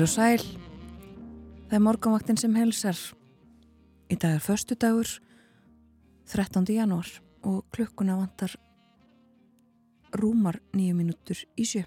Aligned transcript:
Heil 0.00 0.06
og 0.06 0.12
sæl, 0.16 0.44
það 1.68 1.74
er 1.76 1.80
morgunvaktin 1.84 2.38
sem 2.40 2.54
helsar. 2.56 2.96
Í 4.08 4.16
dag 4.16 4.38
er 4.38 4.40
förstu 4.40 4.72
dagur, 4.72 5.10
13. 6.24 6.64
janúar 6.72 7.10
og 7.44 7.66
klukkuna 7.68 8.14
vantar 8.16 8.54
rúmar 10.16 10.56
nýju 10.72 10.94
mínútur 10.96 11.42
í 11.52 11.66
sjö. 11.68 11.82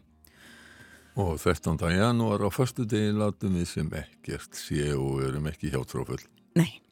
Og 1.17 1.41
13. 1.41 1.73
janúar 1.89 2.45
á 2.45 2.53
förstu 2.53 2.85
degi 2.85 3.15
látum 3.17 3.57
við 3.57 3.65
sem 3.71 3.89
ekkert 3.89 4.61
sé 4.61 4.93
og 4.93 5.23
erum 5.25 5.49
ekki 5.49 5.71
hjátrófull. 5.73 6.21
Nei, 6.53 6.83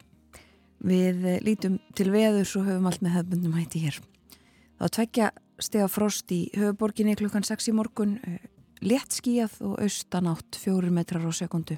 við 0.81 1.21
lítum 1.45 1.77
til 1.93 2.09
veðurs 2.09 2.55
og 2.57 2.65
höfum 2.65 2.89
allt 2.89 3.05
með 3.05 3.19
hefbundum 3.19 3.53
hætti 3.59 3.83
hér. 3.85 4.01
Það 4.01 4.87
var 4.87 4.95
tveggja 4.97 5.29
stega 5.61 5.87
frost 5.87 6.33
í 6.33 6.47
höfuborginni 6.57 7.13
klukkan 7.13 7.45
6 7.45 7.69
í 7.69 7.77
morgun, 7.77 8.17
eh, 8.25 8.41
létt 8.81 9.13
skíjað 9.13 9.59
og 9.61 9.79
austanátt 9.81 10.57
fjórir 10.57 10.91
metrar 10.91 11.25
á 11.25 11.31
sekundu. 11.31 11.77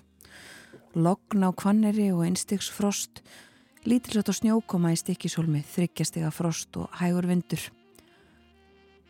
Logn 0.95 1.43
á 1.43 1.51
kvanneri 1.51 2.11
og 2.13 2.23
einstigs 2.23 2.69
frost, 2.71 3.23
lítilsvægt 3.83 4.31
á 4.31 4.33
snjókoma 4.33 4.93
í 4.93 4.99
stikkisólmi, 4.99 5.63
þryggjastega 5.67 6.31
frost 6.31 6.75
og 6.79 6.87
hægur 6.99 7.27
vindur. 7.27 7.63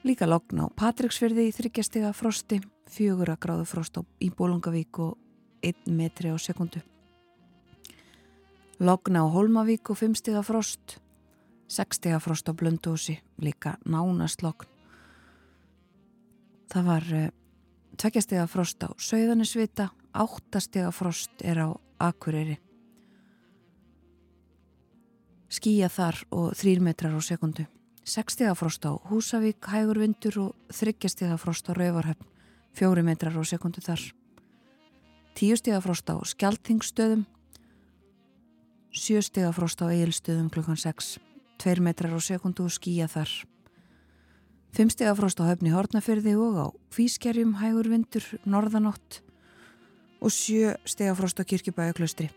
Líka 0.04 0.28
logn 0.28 0.64
á 0.64 0.66
Patricksfyrði 0.74 1.48
í 1.48 1.54
þryggjastega 1.56 2.14
frosti, 2.18 2.62
fjögur 2.90 3.30
að 3.32 3.42
gráðu 3.46 3.68
frost 3.70 4.00
í 4.20 4.32
Bólungavík 4.34 5.00
og 5.00 5.18
einn 5.64 5.96
metri 5.96 6.34
á 6.34 6.38
sekundu. 6.42 6.82
Logn 8.84 9.16
á 9.16 9.24
Holmavík 9.24 9.94
og 9.94 10.02
fimmstega 10.02 10.42
frost, 10.44 10.98
sekstega 11.70 12.20
frost 12.20 12.50
á 12.50 12.58
Blöndósi, 12.58 13.20
líka 13.38 13.78
nánast 13.86 14.42
logn. 14.44 14.68
Það 16.74 16.88
var 16.90 17.08
uh, 17.14 17.30
tveggjastega 17.98 18.46
frost 18.48 18.84
á 18.84 18.90
Sauðanisvita, 18.98 19.90
áttastega 20.14 20.92
frost 20.92 21.44
er 21.44 21.62
á 21.64 21.70
Akureyri. 22.00 22.58
Skíja 25.54 25.90
þar 25.94 26.18
og 26.34 26.56
þrýr 26.58 26.82
metrar 26.82 27.14
á 27.14 27.22
sekundu. 27.22 27.68
Sekstega 28.04 28.56
frost 28.58 28.84
á 28.84 28.92
Húsavík, 29.08 29.62
hægur 29.70 30.02
vindur 30.02 30.40
og 30.42 30.74
þryggjastega 30.74 31.38
frost 31.38 31.70
á 31.70 31.78
Rauvarhöfn, 31.78 32.26
fjóri 32.74 33.04
metrar 33.06 33.38
á 33.38 33.44
sekundu 33.46 33.80
þar. 33.86 34.02
Tíustega 35.38 35.80
frost 35.82 36.10
á 36.10 36.18
Skeltingstöðum, 36.20 37.24
sjöstega 38.94 39.54
frost 39.54 39.82
á 39.82 39.90
Egilstöðum 39.94 40.52
klukkan 40.54 40.78
6, 40.78 41.18
tveir 41.62 41.82
metrar 41.82 42.14
á 42.14 42.20
sekundu 42.22 42.66
og 42.66 42.74
skíja 42.74 43.08
þar. 43.08 43.32
Fimmstega 44.74 45.14
frost 45.14 45.38
á 45.38 45.46
höfni 45.46 45.70
Hortnafyrði 45.70 46.34
og 46.42 46.56
á 46.58 46.68
Fískerjum, 46.96 47.60
hægur 47.62 47.92
vindur, 47.92 48.26
norðanótt 48.50 49.20
og 50.18 50.32
sjö 50.34 50.72
stega 50.90 51.14
frost 51.14 51.38
á 51.38 51.46
Kirkjubæuklaustri. 51.46 52.32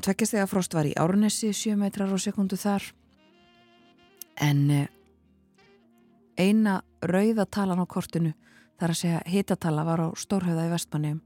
Tveggjastega 0.00 0.46
frost 0.48 0.72
var 0.72 0.88
í 0.88 0.94
Árnesi, 0.96 1.50
sjö 1.52 1.74
metrar 1.76 2.08
á 2.08 2.16
sekundu 2.16 2.56
þar 2.56 2.86
en 4.40 4.62
eh, 4.70 4.88
eina 6.40 6.78
rauðatalan 7.04 7.80
á 7.80 7.86
kortinu 7.88 8.32
þar 8.80 8.94
að 8.94 9.00
segja 9.00 9.20
hitatala 9.28 9.84
var 9.84 10.04
á 10.04 10.08
Stórhauða 10.16 10.68
í 10.68 10.72
Vestmanniðum. 10.72 11.20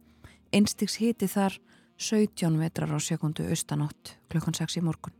Einstiks 0.50 0.98
hiti 0.98 1.28
þar 1.30 1.54
17 2.02 2.58
metrar 2.58 2.90
á 2.90 2.98
sekundu 2.98 3.46
austanátt 3.46 4.16
klukkan 4.30 4.58
6 4.58 4.80
í 4.80 4.84
morgun. 4.86 5.14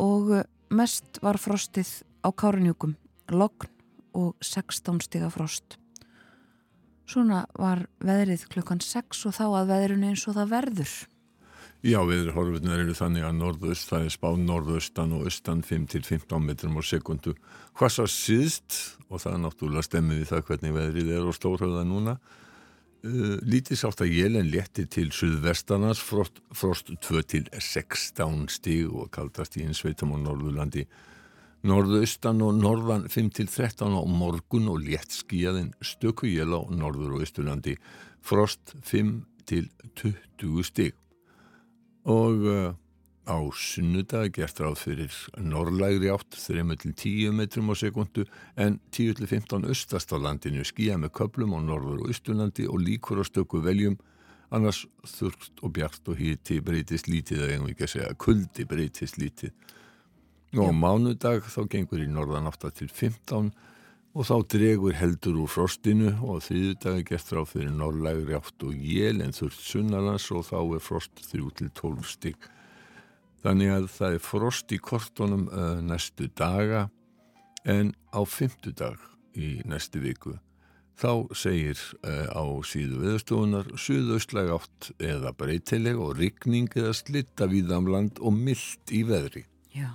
Og 0.00 0.32
eh, 0.38 0.48
mest 0.70 1.20
var 1.22 1.38
frostið 1.40 1.90
á 2.22 2.28
Kárinjúkum, 2.30 2.96
logn 3.34 3.70
og 4.14 4.34
16 4.42 5.02
stiga 5.04 5.30
frost. 5.30 5.76
Svona 7.10 7.44
var 7.58 7.88
veðrið 7.98 8.46
klukkan 8.52 8.82
6 8.82 9.24
og 9.26 9.34
þá 9.34 9.46
að 9.48 9.72
veðrun 9.72 10.06
eins 10.10 10.26
og 10.30 10.36
það 10.38 10.52
verður. 10.54 10.92
Já, 11.80 11.96
við 12.04 12.28
horfurnar 12.36 12.82
eru 12.82 12.94
þannig 12.94 13.24
að 13.24 13.38
norðaust, 13.38 13.88
það 13.88 14.02
er 14.04 14.12
spáð 14.12 14.42
norðaustan 14.44 15.14
og 15.16 15.24
austan 15.30 15.62
5-15 15.64 16.44
metrum 16.44 16.76
á 16.76 16.82
sekundu. 16.84 17.32
Hvað 17.72 17.94
svo 17.94 18.06
síðst, 18.12 18.76
og 19.08 19.22
það 19.22 19.32
er 19.32 19.40
náttúrulega 19.46 19.86
stemmið 19.88 20.20
við 20.20 20.28
það 20.28 20.44
hvernig 20.50 20.76
veðrið 20.76 21.12
er 21.16 21.30
og 21.30 21.38
stórhauða 21.38 21.86
núna, 21.88 22.18
uh, 23.04 23.36
lítið 23.46 23.76
sátt 23.80 24.00
að 24.04 24.14
jélen 24.16 24.50
létti 24.52 24.86
til 24.90 25.10
suðvestanars, 25.14 26.00
frost, 26.02 26.40
frost 26.56 26.90
2-16 27.06 28.48
stíg 28.52 28.90
og 28.90 29.10
kaldast 29.14 29.56
í 29.60 29.64
einsveitum 29.66 30.14
á 30.14 30.18
Norðurlandi. 30.22 30.84
Norðaustan 31.66 32.40
og 32.40 32.56
norðan 32.56 33.04
5-13 33.12 33.92
á 33.92 34.02
morgun 34.08 34.70
og 34.72 34.80
létt 34.80 35.12
skíjaðin 35.12 35.74
stöku 35.84 36.24
jél 36.30 36.56
á 36.56 36.60
Norður 36.72 37.18
og 37.18 37.22
Ísturlandi, 37.26 37.76
frost 38.24 38.72
5-20 38.88 40.64
stíg 40.64 40.96
og 42.08 42.46
uh, 42.48 42.72
á 43.30 43.38
sunnudag 43.54 44.34
gert 44.34 44.58
ráð 44.58 44.80
fyrir 44.82 45.14
norrlægri 45.38 46.10
átt 46.10 46.34
3-10 46.34 47.30
metrum 47.30 47.70
á 47.70 47.74
sekundu 47.78 48.26
en 48.58 48.80
10-15 48.90 49.68
östast 49.70 50.10
á 50.10 50.18
landinu. 50.18 50.66
Skýja 50.66 50.98
með 50.98 51.14
köplum 51.20 51.54
á 51.54 51.60
norður 51.62 52.02
og 52.02 52.10
östurlandi 52.10 52.66
og 52.66 52.82
líkur 52.82 53.22
á 53.22 53.24
stöku 53.24 53.62
veljum. 53.62 53.96
Annars 54.50 54.82
þurft 55.06 55.62
og 55.62 55.74
bjart 55.78 56.10
og 56.10 56.18
híti 56.18 56.58
breytist 56.58 57.06
lítið 57.06 57.44
eða 57.46 57.52
einhvern 57.54 57.66
veginn 57.70 57.74
ekki 57.76 57.86
að 57.86 57.94
segja. 57.94 58.20
Kuldi 58.26 58.66
breytist 58.66 59.20
lítið. 59.22 59.54
Og 60.58 60.66
á 60.66 60.72
mánudag 60.74 61.46
þá 61.46 61.60
gengur 61.70 62.02
í 62.02 62.10
norðan 62.10 62.50
8 62.50 62.72
til 62.74 62.90
15 62.90 63.52
og 64.10 64.26
þá 64.26 64.36
dregur 64.50 64.96
heldur 64.98 65.44
úr 65.44 65.50
frostinu 65.50 66.16
og 66.26 66.42
þriðudag 66.42 66.96
er 66.98 67.04
gert 67.06 67.28
frá 67.30 67.44
fyrir 67.46 67.70
norrlægri 67.70 68.34
átt 68.34 68.64
og 68.66 68.74
jél 68.74 69.22
en 69.22 69.36
þurft 69.36 69.62
sunnarnas 69.62 70.26
og 70.34 70.48
þá 70.48 70.58
er 70.64 70.82
frost 70.82 71.22
3-12 71.30 72.08
stygg. 72.10 72.50
Þannig 73.40 73.72
að 73.72 73.88
það 73.94 74.14
er 74.16 74.24
frost 74.24 74.72
í 74.74 74.78
kortunum 74.84 75.46
uh, 75.48 75.80
næstu 75.80 76.28
daga 76.36 76.88
en 77.68 77.94
á 78.12 78.20
fymtudag 78.28 79.00
í 79.36 79.60
næstu 79.68 80.02
viku 80.02 80.36
þá 81.00 81.32
segir 81.36 81.80
uh, 82.04 82.28
á 82.28 82.44
síðu 82.66 83.00
viðstofunar 83.04 83.70
suðaustlæg 83.80 84.52
átt 84.58 84.90
eða 85.00 85.32
breytileg 85.36 86.00
og 86.00 86.18
rigning 86.18 86.68
eða 86.76 86.92
slitta 86.96 87.48
víðamland 87.48 88.20
og 88.20 88.36
myllt 88.36 88.92
í 88.92 89.02
veðri. 89.08 89.46
Já, 89.72 89.88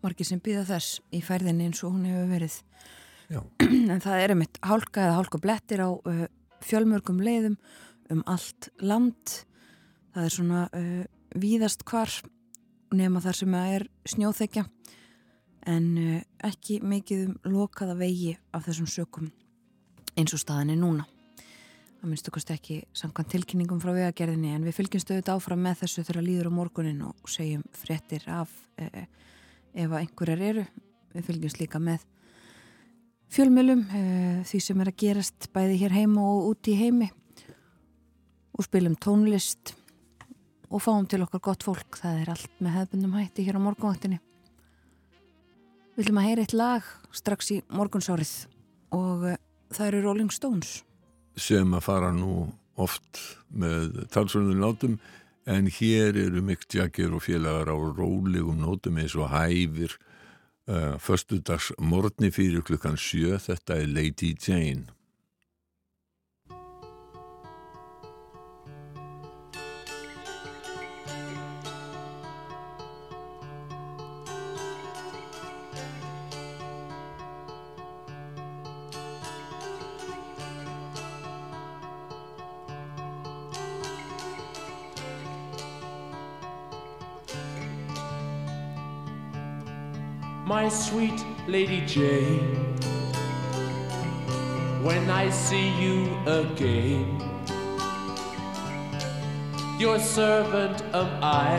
margir 0.00 0.28
sem 0.28 0.40
býða 0.40 0.64
þess 0.70 1.00
í 1.12 1.20
færðinni 1.24 1.68
eins 1.68 1.84
og 1.84 1.96
hún 1.96 2.08
hefur 2.08 2.32
verið 2.32 2.58
Já. 3.30 3.40
en 3.92 4.02
það 4.02 4.24
er 4.24 4.34
einmitt 4.34 4.60
hálka 4.64 5.04
eða 5.06 5.20
hálka 5.20 5.42
blettir 5.42 5.84
á 5.84 5.90
uh, 5.92 6.26
fjölmörgum 6.64 7.20
leiðum 7.24 7.60
um 8.10 8.24
allt 8.30 8.70
land 8.80 9.36
það 10.14 10.24
er 10.24 10.34
svona 10.34 10.66
uh, 10.72 11.04
víðast 11.38 11.84
hvar 11.88 12.10
nema 12.94 13.22
þar 13.22 13.38
sem 13.38 13.54
það 13.54 13.76
er 13.76 13.86
snjóþekja 14.10 14.64
en 15.70 15.86
uh, 16.00 16.18
ekki 16.48 16.80
mikið 16.82 17.24
um 17.28 17.54
lokaða 17.54 17.96
vegi 18.00 18.34
af 18.56 18.66
þessum 18.66 18.88
sökum 18.90 19.30
eins 20.18 20.34
og 20.34 20.42
staðinni 20.42 20.76
núna. 20.80 21.06
Það 22.00 22.08
minnst 22.08 22.28
okkast 22.30 22.52
ekki 22.54 22.78
samkvæmt 22.96 23.30
tilkynningum 23.34 23.80
frá 23.82 23.92
vegagerðinni 23.92 24.54
en 24.56 24.64
við 24.64 24.78
fylgjumstu 24.78 25.14
auðvitað 25.14 25.36
áfram 25.36 25.66
með 25.66 25.82
þessu 25.82 26.04
þegar 26.08 26.26
líður 26.26 26.48
á 26.48 26.52
morgunin 26.56 27.02
og 27.04 27.28
segjum 27.28 27.64
fréttir 27.76 28.24
af 28.32 28.54
uh, 28.80 29.04
ef 29.74 29.90
að 29.90 29.98
einhverjar 30.00 30.46
eru. 30.50 30.64
Við 31.12 31.26
fylgjumst 31.28 31.60
líka 31.60 31.82
með 31.82 32.06
fjölmjölum 33.30 33.84
uh, 33.84 34.40
því 34.48 34.62
sem 34.64 34.80
er 34.80 34.90
að 34.90 35.00
gerast 35.04 35.50
bæði 35.54 35.82
hér 35.84 35.98
heima 36.00 36.24
og 36.24 36.54
úti 36.54 36.74
í 36.74 36.80
heimi. 36.80 37.10
Og 38.56 38.66
spilum 38.66 38.96
tónlist 39.00 39.76
og 40.70 40.82
fáum 40.82 41.06
til 41.10 41.24
okkar 41.24 41.42
gott 41.42 41.66
fólk. 41.66 41.98
Það 41.98 42.22
er 42.22 42.32
allt 42.34 42.62
með 42.62 42.76
hefðbundum 42.78 43.16
hætti 43.18 43.46
hér 43.46 43.58
á 43.58 43.66
morgunvaktinni. 43.66 44.20
Við 45.96 46.04
viljum 46.04 46.20
að 46.22 46.28
heyra 46.28 46.44
eitt 46.46 46.56
lag 46.56 46.90
strax 47.12 47.50
í 47.52 47.60
morgunsárið 47.74 48.34
og 48.96 49.26
uh, 49.26 49.38
það 49.74 49.88
eru 49.90 50.02
Rolling 50.06 50.32
Stones. 50.32 50.80
Sem 51.36 51.74
að 51.74 51.86
fara 51.86 52.12
nú 52.14 52.46
oft 52.80 53.20
með 53.50 54.06
talsvöndun 54.14 54.62
látum 54.62 55.00
en 55.50 55.66
hér 55.72 56.16
eru 56.16 56.42
Mick 56.44 56.68
Jagger 56.70 57.12
og 57.16 57.24
félagar 57.26 57.72
á 57.72 57.76
rólegum 57.76 58.62
nótum 58.62 59.00
eins 59.02 59.16
og 59.18 59.28
hæfir 59.32 59.96
uh, 60.70 60.96
förstudags 60.98 61.72
morgni 61.78 62.30
fyrir 62.30 62.62
klukkan 62.62 62.96
sjö, 62.96 63.36
þetta 63.42 63.80
er 63.82 63.90
Lady 63.90 64.34
Jane. 64.38 64.86
My 90.50 90.68
sweet 90.68 91.24
Lady 91.46 91.80
Jane. 91.86 92.74
When 94.82 95.08
I 95.08 95.30
see 95.30 95.68
you 95.82 95.96
again, 96.26 97.06
your 99.78 100.00
servant 100.00 100.82
am 100.92 101.10
I, 101.22 101.54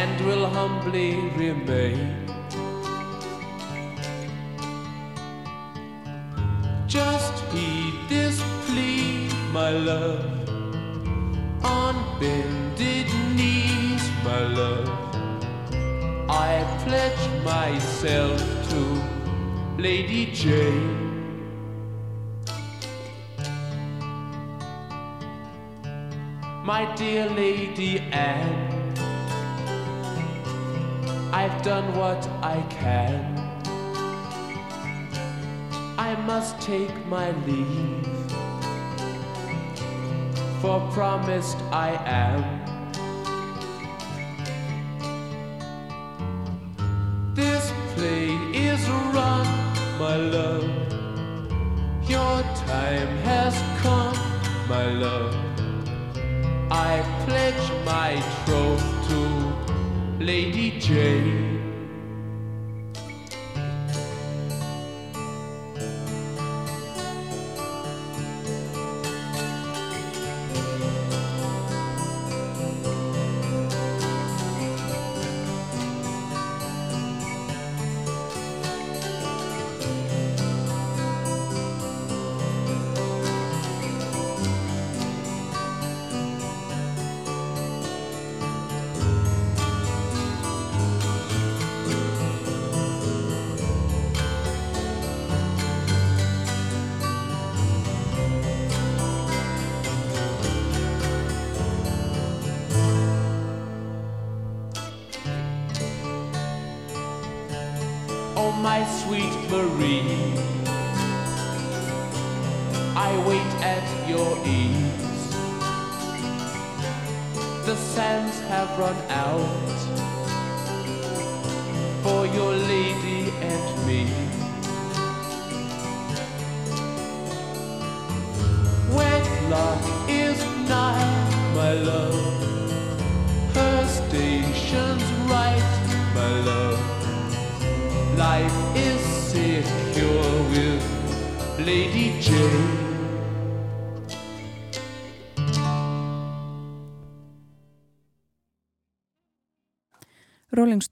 and 0.00 0.24
will 0.24 0.46
humbly 0.46 1.10
remain. 1.42 2.14
Just 6.86 7.34
heed 7.52 7.94
this 8.08 8.40
plea, 8.66 9.28
my 9.52 9.70
love, 9.70 10.24
on 11.64 11.96
bended 12.20 12.61
I 16.42 16.64
pledge 16.84 17.44
myself 17.44 18.40
to 18.70 18.80
Lady 19.80 20.26
Jane. 20.32 20.98
My 26.64 26.92
dear 26.96 27.30
Lady 27.30 28.00
Anne, 28.10 28.92
I've 31.32 31.62
done 31.62 31.94
what 31.96 32.26
I 32.42 32.60
can. 32.70 33.20
I 35.96 36.16
must 36.26 36.60
take 36.60 37.06
my 37.06 37.30
leave, 37.46 38.32
for 40.60 40.80
promised 40.90 41.58
I 41.70 41.90
am. 42.04 42.61
My 50.12 50.18
love. 50.18 50.68
Your 52.06 52.42
time 52.68 53.12
has 53.28 53.54
come, 53.82 54.18
my 54.68 54.86
love. 55.04 55.34
I 56.70 56.92
pledge 57.24 57.66
my 57.86 58.10
troth 58.44 58.84
to 59.08 59.20
Lady 60.22 60.78
Jane. 60.78 61.51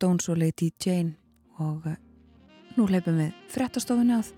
Stones 0.01 0.31
og 0.33 0.39
Lady 0.41 0.71
Jane. 0.81 1.13
Og 1.61 1.85
uh, 1.85 1.99
nú 2.79 2.87
leipum 2.89 3.21
við 3.21 3.35
frettastofunni 3.53 4.17
að. 4.17 4.33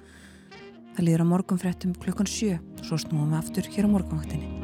Það 0.97 1.07
líður 1.07 1.23
á 1.23 1.33
morgunfrettum 1.37 1.95
klukkan 2.03 2.29
sjö. 2.29 2.59
Svo 2.83 2.99
snúum 2.99 3.31
við 3.31 3.39
aftur 3.45 3.71
hér 3.71 3.87
á 3.87 3.95
morgunvaktinni 3.95 4.62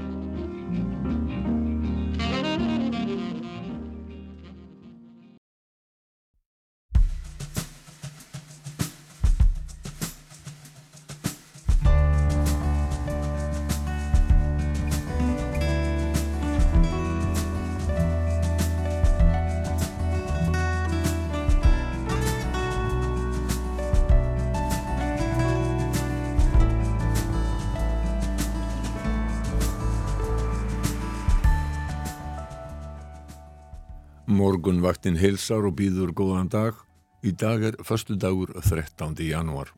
Morgunvaktin 34.88 35.18
heilsar 35.20 35.66
og 35.68 35.74
býður 35.76 36.14
góðan 36.16 36.48
dag. 36.48 36.76
Í 37.20 37.34
dag 37.36 37.60
er 37.60 37.74
förstu 37.84 38.14
dagur 38.16 38.54
13. 38.56 39.18
janúar. 39.20 39.68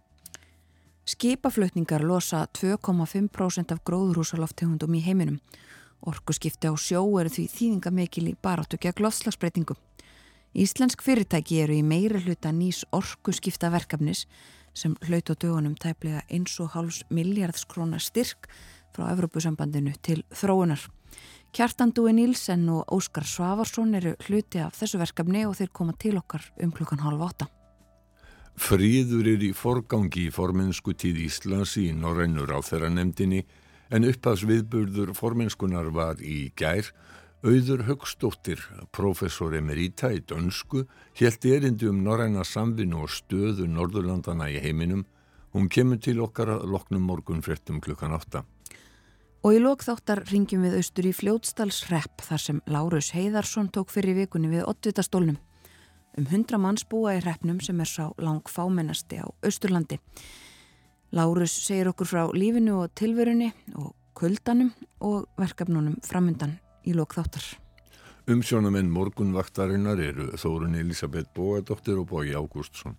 Skipaflutningar 1.02 2.04
losa 2.06 2.44
2,5% 2.54 3.74
af 3.74 3.80
gróðurhúsaloftegundum 3.82 4.94
í 4.94 5.00
heiminum. 5.02 5.40
Orkuskipti 6.06 6.70
á 6.70 6.78
sjó 6.78 7.02
eru 7.18 7.26
því 7.26 7.48
þýðinga 7.50 7.90
mikil 7.90 8.28
í 8.30 8.36
baráttu 8.38 8.78
gegn 8.78 9.02
lofslagsbreytingum. 9.02 9.80
Íslensk 10.54 11.02
fyrirtæki 11.02 11.58
eru 11.64 11.74
í 11.74 11.82
meiri 11.82 12.22
hluta 12.22 12.54
nýs 12.54 12.84
orkuskipta 12.94 13.72
verkefnis 13.74 14.28
sem 14.78 14.94
hlaut 15.08 15.26
á 15.26 15.34
dögunum 15.34 15.74
tæplega 15.74 16.22
1,5 16.30 17.02
miljardskrónar 17.10 17.98
styrk 17.98 18.46
frá 18.94 19.10
Evrópusambandinu 19.10 19.98
til 20.06 20.22
þróunar. 20.30 20.86
Kjartan 21.50 21.90
Dúi 21.90 22.12
Nílsen 22.14 22.68
og 22.70 22.92
Óskar 22.94 23.26
Svavarsson 23.26 23.96
eru 23.98 24.12
hluti 24.28 24.60
af 24.62 24.76
þessu 24.78 25.00
verkefni 25.00 25.42
og 25.48 25.56
þeir 25.58 25.72
koma 25.74 25.94
til 25.98 26.14
okkar 26.20 26.44
um 26.62 26.70
klukkan 26.70 27.02
halv 27.02 27.24
åtta. 27.26 27.48
Fríður 28.60 29.26
er 29.32 29.42
í 29.42 29.50
forgangi 29.56 30.28
í 30.28 30.34
formensku 30.34 30.94
tíð 30.94 31.24
Íslands 31.24 31.74
í 31.80 31.88
Norrennur 31.96 32.52
á 32.54 32.62
þeirra 32.62 32.90
nefndinni 32.94 33.40
en 33.90 34.06
uppafs 34.06 34.44
viðburður 34.46 35.10
formenskunar 35.18 35.90
var 35.90 36.22
í 36.22 36.52
gær 36.54 36.92
Auður 37.40 37.86
Högstóttir, 37.88 38.60
professor 38.92 39.54
emerita 39.56 40.10
í 40.12 40.20
dönsku, 40.20 40.84
helt 41.16 41.44
erindi 41.48 41.88
um 41.88 42.02
norræna 42.04 42.44
samvinnu 42.44 43.06
og 43.06 43.14
stöðu 43.14 43.64
Norðurlandana 43.64 44.50
í 44.52 44.60
heiminum. 44.60 45.06
Hún 45.56 45.70
kemur 45.72 45.96
til 46.04 46.20
okkar 46.20 46.52
að 46.58 46.66
loknum 46.68 47.08
morgun 47.08 47.40
fréttum 47.40 47.80
klukkan 47.80 48.12
átta. 48.12 48.44
Og 49.40 49.54
í 49.56 49.60
lokþáttar 49.62 50.20
ringjum 50.28 50.66
við 50.66 50.74
austur 50.76 51.06
í 51.08 51.14
Fljótsdalsrepp 51.16 52.20
þar 52.26 52.42
sem 52.42 52.58
Lárus 52.68 53.06
Heiðarsson 53.16 53.70
tók 53.72 53.88
fyrir 53.88 54.18
vikunni 54.18 54.50
við 54.52 54.66
Ottvitastólnum. 54.68 55.38
Um 56.20 56.26
hundra 56.28 56.58
manns 56.60 56.84
búa 56.84 57.14
í 57.16 57.22
reppnum 57.24 57.62
sem 57.64 57.80
er 57.80 57.88
sá 57.88 58.10
lang 58.20 58.44
fámennasti 58.44 59.22
á 59.24 59.32
Austurlandi. 59.40 59.96
Lárus 61.16 61.54
segir 61.56 61.88
okkur 61.88 62.10
frá 62.10 62.22
lífinu 62.36 62.82
og 62.82 62.92
tilverunni 62.92 63.48
og 63.80 63.94
kuldanum 64.12 64.74
og 65.00 65.24
verkefnunum 65.40 65.96
framundan 66.04 66.58
í 66.84 66.92
lokþáttar. 66.92 67.46
Umsjónamenn 68.28 68.92
morgunvaktarinnar 68.92 70.04
eru 70.04 70.34
Þórun 70.36 70.76
Elisabeth 70.76 71.32
Bóadóttir 71.32 71.96
og 71.96 72.12
Bói 72.12 72.36
Ágústsson. 72.36 72.98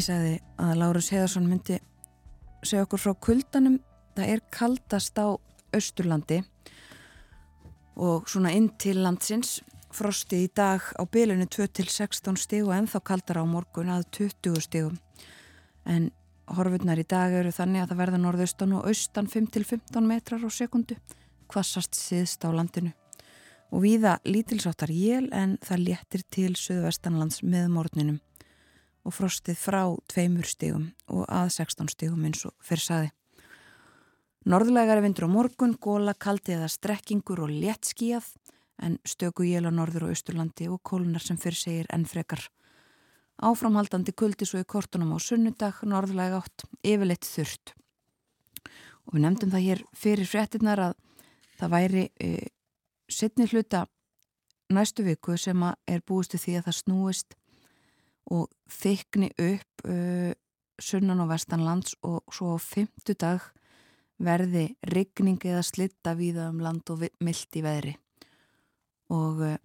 Ég 0.00 0.06
sagði 0.06 0.36
að 0.56 0.78
Lárus 0.80 1.10
Heðarsson 1.12 1.44
myndi 1.44 1.74
segja 2.64 2.86
okkur 2.86 3.00
frá 3.02 3.10
kuldanum. 3.26 3.74
Það 4.16 4.30
er 4.32 4.40
kaldast 4.48 5.18
á 5.20 5.36
Östurlandi 5.76 6.38
og 8.00 8.30
svona 8.32 8.54
inn 8.56 8.70
til 8.80 8.94
landsins 9.04 9.58
frostið 9.92 10.46
í 10.46 10.48
dag 10.56 10.86
á 10.96 11.04
bylunu 11.04 11.44
2-16 11.52 12.40
stíg 12.40 12.64
og 12.64 12.72
ennþá 12.78 13.02
kaldar 13.10 13.42
á 13.42 13.44
morgun 13.44 13.92
að 13.92 14.06
20 14.16 14.64
stígum. 14.64 14.96
En 15.84 16.08
horfurnar 16.48 17.04
í 17.04 17.04
dag 17.04 17.36
eru 17.42 17.52
þannig 17.52 17.84
að 17.84 17.92
það 17.92 18.00
verða 18.00 18.22
norðaustan 18.24 18.74
og 18.78 18.88
austan 18.88 19.28
5-15 19.28 20.08
metrar 20.08 20.40
á 20.40 20.48
sekundu, 20.48 20.96
kvassast 21.52 22.00
síðst 22.00 22.48
á 22.48 22.48
landinu. 22.48 22.94
Og 23.68 23.84
viða 23.84 24.16
lítilsáttar 24.24 24.96
jél 24.96 25.28
en 25.28 25.58
það 25.60 25.86
léttir 25.90 26.26
til 26.32 26.54
söðvestanlands 26.56 27.44
með 27.44 27.68
morninum 27.76 28.20
og 29.04 29.14
frostið 29.16 29.58
frá 29.58 29.82
tveimur 30.10 30.48
stígum 30.48 30.90
og 31.08 31.24
að 31.28 31.50
16 31.56 31.90
stígum 31.94 32.24
eins 32.28 32.44
og 32.48 32.54
fyrir 32.64 32.84
saði. 32.84 33.10
Norðlegari 34.48 35.04
vindur 35.04 35.28
á 35.28 35.30
morgun, 35.30 35.74
góla, 35.76 36.14
kaldi 36.16 36.54
eða 36.56 36.70
strekkingur 36.72 37.42
og 37.44 37.52
léttskíjað 37.52 38.28
en 38.80 38.96
stöku 39.04 39.44
jél 39.44 39.68
á 39.68 39.72
norður 39.72 40.08
og 40.08 40.14
austurlandi 40.14 40.68
og 40.72 40.80
kólunar 40.80 41.20
sem 41.20 41.36
fyrir 41.36 41.60
segir 41.60 41.90
enn 41.92 42.06
frekar. 42.08 42.46
Áframhaldandi 43.40 44.12
kuldi 44.16 44.48
svo 44.48 44.60
í 44.60 44.68
kortunum 44.68 45.12
á 45.16 45.18
sunnudag, 45.20 45.82
norðlega 45.84 46.40
átt, 46.40 46.64
yfirleitt 46.84 47.28
þurft. 47.28 47.74
Og 49.08 49.16
við 49.16 49.24
nefndum 49.26 49.52
það 49.52 49.66
hér 49.66 49.84
fyrir 49.96 50.28
fréttinnar 50.28 50.82
að 50.88 50.96
það 51.60 51.72
væri 51.76 52.04
e, 52.20 52.48
setni 53.08 53.48
hluta 53.48 53.86
næstu 54.72 55.04
viku 55.04 55.36
sem 55.40 55.64
er 55.88 56.04
búistu 56.06 56.40
því 56.40 56.60
að 56.60 56.68
það 56.68 56.78
snúist 56.80 57.36
og 58.30 58.50
þykni 58.70 59.30
upp 59.38 59.88
e, 59.88 60.34
sunnan 60.80 61.22
og 61.22 61.30
vestanlands 61.30 61.96
og 62.06 62.22
svo 62.32 62.56
á 62.56 62.58
fymtu 62.60 63.14
dag 63.18 63.44
verði 64.20 64.66
rigning 64.92 65.40
eða 65.44 65.62
slitta 65.64 66.14
víða 66.18 66.50
um 66.50 66.60
land 66.62 66.88
og 66.92 67.06
mildt 67.24 67.56
í 67.56 67.64
veðri. 67.64 67.94
Og 69.10 69.40
uh, 69.42 69.56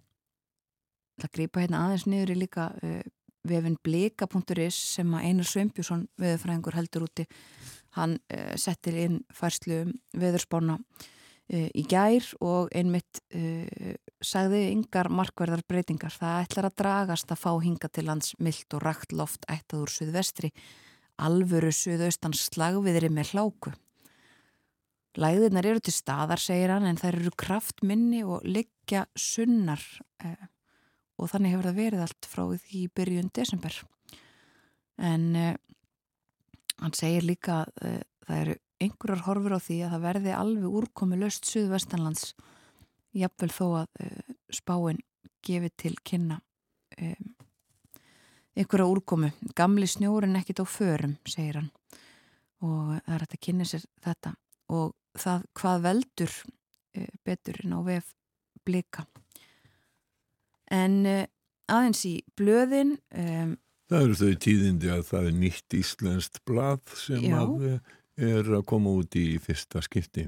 það 1.20 1.34
greipa 1.38 1.62
hérna 1.62 1.84
aðeins 1.86 2.06
niður 2.08 2.32
í 2.32 2.38
líka 2.40 2.70
uh, 2.80 3.02
vefin 3.46 3.76
blika.is 3.84 4.78
sem 4.96 5.12
að 5.14 5.28
Einar 5.28 5.50
Sveinbjörnsson 5.50 6.06
veðurfræðingur 6.18 6.78
heldur 6.78 7.06
úti. 7.06 7.26
Hann 7.98 8.16
uh, 8.32 8.54
settir 8.58 8.96
inn 9.04 9.20
færslu 9.34 9.84
veðurspána 10.16 10.80
í 11.46 11.84
gær 11.86 12.24
og 12.42 12.72
einmitt 12.74 13.20
sagði 14.24 14.66
yngar 14.72 15.10
markverðar 15.12 15.62
breytingar. 15.68 16.14
Það 16.14 16.42
ætlar 16.44 16.68
að 16.68 16.76
dragast 16.82 17.32
að 17.32 17.42
fá 17.42 17.50
hinga 17.62 17.90
til 17.92 18.06
lands 18.08 18.34
myllt 18.42 18.76
og 18.76 18.84
rakt 18.84 19.12
loft 19.16 19.48
ættaður 19.50 19.92
suðvestri. 19.92 20.52
Alvöru 21.16 21.72
suðaustan 21.72 22.36
slagviðri 22.36 23.10
með 23.12 23.34
hláku. 23.34 23.72
Læðirnar 25.16 25.64
eru 25.64 25.80
til 25.80 25.94
staðar, 25.96 26.40
segir 26.40 26.74
hann, 26.74 26.84
en 26.84 26.98
þær 27.00 27.16
eru 27.22 27.32
kraftminni 27.40 28.20
og 28.28 28.44
liggja 28.44 29.06
sunnar 29.16 29.80
eh, 30.20 30.48
og 31.16 31.30
þannig 31.32 31.54
hefur 31.54 31.70
það 31.70 31.78
verið 31.80 32.02
allt 32.04 32.28
frá 32.28 32.42
því 32.66 32.82
byrjun 32.92 33.30
desember. 33.36 33.78
En 35.00 35.30
eh, 35.40 35.54
hann 36.82 36.96
segir 36.96 37.24
líka 37.24 37.62
að 37.62 37.88
eh, 37.88 38.02
það 38.26 38.42
eru 38.42 38.58
einhverjar 38.84 39.24
horfur 39.24 39.56
á 39.56 39.60
því 39.64 39.78
að 39.86 39.94
það 39.94 40.04
verði 40.04 40.36
alveg 40.36 40.76
úrkomi 40.82 41.20
löst 41.22 41.48
Suðvestanlands, 41.48 42.34
jafnvel 43.16 43.50
þó 43.52 43.66
að 43.82 44.04
eh, 44.04 44.34
spáinn 44.54 45.00
gefi 45.46 45.70
til 45.78 45.94
kynna 46.06 46.40
eh, 46.98 47.18
einhverja 48.56 48.88
úrkomi. 48.88 49.32
Gamli 49.56 49.86
snjórin 49.88 50.36
ekkit 50.38 50.62
á 50.64 50.66
förum, 50.66 51.16
segir 51.28 51.60
hann. 51.60 51.70
Og 52.64 52.96
það 53.04 53.14
er 53.14 53.24
hægt 53.24 53.36
að 53.36 53.44
kynna 53.46 53.68
sér 53.68 53.84
þetta. 54.04 54.32
Og 54.72 54.94
það 55.20 55.44
hvað 55.60 55.84
veldur 55.84 56.32
uh, 56.96 57.10
betur 57.24 57.60
en 57.64 57.76
á 57.76 57.80
vef 57.86 58.08
blika. 58.66 59.04
En 60.72 60.96
uh, 61.06 61.22
aðeins 61.70 62.02
í 62.08 62.16
blöðin 62.38 62.96
um, 63.12 63.54
Það 63.86 64.02
eru 64.02 64.16
þau 64.18 64.38
tíðindi 64.42 64.88
að 64.90 65.02
það 65.06 65.26
er 65.28 65.36
nýtt 65.38 65.74
íslenskt 65.78 66.40
blad 66.48 66.96
sem 66.98 67.22
að 67.38 67.68
eh, 67.68 67.92
er 68.32 68.48
að 68.58 68.64
koma 68.66 68.96
út 68.98 69.14
í 69.14 69.36
fyrsta 69.38 69.78
skipti. 69.84 70.24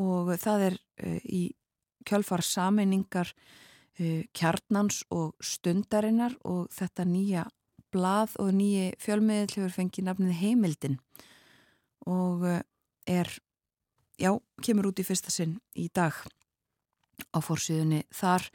Og 0.00 0.30
það 0.40 0.64
er 0.70 0.78
uh, 1.04 1.18
í 2.04 2.08
kjálfar 2.10 2.44
sameiningar 2.44 3.32
kjarnans 4.34 5.04
og 5.14 5.36
stundarinnar 5.38 6.34
og 6.44 6.66
þetta 6.74 7.04
nýja 7.06 7.44
blað 7.94 8.34
og 8.42 8.50
nýji 8.56 8.88
fjölmiðl 8.98 9.52
hefur 9.54 9.74
fengið 9.76 10.08
nafnið 10.08 10.40
heimildin 10.40 10.96
og 12.10 12.42
er 13.06 13.30
já, 14.18 14.32
kemur 14.62 14.90
út 14.90 15.00
í 15.00 15.06
fyrsta 15.06 15.30
sinn 15.30 15.56
í 15.78 15.86
dag 15.94 16.16
á 17.30 17.38
fórsíðunni 17.42 18.02
þar 18.14 18.48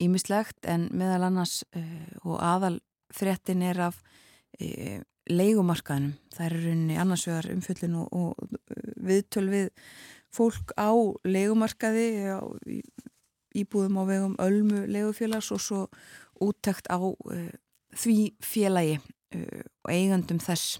ímislegt 0.00 0.64
uh, 0.64 0.72
en 0.74 0.88
meðal 0.96 1.28
annars 1.28 1.60
uh, 1.76 2.08
og 2.24 2.40
aðal 2.40 2.78
fréttin 3.14 3.64
er 3.66 3.80
af 3.88 4.00
uh, 4.00 5.00
leigumarkaðinum. 5.28 6.14
Það 6.32 6.46
er 6.46 6.54
rauninni 6.62 7.00
annarsvegar 7.00 7.50
umfjöllin 7.52 7.98
og, 8.00 8.08
og 8.16 8.94
viðtöl 9.04 9.48
við 9.52 9.68
fólk 10.34 10.74
á 10.76 10.92
leigumarkaði 11.24 12.08
á, 12.36 12.40
íbúðum 13.56 14.00
á 14.00 14.04
vegum 14.08 14.34
ölmu 14.42 14.84
leigufélags 14.90 15.52
og 15.54 15.62
svo 15.62 15.80
úttækt 16.44 16.90
á 16.92 16.98
því 17.98 18.18
félagi 18.44 18.98
og 19.34 19.90
eigandum 19.90 20.38
þess 20.40 20.78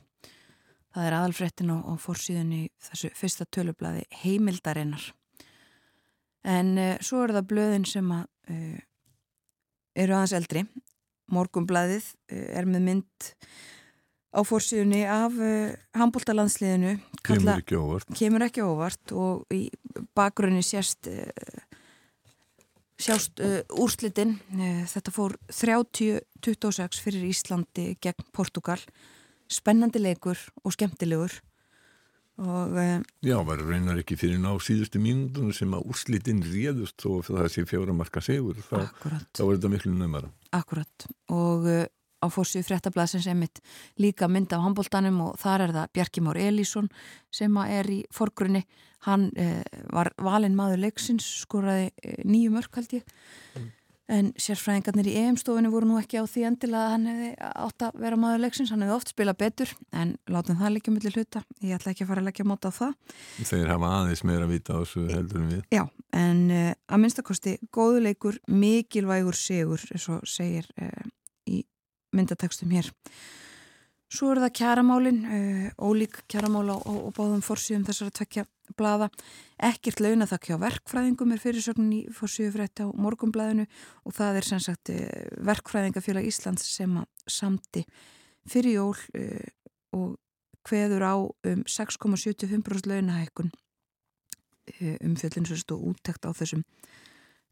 Það 0.99 1.07
er 1.07 1.15
aðalfrettin 1.15 1.71
á, 1.71 1.77
á 1.85 1.93
fórsíðunni 2.01 2.61
þessu 2.83 3.11
fyrsta 3.15 3.45
tölublaði 3.55 4.01
heimildarinnar. 4.23 5.05
En 6.49 6.73
uh, 6.75 6.95
svo 7.05 7.21
er 7.23 7.35
það 7.37 7.49
blöðin 7.53 7.85
sem 7.87 8.09
að, 8.15 8.25
uh, 8.51 8.79
eru 10.03 10.17
aðeins 10.17 10.35
eldri. 10.39 10.65
Morgumblaðið 11.31 12.09
uh, 12.33 12.47
er 12.59 12.67
með 12.67 12.87
mynd 12.89 13.29
á 14.29 14.41
fórsíðunni 14.45 15.03
af 15.09 15.37
handbóltalandsliðinu. 15.97 16.97
Kemur 17.25 17.55
ekki 17.57 17.79
óvart. 17.81 18.11
Kemur 18.19 18.45
ekki 18.47 18.65
óvart 18.65 19.15
og 19.17 19.55
í 19.55 19.69
bakgrunni 20.17 20.61
sérst, 20.67 21.09
sjást 23.01 23.41
úrslitinn. 23.73 24.37
Þetta 24.93 25.15
fór 25.15 25.39
30-26 25.49 27.01
fyrir 27.05 27.31
Íslandi 27.31 27.95
gegn 28.05 28.29
Portugal 28.37 28.83
spennandi 29.49 30.01
leikur 30.03 30.39
og 30.65 30.75
skemmtilegur 30.77 31.33
og 32.39 32.77
uh, 32.79 32.99
Já, 33.25 33.37
var 33.43 33.63
reynar 33.67 33.99
ekki 33.99 34.17
fyrir 34.19 34.39
ná 34.39 34.53
síðustu 34.63 35.01
mínúndunum 35.03 35.55
sem 35.57 35.73
að 35.75 35.89
úrslitinn 35.91 36.45
réðust 36.47 37.03
og 37.11 37.25
það 37.27 37.49
sé 37.55 37.65
fjóra 37.67 37.97
marka 37.97 38.23
segur 38.23 38.61
þá, 38.63 38.87
þá 39.35 39.43
var 39.43 39.57
þetta 39.57 39.73
miklu 39.73 39.95
nöymara 39.97 40.31
Akkurat 40.55 41.09
og 41.35 41.67
uh, 41.67 41.87
á 42.19 42.27
fórsíu 42.33 42.65
fréttablaðsins 42.67 43.29
emitt 43.31 43.63
líka 44.01 44.29
mynd 44.29 44.53
af 44.53 44.65
handbóltanum 44.65 45.21
og 45.29 45.41
þar 45.41 45.69
er 45.69 45.75
það 45.77 45.95
Bjarki 45.97 46.25
Már 46.27 46.41
Elísson 46.43 46.91
sem 47.31 47.57
er 47.65 47.91
í 47.91 48.03
forgrunni. 48.15 48.65
Hann 49.07 49.31
uh, 49.39 49.63
var 49.95 50.13
valin 50.19 50.57
maður 50.59 50.89
leiksins 50.89 51.27
skoraði 51.45 51.93
nýju 52.27 52.55
mörk 52.55 52.81
held 52.81 52.99
ég. 52.99 53.19
Mm. 53.55 53.69
En 54.09 54.31
sérfræðingarnir 54.41 55.11
í 55.11 55.15
EM-stofinu 55.21 55.69
voru 55.69 55.91
nú 55.91 55.99
ekki 56.01 56.17
á 56.17 56.25
því 56.25 56.47
endilega 56.49 56.87
að 56.87 56.93
hann 56.95 57.09
hefði 57.11 57.49
átt 57.67 57.85
að 57.85 57.99
vera 58.01 58.17
maður 58.17 58.41
leiksins, 58.47 58.71
hann 58.73 58.81
hefði 58.81 58.95
oft 58.95 59.11
spilað 59.13 59.37
betur 59.43 59.75
en 59.93 60.15
látum 60.33 60.57
það 60.57 60.73
líka 60.79 60.95
millir 60.95 61.19
hluta. 61.19 61.43
Ég 61.61 61.77
ætla 61.77 61.93
ekki 61.93 62.07
að 62.07 62.11
fara 62.15 62.23
að 62.25 62.29
leggja 62.31 62.47
móta 62.49 62.73
á 62.73 62.79
það. 62.79 62.95
Þeir 63.51 63.73
hafa 63.75 63.91
aðeins 63.99 64.25
meira 64.25 64.47
að 64.47 64.55
vita 64.55 64.73
á 64.73 64.81
þessu 64.81 65.05
heldur 65.13 65.43
en 65.43 65.51
við. 65.53 65.61
Já, 65.77 65.83
en 66.23 66.41
uh, 66.49 66.71
að 66.89 67.03
minnstakosti 67.05 67.55
góðuleikur, 67.77 68.41
mikilvægur 68.49 69.37
sigur, 69.37 69.85
eins 69.93 70.09
og 70.15 70.25
segir 70.25 70.73
uh, 70.81 71.05
í 71.45 71.61
myndatekstum 72.17 72.73
hér 72.75 72.91
Svo 74.09 74.31
er 74.33 74.39
það 74.41 74.55
kjaramálin, 74.57 75.19
uh, 75.29 75.65
ólík 75.85 76.23
kjaramál 76.33 76.71
á, 76.73 76.77
á, 76.81 76.93
á 76.97 77.11
báðum 77.13 77.43
fórsíðum 77.45 77.85
þessar 77.85 78.09
að 78.09 78.15
tvekja 78.17 78.45
blada. 78.79 79.09
Ekkert 79.61 80.01
launa 80.01 80.25
það 80.29 80.41
kjá 80.47 80.55
verkfræðingum 80.63 81.35
er 81.35 81.43
fyrirsögnin 81.43 81.93
í 81.93 82.01
fórsíðu 82.17 82.55
frétti 82.55 82.87
á 82.89 82.97
morgumblæðinu 82.97 83.67
og 84.09 84.17
það 84.17 84.41
er 84.41 84.49
sem 84.49 84.63
sagt 84.65 84.95
uh, 84.95 85.05
verkfræðingafélag 85.45 86.25
Íslands 86.25 86.65
sem 86.73 86.97
að 86.97 87.29
samti 87.29 87.85
fyrir 88.49 88.79
jól 88.79 88.97
uh, 88.97 89.53
og 89.93 90.17
hveður 90.69 91.05
á 91.05 91.17
um 91.21 91.65
6,75% 91.69 92.89
launahækkun 92.89 93.53
um 95.05 95.15
fjöldinnsvist 95.17 95.73
og 95.73 95.85
úttekt 95.93 96.27
á 96.29 96.33
þessum, 96.37 96.61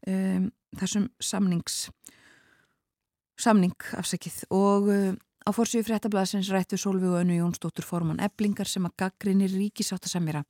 um, 0.05 0.51
þessum 0.77 1.07
samnings 1.17 1.87
samning 3.37 3.75
afsækið 3.97 4.43
og 4.53 4.91
uh, 4.91 5.15
Á 5.47 5.55
fórsíu 5.55 5.79
fréttablaðsins 5.79 6.49
rættu 6.51 6.75
Solveig 6.75 7.07
og 7.07 7.21
Önnu 7.21 7.37
Jónsdóttur 7.37 7.85
forman 7.87 8.19
eblingar 8.19 8.67
sem 8.67 8.83
að 8.83 8.97
gaggrinni 8.99 9.47
ríkisáttasemjara 9.47 10.41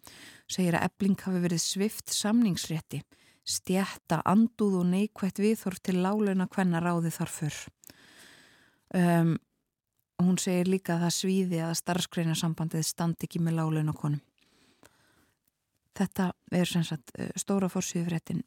segir 0.49 0.73
að 0.73 0.87
ebling 0.87 1.19
hafi 1.21 1.41
verið 1.43 1.61
svift 1.61 2.09
samningsrétti, 2.17 3.03
stjætta, 3.45 4.23
anduð 4.25 4.79
og 4.79 4.87
neikvægt 4.89 5.37
viðþorf 5.43 5.83
til 5.85 5.99
láleuna 6.01 6.47
hvenna 6.49 6.81
ráði 6.81 7.11
þar 7.13 7.33
fyrr. 7.35 7.59
Um, 8.97 9.35
hún 10.17 10.41
segir 10.41 10.73
líka 10.73 10.95
að 10.95 11.05
það 11.05 11.15
svíði 11.19 11.61
að 11.67 11.77
starfsgreinasambandið 11.83 12.89
standi 12.89 13.29
ekki 13.29 13.43
með 13.45 13.59
lálein 13.59 13.93
og 13.93 14.01
konum. 14.01 14.23
Þetta 15.93 16.31
er 16.57 16.73
sem 16.73 16.89
sagt 16.89 17.13
uh, 17.19 17.29
stóra 17.37 17.69
fórsýðufréttin 17.69 18.41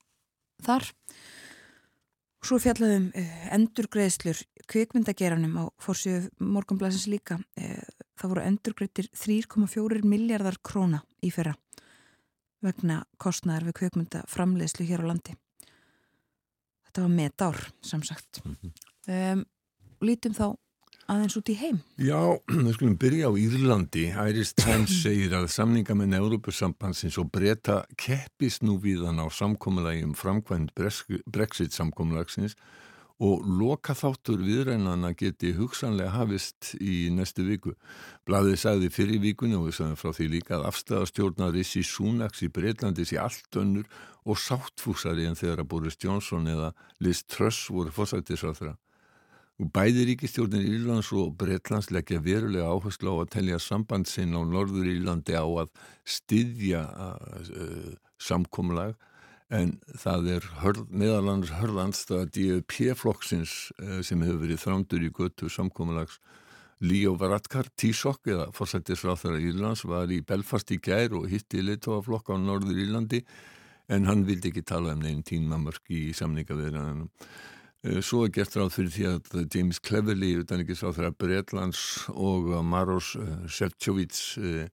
þar. 0.66 0.90
Svo 2.40 2.56
fjallaðum 2.62 3.10
uh, 3.12 3.32
endurgreðslur 3.54 4.38
kvikmyndageranum 4.70 5.58
á 5.60 5.64
fórsýðu 5.82 6.30
morgunblæsins 6.40 7.08
líka. 7.10 7.36
Uh, 7.60 7.84
það 8.16 8.32
voru 8.34 8.46
endurgreðtir 8.48 9.10
3,4 9.16 10.04
miljardar 10.08 10.56
króna 10.64 11.02
í 11.24 11.32
fyrra 11.34 11.54
vegna 12.64 13.02
kostnæðar 13.20 13.70
við 13.70 13.76
kvikmyndaframleðslu 13.80 14.86
hér 14.88 15.04
á 15.04 15.10
landi. 15.10 15.36
Þetta 16.88 17.04
var 17.04 17.14
metár, 17.14 17.60
sem 17.80 18.02
sagt. 18.04 18.42
Mm 18.44 18.56
-hmm. 18.56 18.72
um, 19.14 19.44
lítum 20.00 20.34
þá 20.34 20.56
aðeins 21.10 21.36
út 21.38 21.50
í 21.50 21.56
heim. 21.58 21.80
Já, 21.98 22.20
við 22.50 22.72
skulum 22.76 22.98
byrja 23.00 23.30
á 23.30 23.32
Írlandi. 23.34 24.06
Iris 24.14 24.54
Times 24.58 24.94
segir 25.04 25.34
að 25.36 25.48
samninga 25.52 25.96
með 25.98 26.18
Európusambansins 26.20 27.18
og 27.20 27.30
breyta 27.34 27.82
keppis 27.98 28.60
nú 28.62 28.78
viðan 28.82 29.22
á 29.22 29.26
samkómulagi 29.28 30.04
um 30.06 30.14
framkvæmt 30.18 30.74
Brexit 30.76 31.74
samkómulagsins 31.76 32.56
og 33.20 33.44
loka 33.44 33.92
þáttur 33.92 34.40
viðrænana 34.40 35.12
geti 35.12 35.52
hugsanlega 35.52 36.14
hafist 36.14 36.72
í 36.80 37.10
næstu 37.12 37.44
viku. 37.44 37.74
Blaðið 38.24 38.56
sagði 38.62 38.88
fyrir 38.94 39.20
vikunni 39.20 39.58
og 39.58 39.66
við 39.68 39.76
sagðum 39.76 39.98
frá 40.00 40.14
því 40.16 40.28
líka 40.38 40.56
að 40.56 40.68
afstæðastjórnar 40.70 41.52
Rissi 41.52 41.84
Súnaks 41.84 42.40
í 42.46 42.48
Breitlandi 42.48 43.04
sé 43.04 43.20
allt 43.20 43.60
önnur 43.60 43.84
og 44.24 44.40
sáttfúsari 44.40 45.28
en 45.28 45.36
þegar 45.36 45.64
að 45.64 45.68
Boris 45.74 46.00
Johnson 46.00 46.48
eða 46.48 46.72
Liz 47.04 47.20
Truss 47.28 47.68
voru 47.68 47.92
fórsættisráþra. 49.60 49.70
Bæði 49.72 50.04
ríkistjórnir 50.08 50.64
Írlands 50.64 51.12
og 51.12 51.36
Breitlands 51.36 51.90
leggja 51.90 52.20
verulega 52.20 52.68
áherslu 52.70 53.12
á 53.12 53.16
að 53.20 53.30
telja 53.30 53.58
samband 53.58 54.06
sinn 54.08 54.34
á 54.34 54.40
Norður 54.40 54.88
Írlandi 54.88 55.34
á 55.36 55.44
að 55.44 55.68
styðja 56.04 56.82
uh, 56.88 57.94
samkomlag 58.18 58.96
en 59.50 59.80
það 59.98 60.28
er 60.36 60.46
meðalans 60.88 61.50
hörðanstað 61.50 62.30
DUP-flokksins 62.36 63.72
uh, 63.82 64.00
sem 64.02 64.20
hefur 64.22 64.40
verið 64.46 64.62
þrándur 64.64 65.04
í 65.04 65.10
götu 65.10 65.50
samkomlags 65.50 66.20
Líó 66.80 67.12
Varadkar, 67.20 67.66
Tísokk 67.76 68.30
eða 68.32 68.46
fórsættisráþara 68.56 69.36
Írlands 69.36 69.84
var 69.84 70.08
í 70.08 70.22
Belfast 70.24 70.70
í 70.72 70.78
gær 70.80 71.12
og 71.12 71.28
hitti 71.28 71.60
litóaflokk 71.60 72.32
á 72.32 72.36
Norður 72.40 72.78
Írlandi 72.80 73.20
en 73.90 74.06
hann 74.08 74.24
vildi 74.24 74.48
ekki 74.48 74.64
tala 74.64 74.94
um 74.94 75.02
neinn 75.02 75.20
tímamörk 75.26 75.90
í 75.92 76.14
samningaveðranum. 76.16 77.10
Eh, 77.80 78.00
svo 78.04 78.26
er 78.26 78.32
gert 78.36 78.56
ráð 78.58 78.74
fyrir 78.74 78.90
því 78.92 79.04
að 79.08 79.54
James 79.54 79.78
Cleverly, 79.80 80.34
utanrikiðsráþara 80.42 81.14
Breitlands 81.16 81.82
og 82.12 82.50
Maros 82.68 83.14
Sefcovic 83.48 84.18
eh, 84.36 84.66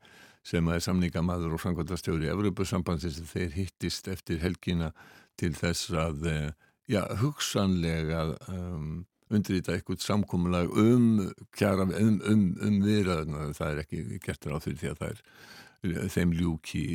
sem 0.48 0.68
er 0.72 0.84
samningamadur 0.84 1.56
og 1.56 1.62
frangvöldastjóri 1.64 2.28
Evropasambansins, 2.34 3.22
þeir 3.32 3.54
hittist 3.56 4.10
eftir 4.12 4.42
helgina 4.44 4.92
til 5.40 5.54
þess 5.56 5.94
að 5.96 6.28
eh, 6.28 6.50
já, 6.92 7.06
hugsanlega 7.22 8.26
um, 8.52 9.06
undrýta 9.32 9.76
eitthvað 9.76 10.04
samkómulag 10.04 10.76
um, 10.76 11.08
um, 11.64 12.44
um 12.60 12.78
viðraðuna, 12.84 13.48
það 13.56 13.72
er 13.72 13.82
ekki 13.86 14.20
gert 14.24 14.52
ráð 14.52 14.68
fyrir 14.68 14.84
því 14.84 14.92
að 14.92 15.02
það 15.02 15.16
er 15.16 16.12
þeim 16.12 16.36
ljúki 16.36 16.86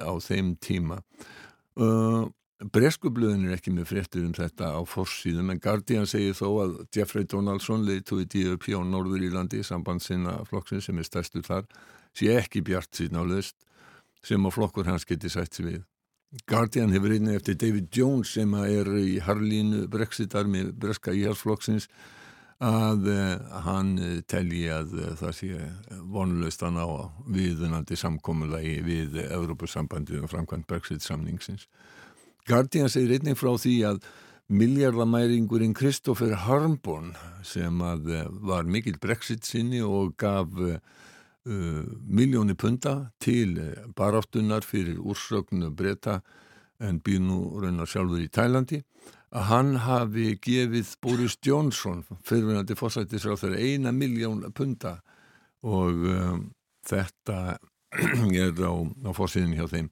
á 0.00 0.12
þeim 0.24 0.54
tíma. 0.64 1.02
Uh, 1.76 2.28
Breskublöðin 2.58 3.46
er 3.46 3.54
ekki 3.54 3.70
með 3.70 3.92
fréttur 3.92 4.24
um 4.26 4.32
þetta 4.34 4.72
á 4.74 4.82
forsýðum 4.82 5.52
en 5.52 5.60
Guardian 5.62 6.08
segir 6.10 6.34
þó 6.34 6.48
að 6.64 6.72
Jeffrey 6.94 7.22
Donaldson 7.22 7.84
leiðtói 7.86 8.24
DUP 8.26 8.66
á 8.74 8.82
Norður 8.82 9.22
Írlandi 9.28 9.60
sambandsina 9.62 10.40
flokksinn 10.48 10.82
sem 10.82 10.98
er 10.98 11.06
stærstu 11.06 11.44
þar 11.46 11.68
sé 12.18 12.32
ekki 12.34 12.64
bjart 12.66 12.90
síðan 12.98 13.22
á 13.22 13.24
löst 13.30 13.62
sem 14.26 14.42
á 14.42 14.50
flokkur 14.50 14.90
hans 14.90 15.06
geti 15.06 15.30
sætt 15.30 15.54
sér 15.54 15.68
við. 15.68 15.84
Guardian 16.50 16.90
hefur 16.92 17.14
einnig 17.14 17.38
eftir 17.38 17.54
David 17.62 17.92
Jones 17.94 18.34
sem 18.34 18.50
er 18.58 18.90
í 18.98 19.20
Harlínu 19.22 19.86
Brexit-armi 19.92 20.64
breska 20.74 21.14
íhalsflokksins 21.14 21.86
að 22.58 23.06
uh, 23.12 23.60
hann 23.68 23.92
uh, 24.02 24.16
telji 24.26 24.64
að 24.74 24.96
uh, 24.98 25.12
það 25.20 25.36
sé 25.38 25.68
vonlust 26.10 26.66
að 26.66 26.74
ná 26.74 26.84
viðunandi 27.30 27.96
samkommulagi 27.96 28.80
við 28.82 29.20
Európa-sambandið 29.28 30.26
og 30.26 30.32
framkvæmt 30.34 30.66
Brexit-samningsins. 30.66 31.68
Guardian 32.48 32.88
segir 32.88 33.18
einnig 33.18 33.36
frá 33.36 33.50
því 33.60 33.74
að 33.84 34.00
miljardamæringurinn 34.48 35.74
Kristoffer 35.76 36.32
Harmborn 36.46 37.12
sem 37.44 37.82
að 37.84 38.08
eh, 38.16 38.24
var 38.48 38.64
mikill 38.64 38.96
brexit 39.02 39.44
sinni 39.44 39.82
og 39.84 40.14
gaf 40.20 40.54
uh, 40.56 40.78
miljóni 41.48 42.56
punta 42.56 43.10
til 43.20 43.58
baráttunar 43.96 44.64
fyrir 44.64 44.96
úrsöknu 44.96 45.70
breyta 45.76 46.22
en 46.80 47.00
býr 47.04 47.20
nú 47.24 47.38
raunar 47.60 47.88
sjálfur 47.88 48.24
í 48.24 48.28
Tælandi 48.32 48.80
að 49.28 49.48
hann 49.50 49.74
hafi 49.84 50.30
gefið 50.40 50.94
Boris 51.04 51.36
Johnson 51.44 52.04
fyrirvinandi 52.24 52.76
fórsættisráð 52.78 53.42
þegar 53.42 53.64
eina 53.64 53.92
miljón 53.92 54.44
punta 54.56 54.98
og 55.66 56.06
um, 56.08 56.46
þetta 56.88 57.58
er 58.36 58.52
á, 58.60 58.72
á 59.08 59.10
fórsýðin 59.16 59.56
hjá 59.56 59.64
þeim. 59.70 59.86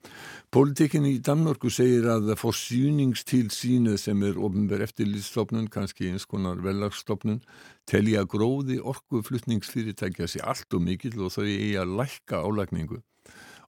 Pólitíkin 0.53 1.07
í 1.09 1.17
Danmörku 1.25 1.71
segir 1.73 2.05
að 2.13 2.35
fórsýningstíl 2.37 3.49
sínu 3.55 3.97
sem 4.01 4.21
er 4.27 4.37
ofnverð 4.37 4.85
eftirlýststofnun, 4.91 5.71
kannski 5.73 6.11
eins 6.11 6.29
konar 6.29 6.61
vellagsstofnun, 6.65 7.41
telja 7.89 8.27
gróði 8.29 8.79
orkuflutningsfyrirtækja 8.85 10.29
sér 10.29 10.45
allt 10.53 10.77
og 10.77 10.85
mikill 10.85 11.17
og 11.25 11.33
þau 11.39 11.47
eigi 11.47 11.73
að 11.81 11.97
lækka 12.03 12.43
álækningu. 12.45 13.01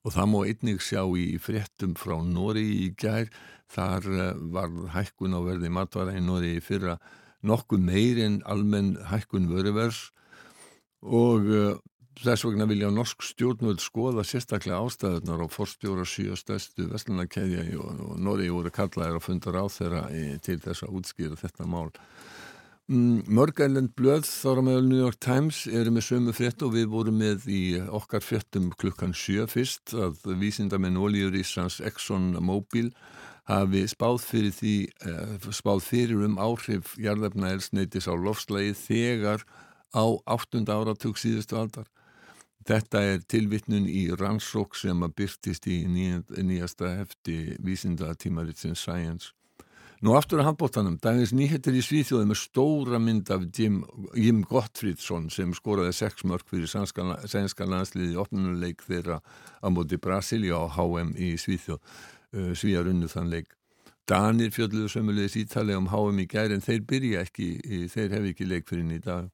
Og 0.05 0.13
það 0.15 0.29
má 0.31 0.39
einnig 0.45 0.85
sjá 0.85 1.01
í 1.17 1.25
fréttum 1.41 1.97
frá 1.97 2.19
Nóri 2.23 2.67
í 2.85 2.91
gær, 3.01 3.33
þar 3.69 4.05
eh, 4.13 4.37
var 4.53 4.69
hækkun 4.93 5.35
á 5.35 5.41
verði 5.41 5.73
matvara 5.73 6.15
í 6.15 6.21
Nóri 6.23 6.55
í 6.59 6.63
fyrra 6.63 6.99
nokkuð 7.41 7.81
meir 7.81 8.21
en 8.21 8.39
almenn 8.45 8.95
hækkun 9.09 9.49
vöruvers 9.49 10.09
og 11.01 11.49
eh, 11.49 11.75
Þess 12.19 12.43
vegna 12.43 12.65
vilja 12.67 12.89
norsk 12.91 13.23
stjórnvöld 13.23 13.79
skoða 13.79 14.25
sérstaklega 14.27 14.81
ástæðunar 14.83 15.45
og 15.45 15.53
forstjóra 15.53 16.03
síastæstu 16.03 16.89
vestlunarkæðja 16.91 17.61
og, 17.79 18.17
Norri 18.19 18.49
voru 18.51 18.71
kallaðir 18.75 19.19
að 19.21 19.23
funda 19.23 19.53
ráð 19.55 19.69
þeirra 19.77 20.01
til 20.43 20.57
þess 20.65 20.83
að 20.83 20.97
útskýra 20.99 21.37
þetta 21.39 21.67
mál. 21.71 21.87
Mm, 22.89 23.21
Mörgælend 23.29 23.93
blöð 23.95 24.25
þára 24.27 24.65
meðal 24.65 24.89
New 24.89 24.99
York 24.99 25.19
Times 25.23 25.61
eru 25.69 25.93
með 25.95 26.07
sömu 26.09 26.33
frétt 26.35 26.65
og 26.65 26.73
við 26.73 26.89
vorum 26.91 27.21
með 27.21 27.45
í 27.53 27.61
okkar 27.85 28.25
fréttum 28.25 28.71
klukkan 28.81 29.13
sjö 29.15 29.45
fyrst 29.47 29.93
að 29.93 30.19
vísindamenn 30.41 30.99
Olíurísans 30.99 31.77
Exxon 31.85 32.33
Mobil 32.43 32.89
hafi 33.47 33.85
spáð 33.87 34.19
fyrir, 34.25 34.51
því, 34.57 34.73
eh, 35.07 35.47
spáð 35.55 35.85
fyrir 35.85 36.25
um 36.25 36.35
áhrif 36.35 36.97
jarðefna 36.99 37.53
elsneitis 37.55 38.09
á 38.11 38.13
lofslægi 38.17 38.75
þegar 38.81 39.45
á 39.95 40.05
áttunda 40.27 40.75
áratug 40.81 41.15
síðustu 41.15 41.55
aldar. 41.55 41.87
Þetta 42.69 42.99
er 43.01 43.23
tilvittnun 43.25 43.87
í 43.89 44.03
rannsók 44.13 44.75
sem 44.77 44.99
að 45.01 45.13
byrtist 45.17 45.65
í 45.65 45.79
nýjasta 45.89 46.91
hefti 46.99 47.55
vísinda 47.65 48.11
tímaritsins 48.13 48.83
Science. 48.83 49.31
Nú 50.05 50.13
aftur 50.15 50.39
að 50.39 50.51
handbóttanum, 50.51 50.99
dagins 51.01 51.33
nýhettir 51.35 51.75
í 51.75 51.81
Svíþjóði 51.83 52.29
með 52.29 52.37
stóra 52.39 52.99
mynd 53.01 53.31
af 53.33 53.47
Jim, 53.57 53.81
Jim 54.13 54.43
Gottfridsson 54.47 55.25
sem 55.33 55.51
skoraði 55.57 55.95
sex 55.97 56.23
mörg 56.29 56.45
fyrir 56.47 56.69
sænska 56.69 57.65
landsliði 57.67 58.15
opnunuleik 58.21 58.85
þeirra 58.85 59.17
á 59.59 59.67
móti 59.73 59.97
Brasilia 59.99 60.61
á 60.61 60.69
HM 60.77 61.15
í 61.17 61.33
Svíþjóð, 61.41 61.81
uh, 61.81 62.53
Svíjar 62.53 62.87
unnu 62.93 63.09
þann 63.11 63.33
leik. 63.33 63.49
Danir 64.07 64.53
fjöldluðu 64.53 64.93
sömulegis 64.93 65.41
ítalega 65.41 65.81
um 65.81 65.89
HM 65.89 66.21
í 66.21 66.29
gæri 66.29 66.55
en 66.55 66.63
þeir 66.63 66.85
byrja 66.93 67.25
ekki, 67.25 67.49
þeir 67.89 68.15
hef 68.15 68.31
ekki 68.31 68.47
leik 68.53 68.69
fyrir 68.69 68.93
í 68.93 69.01
dag. 69.09 69.33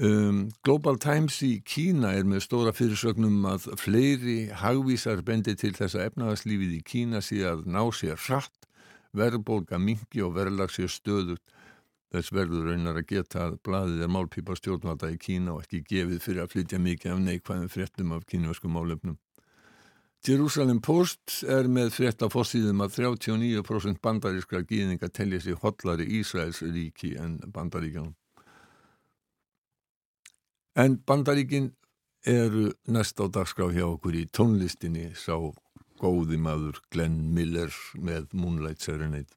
Um, 0.00 0.48
Global 0.64 0.96
Times 0.96 1.36
í 1.44 1.58
Kína 1.68 2.14
er 2.16 2.24
með 2.24 2.46
stóra 2.46 2.72
fyrirsögnum 2.72 3.44
að 3.44 3.66
fleiri 3.78 4.36
hagvísar 4.56 5.20
bendi 5.22 5.52
til 5.54 5.74
þess 5.76 5.98
að 5.98 6.06
efnagaslífið 6.08 6.78
í 6.78 6.80
Kína 6.86 7.20
sé 7.20 7.42
að 7.44 7.66
ná 7.68 7.82
sér 7.92 8.16
hratt, 8.16 8.66
verðbólga 9.12 9.76
mingi 9.78 10.24
og 10.24 10.32
verðlag 10.38 10.72
sér 10.72 10.88
stöðut. 10.90 11.42
Þess 12.12 12.32
verður 12.32 12.70
raunar 12.70 12.98
að 13.00 13.06
geta 13.08 13.44
að 13.46 13.58
bladið 13.64 14.00
er 14.04 14.10
málpípa 14.12 14.56
stjórnvalda 14.56 15.12
í 15.12 15.20
Kína 15.20 15.54
og 15.58 15.66
ekki 15.66 15.84
gefið 15.84 16.24
fyrir 16.24 16.42
að 16.46 16.56
flytja 16.56 16.80
mikið 16.80 17.12
af 17.12 17.20
neikvæðum 17.26 17.70
fréttum 17.72 18.16
af 18.16 18.24
kínvöskum 18.28 18.74
málefnum. 18.76 19.20
Jerusalem 20.22 20.80
Post 20.80 21.42
er 21.50 21.68
með 21.68 21.92
frétt 21.96 22.24
af 22.24 22.32
fórsýðum 22.32 22.84
að 22.84 22.98
39% 23.00 24.00
bandarískra 24.02 24.64
gýðinga 24.64 25.12
telja 25.12 25.40
sér 25.42 25.60
hotlari 25.60 26.08
Ísraels 26.20 26.62
ríki 26.62 27.16
en 27.20 27.40
bandaríkjanum. 27.52 28.14
En 30.76 30.96
bandaríkin 31.06 31.72
eru 32.24 32.70
næst 32.88 33.20
á 33.20 33.28
dagskrá 33.28 33.68
hjá 33.74 33.84
okkur 33.90 34.16
í 34.16 34.24
tónlistinni 34.32 35.10
sá 35.12 35.36
góði 36.00 36.38
maður 36.40 36.80
Glenn 36.88 37.34
Miller 37.34 37.72
með 38.00 38.32
Moonlight 38.32 38.80
Serenade. 38.80 39.28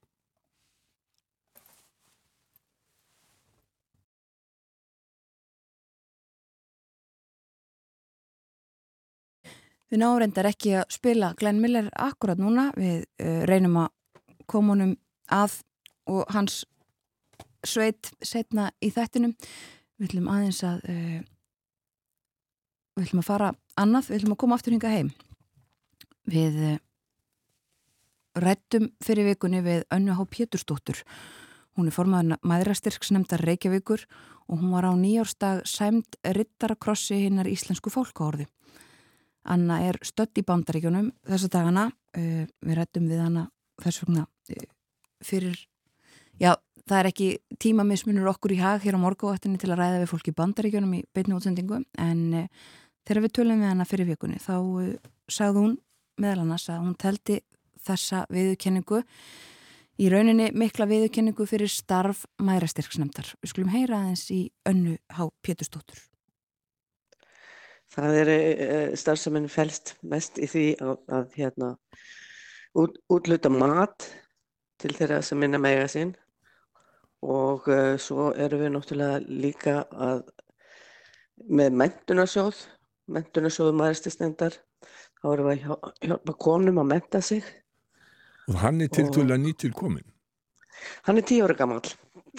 Við 9.91 10.01
náum 10.01 10.17
reyndar 10.23 10.47
ekki 10.49 10.77
að 10.79 10.87
spila 10.95 11.33
Glenn 11.37 11.59
Miller 11.61 11.91
akkurat 11.99 12.39
núna, 12.39 12.69
við 12.79 13.03
uh, 13.19 13.43
reynum 13.45 13.77
að 13.83 13.91
koma 14.47 14.73
honum 14.73 14.95
að 15.27 15.59
og 16.09 16.31
hans 16.33 16.63
sveit 17.65 18.11
setna 18.23 18.71
í 18.79 18.91
þættinum. 18.93 19.35
Við 19.95 20.09
ætlum 20.09 20.27
aðeins 20.27 20.59
að, 20.67 20.81
uh, 20.91 21.19
við 22.97 23.05
ætlum 23.05 23.21
að 23.21 23.29
fara 23.29 23.51
annað, 23.79 24.09
við 24.09 24.17
ætlum 24.19 24.35
að 24.35 24.41
koma 24.43 24.57
aftur 24.57 24.75
hinga 24.75 24.91
heim. 24.91 25.11
Við 26.27 26.57
uh, 26.73 26.75
rættum 28.43 28.89
fyrir 29.05 29.29
vikunni 29.29 29.61
við 29.63 29.85
Önnu 29.95 30.17
Há 30.17 30.23
Pétursdóttur. 30.27 30.99
Hún 31.75 31.87
er 31.87 31.95
formaður 31.95 32.41
maðurastyrksnemndar 32.43 33.43
Reykjavíkur 33.47 34.03
og 34.51 34.59
hún 34.59 34.75
var 34.75 34.87
á 34.87 34.93
nýjárstag 34.99 35.63
sæmt 35.67 36.19
rittarakrossi 36.23 37.21
hinnar 37.23 37.47
íslensku 37.51 37.91
fólkáorði. 37.91 38.49
Anna 39.47 39.79
er 39.85 39.99
stött 40.03 40.35
í 40.41 40.43
bandaríkjunum 40.43 41.11
þessa 41.23 41.51
dagana, 41.55 41.87
uh, 42.19 42.43
við 42.43 42.79
rættum 42.81 43.07
við 43.07 43.23
hana 43.23 43.47
þess 43.79 44.03
vegna 44.03 44.27
fyrir, 45.23 45.55
já 46.39 46.55
það 46.89 46.99
er 46.99 47.09
ekki 47.09 47.29
tímamismunur 47.61 48.29
okkur 48.35 48.53
í 48.55 48.61
hag 48.61 48.83
hér 48.85 48.97
á 48.97 49.03
morgóvættinni 49.03 49.59
til 49.61 49.71
að 49.71 49.81
ræða 49.81 50.03
við 50.03 50.11
fólk 50.11 50.29
í 50.29 50.35
bandaríkjunum 50.37 50.93
í 50.99 51.01
beitnu 51.15 51.39
útsendingu 51.39 51.81
en 51.81 52.21
uh, 52.43 52.47
þegar 53.07 53.25
við 53.25 53.35
tölum 53.39 53.63
við 53.63 53.71
hana 53.71 53.89
fyrir 53.89 54.09
vikunni 54.09 54.39
þá 54.41 54.55
sagði 55.31 55.65
hún 55.65 55.75
meðal 56.21 56.45
annars 56.45 56.69
að 56.71 56.81
hún 56.83 56.95
teldi 56.99 57.41
þessa 57.85 58.23
viðurkenningu 58.33 59.01
í 60.01 60.09
rauninni 60.11 60.49
mikla 60.57 60.87
viðurkenningu 60.89 61.45
fyrir 61.47 61.71
starf 61.71 62.25
mærastyrksnæmtar. 62.43 63.31
Við 63.41 63.53
skulum 63.53 63.71
heyra 63.73 64.01
aðeins 64.01 64.25
í 64.33 64.41
önnu 64.67 64.97
Há 65.15 65.23
Péturstóttur. 65.45 66.01
Það 67.95 68.19
er 68.19 68.31
uh, 68.33 68.91
starfseminn 68.97 69.47
fælst 69.51 69.95
mest 70.03 70.41
í 70.41 70.49
því 70.51 70.67
að, 70.83 70.97
að 71.15 71.39
hérna, 71.39 71.71
út, 72.75 72.97
útluta 73.11 73.51
mat 73.53 74.09
til 74.81 74.91
þeirra 74.97 75.21
sem 75.23 75.39
minna 75.39 75.61
mega 75.61 75.87
sín 75.91 76.11
og 77.23 77.67
uh, 77.71 77.95
svo 78.01 78.31
erum 78.33 78.63
við 78.63 78.73
náttúrulega 78.75 79.19
líka 79.25 79.75
að 79.91 80.23
með 81.51 81.77
mentunarsjóð, 81.81 82.61
mentunarsjóðu 83.11 83.75
maðuristisnendar, 83.79 84.57
þá 85.19 85.27
erum 85.33 85.49
við 85.49 85.67
að 85.67 85.91
hjálpa 86.07 86.35
konum 86.47 86.81
að 86.81 86.91
menta 86.93 87.21
sig. 87.21 87.45
Og 88.49 88.59
hann 88.61 88.81
er 88.81 88.91
til 88.93 89.07
dæla 89.13 89.37
nýtil 89.41 89.73
komin? 89.75 90.05
Hann 91.07 91.19
er 91.19 91.25
tíu 91.27 91.45
ára 91.45 91.55
gammal, 91.57 91.81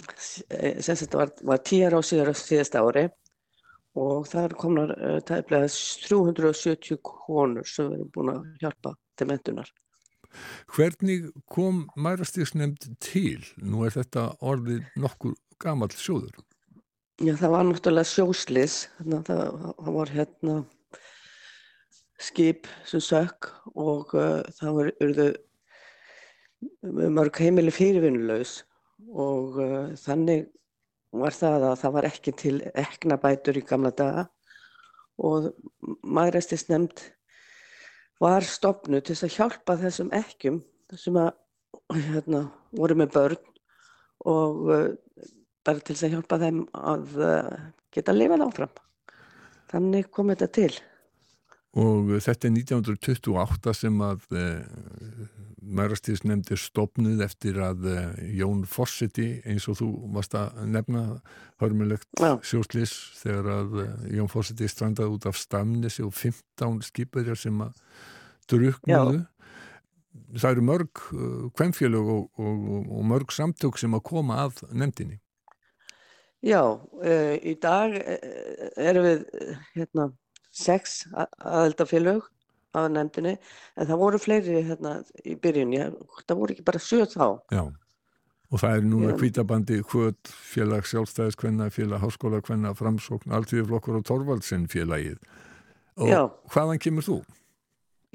sem 0.07 0.99
þetta 0.99 1.23
var, 1.23 1.33
var 1.43 1.63
tíu 1.67 1.87
ára 1.89 2.01
á 2.01 2.05
síðasta 2.05 2.85
ári 2.85 3.09
og 3.97 4.27
það 4.29 4.45
er 4.45 4.55
komnar 4.61 4.93
uh, 4.97 5.19
tæplega 5.25 5.69
370 5.73 7.01
konur 7.03 7.69
sem 7.69 7.89
við 7.89 8.01
erum 8.01 8.13
búin 8.13 8.33
að 8.35 8.49
hjálpa 8.61 8.93
til 9.17 9.29
mentunar. 9.31 9.71
Hvernig 10.75 11.31
kom 11.53 11.87
mærastíksnefnd 11.97 12.89
til? 13.03 13.45
Nú 13.61 13.85
er 13.87 13.95
þetta 13.97 14.29
orðið 14.41 14.85
nokkur 15.01 15.37
gamal 15.63 15.91
sjóður. 15.95 16.37
Já, 17.25 17.33
það 17.41 17.53
var 17.55 17.69
náttúrulega 17.71 18.11
sjóslis. 18.11 18.79
Það, 19.01 19.29
það 19.81 19.93
var 19.97 20.13
hérna 20.13 20.57
skip 22.23 22.69
sem 22.89 23.03
sökk 23.05 23.51
og 23.77 24.15
uh, 24.17 24.41
það 24.57 24.79
var 24.79 24.93
urðu 25.05 25.27
mörg 27.13 27.41
heimili 27.41 27.73
fyrirvinnulegs 27.75 28.63
og 29.13 29.59
uh, 29.61 29.93
þannig 30.01 30.47
var 31.17 31.37
það 31.37 31.69
að 31.71 31.77
það 31.83 31.95
var 31.97 32.09
ekki 32.09 32.35
til 32.41 32.57
eknabætur 32.75 33.61
í 33.61 33.65
gamla 33.69 33.93
daga 33.97 34.27
og 35.17 35.53
maðuræstis 36.05 36.67
nefnd 36.71 37.05
var 38.23 38.47
stopnu 38.47 39.01
til 39.05 39.17
að 39.17 39.35
hjálpa 39.37 39.77
þessum 39.81 40.13
ekkjum 40.17 40.61
sem 40.97 41.17
að 41.21 41.33
hérna, 41.93 42.47
voru 42.77 42.97
með 42.99 43.13
börn 43.15 43.41
og 44.27 44.69
uh, 44.73 44.89
bara 45.67 45.83
til 45.85 45.97
að 45.99 46.17
hjálpa 46.17 46.39
þeim 46.41 46.65
að 46.73 47.17
uh, 47.21 47.57
geta 47.95 48.15
að 48.15 48.21
lifa 48.23 48.39
áfram. 48.47 48.77
Þannig 49.71 50.11
kom 50.15 50.31
þetta 50.33 50.49
til. 50.55 50.71
Og 51.77 52.15
þetta 52.25 52.49
er 52.49 52.55
1928 52.63 53.75
sem 53.77 53.99
að 54.07 54.23
uh, 54.33 55.27
mærastíðsnefndir 55.77 56.61
stopnuð 56.61 57.23
eftir 57.25 57.59
að 57.63 57.87
uh, 57.91 58.01
Jón 58.37 58.65
Fossetti 58.71 59.41
eins 59.49 59.67
og 59.71 59.79
þú 59.81 59.89
varst 60.15 60.37
að 60.39 60.61
nefna 60.71 61.05
hörmulegt 61.63 62.23
sjóslis 62.47 62.95
þegar 63.21 63.51
að 63.57 63.79
uh, 63.83 63.87
Jón 64.19 64.31
Fossetti 64.33 64.69
strandaði 64.71 65.17
út 65.17 65.29
af 65.31 65.39
Stamnesi 65.41 66.05
og 66.07 66.15
15 66.15 66.83
skipverjar 66.87 67.41
sem 67.41 67.65
að 67.65 67.81
druknuðu. 68.51 69.25
Það 70.37 70.51
eru 70.51 70.65
mörg 70.65 71.03
kvemmfélög 71.59 72.13
og, 72.13 72.23
og, 72.41 72.69
og 72.99 73.03
mörg 73.07 73.35
samtök 73.35 73.79
sem 73.79 73.95
að 73.95 74.07
koma 74.09 74.39
að 74.47 74.63
nefndinni. 74.73 75.19
Já, 76.47 76.63
í 77.43 77.57
dag 77.61 77.95
erum 78.77 79.07
við 79.07 79.25
hérna, 79.75 80.09
sex 80.57 81.03
aðeldafélög 81.13 82.25
af 82.25 82.36
nefndinni, 82.93 83.35
en 83.77 83.89
það 83.89 84.01
voru 84.03 84.21
fleiri 84.21 84.63
hérna 84.67 84.99
í 85.25 85.37
byrjunni, 85.41 85.83
það 86.25 86.41
voru 86.41 86.57
ekki 86.57 86.67
bara 86.67 86.83
sjöð 86.83 87.09
þá. 87.15 87.27
Já, 87.55 87.63
og 88.51 88.63
það 88.63 88.77
er 88.77 88.87
núna 88.87 89.15
kvítabandi 89.19 89.81
hvöld 89.91 90.31
félag 90.53 90.87
sjálfstæðiskvenna, 90.91 91.71
félag 91.75 92.05
háskólakvenna, 92.05 92.75
framsókn, 92.79 93.35
alltíðuflokkur 93.39 94.01
og 94.01 94.07
Torvaldsinn 94.07 94.69
félagið. 94.71 95.19
Og 95.97 96.13
Já. 96.13 96.21
hvaðan 96.53 96.83
kemur 96.83 97.07
þú? 97.07 97.19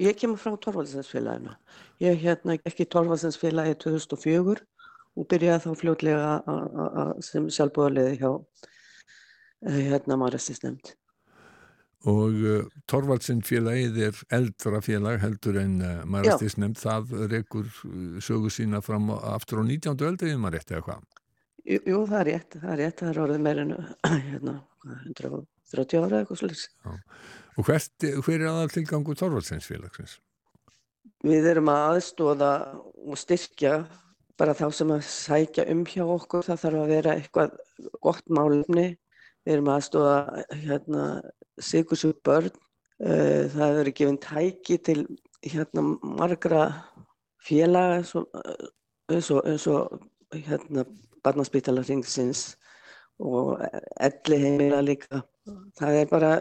Ég 0.02 0.16
kemur 0.18 0.40
frá 0.40 0.56
Torvaldsins 0.56 1.10
félaginu. 1.10 1.54
Ég 2.00 2.18
hérna 2.22 2.56
ekki 2.64 2.86
Torvaldsins 2.88 3.38
félagi 3.38 3.76
2004 3.84 4.62
og 5.12 5.28
byrjaði 5.28 5.66
þá 5.66 5.80
fljótlega 5.82 6.30
sem 7.20 7.50
sjálfbúðarliði 7.52 8.16
hjá 8.22 8.30
hérna 9.62 10.18
Marastis 10.18 10.62
nefnd 10.64 10.94
og 12.08 12.38
uh, 12.42 12.62
Torvaldsinn 12.90 13.42
félagið 13.46 13.98
er 14.08 14.20
eldra 14.34 14.80
félag 14.82 15.20
heldur 15.22 15.58
en 15.60 15.76
uh, 15.82 15.90
maður 16.08 16.34
eftir 16.34 16.56
nefnd 16.58 16.80
það 16.80 17.12
rekur 17.30 17.68
uh, 17.68 18.18
sögu 18.24 18.50
sína 18.50 18.82
fram 18.82 19.10
aftur 19.14 19.62
á 19.62 19.64
19. 19.68 19.94
öldrið 20.08 20.38
maður 20.40 20.58
rétt 20.58 20.72
eða 20.74 20.86
hvað? 20.88 21.04
Jú, 21.62 21.78
jú, 21.86 22.00
það 22.10 22.18
er 22.18 22.28
rétt, 22.32 22.56
það 22.58 22.72
er 22.72 22.80
rétt, 22.82 22.98
það 22.98 23.12
er 23.12 23.22
orðið 23.22 23.44
meirinu 23.46 23.78
hérna, 24.32 24.54
130 25.14 26.02
ára 26.02 26.20
eitthvað 26.22 26.40
slús. 26.42 26.66
Og 27.52 27.68
hvert, 27.68 28.06
hver 28.26 28.38
er 28.40 28.48
aðal 28.50 28.72
tilgangu 28.72 29.14
Torvaldsins 29.18 29.68
félagsins? 29.70 30.16
Við 31.22 31.46
erum 31.52 31.70
að 31.70 31.84
aðstóða 31.92 32.52
og 33.06 33.20
styrkja 33.20 33.76
bara 34.40 34.56
þá 34.58 34.64
sem 34.74 34.90
að 34.90 35.04
sækja 35.06 35.68
um 35.70 35.84
hjá 35.86 36.02
okkur, 36.02 36.42
það 36.48 36.64
þarf 36.64 36.80
að 36.80 36.92
vera 36.96 37.14
eitthvað 37.14 37.54
gott 38.02 38.26
málumni, 38.32 38.88
við 39.46 39.54
erum 39.54 39.70
að 39.70 39.78
aðstóða 39.78 40.16
hérna 40.64 41.04
sigursug 41.60 42.20
börn. 42.24 42.50
Eh, 43.02 43.48
það 43.50 43.62
hefur 43.66 43.78
verið 43.80 43.96
gefinn 43.98 44.20
tæki 44.22 44.78
til 44.78 45.00
hérna 45.42 45.84
margra 46.02 46.64
félaga 47.42 47.98
eins 47.98 48.14
og, 49.34 49.42
og 49.42 50.36
hérna 50.36 50.84
barnaspítalarringsins 51.24 52.56
og 53.18 53.58
elli 54.00 54.38
heimila 54.38 54.80
líka. 54.82 55.22
Það 55.78 55.98
er 56.00 56.10
bara 56.10 56.32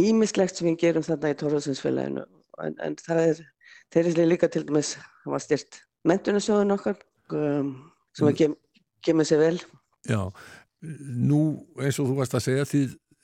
ímislegt 0.00 0.56
sem 0.56 0.70
við 0.70 0.80
gerum 0.80 1.04
þarna 1.04 1.32
í 1.32 1.38
Tórhalsinsfélaginu 1.40 2.24
en, 2.64 2.76
en 2.84 2.96
það 3.00 3.22
er 3.22 3.42
þeirri 3.94 4.26
líka 4.26 4.48
til 4.52 4.64
dæmis 4.68 4.94
það 4.96 5.32
var 5.34 5.44
styrt 5.44 5.80
mentunarsjóðun 6.08 6.76
okkar 6.76 6.98
um, 7.34 7.72
sem 8.16 8.28
mm. 8.28 8.36
kem, 8.38 8.54
kemur 9.04 9.28
sér 9.28 9.42
vel. 9.42 9.58
Já, 10.06 10.20
nú 10.82 11.40
eins 11.80 11.98
og 12.00 12.10
þú 12.10 12.18
varst 12.20 12.36
að 12.38 12.46
segja 12.46 12.68
því 12.68 12.82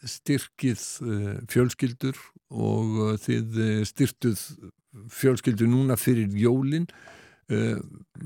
styrkið 0.09 0.85
eh, 1.07 1.35
fjölskyldur 1.51 2.19
og 2.51 3.01
eh, 3.07 3.19
þið 3.23 3.59
eh, 3.65 3.83
styrtuð 3.89 4.45
fjölskyldur 5.13 5.71
núna 5.71 5.97
fyrir 5.97 6.33
jólinn. 6.37 6.89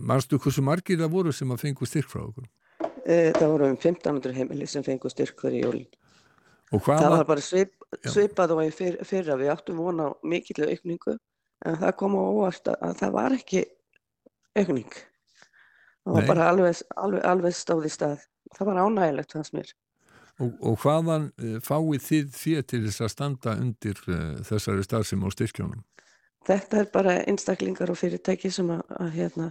Marstu 0.07 0.39
hversu 0.39 0.63
margir 0.63 1.01
það 1.01 1.11
voru 1.11 1.33
sem 1.35 1.51
að 1.51 1.63
fengu 1.65 1.87
styrk 1.89 2.11
frá 2.11 2.21
okkur? 2.23 2.45
Það 3.07 3.47
voru 3.51 3.71
um 3.73 3.79
1500 3.79 4.35
heimili 4.37 4.69
sem 4.71 4.85
fengu 4.87 5.11
styrk 5.11 5.41
fyrir 5.41 5.65
jólinn. 5.65 5.89
Það 6.71 7.09
var 7.11 7.25
bara 7.27 7.43
svip, 7.43 7.73
svipað 8.07 8.55
og 8.55 8.63
fyr, 8.75 8.99
fyrra 9.07 9.39
við 9.41 9.51
áttum 9.55 9.81
vona 9.83 10.11
mikill 10.27 10.69
aukningu 10.69 11.17
en 11.67 11.79
það 11.81 11.97
kom 11.99 12.15
á 12.19 12.23
óvart 12.23 12.71
að 12.75 12.95
það 13.01 13.17
var 13.17 13.37
ekki 13.39 13.65
aukning. 14.59 14.95
Það 16.05 16.19
var 16.19 16.23
Nei. 16.23 16.31
bara 16.31 16.49
alveg, 16.53 16.85
alveg, 17.03 17.27
alveg 17.33 17.59
stáð 17.59 17.89
í 17.89 17.93
stað. 17.97 18.27
Það 18.55 18.71
var 18.71 18.83
ánægilegt 18.85 19.39
hans 19.39 19.55
mér. 19.57 19.75
Og, 20.37 20.53
og 20.61 20.81
hvaðan 20.83 21.31
uh, 21.41 21.59
fáið 21.65 22.03
þið 22.05 22.33
því 22.37 22.55
til 22.69 22.83
þess 22.87 23.05
að 23.07 23.13
standa 23.15 23.55
undir 23.57 24.01
uh, 24.11 24.17
þessari 24.45 24.85
starfsum 24.85 25.25
á 25.25 25.29
styrkjónum? 25.33 25.85
Þetta 26.47 26.83
er 26.83 26.91
bara 26.93 27.15
einstaklingar 27.27 27.91
og 27.91 27.99
fyrirtæki 27.99 28.53
sem 28.55 28.69
að, 28.71 28.83
að 29.01 29.15
hérna, 29.17 29.47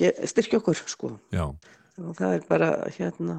styrkja 0.00 0.58
okkur 0.58 0.80
sko. 0.90 1.12
Já. 1.34 1.44
Og 2.00 2.16
það 2.18 2.38
er 2.38 2.46
bara 2.48 2.70
hérna 2.96 3.36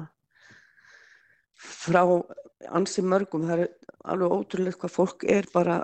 frá 1.58 2.00
ansi 2.74 3.02
mörgum, 3.04 3.44
það 3.48 3.66
er 3.66 3.74
alveg 4.14 4.36
ótrúlega 4.38 4.80
hvað 4.84 4.94
fólk 4.94 5.26
er 5.28 5.48
bara 5.52 5.82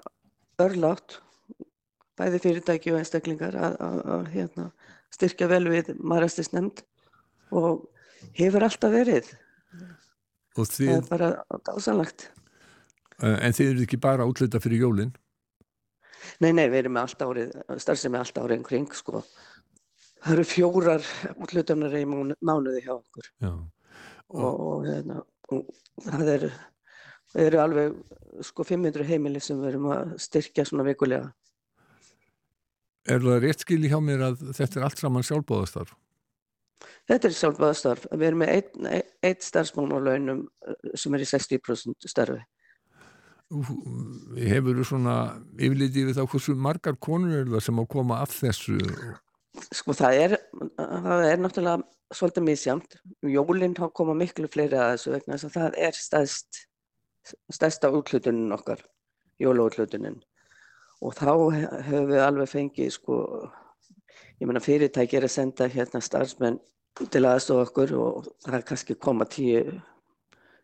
örlátt, 0.61 1.19
bæði 2.21 2.41
fyrirtæki 2.45 2.95
og 2.95 3.01
einstaklingar 3.01 3.57
að, 3.57 3.77
að, 3.85 4.01
að 4.15 4.27
hérna, 4.35 4.67
styrkja 5.13 5.49
vel 5.51 5.65
við 5.73 5.95
marastisnemnd 5.99 6.85
og 7.51 7.87
hefur 8.39 8.67
alltaf 8.67 8.95
verið. 8.95 9.31
Og 10.59 10.67
Það 10.67 10.77
þið, 10.77 10.93
er 10.97 11.09
bara 11.11 11.29
dásanlegt. 11.69 12.27
uh, 13.23 13.37
en 13.47 13.55
þið 13.57 13.69
eru 13.73 13.85
ekki 13.87 14.01
bara 14.03 14.27
útluta 14.29 14.61
fyrir 14.63 14.83
jólinn? 14.87 15.13
Nei, 16.41 16.51
nei, 16.53 16.67
við 16.69 16.83
erum 16.85 16.97
með 16.99 17.07
allt 17.07 17.23
árið, 17.25 17.53
starfsemi 17.81 18.19
allt 18.21 18.39
árið 18.41 18.57
en 18.59 18.65
kring, 18.67 18.89
sko. 18.97 19.23
Það 20.21 20.35
eru 20.35 20.45
fjórar 20.51 21.07
útlutunar 21.41 21.95
í 21.97 22.03
mánu, 22.09 22.35
mánuði 22.45 22.83
hjá 22.85 22.93
okkur 22.99 23.29
Já. 23.41 23.53
og, 24.37 24.59
og, 24.61 24.83
hérna, 24.85 25.23
og 25.55 25.71
það 26.05 26.33
er, 26.35 26.45
það 27.33 27.47
eru 27.47 27.63
alveg 27.63 27.95
sko 28.51 28.67
500 28.69 29.09
heimili 29.09 29.41
sem 29.41 29.57
við 29.63 29.71
erum 29.73 29.89
að 29.95 30.13
styrkja 30.21 30.67
svona 30.69 30.85
vikulega. 30.91 31.31
Er 33.09 33.25
það 33.25 33.41
rétt 33.47 33.65
skil 33.65 33.81
hjá 33.89 33.97
mér 34.05 34.27
að 34.29 34.43
þetta 34.59 34.81
er 34.83 34.87
allt 34.91 35.01
saman 35.01 35.25
sjálfbóðastarf? 35.25 35.95
Þetta 37.11 37.27
er 37.27 37.35
sjálfbæðastarf. 37.35 38.07
Við 38.15 38.29
erum 38.29 38.43
með 38.45 38.51
einn 38.55 38.87
ein, 38.87 39.07
ein 39.27 39.41
starfsmann 39.43 39.91
á 39.91 39.99
launum 39.99 40.45
eh, 40.63 40.91
sem 40.95 41.17
er 41.17 41.25
í 41.25 41.27
60% 41.27 42.07
starfi. 42.11 42.39
Hefur 43.51 44.79
þú 44.79 44.85
svona 44.87 45.15
yfirliti 45.59 46.05
við 46.07 46.21
þá 46.21 46.23
hversu 46.31 46.55
margar 46.55 46.95
konur 47.03 47.41
eru 47.41 47.57
það 47.57 47.65
sem 47.67 47.81
á 47.81 47.83
að 47.83 47.91
koma 47.97 48.21
af 48.23 48.37
þessu? 48.37 48.79
Sko 49.75 49.97
það 49.99 50.21
er, 50.21 50.37
það 50.79 51.25
er 51.27 51.43
náttúrulega 51.43 52.15
svolítið 52.15 52.47
misjamt. 52.47 52.97
Jólinn 53.27 53.75
hafa 53.81 53.91
koma 53.99 54.15
miklu 54.15 54.47
fleiri 54.53 54.79
að 54.79 54.95
þessu 54.95 55.15
vegna 55.17 55.35
þess 55.35 55.51
að 55.51 55.57
það 55.59 55.79
er 55.89 55.99
stærst, 55.99 56.65
stærsta 57.51 57.91
útlutunin 57.91 58.55
okkar, 58.55 58.87
jólaútlutunin. 59.43 60.23
Og 61.03 61.19
þá 61.19 61.33
höfum 61.91 62.11
við 62.13 62.23
alveg 62.23 62.55
fengið 62.55 62.95
sko, 62.95 63.19
ég 64.39 64.47
meina 64.47 64.63
fyrirtæki 64.63 65.19
er 65.19 65.27
að 65.27 65.39
senda 65.41 65.67
hérna 65.73 66.03
starfsmenn 66.05 66.61
til 66.99 67.25
aðstofa 67.25 67.69
okkur 67.69 67.95
og 67.99 68.29
það 68.45 68.59
er 68.59 68.67
kannski 68.69 68.97
koma 69.01 69.27
tíu 69.31 69.63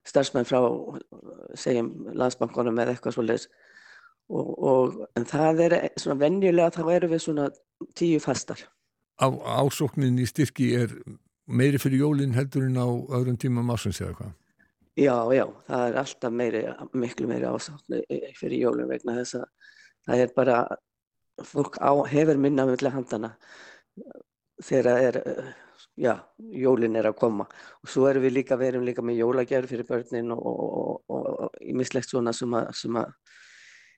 starfsmenn 0.07 0.47
frá, 0.47 0.61
segjum, 1.59 1.91
landsbankunum 2.15 2.79
eða 2.83 2.95
eitthvað 2.95 3.17
svoleiðis. 3.17 3.49
Og, 4.27 4.49
og, 4.71 4.97
en 5.19 5.27
það 5.27 5.63
er 5.67 5.77
svona 5.99 6.19
venjulega 6.25 6.73
þá 6.75 6.83
erum 6.97 7.13
við 7.15 7.23
svona 7.23 7.47
tíu 7.99 8.19
fastar. 8.23 8.65
Á, 9.23 9.27
ásóknin 9.63 10.19
í 10.21 10.27
styrki 10.29 10.73
er 10.79 10.93
meiri 11.47 11.79
fyrir 11.81 12.03
jólinn 12.03 12.35
heldur 12.37 12.67
en 12.67 12.79
á 12.79 12.87
öðrum 12.87 13.39
tímum 13.41 13.71
ásins 13.73 14.03
eða 14.03 14.19
hvað? 14.19 14.35
Já, 14.97 15.17
já, 15.37 15.45
það 15.69 15.87
er 15.87 15.99
alltaf 16.01 16.33
meiri, 16.33 16.63
miklu 16.97 17.29
meiri 17.29 17.49
ásátni 17.51 18.03
fyrir 18.39 18.63
jólum 18.65 18.91
vegna 18.91 19.19
þess 19.19 19.39
að 19.39 19.47
það 20.09 20.23
er 20.25 20.35
bara, 20.37 20.59
fólk 21.45 21.77
á, 21.79 21.93
hefur 22.09 22.41
minna 22.41 22.65
með 22.67 22.87
handana 22.95 23.35
þegar 24.65 24.87
það 24.89 25.09
er, 25.11 25.19
já, 25.97 26.13
jólin 26.39 26.97
er 26.97 27.09
að 27.11 27.19
koma. 27.21 27.47
Og 27.83 27.91
svo 27.91 28.07
erum 28.11 28.25
við 28.27 28.39
líka, 28.39 28.59
við 28.61 28.75
erum 28.75 28.87
líka 28.87 29.05
með 29.05 29.21
jólagjörð 29.23 29.73
fyrir 29.73 29.89
börnin 29.89 30.35
og, 30.35 30.47
og, 30.47 31.01
og, 31.09 31.29
og 31.47 31.61
ímislegt 31.65 32.13
svona 32.13 32.35
sem 32.37 32.53
að, 32.57 32.69
sem 32.77 33.01
að 33.01 33.15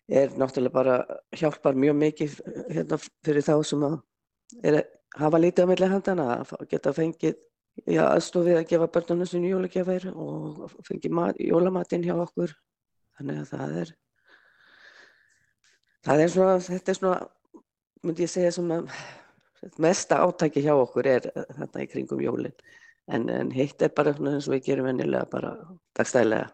er 0.08 0.32
náttúrulega 0.40 0.72
bara 0.72 0.94
hjálpar 1.36 1.76
mjög 1.76 1.98
mikið 2.00 2.38
hérna 2.72 2.98
fyrir 3.26 3.44
þá 3.44 3.54
sem 3.66 3.82
að 3.84 3.98
er, 4.64 4.80
hafa 5.18 5.40
lítið 5.42 5.68
á 5.68 5.70
milli 5.70 5.90
handana 5.92 6.28
að 6.38 6.54
geta 6.70 6.94
fengið 6.96 7.36
já, 7.86 8.02
aðstofið 8.06 8.60
að 8.60 8.68
gefa 8.72 8.90
börnunum 8.94 9.28
sinni 9.28 9.52
jólagjafir 9.52 10.08
og 10.14 10.68
fengið 10.86 11.14
mat, 11.14 11.38
jólamatinn 11.38 12.06
hjá 12.06 12.14
okkur. 12.16 12.54
Þannig 13.18 13.40
að 13.42 13.50
það 13.52 13.76
er, 13.82 13.92
það 16.06 16.22
er 16.24 16.32
svona, 16.34 16.58
þetta 16.68 16.92
er 16.92 16.98
svona, 17.00 17.18
myndi 18.06 18.24
ég 18.24 18.32
segja 18.32 18.52
svona, 18.54 18.80
mesta 19.82 20.20
átæki 20.24 20.62
hjá 20.64 20.74
okkur 20.76 21.08
er 21.10 21.30
þetta 21.32 21.82
í 21.82 21.88
kringum 21.90 22.22
jólinn. 22.22 22.56
En, 23.08 23.28
en 23.32 23.50
hitt 23.54 23.80
er 23.82 23.92
bara 23.96 24.12
svona 24.14 24.36
eins 24.36 24.48
og 24.50 24.58
við 24.58 24.66
gerum 24.68 24.88
venjulega 24.90 25.28
bara 25.32 25.54
dagstælega. 25.96 26.50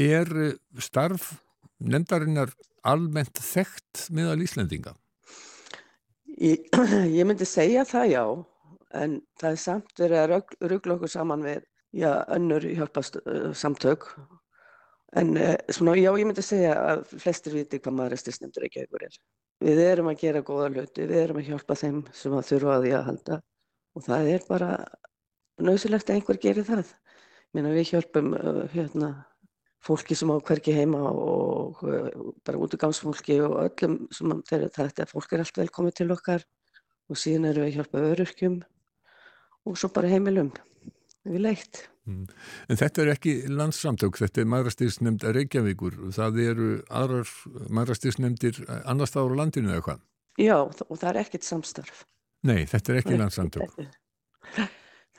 Er 0.00 0.28
eh, 0.46 0.54
starf 0.80 1.34
nefndarinnar 1.82 2.52
almennt 2.88 3.40
þekkt 3.42 4.06
meðal 4.14 4.40
Íslendinga? 4.44 4.94
Ég, 6.40 6.64
ég 7.18 7.26
myndi 7.28 7.46
segja 7.48 7.84
það 7.88 8.08
já, 8.12 8.24
en 9.02 9.18
það 9.40 9.50
er 9.50 9.60
samt 9.60 10.00
verið 10.00 10.22
að 10.22 10.30
rugl- 10.32 10.70
rugla 10.72 10.96
okkur 10.96 11.12
saman 11.12 11.44
við 11.44 11.60
já, 11.92 12.10
önnur 12.32 12.64
hjálpast 12.64 13.20
uh, 13.22 13.50
samtök. 13.56 14.08
En 15.18 15.36
uh, 15.36 15.54
svona, 15.68 15.98
já, 16.00 16.10
ég 16.16 16.28
myndi 16.28 16.44
segja 16.44 16.72
að 16.80 17.04
flestir 17.12 17.58
viti 17.58 17.82
hvað 17.82 17.98
maður 17.98 18.16
er 18.16 18.22
styrstnefndur 18.24 18.68
ekki 18.68 18.86
ykkur 18.86 19.06
er. 19.10 19.18
Við 19.62 19.78
erum 19.84 20.08
að 20.10 20.22
gera 20.24 20.42
góða 20.42 20.70
hluti, 20.72 21.04
við 21.06 21.20
erum 21.20 21.38
að 21.38 21.48
hjálpa 21.52 21.76
þeim 21.78 21.98
sem 22.16 22.32
að 22.34 22.48
þurfa 22.48 22.72
að 22.76 22.86
því 22.86 22.92
að 22.98 23.04
halda 23.08 23.36
og 23.92 24.04
það 24.06 24.30
er 24.32 24.46
bara 24.48 24.70
nöðsilegt 25.62 26.08
að 26.10 26.16
einhver 26.16 26.40
gerir 26.42 26.66
það. 26.66 26.88
Meina 27.54 27.74
við 27.74 27.92
hjálpum 27.92 28.32
uh, 28.34 28.62
hérna, 28.72 29.10
fólki 29.84 30.16
sem 30.18 30.32
á 30.32 30.36
hvergi 30.42 30.74
heima 30.74 31.04
og 31.12 31.82
uh, 31.86 32.08
bara 32.42 32.62
útigangsfólki 32.64 33.38
og 33.44 33.58
öllum 33.66 34.00
sem 34.14 34.34
þeirra 34.48 34.72
þetta 34.80 35.06
fólk 35.10 35.36
er 35.36 35.44
allt 35.44 35.62
velkomið 35.62 35.98
til 36.00 36.10
okkar 36.16 36.46
og 37.12 37.20
síðan 37.20 37.50
erum 37.52 37.66
við 37.66 37.70
að 37.70 37.78
hjálpa 37.78 38.04
öryrkjum 38.10 38.58
og 39.68 39.78
svo 39.78 39.92
bara 39.94 40.10
heimilum 40.10 40.50
við 41.28 41.44
leitt. 41.46 41.84
En 42.10 42.78
þetta 42.78 43.04
er 43.04 43.12
ekki 43.12 43.32
landssamtök, 43.52 44.16
þetta 44.18 44.42
er 44.42 44.48
maðurastýrsnefnd 44.50 45.26
Reykjavíkur. 45.36 45.98
Það 46.16 46.40
eru 46.42 46.70
aðrar 46.90 47.34
maðurastýrsnefndir 47.70 48.58
annars 48.80 49.12
stáður 49.12 49.36
á 49.38 49.40
landinu 49.42 49.70
eða 49.70 49.84
hvað? 49.86 50.02
Já, 50.40 50.56
og 50.64 50.96
það 50.96 51.08
er 51.12 51.20
ekkert 51.22 51.46
samstarf. 51.46 52.04
Nei, 52.48 52.64
þetta 52.66 52.92
er 52.92 53.00
ekki 53.02 53.18
landssamtök. 53.20 53.76
Þetta, 53.76 54.66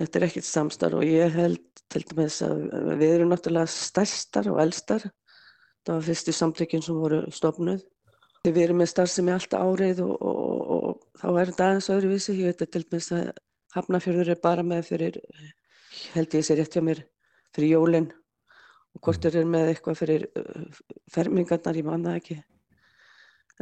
þetta 0.02 0.20
er 0.20 0.28
ekkert 0.28 0.50
samstarf 0.50 1.00
og 1.00 1.08
ég 1.08 1.38
held 1.38 1.84
til 1.94 2.04
dæmis 2.10 2.42
að 2.44 2.66
við 3.00 3.10
erum 3.14 3.32
náttúrulega 3.32 3.72
stærstar 3.72 4.52
og 4.52 4.60
elstar. 4.66 5.08
Það 5.84 5.98
var 5.98 6.06
fyrstu 6.10 6.36
samtökin 6.36 6.84
sem 6.84 7.00
voru 7.00 7.24
stofnuð. 7.32 7.84
Við 8.44 8.60
erum 8.66 8.82
með 8.82 8.92
starfsemi 8.92 9.32
allt 9.32 9.54
árið 9.56 10.04
og, 10.04 10.14
og, 10.20 10.38
og, 10.44 10.86
og 10.90 11.20
þá 11.22 11.28
er 11.32 11.52
þetta 11.52 11.68
aðeins 11.70 11.92
öðruvísi. 11.96 12.36
Ég 12.42 12.52
veit 12.52 12.64
að 12.66 12.72
til 12.76 12.84
dæmis 12.90 13.12
að 13.16 13.30
Hafnafjörður 13.74 14.34
er 14.36 14.40
bara 14.44 14.64
með 14.68 14.90
fyrir, 14.92 15.20
held 16.14 16.36
ég 16.38 16.46
sé 16.46 16.58
rétt 16.58 16.76
hjá 16.76 16.84
mér, 16.86 17.04
fyrir 17.56 17.76
jólin 17.76 18.10
og 18.94 19.02
hvort 19.06 19.24
þeir 19.24 19.40
eru 19.42 19.50
með 19.50 19.70
eitthvað 19.72 20.00
fyrir 20.00 20.26
uh, 20.38 20.82
fermingarnar, 21.14 21.80
ég 21.80 21.88
manna 21.88 22.18
ekki. 22.20 22.40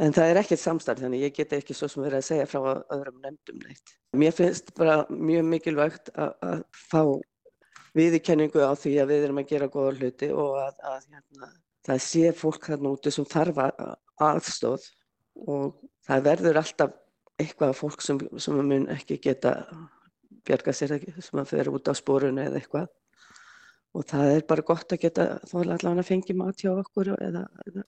En 0.00 0.14
það 0.16 0.30
er 0.30 0.40
ekkert 0.40 0.62
samstarf 0.62 1.02
þannig 1.04 1.26
ég 1.26 1.34
get 1.36 1.52
ekki 1.56 1.74
svo 1.76 1.88
sem 1.90 2.02
verið 2.04 2.22
að 2.22 2.28
segja 2.30 2.46
frá 2.48 2.60
öðrum 2.94 3.18
nefndum 3.20 3.60
neitt. 3.60 3.92
Mér 4.16 4.32
finnst 4.36 4.72
bara 4.78 5.02
mjög 5.12 5.44
mikilvægt 5.50 6.08
að, 6.16 6.62
fá 6.72 7.02
viðurkenningu 7.96 8.64
á 8.64 8.72
því 8.72 8.94
að 9.02 9.12
við 9.12 9.26
erum 9.26 9.40
að 9.42 9.50
gera 9.52 9.68
góða 9.72 9.92
hluti 9.98 10.30
og 10.32 10.56
að, 10.62 10.78
að 10.94 11.06
hérna, 11.12 11.50
það 11.84 12.02
sé 12.06 12.32
fólk 12.36 12.68
þarna 12.70 12.92
úti 12.96 13.12
sem 13.12 13.28
þarf 13.28 13.60
að- 13.66 13.82
aðstóð 14.22 14.86
og 15.48 15.80
það 16.06 16.24
verður 16.28 16.60
alltaf 16.62 16.96
eitthvað 17.40 17.74
fólk 17.76 18.04
sem, 18.04 18.20
sem 18.40 18.58
mun 18.60 18.88
ekki 18.92 19.18
geta 19.22 19.54
bjarga 20.46 20.74
sér 20.76 20.96
ekki, 20.98 21.14
sem 21.22 21.40
að 21.40 21.50
fyrir 21.52 21.72
út 21.72 21.90
á 21.90 21.94
spórunu 21.96 22.42
eða 22.44 22.60
eitthvað 22.60 22.90
og 23.92 24.06
það 24.08 24.30
er 24.36 24.46
bara 24.48 24.64
gott 24.64 24.94
að 24.94 25.02
geta 25.04 25.26
þá 25.44 25.56
allavega 25.60 26.00
að 26.00 26.08
fengi 26.08 26.34
mat 26.36 26.62
hjá 26.62 26.70
okkur 26.72 27.12
eða, 27.18 27.44
eða 27.68 27.84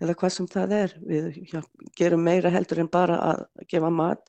eða 0.00 0.16
hvað 0.16 0.34
sem 0.34 0.48
það 0.50 0.74
er. 0.76 0.94
Við 1.04 1.28
já, 1.52 1.60
gerum 1.98 2.24
meira 2.24 2.52
heldur 2.52 2.82
en 2.82 2.90
bara 2.92 3.18
að 3.30 3.44
gefa 3.70 3.92
mat. 3.92 4.22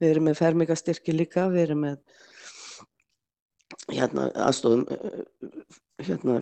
Við 0.00 0.14
erum 0.14 0.28
með 0.30 0.40
fermingastyrki 0.40 1.14
líka, 1.14 1.46
við 1.52 1.66
erum 1.66 1.82
með 1.84 1.98
hérna, 3.90 4.30
aðstofum 4.46 4.86
hérna, 6.00 6.38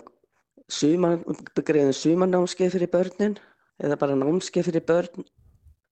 sumar, 0.70 1.18
begreðin 1.58 1.96
sumarnámskeið 1.96 2.76
fyrir 2.76 2.92
börnin 2.92 3.38
eða 3.82 3.98
bara 3.98 4.18
námskeið 4.18 4.70
fyrir 4.70 4.86
börn. 4.86 5.26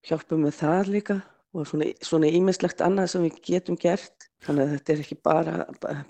Hjálpum 0.07 0.47
með 0.47 0.61
það 0.61 0.93
líka 0.95 1.17
og 1.57 1.69
svona, 1.69 2.31
ímislegt 2.31 2.83
annað 2.85 3.13
sem 3.13 3.27
við 3.27 3.39
getum 3.49 3.79
gert. 3.81 4.29
Þannig 4.47 4.67
að 4.67 4.73
þetta 4.75 4.93
er 4.93 5.03
ekki 5.03 5.17
bara, 5.25 5.55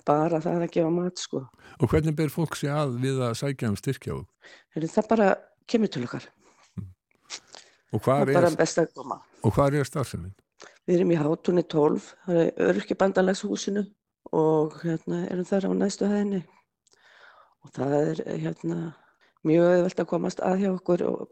bara 0.08 0.40
það 0.44 0.64
að 0.66 0.72
gefa 0.74 0.92
mat 0.92 1.22
sko. 1.22 1.44
Og 1.80 1.92
hvernig 1.92 2.16
ber 2.18 2.32
fólk 2.32 2.58
sér 2.58 2.74
að 2.82 2.96
við 3.04 3.20
að 3.22 3.36
sækja 3.38 3.70
um 3.70 3.78
styrkja? 3.78 4.16
Heyrðu, 4.74 4.90
Það 4.96 5.08
bara 5.12 5.28
kemur 5.70 5.92
til 5.94 6.02
okkar. 6.08 6.26
Og 7.94 8.02
Það 8.02 8.34
hvar 8.34 8.34
er 8.34 8.48
er, 8.50 9.22
og 9.46 9.60
er 9.62 9.88
starfseminn? 9.88 10.34
Við 10.86 10.98
erum 10.98 11.14
í 11.14 11.18
hátunni 11.20 11.62
12, 11.66 12.10
það 12.26 12.42
er 12.42 12.60
öryrkjabandalagshúsinu 12.66 13.86
og 14.36 14.76
hérna 14.82 15.24
erum 15.30 15.46
þar 15.46 15.68
á 15.70 15.72
næstu 15.74 16.10
hæðinni. 16.10 16.42
Og 17.64 17.72
það 17.74 17.96
er 18.00 18.22
hérna 18.42 18.78
mjög 19.46 19.70
auðvelt 19.72 20.02
að 20.02 20.10
komast 20.10 20.42
að 20.44 20.64
hjá 20.64 20.70
okkur 20.72 21.04
og, 21.06 21.22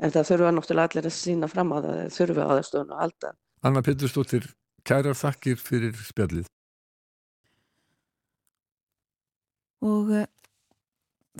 en 0.00 0.14
það 0.14 0.28
þurfa 0.30 0.52
náttúrulega 0.56 0.90
allir 0.90 1.08
að 1.08 1.16
sína 1.16 1.50
fram 1.52 1.72
á 1.72 1.78
það 1.84 2.00
þurfa 2.18 2.48
aðstöðun 2.54 2.94
og 2.94 3.02
alltaf. 3.06 3.36
Anna 3.64 3.80
Pettersdóttir, 3.80 4.50
kærar 4.84 5.16
þakkir 5.16 5.56
fyrir 5.56 5.96
spjallið. 5.96 6.50
og 9.84 10.12
uh, 10.12 10.26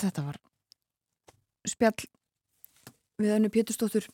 þetta 0.00 0.26
var 0.26 0.38
spjall 1.68 2.08
við 3.22 3.36
önnu 3.38 3.50
Pétursdóttur 3.52 4.08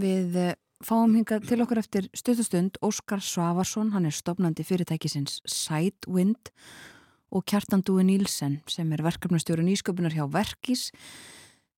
við 0.00 0.36
eh, 0.38 0.54
fáum 0.84 1.12
hingað 1.18 1.48
til 1.50 1.58
okkur 1.64 1.80
eftir 1.82 2.06
stöðustund 2.16 2.78
Óskar 2.86 3.20
Svavarsson, 3.22 3.90
hann 3.92 4.06
er 4.08 4.14
stopnandi 4.14 4.64
fyrirtækisins 4.64 5.40
Sidewind 5.42 6.52
og 7.34 7.44
Kjartandúi 7.50 8.06
Nílsen 8.06 8.60
sem 8.70 8.92
er 8.94 9.02
verkefnastjóru 9.04 9.66
nýsköpunar 9.66 10.14
hjá 10.14 10.24
Verkís. 10.30 10.88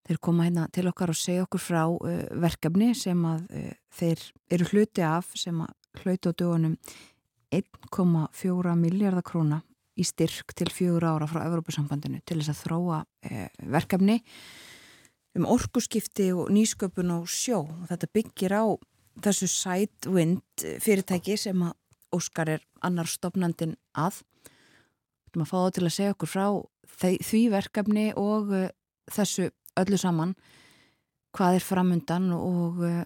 Þeir 0.06 0.20
koma 0.22 0.46
hérna 0.46 0.68
til 0.70 0.86
okkar 0.86 1.10
og 1.10 1.18
segja 1.18 1.44
okkur 1.46 1.62
frá 1.62 1.82
uh, 1.90 2.18
verkefni 2.42 2.92
sem 2.94 3.22
að 3.26 3.46
uh, 3.50 3.70
þeir 3.98 4.22
eru 4.54 4.68
hluti 4.70 5.02
af 5.06 5.32
sem 5.38 5.58
að 5.64 6.02
hluti 6.02 6.30
á 6.30 6.32
dögunum 6.38 6.76
1,4 7.54 8.76
miljardar 8.78 9.24
króna 9.26 9.62
í 9.96 10.04
styrk 10.04 10.52
til 10.54 10.68
fjögur 10.70 11.06
ára 11.08 11.28
frá 11.30 11.42
Evrópusambandinu 11.46 12.20
til 12.28 12.38
þess 12.38 12.52
að 12.52 12.62
þróa 12.62 13.00
uh, 13.02 13.48
verkefni 13.74 14.20
um 15.36 15.48
orkuskipti 15.52 16.30
og 16.32 16.52
nýsköpun 16.54 17.12
og 17.18 17.26
sjó. 17.28 17.64
Og 17.66 17.90
þetta 17.90 18.12
byggir 18.14 18.54
á 18.56 18.64
þessu 19.26 19.50
Sidewind 19.50 20.66
fyrirtæki 20.84 21.36
sem 21.40 21.66
að 21.66 21.74
Óskar 22.14 22.48
er 22.54 22.62
annar 22.86 23.08
stopnandin 23.10 23.74
að. 23.98 24.22
Þú 25.32 25.40
maður 25.40 25.50
fáið 25.50 25.72
til 25.76 25.84
að 25.84 25.94
segja 25.96 26.14
okkur 26.14 26.30
frá 26.30 26.46
því 27.02 27.40
verkefni 27.52 28.04
og 28.16 28.52
uh, 28.54 28.68
þessu 29.12 29.50
öllu 29.82 29.98
saman 30.00 30.34
hvað 31.36 31.58
er 31.58 31.66
framundan 31.66 32.30
og 32.36 32.82
uh, 32.84 33.02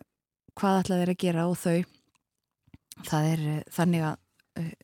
hvað 0.58 0.82
ætlaði 0.82 1.04
þeir 1.04 1.14
að 1.14 1.22
gera 1.24 1.46
og 1.50 1.56
þau. 1.58 1.78
Það 3.08 3.30
er 3.34 3.46
uh, 3.54 3.62
þannig 3.78 4.08
að 4.10 4.18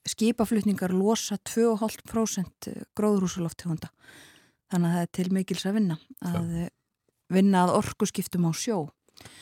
skipaflutningar 0.08 0.92
losa 0.94 1.36
2,5% 1.44 2.70
gróðrúsaloftegunda 2.96 3.90
þannig 4.70 4.88
að 4.88 4.94
það 4.94 5.02
er 5.02 5.10
til 5.18 5.26
mikils 5.34 5.64
að 5.66 5.74
vinna 5.76 5.96
að 6.24 6.52
vinna 7.32 7.64
að 7.66 7.74
orgu 7.80 8.08
skiptum 8.08 8.46
á 8.48 8.52
sjó. 8.56 8.78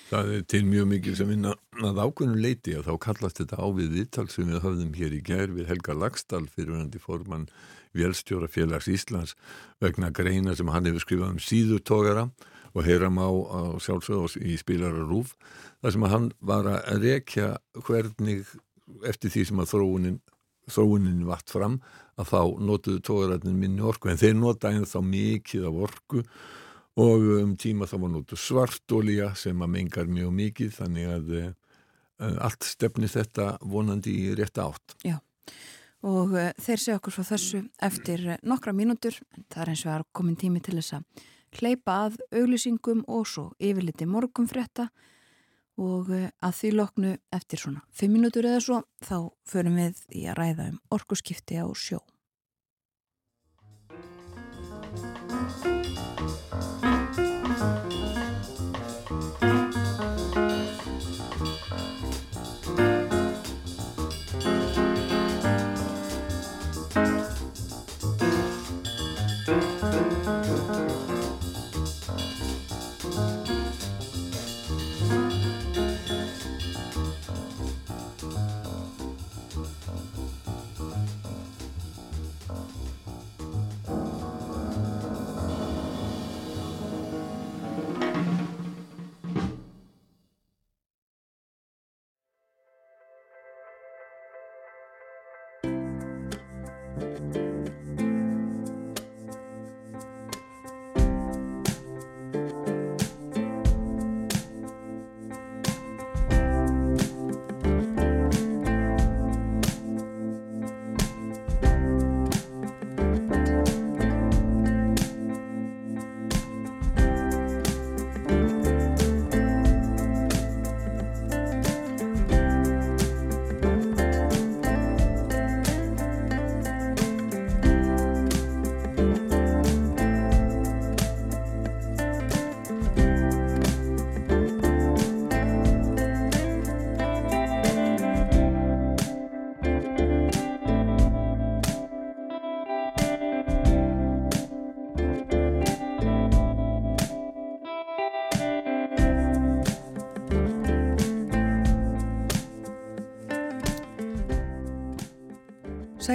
Það 0.08 0.32
er 0.36 0.42
til 0.46 0.62
mjög 0.68 0.86
mikil 0.90 1.14
sem 1.18 1.30
vinna 1.30 1.54
að 1.82 2.00
ákveðnum 2.04 2.42
leiti 2.42 2.76
að 2.78 2.88
þá 2.88 2.94
kallast 3.08 3.40
þetta 3.40 3.58
á 3.58 3.66
við 3.74 3.96
viðtal 3.98 4.26
sem 4.30 4.50
við 4.50 4.62
höfðum 4.62 4.92
hér 4.98 5.16
í 5.16 5.22
gær 5.26 5.54
við 5.54 5.70
Helga 5.72 5.96
Lagstall 5.98 6.44
fyrirvændi 6.52 7.00
formann 7.02 7.48
Vélstjóra 7.94 8.48
félags 8.50 8.88
Íslands 8.90 9.34
vegna 9.82 10.10
greina 10.14 10.54
sem 10.56 10.70
hann 10.72 10.88
hefur 10.88 11.04
skrifað 11.04 11.34
um 11.34 11.40
síðutógara 11.42 12.28
og 12.74 12.86
heyram 12.86 13.20
á, 13.22 13.30
á 13.30 13.60
sjálfsögðs 13.82 14.38
í 14.42 14.56
spilara 14.58 15.06
rúf 15.06 15.34
þar 15.82 15.94
sem 15.94 16.06
hann 16.10 16.30
var 16.42 16.68
að 16.72 17.06
rekja 17.06 17.54
hvernig 17.86 18.48
eftir 19.06 19.32
því 19.32 19.44
sem 19.50 19.62
að 19.62 19.70
þróunin 19.74 20.20
þróunin 20.70 21.26
vatt 21.28 21.52
fram 21.52 21.78
að 22.18 22.30
þá 22.30 22.40
notuðu 22.64 23.02
tógararnir 23.04 23.56
minni 23.58 23.84
orku 23.84 24.10
en 24.10 24.20
þeir 24.20 24.36
nota 24.38 24.72
einn 24.72 24.86
þá 24.88 25.00
mikið 25.04 25.66
af 25.68 25.80
orku 25.88 26.22
og 27.04 27.26
um 27.40 27.52
tíma 27.58 27.88
þá 27.90 27.96
var 27.98 28.12
nótu 28.14 28.38
svartólíja 28.38 29.32
sem 29.38 29.62
að 29.62 29.72
mengar 29.74 30.10
mjög 30.10 30.34
mikið 30.38 30.74
þannig 30.78 31.10
að 31.10 31.32
uh, 31.40 31.52
allt 32.46 32.66
stefni 32.66 33.10
þetta 33.10 33.56
vonandi 33.60 34.14
í 34.24 34.34
rétt 34.38 34.60
átt. 34.62 34.96
Já 35.04 35.18
og 36.04 36.34
uh, 36.36 36.50
þeir 36.60 36.82
segja 36.82 36.98
okkur 37.00 37.16
frá 37.16 37.26
þessu 37.32 37.62
eftir 37.88 38.26
uh, 38.28 38.36
nokkra 38.44 38.74
mínútur 38.76 39.16
en 39.34 39.46
það 39.48 39.62
er 39.64 39.72
eins 39.72 39.86
og 39.86 39.94
að 39.94 40.06
komin 40.16 40.38
tími 40.40 40.62
til 40.64 40.76
þess 40.78 40.98
að 40.98 41.26
hleypa 41.60 41.98
að 42.06 42.20
auglýsingum 42.34 43.04
og 43.08 43.28
svo 43.30 43.48
yfirliti 43.62 44.08
morgumfrétta 44.10 44.88
og 45.80 46.10
að 46.14 46.52
því 46.54 46.72
loknu 46.74 47.12
eftir 47.34 47.58
svona 47.58 47.82
fimm 47.90 48.14
mínútur 48.14 48.46
eða 48.46 48.62
svo 48.62 48.82
þá 49.02 49.16
förum 49.50 49.78
við 49.80 50.02
í 50.14 50.26
að 50.30 50.38
ræða 50.38 50.68
um 50.70 50.82
orkuskipti 50.94 51.58
á 51.58 51.66
sjó. 51.74 51.98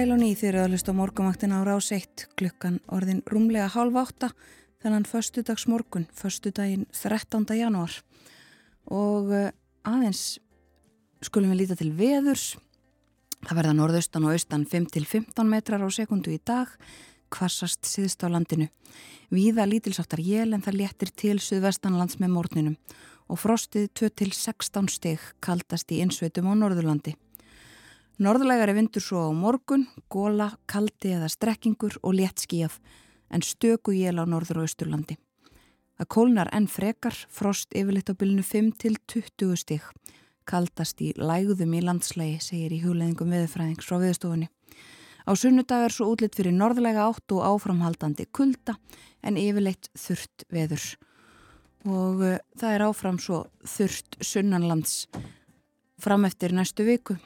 Sæl 0.00 0.14
og 0.14 0.22
ný 0.22 0.30
þeirra 0.32 0.62
að 0.64 0.70
hlusta 0.72 0.92
morgumaktin 0.96 1.52
á 1.52 1.60
rás 1.60 1.90
1 1.92 2.22
klukkan 2.40 2.78
orðin 2.88 3.18
rúmlega 3.28 3.66
halv 3.68 3.98
átta 4.00 4.30
þennan 4.80 5.04
förstudags 5.04 5.66
morgun, 5.68 6.06
förstudaginn 6.16 6.86
13. 6.88 7.44
janúar. 7.52 7.92
Og 8.88 9.28
eh, 9.28 9.52
aðeins 9.84 10.40
skulum 11.20 11.52
við 11.52 11.60
líta 11.60 11.76
til 11.76 11.90
veðurs. 11.92 12.56
Það 13.44 13.60
verða 13.60 13.76
norðaustan 13.76 14.24
og 14.24 14.38
austan 14.38 14.64
5-15 14.64 15.52
metrar 15.52 15.84
á 15.84 15.88
sekundu 15.92 16.32
í 16.32 16.40
dag. 16.40 16.72
Kvassast 17.28 17.84
síðst 17.84 18.24
á 18.24 18.32
landinu. 18.32 18.72
Víða 19.28 19.68
lítilsáttar 19.68 20.24
jél 20.24 20.54
en 20.56 20.64
það 20.64 20.80
léttir 20.80 21.12
til 21.12 21.36
suðvestanlands 21.44 22.16
með 22.24 22.38
morninum 22.40 22.80
og 23.28 23.44
frostið 23.44 23.92
2-16 24.00 24.94
steg 24.96 25.34
kaldast 25.44 25.92
í 25.92 26.00
insveitum 26.00 26.48
á 26.48 26.56
Norðurlandi 26.56 27.20
Norðlægari 28.20 28.74
vindur 28.76 29.00
svo 29.00 29.20
á 29.24 29.32
morgun, 29.32 29.86
góla, 30.12 30.50
kaldi 30.68 31.14
eða 31.16 31.30
strekkingur 31.32 31.94
og 32.04 32.12
létt 32.18 32.42
skíjaf 32.44 32.74
en 33.32 33.40
stöku 33.40 33.94
jél 33.96 34.20
á 34.20 34.28
norður 34.28 34.60
og 34.60 34.66
austurlandi. 34.68 35.14
Það 35.96 36.08
kólnar 36.12 36.50
enn 36.52 36.66
frekar, 36.68 37.16
frost 37.32 37.72
yfirleitt 37.72 38.12
á 38.12 38.14
bylnu 38.20 38.44
5-20 38.44 39.56
stík. 39.62 39.86
Kaldast 40.44 41.00
í 41.00 41.14
lægðum 41.16 41.72
í 41.72 41.80
landslægi, 41.80 42.42
segir 42.44 42.74
í 42.76 42.82
hugleðingum 42.82 43.32
viðfræðings 43.32 43.88
frá 43.88 43.96
viðstofunni. 44.02 44.50
Á 45.24 45.32
sunnudag 45.32 45.86
er 45.86 45.96
svo 45.96 46.10
útlitt 46.12 46.36
fyrir 46.36 46.52
norðlega 46.52 47.06
átt 47.08 47.32
og 47.32 47.46
áframhaldandi 47.54 48.26
kulda 48.36 48.74
en 49.24 49.40
yfirleitt 49.40 49.88
þurft 49.96 50.44
veður. 50.52 50.84
Og 51.88 52.20
uh, 52.20 52.36
það 52.60 52.76
er 52.76 52.84
áfram 52.84 53.16
svo 53.16 53.46
þurft 53.64 54.20
sunnanlands 54.20 55.06
fram 55.96 56.28
eftir 56.28 56.52
næstu 56.52 56.84
viku 56.84 57.16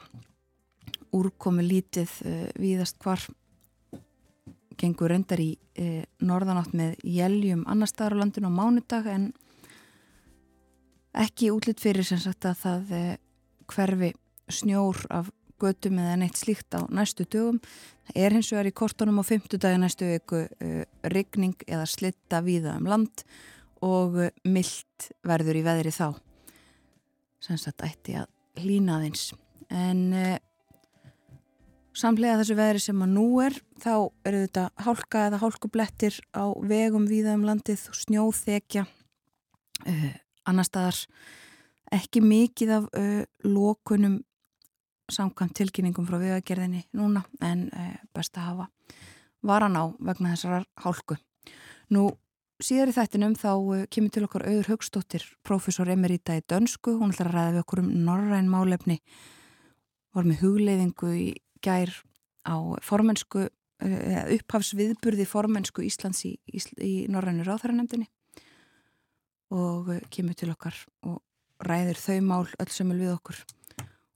úrkomi 1.15 1.63
lítið 1.65 2.11
uh, 2.25 2.43
víðast 2.59 2.99
hvar 3.03 3.21
gengur 4.75 5.13
reyndar 5.13 5.41
í 5.41 5.53
uh, 5.55 6.03
norðanátt 6.25 6.75
með 6.75 6.99
jæljum 7.07 7.63
annar 7.71 7.91
staðar 7.91 8.19
á 8.19 8.21
landinu 8.23 8.51
á 8.51 8.57
mánudag 8.57 9.07
en 9.11 9.29
ekki 11.15 11.53
útlitt 11.55 11.83
fyrir 11.83 12.07
sem 12.07 12.19
sagt 12.19 12.47
að 12.47 12.61
það 12.63 12.93
uh, 12.99 13.09
hverfi 13.71 14.11
snjór 14.51 14.99
af 15.15 15.31
götum 15.61 16.01
eða 16.03 16.17
neitt 16.19 16.35
slíkt 16.35 16.75
á 16.75 16.83
næstu 16.91 17.23
dögum. 17.23 17.61
Það 18.09 18.17
er 18.25 18.33
hins 18.35 18.51
vegar 18.51 18.67
í 18.67 18.75
kortunum 18.75 19.21
á 19.21 19.23
fymtudagi 19.23 19.79
næstu 19.79 20.09
viku 20.09 20.41
rigning 21.07 21.55
eða 21.63 21.85
slitta 21.87 22.41
víða 22.43 22.75
um 22.75 22.89
land 22.91 23.23
og 23.79 24.19
myllt 24.43 25.07
verður 25.25 25.61
í 25.61 25.63
veðri 25.63 25.95
þá. 25.95 26.19
sem 27.39 27.57
sagt 27.57 27.81
ætti 27.87 28.17
að 28.19 28.27
hlýna 28.59 28.99
þeins 29.05 29.31
en 29.69 30.03
samlega 31.95 32.39
þessu 32.41 32.57
veðri 32.57 32.81
sem 32.83 33.01
að 33.03 33.13
nú 33.15 33.25
er 33.43 33.55
þá 33.81 33.93
eru 34.27 34.43
þetta 34.43 34.65
hálka 34.85 35.23
eða 35.29 35.41
hálkublettir 35.43 36.19
á 36.35 36.45
vegum 36.67 37.07
víða 37.09 37.35
um 37.37 37.45
landið 37.47 37.87
og 37.91 37.99
snjóþekja 38.01 38.85
uh, 38.85 40.09
annar 40.49 40.67
staðar 40.67 40.99
ekki 41.95 42.23
mikið 42.25 42.73
af 42.79 42.89
uh, 42.99 43.23
lókunum 43.47 44.19
samkvæmt 45.11 45.55
tilkynningum 45.59 46.07
frá 46.09 46.17
viðagerðinni 46.19 46.83
núna 46.97 47.23
en 47.45 47.69
uh, 47.71 47.95
best 48.15 48.35
að 48.39 48.49
hafa 48.49 48.69
varan 49.45 49.77
á 49.77 49.83
vegna 50.01 50.33
þessar 50.33 50.65
hálku. 50.81 51.19
Nú 51.93 52.09
síðar 52.63 52.89
í 52.89 52.95
þættinum 52.95 53.35
þá 53.37 53.51
kemur 53.93 54.11
til 54.11 54.25
okkar 54.25 54.47
auður 54.49 54.71
högstóttir 54.73 55.25
profesor 55.45 55.91
Emerita 55.91 56.35
í 56.35 56.43
dönsku, 56.49 56.95
hún 56.97 57.13
ætlar 57.13 57.29
að 57.29 57.35
ræða 57.37 57.53
við 57.53 57.63
okkur 57.63 57.83
um 57.83 57.91
norræn 58.07 58.49
málefni 58.49 58.99
var 60.15 60.25
með 60.25 60.41
hugleiðingu 60.41 61.11
í 61.13 61.27
gær 61.63 61.91
á 62.45 62.55
formensku 62.83 63.47
upphafsviðburði 63.85 65.25
formensku 65.27 65.83
Íslands 65.83 66.23
í, 66.25 66.35
í, 66.47 66.61
í 66.79 66.93
norrænu 67.11 67.43
ráþæranemdini 67.43 68.07
og 69.55 69.91
kemur 70.13 70.37
til 70.37 70.51
okkar 70.53 70.77
og 71.05 71.19
ræðir 71.65 71.99
þau 71.99 72.21
mál 72.25 72.45
öll 72.59 72.71
sömul 72.71 72.97
við 72.99 73.13
okkur. 73.13 73.41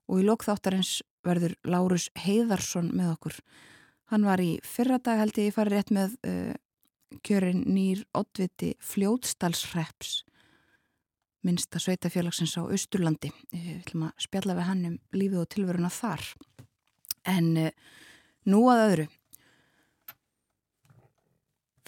Og 0.10 0.22
í 0.22 0.26
lókþáttarins 0.26 1.00
verður 1.28 1.54
Lárus 1.68 2.08
Heiðarsson 2.18 2.90
með 2.96 3.12
okkur. 3.14 3.36
Hann 4.10 4.26
var 4.26 4.42
í 4.42 4.58
fyrradag 4.66 5.20
held 5.22 5.38
ég 5.38 5.54
farið 5.54 5.76
rétt 5.76 5.94
með 5.94 6.16
uh, 6.26 6.56
kjörin 7.26 7.62
nýr 7.70 8.04
oddviti 8.18 8.74
fljótstalsreps 8.82 10.24
minnsta 11.46 11.80
sveitafélagsins 11.80 12.58
á 12.60 12.68
Östurlandi 12.68 13.32
við 13.54 13.78
ætlum 13.80 14.10
að 14.10 14.26
spjalla 14.26 14.56
við 14.58 14.68
hann 14.68 14.88
um 14.90 14.98
lífið 15.16 15.44
og 15.44 15.52
tilveruna 15.54 15.92
þar 15.94 16.26
en 17.28 17.56
uh, 17.58 17.72
nú 18.50 18.66
að 18.72 18.84
öðru. 18.88 19.08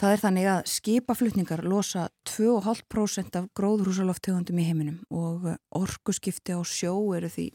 Það 0.01 0.15
er 0.15 0.21
þannig 0.23 0.47
að 0.49 0.59
skipaflutningar 0.71 1.61
losa 1.61 2.07
2,5% 2.25 3.36
af 3.38 3.49
gróðrúsaloftegundum 3.53 4.57
í 4.57 4.65
heiminum 4.65 4.95
og 5.13 5.51
orkuskipti 5.77 6.55
á 6.57 6.61
sjó 6.65 6.95
eru 7.13 7.29
því 7.29 7.51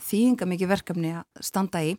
þýðinga 0.00 0.48
mikið 0.48 0.70
verkefni 0.70 1.10
að 1.18 1.44
standa 1.44 1.82
í. 1.84 1.92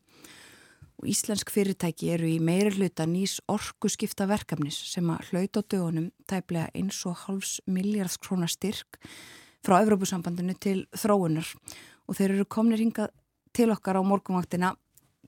Og 1.02 1.06
íslensk 1.10 1.54
fyrirtæki 1.54 2.10
eru 2.16 2.28
í 2.30 2.40
meiri 2.42 2.74
hluta 2.74 3.06
nýs 3.10 3.40
orkuskipta 3.50 4.26
verkefnis 4.30 4.80
sem 4.90 5.06
að 5.14 5.30
hlauta 5.30 5.62
á 5.62 5.70
dögunum 5.70 6.10
tæplega 6.30 6.74
1,5 6.78 7.62
miljardsk 7.70 8.26
krónar 8.26 8.50
styrk 8.50 8.98
frá 9.62 9.80
Evrópusambandinu 9.84 10.58
til 10.58 10.80
þróunar. 10.98 11.46
Og 12.10 12.18
þeir 12.18 12.40
eru 12.40 12.50
komnir 12.50 12.82
hingað 12.82 13.14
til 13.54 13.70
okkar 13.70 13.98
á 13.98 14.04
morgunvaktina 14.06 14.74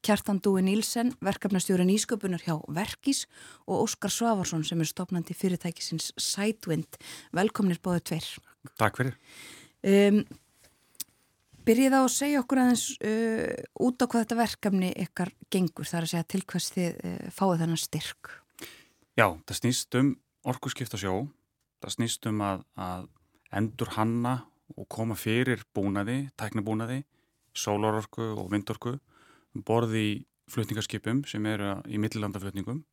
Kjartan 0.04 0.42
Dúi 0.44 0.60
Nílsen, 0.66 1.14
verkefnastjóri 1.24 1.86
nýsköpunar 1.88 2.44
hjá 2.44 2.58
Verkís 2.76 3.24
og 3.64 3.86
Óskar 3.86 4.12
Svavarsson 4.12 4.66
sem 4.68 4.82
er 4.84 4.90
stopnandi 4.90 5.36
fyrirtækisins 5.38 6.12
Sidewind. 6.20 6.98
Velkomnir 7.32 7.80
bóðu 7.80 8.02
tveir. 8.10 8.28
Takk 8.82 9.00
fyrir. 9.00 9.16
Um, 9.88 10.20
byrjið 11.64 11.96
á 11.96 12.02
að 12.02 12.10
segja 12.18 12.42
okkur 12.44 12.62
aðeins 12.66 12.84
uh, 13.00 13.64
út 13.88 14.04
á 14.04 14.06
hvað 14.06 14.26
þetta 14.26 14.40
verkefni 14.42 14.92
ykkar 15.06 15.32
gengur, 15.48 15.88
það 15.88 16.02
er 16.02 16.10
að 16.10 16.12
segja 16.12 16.30
til 16.36 16.44
hvers 16.52 16.70
þið 16.76 16.90
uh, 16.92 17.16
fáið 17.38 17.64
þennan 17.64 17.84
styrk. 17.86 18.34
Já, 19.16 19.28
það 19.48 19.60
snýst 19.62 20.00
um 20.02 20.12
orkuskipta 20.52 21.00
sjó, 21.00 21.16
það 21.80 21.96
snýst 21.96 22.28
um 22.28 22.44
að, 22.44 22.68
að 22.76 23.08
endur 23.56 23.96
hanna 23.96 24.36
og 24.76 24.90
koma 24.92 25.16
fyrir 25.16 25.64
búnaði, 25.72 26.26
tæknabúnaði, 26.36 27.04
sólarorku 27.56 28.34
og 28.34 28.52
vindorku 28.52 28.98
borði 29.54 30.04
í 30.04 30.14
flutningarskipum 30.52 31.24
sem 31.30 31.46
eru 31.48 31.78
í 31.88 32.00
millilandaflutningum 32.02 32.84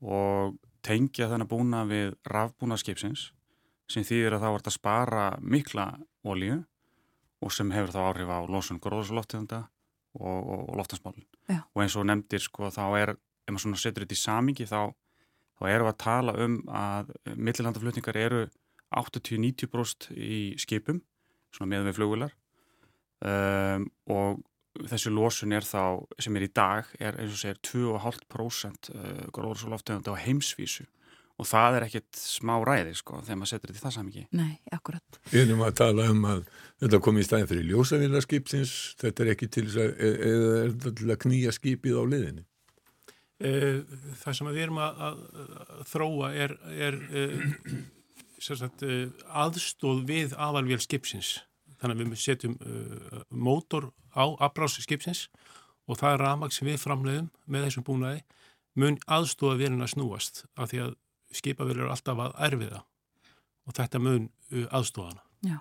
og 0.00 0.56
tengja 0.86 1.28
þannig 1.28 1.50
búna 1.50 1.82
við 1.88 2.14
rafbúnaskipsins 2.30 3.30
sem 3.90 4.06
þýðir 4.06 4.36
að 4.36 4.44
það 4.44 4.54
vart 4.56 4.70
að 4.70 4.76
spara 4.76 5.24
mikla 5.42 5.86
ólíu 6.24 6.60
og 7.40 7.52
sem 7.54 7.72
hefur 7.74 7.92
þá 7.94 8.00
áhrif 8.04 8.30
á 8.30 8.38
losun 8.52 8.80
gróðslofttegunda 8.82 9.64
og, 10.18 10.38
og, 10.38 10.64
og 10.70 10.78
loftansmálun. 10.80 11.26
Og 11.74 11.82
eins 11.82 11.96
og 11.98 12.06
nefndir 12.06 12.42
sko 12.44 12.70
þá 12.72 12.84
er, 13.00 13.14
ef 13.16 13.52
maður 13.52 13.64
svona 13.64 13.80
setur 13.80 14.04
þetta 14.04 14.16
í 14.16 14.20
samingi 14.20 14.66
þá, 14.68 14.92
þá 15.58 15.64
erum 15.70 15.88
við 15.88 15.94
að 15.94 16.02
tala 16.04 16.36
um 16.44 16.58
að 16.68 17.14
millilandaflutningar 17.34 18.20
eru 18.20 18.44
80-90% 19.00 20.10
í 20.16 20.40
skipum, 20.60 21.00
svona 21.54 21.72
meðan 21.72 21.90
við 21.90 21.98
flugvilar 21.98 22.36
um, 23.24 23.86
og 24.10 24.40
þessu 24.90 25.10
losun 25.12 25.52
er 25.56 25.66
þá, 25.66 26.06
sem 26.22 26.36
er 26.38 26.46
í 26.46 26.52
dag, 26.54 26.88
er 27.02 27.18
eins 27.20 27.34
og 27.34 27.42
segir 27.42 27.60
2,5% 27.66 28.90
gróðursoloftegunda 29.34 30.14
á 30.14 30.22
heimsvísu 30.22 30.86
og 31.40 31.48
það 31.48 31.78
er 31.78 31.86
ekkert 31.86 32.20
smá 32.20 32.52
ræði 32.66 32.92
sko 32.98 33.20
þegar 33.24 33.38
maður 33.40 33.50
setur 33.54 33.70
þetta 33.70 33.80
í 33.80 33.84
það 33.84 33.94
samingi. 33.96 34.24
Nei, 34.36 34.52
akkurat. 34.76 35.20
Við 35.32 35.46
erum 35.46 35.64
að 35.64 35.76
tala 35.80 36.06
um 36.12 36.26
að 36.28 36.42
þetta 36.82 37.00
kom 37.06 37.20
í 37.20 37.24
stæðin 37.24 37.50
fyrir 37.50 37.68
ljósavílarskipsins, 37.70 38.74
þetta 39.00 39.24
er 39.24 39.32
ekki 39.34 39.48
til 39.48 39.66
þess 39.68 39.80
að, 39.80 39.94
eða 40.10 40.50
er 40.60 40.74
þetta 40.74 40.94
til 41.00 41.08
að 41.08 41.20
knýja 41.24 41.54
skipið 41.56 41.96
á 41.96 42.04
liðinni? 42.12 42.46
Það 44.20 44.36
sem 44.36 44.50
við 44.50 44.64
erum 44.66 44.82
að, 44.84 44.98
að, 45.06 45.20
að 45.78 45.84
þróa 45.88 46.32
er, 46.44 46.56
er 46.76 46.98
sagt, 48.44 48.84
aðstóð 49.32 50.02
við 50.10 50.36
aðalvél 50.36 50.80
skipsins 50.84 51.38
þannig 51.80 51.96
að 51.96 52.12
við 52.12 52.22
setjum 52.24 52.58
uh, 52.60 53.22
mótor 53.30 53.90
á 54.12 54.24
afbrási 54.42 54.84
skipsins 54.84 55.26
og 55.88 55.98
það 56.00 56.14
er 56.14 56.22
ramag 56.24 56.54
sem 56.54 56.68
við 56.68 56.82
framleiðum 56.82 57.30
með 57.50 57.66
þessum 57.68 57.86
búnaði 57.86 58.20
mun 58.78 58.98
aðstofa 59.10 59.58
verðin 59.58 59.84
að 59.84 59.94
snúast 59.94 60.44
af 60.54 60.70
því 60.70 60.84
að 60.84 60.94
skipaverður 61.40 61.86
er 61.86 61.94
alltaf 61.94 62.22
að 62.26 62.36
erfiða 62.46 62.84
og 63.66 63.76
þetta 63.76 64.02
mun 64.02 64.28
uh, 64.28 64.66
aðstofana. 64.76 65.22
Já, 65.46 65.58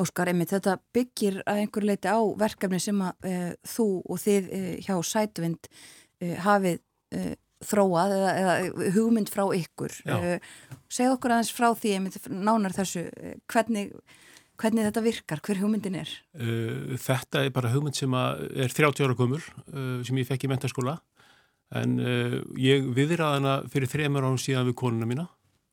Óskar, 0.00 0.30
einmitt 0.32 0.52
þetta 0.54 0.78
byggir 0.94 1.40
að 1.44 1.62
einhver 1.62 1.86
leiti 1.86 2.10
á 2.10 2.20
verkefni 2.40 2.80
sem 2.82 3.04
að 3.04 3.28
uh, 3.28 3.52
þú 3.74 3.88
og 4.02 4.20
þið 4.22 4.50
uh, 4.58 4.74
hjá 4.86 4.94
Sætvind 5.12 5.68
uh, 5.68 6.36
hafið 6.46 6.82
þróað 7.62 8.12
eða, 8.16 8.30
eða 8.40 8.92
hugmynd 8.94 9.28
frá 9.28 9.42
ykkur. 9.54 9.92
Segð 10.88 11.12
okkur 11.12 11.34
aðeins 11.34 11.50
frá 11.52 11.66
því 11.76 11.90
einmitt 11.94 12.24
nánar 12.32 12.72
þessu, 12.72 13.02
hvernig 13.52 13.92
Hvernig 14.62 14.84
þetta 14.86 15.02
virkar? 15.02 15.40
Hver 15.42 15.58
hugmyndin 15.58 15.96
er? 15.98 16.10
Uh, 16.38 16.94
þetta 17.00 17.40
er 17.42 17.54
bara 17.54 17.72
hugmynd 17.72 17.98
sem 17.98 18.12
er 18.14 18.70
30 18.70 19.02
ára 19.02 19.16
gömur 19.18 19.42
uh, 19.42 19.98
sem 20.06 20.20
ég 20.20 20.28
fekk 20.28 20.46
í 20.46 20.50
mentaskóla 20.52 21.00
en 21.74 21.96
uh, 21.98 22.36
ég 22.60 22.86
viðraði 22.94 23.40
hana 23.40 23.54
fyrir 23.72 23.90
þremur 23.90 24.28
árum 24.28 24.38
síðan 24.38 24.68
við 24.68 24.76
konuna 24.78 25.08
mína 25.10 25.24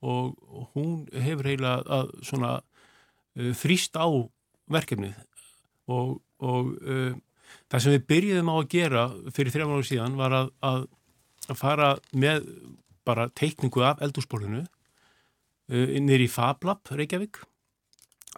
og, 0.02 0.34
hún 0.74 1.04
hefur 1.12 1.52
heila 1.52 1.76
að 1.84 2.14
svona 2.24 2.54
þrýst 3.60 4.00
á 4.00 4.08
verkefnið 4.72 5.18
og, 5.92 6.16
og 6.40 6.70
það 6.80 7.84
sem 7.84 7.96
við 7.98 8.06
byrjuðum 8.08 8.52
á 8.52 8.56
að 8.56 8.70
gera 8.72 9.04
fyrir 9.36 9.54
þremur 9.54 9.76
árum 9.76 9.90
síðan 9.90 10.16
var 10.20 10.36
að, 10.38 10.50
að, 10.64 10.88
fara 11.60 11.90
með 12.16 12.48
bara 13.08 13.28
teikningu 13.36 13.84
af 13.84 14.00
eldúsborðinu 14.08 14.64
nýri 16.08 16.30
í 16.30 16.32
Fablab 16.32 16.94
Reykjavík 16.96 17.42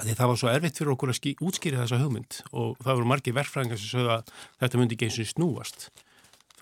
Því 0.01 0.15
það 0.17 0.31
var 0.31 0.39
svo 0.39 0.49
erfitt 0.49 0.79
fyrir 0.79 0.93
okkur 0.95 1.11
að 1.13 1.43
útskýra 1.45 1.81
þessa 1.83 1.99
hugmynd 2.01 2.37
og 2.51 2.77
það 2.81 2.95
voru 2.97 3.09
margi 3.11 3.33
verfræðingar 3.37 3.79
sem 3.81 3.91
sögða 3.91 4.15
að 4.17 4.31
þetta 4.63 4.79
myndi 4.79 4.97
ekki 4.97 5.07
eins 5.07 5.19
og 5.21 5.29
snúast. 5.29 5.89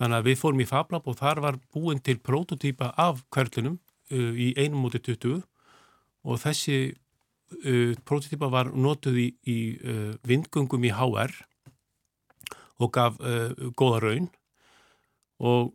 Þannig 0.00 0.16
að 0.18 0.26
við 0.28 0.40
fórum 0.40 0.60
í 0.60 0.68
Fablab 0.68 1.08
og 1.08 1.16
þar 1.20 1.42
var 1.44 1.60
búin 1.72 2.02
til 2.04 2.18
prototýpa 2.20 2.90
af 3.00 3.22
hverlunum 3.32 3.78
uh, 4.12 4.32
í 4.36 4.52
einum 4.60 4.84
móti 4.84 5.00
20 5.04 5.40
og 6.24 6.40
þessi 6.40 6.78
uh, 6.92 7.96
prototýpa 8.04 8.50
var 8.52 8.72
notuð 8.72 9.20
í, 9.24 9.28
í 9.48 9.58
uh, 9.80 10.12
vindgöngum 10.28 10.84
í 10.88 10.92
HR 10.96 11.34
og 12.80 12.92
gaf 12.96 13.20
uh, 13.20 13.52
góða 13.76 14.04
raun 14.04 14.30
og 15.40 15.74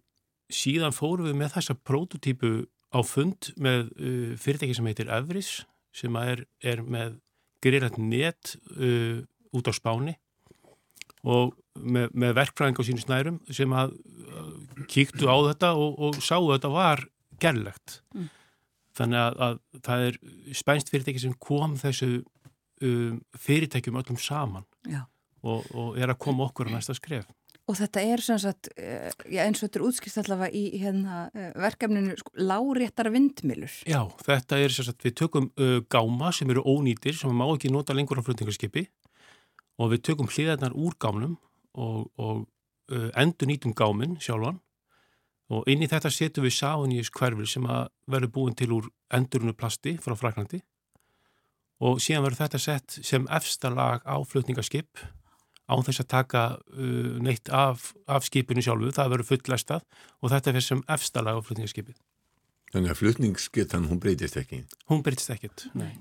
síðan 0.54 0.94
fórum 0.94 1.30
við 1.30 1.38
með 1.42 1.58
þessa 1.58 1.78
prototýpu 1.82 2.56
á 2.94 3.00
fund 3.06 3.52
með 3.58 3.90
uh, 3.98 4.34
fyrirtæki 4.38 4.78
sem 4.78 4.90
heitir 4.90 5.10
Evris 5.14 5.64
sem 5.96 6.18
er, 6.20 6.44
er 6.62 6.82
með 6.84 7.22
greirat 7.66 7.98
net 8.02 8.56
uh, 8.78 9.24
út 9.56 9.70
á 9.70 9.74
spáni 9.76 10.16
og 11.26 11.56
með, 11.76 12.12
með 12.14 12.36
verkfræðing 12.38 12.80
á 12.80 12.84
sínu 12.88 13.04
snærum 13.04 13.42
sem 13.50 13.74
að 13.76 13.96
uh, 13.98 14.54
kíktu 14.92 15.28
á 15.28 15.38
þetta 15.50 15.74
og, 15.80 16.00
og 16.08 16.20
sáu 16.24 16.46
að 16.46 16.58
þetta 16.58 16.74
var 16.76 17.06
gerlegt. 17.42 18.00
Mm. 18.16 18.30
Þannig 18.96 19.20
að, 19.20 19.42
að 19.46 19.58
það 19.86 20.06
er 20.10 20.20
spænst 20.56 20.92
fyrirtæki 20.94 21.24
sem 21.26 21.34
kom 21.44 21.76
þessu 21.80 22.12
um, 22.86 23.18
fyrirtækjum 23.44 24.00
öllum 24.00 24.20
saman 24.22 24.68
og, 25.46 25.66
og 25.76 25.98
er 26.00 26.14
að 26.14 26.22
koma 26.26 26.48
okkur 26.48 26.72
á 26.72 26.76
næsta 26.78 26.96
skref. 26.98 27.28
Og 27.66 27.78
þetta 27.80 28.02
er 28.06 28.22
sem 28.22 28.38
sagt, 28.38 28.68
já, 28.78 29.40
eins 29.42 29.58
og 29.58 29.66
þetta 29.66 29.80
er 29.80 29.86
útskýrst 29.88 30.20
allavega 30.22 30.54
í 30.54 30.82
hérna, 30.84 31.22
verkefninu 31.58 32.14
sko, 32.20 32.34
láréttar 32.38 33.10
vindmilur. 33.14 33.80
Já, 33.90 34.04
þetta 34.22 34.60
er 34.62 34.76
sem 34.76 34.86
sagt, 34.86 35.02
við 35.06 35.16
tökum 35.24 35.48
uh, 35.58 35.80
gáma 35.90 36.30
sem 36.36 36.52
eru 36.54 36.62
ónýtir, 36.62 37.18
sem 37.18 37.34
má 37.34 37.48
ekki 37.48 37.72
nota 37.74 37.96
lengur 37.98 38.22
á 38.22 38.26
flutningarskipi 38.28 38.86
og 39.82 39.96
við 39.96 40.04
tökum 40.12 40.30
hliðarnar 40.30 40.78
úr 40.78 40.94
gámnum 41.02 41.40
og, 41.74 42.06
og 42.22 42.46
uh, 42.94 43.10
endur 43.18 43.50
nýtum 43.50 43.74
gáminn 43.74 44.20
sjálfan. 44.22 44.62
Og 45.50 45.66
inn 45.70 45.82
í 45.86 45.90
þetta 45.90 46.14
setjum 46.14 46.46
við 46.46 46.56
sáuníus 46.58 47.12
hverfil 47.14 47.50
sem 47.50 47.66
að 47.70 47.90
verður 48.10 48.34
búin 48.38 48.56
til 48.58 48.72
úr 48.78 48.94
endurinu 49.14 49.54
plasti 49.58 49.98
frá 50.02 50.14
Fraklandi 50.18 50.62
og 51.84 52.00
síðan 52.02 52.24
verður 52.26 52.42
þetta 52.46 52.62
sett 52.62 52.98
sem 53.04 53.28
efsta 53.34 53.70
lag 53.74 54.06
á 54.08 54.16
flutningaskip 54.26 55.02
án 55.66 55.86
þess 55.86 56.04
að 56.04 56.12
taka 56.14 56.44
uh, 56.56 57.14
neitt 57.26 57.50
af, 57.54 57.92
af 58.08 58.28
skipinu 58.28 58.64
sjálfu, 58.66 58.92
það 58.96 59.16
verður 59.16 59.32
fullestað 59.32 59.88
og 60.22 60.34
þetta 60.34 60.54
fyrir 60.54 60.68
sem 60.68 60.84
efsta 60.98 61.26
lag 61.26 61.40
á 61.40 61.46
flutningaskipið. 61.46 61.98
Þannig 62.76 62.92
að 62.92 63.00
flutningsgetan, 63.00 63.86
hún 63.88 64.00
breytist 64.04 64.36
ekki? 64.42 64.58
Hún 64.92 65.04
breytist 65.06 65.30
ekkert, 65.32 65.68
nei. 65.80 65.94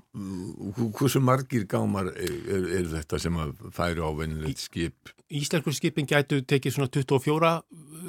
Hversu 0.97 1.21
margir 1.23 1.63
gámar 1.71 2.09
er, 2.11 2.33
er, 2.51 2.65
er 2.81 2.89
þetta 2.97 3.19
sem 3.21 3.37
að 3.39 3.53
færu 3.75 4.03
á 4.03 4.11
venilegt 4.17 4.59
skip? 4.59 5.13
Íslenskur 5.31 5.75
skipin 5.77 6.09
gætu 6.09 6.41
tekið 6.43 6.75
svona 6.75 6.91
24 6.91 7.53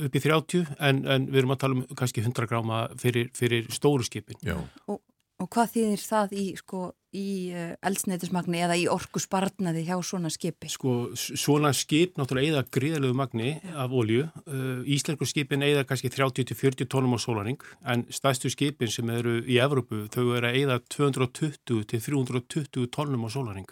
upp 0.06 0.18
í 0.18 0.22
30 0.24 0.72
en, 0.88 1.04
en 1.04 1.28
við 1.30 1.42
erum 1.44 1.54
að 1.54 1.60
tala 1.62 1.78
um 1.78 1.84
kannski 2.00 2.24
100 2.24 2.50
gráma 2.50 2.80
fyrir, 2.98 3.30
fyrir 3.38 3.70
stóru 3.70 4.06
skipin. 4.08 4.40
Já. 4.42 4.58
Og, 4.90 4.98
og 5.42 5.48
hvað 5.52 5.72
þýðir 5.74 6.02
það 6.02 6.32
í, 6.32 6.44
sko, 6.56 6.80
í 7.16 7.28
uh, 7.52 7.72
eldsneitismagni 7.88 8.62
eða 8.64 8.76
í 8.80 8.86
orku 8.92 9.20
sparnaði 9.20 9.82
hjá 9.88 9.96
svona 10.04 10.30
skipi? 10.32 10.70
Sko, 10.72 10.92
svona 11.16 11.72
skip 11.76 12.16
náttúrulega 12.16 12.54
eða 12.54 12.70
gríðalegu 12.76 13.14
magni 13.18 13.50
af 13.76 13.92
olju. 13.92 14.24
Uh, 14.46 14.80
Íslensku 14.96 15.28
skipin 15.28 15.64
eða 15.66 15.84
kannski 15.88 16.08
30-40 16.12 16.88
tónum 16.92 17.16
á 17.16 17.20
sólaring 17.20 17.60
en 17.84 18.06
stæðstu 18.08 18.48
skipin 18.54 18.92
sem 18.92 19.12
eru 19.12 19.34
í 19.44 19.60
Evrópu 19.62 20.06
þau 20.12 20.24
eru 20.38 20.48
að 20.48 20.58
eða 20.62 20.76
220-320 20.96 22.88
tónum 22.94 23.28
á 23.28 23.30
sólaring. 23.32 23.70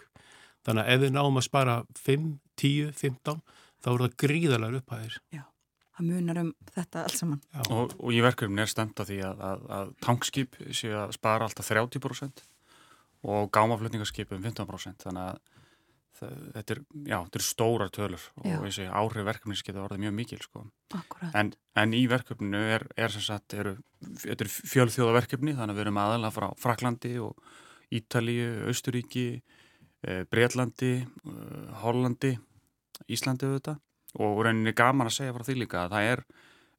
Þannig 0.65 0.83
að 0.85 0.93
ef 0.93 0.99
við 1.05 1.11
náum 1.17 1.41
að 1.41 1.49
spara 1.49 1.75
5, 1.97 2.31
10, 2.61 2.93
15 2.97 3.43
þá 3.81 3.91
eru 3.93 4.07
það 4.07 4.17
gríðalegar 4.25 4.81
upphæðir. 4.81 5.19
Já 5.33 5.45
það 5.95 6.09
munar 6.11 6.41
um 6.41 6.51
þetta 6.75 7.05
alls 7.05 7.21
saman. 7.21 7.41
Og, 7.69 7.95
og 7.95 8.13
í 8.13 8.21
verkefni 8.23 8.63
er 8.63 8.71
stemt 8.71 8.99
að 8.99 9.11
því 9.13 9.19
að, 9.29 9.43
að, 9.49 9.65
að 9.77 9.93
tankskip 10.03 10.59
séu 10.75 10.95
að 10.99 11.15
spara 11.15 11.47
alltaf 11.47 11.71
30% 11.71 12.45
og 13.25 13.51
gámaflutningarskip 13.55 14.33
um 14.35 14.43
15% 14.43 15.07
þannig 15.07 15.29
að 15.31 15.43
það, 16.19 16.33
þetta, 16.55 16.75
er, 16.75 16.81
já, 17.09 17.17
þetta 17.17 17.39
er 17.39 17.45
stóra 17.45 17.87
tölur 17.93 18.25
og 18.41 18.65
þessi 18.67 18.87
áhrif 18.87 19.27
verkefnis 19.27 19.63
geta 19.65 19.83
orðið 19.83 20.03
mjög 20.05 20.15
mikil 20.19 20.41
sko. 20.43 20.65
en, 21.31 21.51
en 21.81 21.95
í 21.97 22.03
verkefninu 22.11 22.61
er, 22.77 22.87
er 22.95 23.13
sem 23.13 23.25
sagt 23.25 23.55
eru, 23.57 23.75
þetta 24.23 24.45
er 24.45 24.51
fjölþjóðaverkefni 24.53 25.55
þannig 25.57 25.73
að 25.73 25.79
við 25.79 25.85
erum 25.87 26.01
aðalega 26.03 26.35
frá 26.35 26.47
Fraklandi 26.61 27.15
og 27.23 27.39
Ítalíu, 27.95 28.65
Austuríki 28.69 29.27
eh, 30.05 30.23
Breitlandi 30.29 30.93
eh, 31.01 31.81
Hollandi 31.83 32.35
Íslandi 33.11 33.49
auðvitað 33.49 33.81
og 34.19 34.43
rauninni 34.45 34.75
gaman 34.75 35.09
að 35.09 35.17
segja 35.19 35.35
frá 35.35 35.45
því 35.47 35.57
líka 35.61 35.83
að 35.85 35.95
það 35.95 36.11
er 36.11 36.23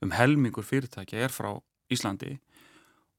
um 0.04 0.14
helmingur 0.16 0.66
fyrirtækja 0.66 1.26
er 1.26 1.34
frá 1.34 1.50
Íslandi. 1.92 2.36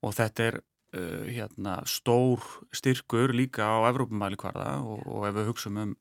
Og 0.05 0.13
þetta 0.17 0.49
er 0.49 0.59
uh, 0.59 1.25
hérna, 1.29 1.79
stór 1.89 2.43
styrkur 2.75 3.33
líka 3.35 3.65
á 3.65 3.87
Evrópumæli 3.89 4.39
hvarða 4.39 4.77
og, 4.83 5.03
og 5.05 5.27
ef 5.29 5.37
við 5.37 5.49
hugsaum 5.51 5.81
um, 5.83 5.93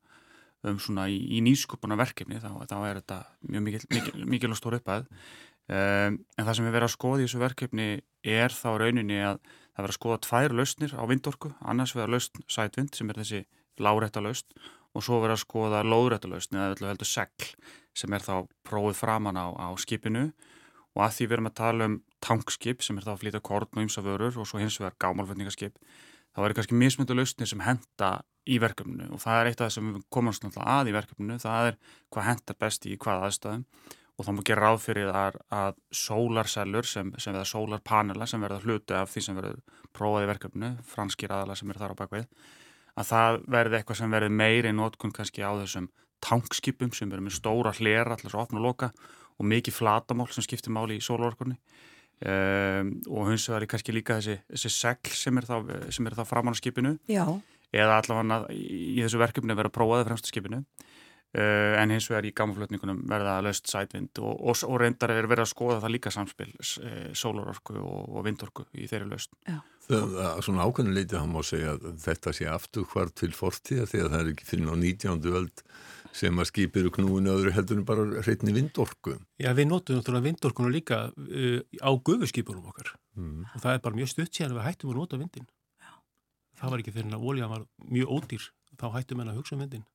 um 0.66 0.80
svona 0.82 1.08
í, 1.12 1.18
í 1.36 1.42
nýskupuna 1.44 1.98
verkefni 1.98 2.40
þá, 2.42 2.50
þá 2.68 2.78
er 2.82 3.00
þetta 3.00 3.20
mjög 3.46 3.66
mikil, 3.68 3.84
mikil, 3.94 4.24
mikil 4.26 4.52
og 4.52 4.60
stór 4.60 4.78
uppæð 4.80 5.06
um, 5.06 6.18
en 6.18 6.42
það 6.42 6.52
sem 6.58 6.66
við 6.66 6.76
verðum 6.76 6.90
að 6.90 6.96
skoða 6.96 7.22
í 7.22 7.26
þessu 7.26 7.42
verkefni 7.42 7.88
er 8.36 8.54
þá 8.54 8.68
rauninni 8.82 9.20
að 9.22 9.40
það 9.76 9.84
verður 9.84 9.92
að 9.92 9.98
skoða 9.98 10.22
tvær 10.24 10.56
lausnir 10.56 10.96
á 10.96 11.02
vindorku. 11.10 11.52
Annars 11.60 11.92
verður 11.96 12.16
lausn 12.16 12.44
sætvind 12.48 12.96
sem 12.96 13.10
er 13.12 13.20
þessi 13.20 13.42
lárétta 13.82 14.22
lausn. 14.24 14.48
Og 14.96 15.04
svo 15.04 15.18
verður 15.20 15.36
að 15.36 15.42
skoða 15.42 15.82
lóðrætta 15.84 16.30
lausn 16.32 16.56
eða 16.56 16.88
heldur 16.88 17.10
segl 17.10 17.50
sem 17.96 18.12
er 18.12 18.24
þá 18.24 18.46
prófið 18.66 19.00
framann 19.00 19.38
á, 19.40 19.46
á 19.56 19.68
skipinu. 19.80 20.28
Og 20.96 21.04
að 21.04 21.16
því 21.16 21.26
við 21.26 21.36
erum 21.36 21.50
að 21.50 21.58
tala 21.60 21.88
um 21.90 21.96
tankskip 22.24 22.84
sem 22.84 22.96
er 22.96 23.04
þá 23.04 23.12
að 23.16 23.20
flytja 23.24 23.42
korn 23.44 23.68
og 23.72 23.84
ymsaförur 23.84 24.38
og 24.40 24.48
svo 24.48 24.60
hins 24.60 24.78
vegar 24.80 24.96
gámálflutningaskip 25.02 25.76
þá 26.36 26.40
er 26.44 26.54
kannski 26.56 26.78
mismyndu 26.78 27.16
lausnir 27.16 27.48
sem 27.48 27.62
henda 27.64 28.10
í 28.48 28.58
verkefninu. 28.62 29.10
Og 29.12 29.20
það 29.20 29.40
er 29.40 29.50
eitt 29.50 29.60
af 29.60 29.68
það 29.68 29.76
sem 29.76 29.92
við 29.92 30.08
komumst 30.12 30.44
náttúrulega 30.44 30.80
að 30.80 30.90
í 30.90 30.96
verkefninu 30.96 31.38
það 31.42 31.70
er 31.70 31.78
hvað 32.14 32.28
hendar 32.30 32.58
best 32.64 32.88
í 32.88 32.96
hvaða 32.96 33.30
aðstæðum. 33.30 33.64
Og 34.16 34.24
þá 34.24 34.30
múið 34.32 34.46
gera 34.48 34.68
ráð 34.70 34.78
fyrir 34.80 35.10
að, 35.12 35.34
að 35.52 35.80
sólarsellur 35.92 36.86
sem, 36.88 37.10
sem 37.20 37.34
verða 37.34 37.50
sólarpanela 37.50 38.28
sem 38.28 38.40
verða 38.40 38.62
hluti 38.64 38.96
af 38.96 39.10
því 39.12 39.24
sem 39.26 39.36
verður 39.36 39.58
prófað 39.96 40.24
í 40.24 40.30
verkefninu, 40.30 40.70
franskir 40.88 41.34
aðala 41.36 41.56
sem 41.58 41.72
er 41.72 41.80
þar 41.82 41.92
á 41.92 42.00
bakvið 42.00 42.30
að 42.96 43.08
það 43.10 43.38
verði 43.52 43.78
eitthvað 43.78 43.98
sem 44.00 44.14
verði 44.16 44.32
meiri 44.32 44.72
nótkun 44.74 45.14
kannski 45.14 45.44
á 45.44 45.52
þessum 45.60 45.90
tankskipum 46.24 46.92
sem 46.96 47.12
eru 47.12 47.26
með 47.26 47.38
stóra 47.38 47.74
hlera 47.76 48.16
allir 48.16 48.32
svo 48.32 48.42
opna 48.42 48.60
og 48.60 48.66
loka 48.66 48.90
og 49.36 49.48
mikið 49.50 49.76
flatamál 49.76 50.30
sem 50.32 50.44
skiptir 50.44 50.74
máli 50.74 50.98
í 50.98 51.04
sólorkunni 51.04 51.56
um, 51.56 52.30
ehm, 52.30 52.92
og 53.10 53.30
hins 53.30 53.48
vegar 53.50 53.66
er 53.66 53.70
kannski 53.72 53.94
líka 53.94 54.20
þessi, 54.20 54.38
þessi 54.54 54.72
segl 54.72 55.16
sem 55.16 55.40
er 55.40 55.48
þá, 55.48 55.56
þá 55.90 56.24
framann 56.28 56.56
á 56.56 56.60
skipinu 56.60 56.96
Já. 57.10 57.26
eða 57.72 58.00
allavega 58.00 58.46
í 58.54 59.02
þessu 59.02 59.20
verkefni 59.20 59.56
verða 59.58 59.74
prófaði 59.74 60.08
fremst 60.08 60.30
skipinu 60.32 60.62
uh, 60.62 61.74
en 61.82 61.92
hins 61.92 62.08
vegar 62.10 62.28
í 62.28 62.32
gamaflutningunum 62.36 63.02
verða 63.10 63.38
löst 63.44 63.68
sætvind 63.70 64.22
og, 64.22 64.32
og, 64.40 64.62
og 64.64 64.80
reyndar 64.80 65.12
er 65.12 65.28
verið 65.28 65.46
að 65.46 65.52
skoða 65.52 65.80
það 65.84 65.96
líka 65.98 66.14
samspil 66.14 66.48
uh, 66.56 67.10
sólororku 67.12 67.76
og, 67.82 68.06
og 68.16 68.26
vindorku 68.26 68.68
í 68.72 68.88
þeirri 68.88 69.10
löst 69.12 69.36
Já. 69.44 69.60
Svona 69.86 70.64
ákveðinu 70.66 70.96
leitið 70.96 71.20
hann 71.20 71.30
má 71.30 71.44
segja 71.46 71.76
að 71.76 72.00
þetta 72.02 72.32
sé 72.34 72.48
aftur 72.50 72.88
hvart 72.90 73.14
til 73.20 73.30
fortíða 73.36 73.84
því 73.86 74.00
að 74.02 74.08
það 74.14 74.22
er 74.22 74.30
ekki 74.32 74.48
fyrir 74.48 74.72
á 74.72 74.76
19. 74.80 75.28
öld 75.38 75.62
sem 76.16 76.40
að 76.40 76.48
skipir 76.50 76.88
og 76.88 76.94
knúinu 76.96 77.32
öðru 77.34 77.52
heldur 77.52 77.80
en 77.80 77.86
bara 77.88 78.06
hreitni 78.24 78.54
vindorku. 78.56 79.16
Já, 79.42 79.50
við 79.56 79.68
notum 79.70 79.98
náttúrulega 79.98 80.28
vindorkunu 80.30 80.72
líka 80.72 81.02
uh, 81.12 81.58
á 81.84 81.90
gufuskipunum 81.92 82.70
okkar 82.70 82.94
mm. 83.18 83.42
og 83.52 83.60
það 83.64 83.74
er 83.74 83.82
bara 83.84 83.98
mjög 83.98 84.12
stutt 84.14 84.32
síðan 84.32 84.56
við 84.56 84.66
hættum 84.68 84.94
að 84.94 85.00
nota 85.02 85.20
vindin. 85.20 85.48
Já. 85.82 85.92
Það 86.62 86.72
var 86.72 86.84
ekki 86.84 86.96
fyrir 86.96 87.18
að 87.18 87.28
olja 87.32 87.50
var 87.52 87.68
mjög 87.84 88.16
ódýr, 88.16 88.48
þá 88.80 88.86
hættum 88.96 89.22
við 89.22 89.32
að 89.32 89.40
hugsa 89.40 89.56
um 89.56 89.64
vindin. 89.66 89.86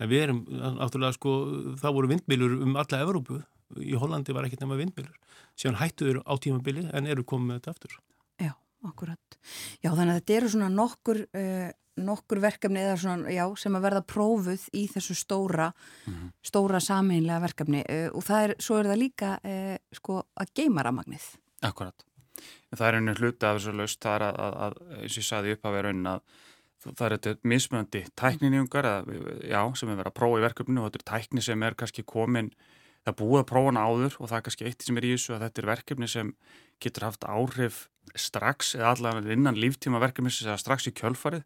En 0.00 0.08
við 0.08 0.22
erum, 0.24 0.44
náttúrulega, 0.80 1.16
sko, 1.18 1.32
það 1.80 1.96
voru 1.98 2.10
vindmilur 2.14 2.54
um 2.64 2.78
alla 2.80 3.02
Evrópu, 3.04 3.42
í 3.84 3.98
Hollandi 4.00 4.34
var 4.34 4.46
ekkert 4.48 4.64
nema 4.64 4.78
vindmilur, 4.80 5.18
síðan 5.60 5.76
hættu 5.82 6.08
við 6.08 6.22
á 6.24 6.34
tímabili 6.40 6.86
en 6.88 7.10
eru 7.10 7.26
komið 7.28 7.50
með 7.50 7.60
þetta 7.60 7.74
aftur. 7.74 7.98
Já, 8.40 8.54
akkurat. 8.88 9.38
Já, 9.84 9.90
þannig 9.92 10.14
að 10.14 10.18
þetta 10.22 10.38
eru 10.40 10.52
svona 10.56 10.72
nokkur... 10.74 11.22
Uh, 11.36 11.68
nokkur 12.04 12.40
verkefni 12.42 12.82
eða 12.82 12.98
svona, 13.00 13.32
já, 13.34 13.44
sem 13.60 13.76
að 13.76 13.86
verða 13.86 14.02
prófuð 14.14 14.66
í 14.76 14.86
þessu 14.90 15.16
stóra 15.18 15.70
mm 15.70 16.12
-hmm. 16.12 16.30
stóra 16.42 16.80
sameinlega 16.80 17.40
verkefni 17.46 17.82
uh, 17.84 18.08
og 18.12 18.24
það 18.24 18.44
er, 18.44 18.54
svo 18.58 18.78
er 18.78 18.90
það 18.92 19.02
líka 19.02 19.32
uh, 19.44 19.76
sko 19.92 20.22
að 20.34 20.54
geima 20.54 20.82
ramagnið. 20.82 21.26
Akkurat. 21.62 22.06
Það 22.76 22.86
er 22.88 22.94
einu 22.94 23.14
hluti 23.14 23.46
af 23.46 23.58
þessu 23.58 23.72
laust, 23.76 24.00
það 24.00 24.14
er 24.14 24.22
að, 24.22 24.36
að, 24.40 24.54
að 24.64 25.02
eins 25.02 25.12
og 25.12 25.20
ég 25.20 25.26
saði 25.26 25.52
upp 25.52 25.66
af 25.66 25.82
raunin 25.84 26.06
að 26.06 26.20
það 26.80 27.06
er 27.06 27.16
þetta 27.16 27.48
mismunandi 27.48 28.04
tækninjungar 28.16 28.86
já, 29.44 29.60
sem 29.76 29.90
er 29.90 29.98
verið 30.00 30.10
að 30.10 30.16
prófa 30.16 30.38
í 30.38 30.44
verkefninu 30.46 30.82
og 30.82 30.88
þetta 30.88 31.00
er 31.00 31.08
tækni 31.10 31.44
sem 31.44 31.62
er 31.66 31.76
kannski 31.76 32.04
komin 32.08 32.50
það 33.04 33.16
búið 33.20 33.40
að 33.42 33.48
prófa 33.50 33.70
hana 33.70 33.84
áður 33.88 34.16
og 34.18 34.30
það 34.30 34.36
er 34.38 34.46
kannski 34.46 34.68
eitt 34.68 34.86
sem 34.86 35.00
er 35.00 35.06
í 35.08 35.12
þessu 35.14 35.34
að 35.36 35.44
þetta 35.46 35.62
er 35.62 35.70
verkefni 35.70 36.08
sem 36.10 36.32
getur 36.80 37.06
haft 37.08 37.26
áhrif 37.28 37.82
strax 38.16 38.74
eða 38.78 38.94
allavega 38.94 39.36
innan 39.36 39.60
líftíma 39.60 40.00
verkefni 40.02 40.32
sem 40.32 40.56
strax 40.60 40.88
í 40.88 40.94
kjölfarið 40.96 41.44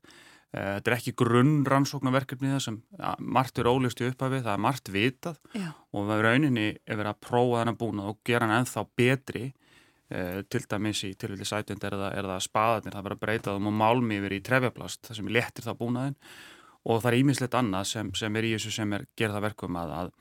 þetta 0.55 0.90
er 0.90 0.97
ekki 0.97 1.14
grunn 1.18 1.64
rannsóknarverkefni 1.66 2.53
það 2.53 2.62
sem 2.62 2.78
margt 3.18 3.59
er 3.59 3.68
ólist 3.70 4.01
í 4.03 4.09
upphafið, 4.11 4.45
það 4.47 4.55
er 4.55 4.62
margt 4.62 4.90
vitað 4.95 5.38
Já. 5.57 5.68
og 5.90 6.09
við 6.11 6.24
rauninni 6.28 6.66
er 6.70 6.99
verið 7.01 7.11
að 7.11 7.20
prófa 7.26 7.61
þennan 7.61 7.78
búnað 7.80 8.11
og 8.12 8.18
gera 8.28 8.47
hann 8.47 8.61
ennþá 8.61 8.84
betri 9.01 9.45
eh, 10.14 10.42
til 10.47 10.62
dæmis 10.70 11.03
í 11.09 11.12
tilvili 11.18 11.49
sætund 11.49 11.86
er 11.86 11.99
það, 11.99 12.18
það 12.28 12.45
spaðanir, 12.47 12.95
það 12.95 13.09
verið 13.09 13.18
að 13.18 13.24
breyta 13.26 13.57
þeim 13.57 13.70
og 13.72 13.78
málmi 13.82 14.20
yfir 14.20 14.36
í 14.36 14.42
trefjaplast, 14.47 15.03
það 15.09 15.20
sem 15.20 15.32
lettir 15.38 15.66
það 15.66 15.80
búnaðin 15.82 16.18
og 16.84 17.01
það 17.01 17.11
er 17.11 17.18
ímislegt 17.22 17.59
annað 17.59 17.90
sem, 17.90 18.12
sem 18.14 18.38
er 18.38 18.47
í 18.47 18.55
þessu 18.55 18.74
sem 18.78 18.95
er 18.95 19.09
gerða 19.18 19.42
verkum 19.49 19.80
að, 19.80 19.95
að, 19.99 20.12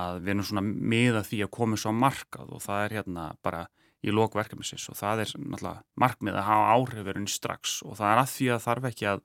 að 0.00 0.22
við 0.24 0.34
erum 0.34 0.48
svona 0.50 0.66
miða 0.66 1.22
því 1.28 1.44
að 1.44 1.54
koma 1.60 1.78
svo 1.78 1.94
markað 1.94 2.56
og 2.56 2.64
það 2.64 2.86
er 2.86 2.96
hérna 2.98 3.30
bara 3.44 3.68
í 4.00 4.14
lokverkefnisins 4.14 4.88
og 4.92 4.98
það 4.98 5.24
er 5.24 5.32
náttúrulega 5.36 5.84
markmið 6.00 6.38
að 6.40 6.46
hafa 6.48 6.76
áhrifurinn 6.76 7.30
strax 7.30 7.80
og 7.86 7.98
það 7.98 8.12
er 8.12 8.22
að 8.22 8.30
því 8.34 8.52
að 8.54 8.62
þarf 8.66 8.88
ekki 8.90 9.10
að 9.14 9.24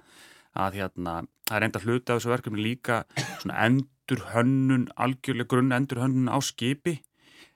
að 0.56 0.78
hérna, 0.80 1.16
það 1.50 1.58
er 1.58 1.66
enda 1.68 1.82
hluti 1.84 2.12
af 2.12 2.20
þessu 2.20 2.32
verkefni 2.32 2.64
líka 2.64 3.02
svona 3.42 3.58
endur 3.66 4.22
hönnun, 4.32 4.86
algjörlega 4.96 5.52
grunn 5.52 5.76
endur 5.76 6.00
hönnun 6.04 6.32
á 6.32 6.40
skipi 6.40 7.02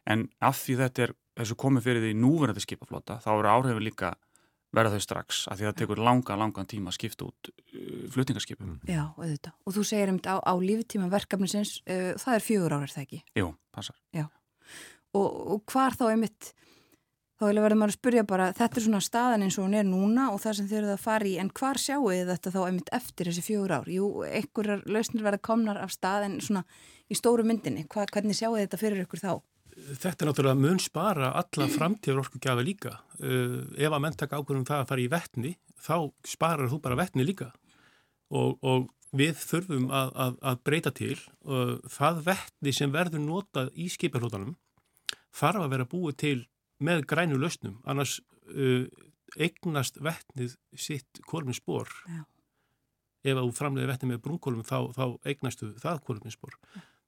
en 0.09 0.28
af 0.43 0.59
því 0.65 0.80
þetta 0.82 1.05
er 1.05 1.13
þessu 1.39 1.55
komið 1.59 1.86
fyrir 1.88 2.03
því 2.03 2.17
núverðandi 2.20 2.65
skipaflota 2.65 3.22
þá 3.24 3.30
eru 3.38 3.53
áhrifin 3.53 3.88
líka 3.88 4.11
verða 4.76 4.97
þau 4.97 5.05
strax 5.05 5.45
af 5.49 5.57
því 5.57 5.65
að 5.65 5.72
það 5.72 5.78
tekur 5.82 6.01
langa, 6.05 6.36
langan 6.38 6.67
tíma 6.70 6.91
að 6.91 6.97
skipta 6.99 7.26
út 7.26 7.49
uh, 7.49 8.03
flutningarskipum. 8.13 8.76
Já, 8.86 9.01
auðvitað. 9.17 9.55
Og 9.65 9.76
þú 9.80 9.86
segir 9.89 10.11
um 10.11 10.20
þetta 10.20 10.36
á, 10.38 10.38
á 10.45 10.53
líftíma 10.61 11.09
verkefnisins, 11.09 11.80
uh, 11.89 12.11
það 12.22 12.36
er 12.36 12.45
fjögur 12.45 12.76
ára, 12.76 12.86
er 12.86 12.93
það 12.93 13.05
ekki? 13.07 13.22
Jú, 13.39 13.47
passar. 13.74 13.97
Já. 14.13 14.28
Og, 15.17 15.26
og 15.55 15.63
hvar 15.74 15.97
þá 15.97 16.05
einmitt 16.11 16.51
þá 17.40 17.46
verða 17.48 17.78
maður 17.80 17.94
að 17.94 17.98
spurja 17.98 18.24
bara 18.28 18.50
þetta 18.56 18.80
er 18.80 18.86
svona 18.86 19.02
staðan 19.04 19.46
eins 19.46 19.58
og 19.58 19.68
hún 19.68 19.78
er 19.80 19.88
núna 19.88 20.30
og 20.34 20.42
það 20.44 20.58
sem 20.58 20.70
þau 20.70 20.78
eruð 20.80 20.94
að 20.96 21.04
fara 21.06 21.30
í 21.30 21.36
en 21.40 21.52
hvar 21.60 21.80
sjáu 21.80 22.10
þið 22.10 22.34
þetta 22.34 22.54
þá 22.56 22.60
einmitt 22.66 22.92
eftir 23.00 23.30
þessi 23.30 23.46
fjögur 23.46 23.76
ár? 23.78 23.88
Jú, 23.92 24.10
einhverjar 24.28 24.84
lausnir 24.92 25.24
verða 25.24 25.42
komnar 25.50 25.80
af 25.80 25.94
stað 25.96 26.28
en 26.28 26.36
svona 26.44 26.66
í 27.10 27.18
stóru 27.18 27.46
myndinni, 27.48 27.86
Hva, 27.88 28.06
hvernig 28.12 28.38
sjáu 28.38 28.58
þið 28.58 28.66
þetta 28.66 28.82
fyrir 28.82 29.06
ykkur 29.06 29.24
þá? 29.24 29.32
Þetta 29.80 30.26
er 30.26 30.30
náttúrulega 30.30 30.60
mun 30.60 30.84
spara 30.84 31.32
alla 31.40 31.70
framtíður 31.72 32.26
orkugjafa 32.26 32.64
líka. 32.68 32.98
Uh, 33.24 33.64
ef 33.80 33.88
að 33.88 34.02
menn 34.04 34.18
taka 34.20 34.42
ákveðum 34.42 34.68
það 34.68 34.84
að 34.84 34.90
fara 34.92 35.06
í 35.06 35.10
vettni, 35.14 35.54
þá 35.80 35.96
sparar 36.28 36.72
þú 36.72 36.82
bara 36.84 37.00
vettni 37.00 37.24
líka 37.24 37.54
og, 38.36 38.58
og 38.60 38.90
við 39.16 39.40
þurfum 39.42 39.90
að, 39.96 40.12
að, 40.22 40.40
að 40.52 40.64
breyta 40.68 40.92
til 40.94 41.16
og 41.48 41.80
það 41.90 42.24
vettni 42.28 42.74
sem 42.76 42.92
verður 42.94 43.24
notað 43.24 43.72
í 43.74 43.88
skipaflótanum 43.90 44.58
þarf 45.40 45.64
að 45.64 45.72
vera 45.74 45.88
búið 45.90 46.18
til 46.22 46.38
með 46.84 47.05
grænu 47.09 47.39
lausnum, 47.39 47.80
annars 47.89 48.19
uh, 48.53 48.86
eignast 49.38 49.99
vettnið 50.01 50.55
sitt 50.80 51.21
kólminspor 51.30 51.89
ef 53.19 53.36
þú 53.36 53.49
framleiði 53.53 53.89
vettnið 53.91 54.13
með 54.13 54.21
brúnkólum 54.25 54.63
þá, 54.65 54.89
þá 54.95 55.05
eignastu 55.27 55.73
það 55.82 55.99
kólminspor 56.07 56.55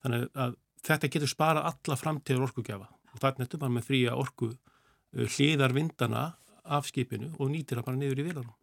þannig 0.03 0.27
að 0.35 0.57
þetta 0.85 1.11
getur 1.13 1.31
spara 1.31 1.63
alla 1.69 1.97
framtíður 1.97 2.47
orkugjafa. 2.49 2.89
Og 3.11 3.19
þarna 3.21 3.45
ertu 3.45 3.59
bara 3.61 3.73
með 3.75 3.87
fría 3.89 4.13
orku 4.17 4.51
uh, 4.51 5.25
hliðar 5.35 5.75
vindana 5.75 6.31
af 6.63 6.89
skipinu 6.89 7.31
og 7.39 7.51
nýtir 7.51 7.79
það 7.79 7.87
bara 7.87 7.99
niður 7.99 8.21
í 8.21 8.27
vilanum 8.29 8.57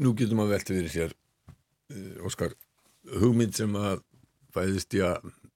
Nú 0.00 0.14
getur 0.16 0.38
maður 0.38 0.56
veltið 0.56 0.78
fyrir 0.80 0.92
sér 0.92 1.14
uh, 1.14 2.26
Óskar, 2.28 2.54
hugmynd 3.20 3.56
sem 3.56 3.74
að 3.78 4.02
fæðist 4.54 4.96
já 4.96 5.08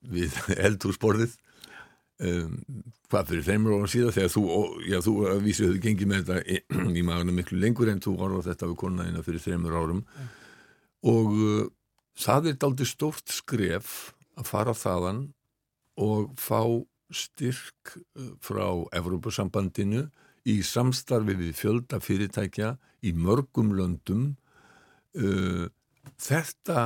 við 0.08 0.34
eldhúsborðið 0.66 1.36
um, 2.24 2.58
hvað 3.08 3.30
fyrir 3.32 3.46
þeimur 3.46 3.76
og 3.78 3.88
síðan 3.90 4.14
þegar 4.16 4.34
þú, 4.34 4.44
já 4.88 4.98
þú 5.04 5.14
að 5.30 5.42
vísu 5.46 5.66
hefur 5.66 5.80
gengið 5.84 6.10
með 6.10 6.28
þetta 6.28 6.42
í, 6.42 6.60
í 7.00 7.04
magana 7.06 7.34
miklu 7.34 7.60
lengur 7.62 7.90
en 7.92 8.02
þú 8.04 8.14
orðað 8.26 8.50
þetta 8.50 8.70
við 8.70 8.78
konaðina 8.82 9.24
fyrir 9.26 9.44
þeimur 9.44 9.78
árum 9.78 10.02
mm. 10.04 10.30
og 11.14 11.34
uh, 11.38 11.64
það 12.18 12.52
er 12.52 12.60
daldi 12.64 12.88
stórt 12.88 13.34
skref 13.34 13.96
að 14.38 14.50
fara 14.50 14.76
þaðan 14.76 15.24
og 15.98 16.32
fá 16.38 16.62
styrk 17.14 17.96
uh, 17.96 18.34
frá 18.44 18.66
Evrópusambandinu 18.98 20.08
í 20.48 20.60
samstarfi 20.64 21.36
við 21.38 21.56
fjölda 21.58 22.02
fyrirtækja 22.02 22.76
í 23.06 23.14
mörgum 23.16 23.72
löndum 23.78 24.30
uh, 25.16 25.66
þetta 26.18 26.82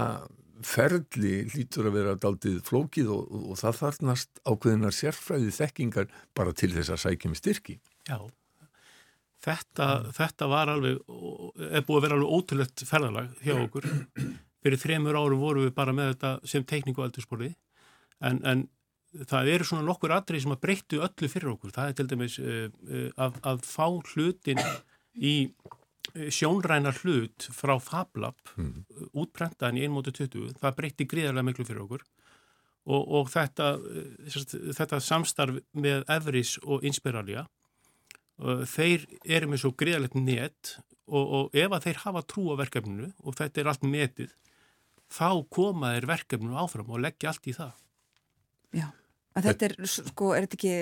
ferli 0.69 1.33
hlýtur 1.53 1.89
að 1.89 1.97
vera 1.97 2.15
daldið 2.21 2.61
flókið 2.67 3.11
og, 3.15 3.25
og, 3.31 3.49
og 3.53 3.61
það 3.61 3.81
þarnast 3.81 4.43
ákveðinar 4.45 4.97
sérfræði 4.97 5.57
þekkingar 5.57 6.15
bara 6.37 6.55
til 6.57 6.73
þess 6.75 6.95
að 6.95 7.03
sækja 7.07 7.33
með 7.33 7.41
styrki. 7.41 7.77
Já, 8.09 8.19
þetta, 9.47 9.89
þetta 10.19 10.49
var 10.53 10.73
alveg, 10.75 11.03
er 11.71 11.87
búið 11.87 11.99
að 11.99 12.07
vera 12.07 12.19
alveg 12.19 12.37
ótrúlegt 12.39 12.87
ferðalag 12.89 13.35
hjá 13.43 13.57
okkur. 13.59 13.89
Fyrir 14.63 14.79
þremur 14.79 15.19
árum 15.19 15.43
vorum 15.43 15.67
við 15.67 15.75
bara 15.75 15.95
með 15.97 16.13
þetta 16.13 16.33
sem 16.47 16.65
teikningu 16.71 17.03
aldursporði 17.03 17.51
en, 18.23 18.39
en 18.47 18.67
það 19.29 19.51
eru 19.57 19.67
svona 19.67 19.87
nokkur 19.87 20.15
atrið 20.15 20.45
sem 20.45 20.55
að 20.55 20.63
breyttu 20.63 21.01
öllu 21.03 21.31
fyrir 21.31 21.53
okkur. 21.57 21.73
Það 21.75 21.91
er 21.91 21.97
til 21.99 22.09
dæmis 22.13 22.39
uh, 22.39 22.67
uh, 22.87 23.09
að, 23.27 23.41
að 23.51 23.65
fá 23.67 23.87
hlutin 24.13 24.63
í 25.19 25.35
sjónræna 26.13 26.93
hlut 27.01 27.49
frá 27.55 27.77
Fablab 27.81 28.39
mm. 28.57 28.85
útprentaðan 29.13 29.79
í 29.81 29.87
1.20 29.89 30.59
það 30.61 30.77
breytti 30.79 31.09
gríðarlega 31.09 31.47
miklu 31.49 31.67
fyrir 31.69 31.85
okkur 31.87 32.05
og, 32.83 33.03
og 33.03 33.31
þetta, 33.33 33.75
eh, 33.79 34.39
þetta 34.77 35.01
samstarf 35.01 35.63
með 35.73 36.07
Evris 36.11 36.59
og 36.67 36.85
Inspiralia 36.89 37.47
þeir 38.43 39.05
eru 39.23 39.51
með 39.51 39.63
svo 39.63 39.73
gríðarlegt 39.79 40.17
net 40.19 40.77
og, 41.07 41.23
og 41.23 41.57
ef 41.57 41.75
að 41.75 41.87
þeir 41.87 42.01
hafa 42.07 42.23
trú 42.27 42.47
á 42.51 42.61
verkefninu 42.63 43.11
og 43.23 43.37
þetta 43.39 43.63
er 43.63 43.71
allt 43.73 43.87
metið 43.87 44.33
þá 45.13 45.45
koma 45.53 45.93
þeir 45.95 46.09
verkefninu 46.11 46.59
áfram 46.59 46.91
og 46.93 47.03
leggja 47.05 47.33
allt 47.33 47.49
í 47.51 47.55
það 47.57 47.73
Já, 48.73 48.89
að 49.37 49.49
þetta 49.49 49.69
er 49.69 49.77
sko, 49.93 50.33
er 50.33 50.47
þetta 50.47 50.59
ekki 50.59 50.75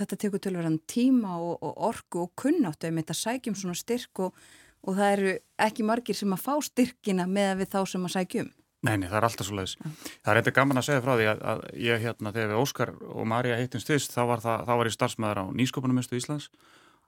þetta 0.00 0.20
tekur 0.22 0.42
tölverðan 0.44 0.78
tíma 0.90 1.38
og, 1.40 1.56
og 1.64 1.80
orku 1.90 2.22
og 2.26 2.34
kunnáttu 2.38 2.90
um 2.90 3.00
þetta 3.00 3.16
sækjum 3.16 3.56
svona 3.58 3.76
styrk 3.78 4.22
og, 4.26 4.46
og 4.86 4.98
það 4.98 5.16
eru 5.16 5.34
ekki 5.66 5.88
margir 5.88 6.18
sem 6.18 6.36
að 6.36 6.44
fá 6.44 6.54
styrkina 6.64 7.26
með 7.30 7.62
við 7.62 7.74
þá 7.74 7.80
sem 7.92 8.06
að 8.08 8.16
sækjum. 8.16 8.54
Neini, 8.86 9.08
það 9.10 9.18
er 9.18 9.26
alltaf 9.26 9.48
svo 9.48 9.56
leiðis. 9.56 9.76
Það 10.22 10.30
er 10.30 10.38
eitthvað 10.40 10.56
gaman 10.60 10.78
að 10.78 10.86
segja 10.86 11.02
frá 11.02 11.12
því 11.16 11.28
að, 11.30 11.44
að 11.52 11.62
ég 11.82 12.02
hérna, 12.04 12.32
þegar 12.34 12.50
við 12.52 12.62
Óskar 12.62 12.92
og 13.08 13.28
Marja 13.32 13.58
hittumst 13.58 13.90
fyrst, 13.90 14.14
þá 14.14 14.22
var, 14.28 14.42
það, 14.44 14.64
þá 14.68 14.72
var 14.76 14.90
ég 14.90 14.96
starfsmæður 14.96 15.40
á 15.42 15.44
Nýskopunumistu 15.56 16.20
Íslands 16.20 16.50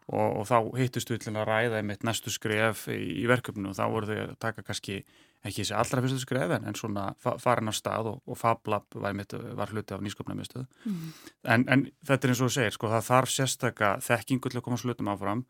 og, 0.08 0.40
og 0.40 0.48
þá 0.48 0.56
hittust 0.80 1.12
við 1.12 1.22
til 1.26 1.34
að 1.36 1.48
ræða 1.50 1.82
einmitt 1.82 2.06
næstu 2.08 2.32
skref 2.32 2.86
í, 2.90 2.98
í 3.22 3.26
verkefnu 3.30 3.70
og 3.70 3.78
þá 3.78 3.84
voru 3.92 4.08
þau 4.08 4.18
að 4.24 4.36
taka 4.42 4.64
kannski 4.66 5.02
ekki 5.46 5.62
þessi 5.62 5.76
allra 5.78 6.02
fyrstu 6.02 6.20
skrefin 6.22 6.66
en 6.66 6.76
svona 6.78 7.08
farin 7.22 7.70
á 7.70 7.74
stað 7.76 8.10
og, 8.12 8.20
og 8.26 8.38
Fablab 8.38 8.94
var, 8.98 9.16
var 9.58 9.72
hluti 9.72 9.94
af 9.94 10.02
nýskopnarmiðstöð 10.02 10.64
mm. 10.66 11.10
en, 11.54 11.66
en 11.70 11.84
þetta 12.06 12.26
er 12.26 12.32
eins 12.32 12.42
og 12.42 12.50
þú 12.50 12.54
segir 12.56 12.74
sko 12.74 12.90
það 12.90 13.10
þarf 13.12 13.34
sérstakka 13.34 13.90
þekkingu 14.04 14.50
til 14.50 14.60
að 14.60 14.66
koma 14.66 14.80
slutum 14.80 15.12
áfram 15.12 15.44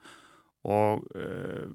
og 0.69 1.05
uh, 1.15 1.67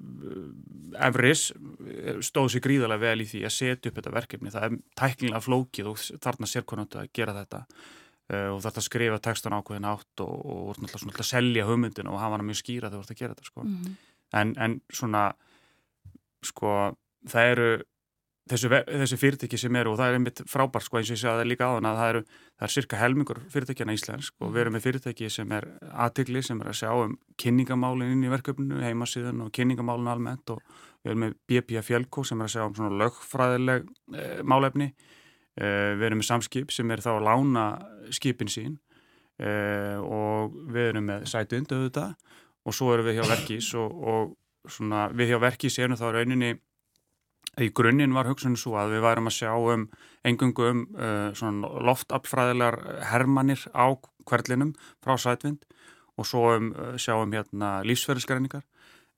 Evris 1.06 1.48
eh, 1.50 2.20
stóð 2.22 2.50
sér 2.52 2.62
gríðarlega 2.66 3.02
vel 3.02 3.24
í 3.24 3.28
því 3.30 3.40
að 3.48 3.54
setja 3.56 3.90
upp 3.90 3.96
þetta 3.98 4.12
verkefni, 4.12 4.52
það 4.52 4.66
er 4.66 4.74
tæklinga 5.00 5.40
flókið 5.42 5.88
og 5.90 6.02
þarna 6.22 6.50
sérkonandi 6.50 7.00
að 7.00 7.08
gera 7.16 7.34
þetta 7.38 7.62
uh, 7.64 8.50
og 8.52 8.60
þetta 8.66 8.84
skrifa 8.84 9.22
textan 9.24 9.56
ákveðin 9.56 9.88
átt 9.88 10.22
og, 10.22 10.36
og, 10.76 10.84
svona, 10.92 11.26
selja 11.26 11.64
hugmyndinu 11.66 12.12
og 12.12 12.20
hafa 12.20 12.36
hana 12.36 12.46
mjög 12.46 12.60
skýra 12.60 12.92
þegar 12.92 13.00
þú 13.00 13.08
ert 13.08 13.16
að 13.16 13.22
gera 13.22 13.34
þetta 13.34 13.50
sko. 13.50 13.64
mm. 13.64 13.96
en, 14.42 14.54
en 14.68 14.78
svona 15.00 15.24
sko 16.44 16.76
það 17.32 17.52
eru 17.54 17.68
þessu, 18.50 18.70
þessu 18.70 19.18
fyrirtæki 19.20 19.58
sem 19.60 19.76
eru 19.80 19.94
og 19.94 20.00
það 20.00 20.10
er 20.10 20.18
einmitt 20.18 20.42
frábært 20.50 20.84
sko 20.84 20.98
eins 20.98 21.10
og 21.10 21.16
ég 21.16 21.20
segja 21.22 21.36
það 21.38 21.48
líka 21.48 21.68
á 21.68 21.74
þann 21.74 21.88
að 21.88 22.00
það 22.00 22.10
eru, 22.12 22.22
það 22.58 22.66
er 22.66 22.72
cirka 22.74 23.00
helmingur 23.00 23.40
fyrirtækjana 23.54 23.96
íslensk 23.96 24.44
og 24.44 24.52
við 24.52 24.64
erum 24.64 24.76
með 24.76 24.84
fyrirtæki 24.84 25.30
sem 25.32 25.54
er 25.56 25.68
aðtikli 26.04 26.42
sem 26.44 26.60
er 26.60 26.70
að 26.72 26.78
sjá 26.82 26.90
um 26.92 27.16
kynningamálinn 27.40 28.12
inn 28.16 28.26
í 28.26 28.32
verkefninu, 28.32 28.82
heimasíðan 28.84 29.46
og 29.46 29.52
kynningamálinn 29.56 30.12
almennt 30.12 30.52
og 30.52 30.60
við 31.04 31.12
erum 31.12 31.24
með 31.24 31.36
BPA 31.48 31.84
Fjölko 31.84 32.24
sem 32.28 32.40
er 32.40 32.50
að 32.50 32.54
sjá 32.56 32.64
um 32.66 32.76
svona 32.76 33.00
lögfræðileg 33.00 33.88
e, 34.12 34.28
málefni. 34.44 34.90
E, 35.54 35.66
við 35.96 36.06
erum 36.10 36.20
með 36.20 36.30
samskip 36.30 36.72
sem 36.74 36.92
er 36.92 37.04
þá 37.04 37.10
að 37.14 37.26
lána 37.28 37.66
skipin 38.12 38.52
sín 38.52 38.76
e, 39.40 39.50
og 40.04 40.56
við 40.68 40.92
erum 40.92 41.08
með 41.12 41.28
sætund 41.32 41.72
auðvitað 41.72 42.14
og 42.64 42.76
svo 42.76 42.92
erum 42.94 43.08
við 43.08 43.20
hjá 43.20 43.28
Verkís 43.28 43.72
og, 43.80 43.98
og 44.04 44.70
svona 44.70 45.08
við 45.12 45.34
hjá 45.34 45.42
Verkís 45.44 45.80
erum 45.80 46.00
þá 46.00 46.08
rauninni 46.12 46.54
Í 47.62 47.70
grunninn 47.70 48.14
var 48.16 48.26
hugsunni 48.26 48.58
svo 48.58 48.74
að 48.80 48.96
við 48.96 49.04
værum 49.04 49.30
að 49.30 49.36
sjá 49.36 49.50
um 49.54 49.86
engungu 50.26 50.70
um 50.72 50.84
uh, 50.98 51.58
loftapfræðilegar 51.88 52.80
hermanir 53.12 53.62
á 53.70 53.94
hverlinum 54.26 54.72
frá 55.04 55.14
sætvind 55.20 55.62
og 56.18 56.26
svo 56.26 56.48
um, 56.56 56.72
uh, 56.74 56.94
sjá 56.98 57.14
um 57.20 57.34
hérna, 57.34 57.76
lífsferðisgræningar 57.86 58.64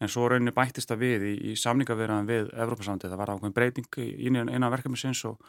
en 0.01 0.12
svo 0.12 0.26
rauninni 0.28 0.53
bættist 0.53 0.91
það 0.91 1.03
við 1.05 1.24
í, 1.30 1.32
í 1.53 1.55
samningavirðan 1.57 2.28
við 2.28 2.51
Evrópasamtið, 2.53 3.14
það 3.14 3.22
var 3.22 3.32
ákveðin 3.32 3.57
breyting 3.57 3.99
í 4.03 4.28
eina 4.28 4.70
verkefnisins 4.72 5.22
og, 5.30 5.41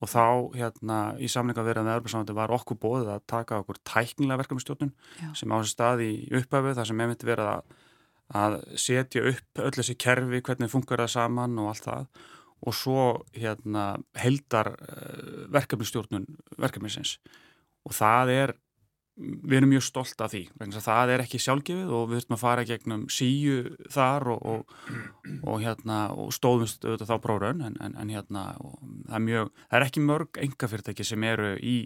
og 0.00 0.08
þá 0.08 0.24
hérna 0.56 1.00
í 1.20 1.28
samningavirðan 1.28 1.90
við 1.90 1.96
Evrópasamtið 1.98 2.40
var 2.40 2.54
okkur 2.56 2.80
bóðið 2.80 3.12
að 3.18 3.26
taka 3.34 3.60
okkur 3.60 3.82
tæknilega 3.84 4.40
verkefnistjónun 4.40 4.94
sem 5.36 5.52
á 5.52 5.56
þessu 5.58 5.74
stað 5.74 6.04
í 6.06 6.12
upphæfu 6.40 6.76
þar 6.78 6.88
sem 6.88 7.04
hefði 7.04 7.32
verið 7.34 7.52
að 7.52 7.78
að 8.36 8.60
setja 8.78 9.24
upp 9.30 9.62
öll 9.64 9.74
þessi 9.74 9.96
kerfi, 10.00 10.42
hvernig 10.46 10.70
funkar 10.70 11.02
það 11.02 11.14
saman 11.16 11.58
og 11.60 11.72
allt 11.72 11.86
það. 11.88 12.08
Og 12.60 12.76
svo 12.76 13.04
hérna 13.32 13.84
heldar 14.20 14.74
uh, 14.76 15.46
verkefnistjórnun 15.52 16.26
verkefnisins. 16.60 17.16
Og 17.88 17.94
það 17.96 18.32
er, 18.34 18.52
við 19.16 19.56
erum 19.58 19.72
mjög 19.72 19.86
stolt 19.86 20.20
af 20.20 20.34
því, 20.34 20.42
það 20.76 21.14
er 21.14 21.24
ekki 21.24 21.40
sjálfgefið 21.40 21.94
og 21.96 22.10
við 22.10 22.20
höfum 22.20 22.36
að 22.36 22.42
fara 22.42 22.66
gegnum 22.68 23.06
síu 23.12 23.62
þar 23.92 24.28
og, 24.34 24.44
og, 24.52 24.74
og 25.40 25.64
hérna 25.64 26.02
og 26.12 26.34
stóðumst 26.36 26.84
auðvitað 26.84 27.10
þá 27.10 27.24
prófraun 27.24 27.64
en, 27.64 27.80
en, 27.80 27.96
en 27.96 28.12
hérna 28.12 28.44
það 28.60 29.16
er 29.16 29.24
mjög, 29.24 29.50
það 29.64 29.78
er 29.80 29.86
ekki 29.88 30.04
mörg 30.04 30.42
engafyrirtæki 30.44 31.08
sem 31.08 31.26
eru 31.32 31.54
í 31.56 31.76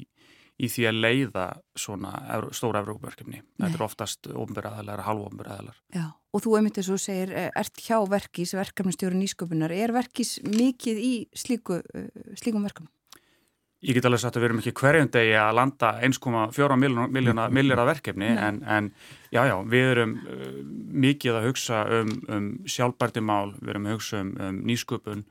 í 0.54 0.68
því 0.70 0.84
að 0.88 0.98
leiða 1.02 1.44
svona 1.78 2.12
stóra 2.54 2.82
Evrópverkefni. 2.84 3.40
Þetta 3.58 3.78
er 3.78 3.86
oftast 3.86 4.28
ofnbyrjaðalar, 4.30 5.02
halvofnbyrjaðalar. 5.08 5.78
Já, 5.96 6.04
og 6.14 6.44
þú 6.44 6.58
einmitt 6.58 6.78
eins 6.78 6.90
og 6.94 7.00
segir, 7.02 7.32
eh, 7.34 7.50
ert 7.58 7.82
hjá 7.82 7.98
verkís, 8.06 8.54
verkefnistjóru 8.54 9.18
nýsköpunar. 9.18 9.74
Er 9.74 9.92
verkís 9.92 10.38
mikið 10.46 11.00
í 11.02 11.14
slíku, 11.34 11.82
eh, 11.94 12.10
slíkum 12.38 12.62
verkefnum? 12.62 12.92
Ég 13.84 13.92
get 13.92 14.06
alveg 14.08 14.20
sagt 14.22 14.38
að 14.38 14.40
við 14.40 14.48
erum 14.48 14.60
ekki 14.62 14.72
hverjum 14.80 15.08
degi 15.12 15.32
að 15.36 15.56
landa 15.58 15.88
1,4 16.00 16.76
miljóna 17.12 17.84
verkefni 17.84 18.30
en, 18.32 18.62
en 18.64 18.86
já, 19.28 19.42
já, 19.44 19.56
við 19.68 19.88
erum 19.90 20.14
uh, 20.24 20.62
mikið 21.04 21.36
að 21.36 21.48
hugsa 21.50 21.82
um, 21.98 22.14
um 22.32 22.46
sjálfbærtimál, 22.64 23.52
við 23.60 23.74
erum 23.74 23.90
að 23.90 23.96
hugsa 23.98 24.22
um, 24.22 24.30
um 24.40 24.62
nýsköpun 24.70 25.26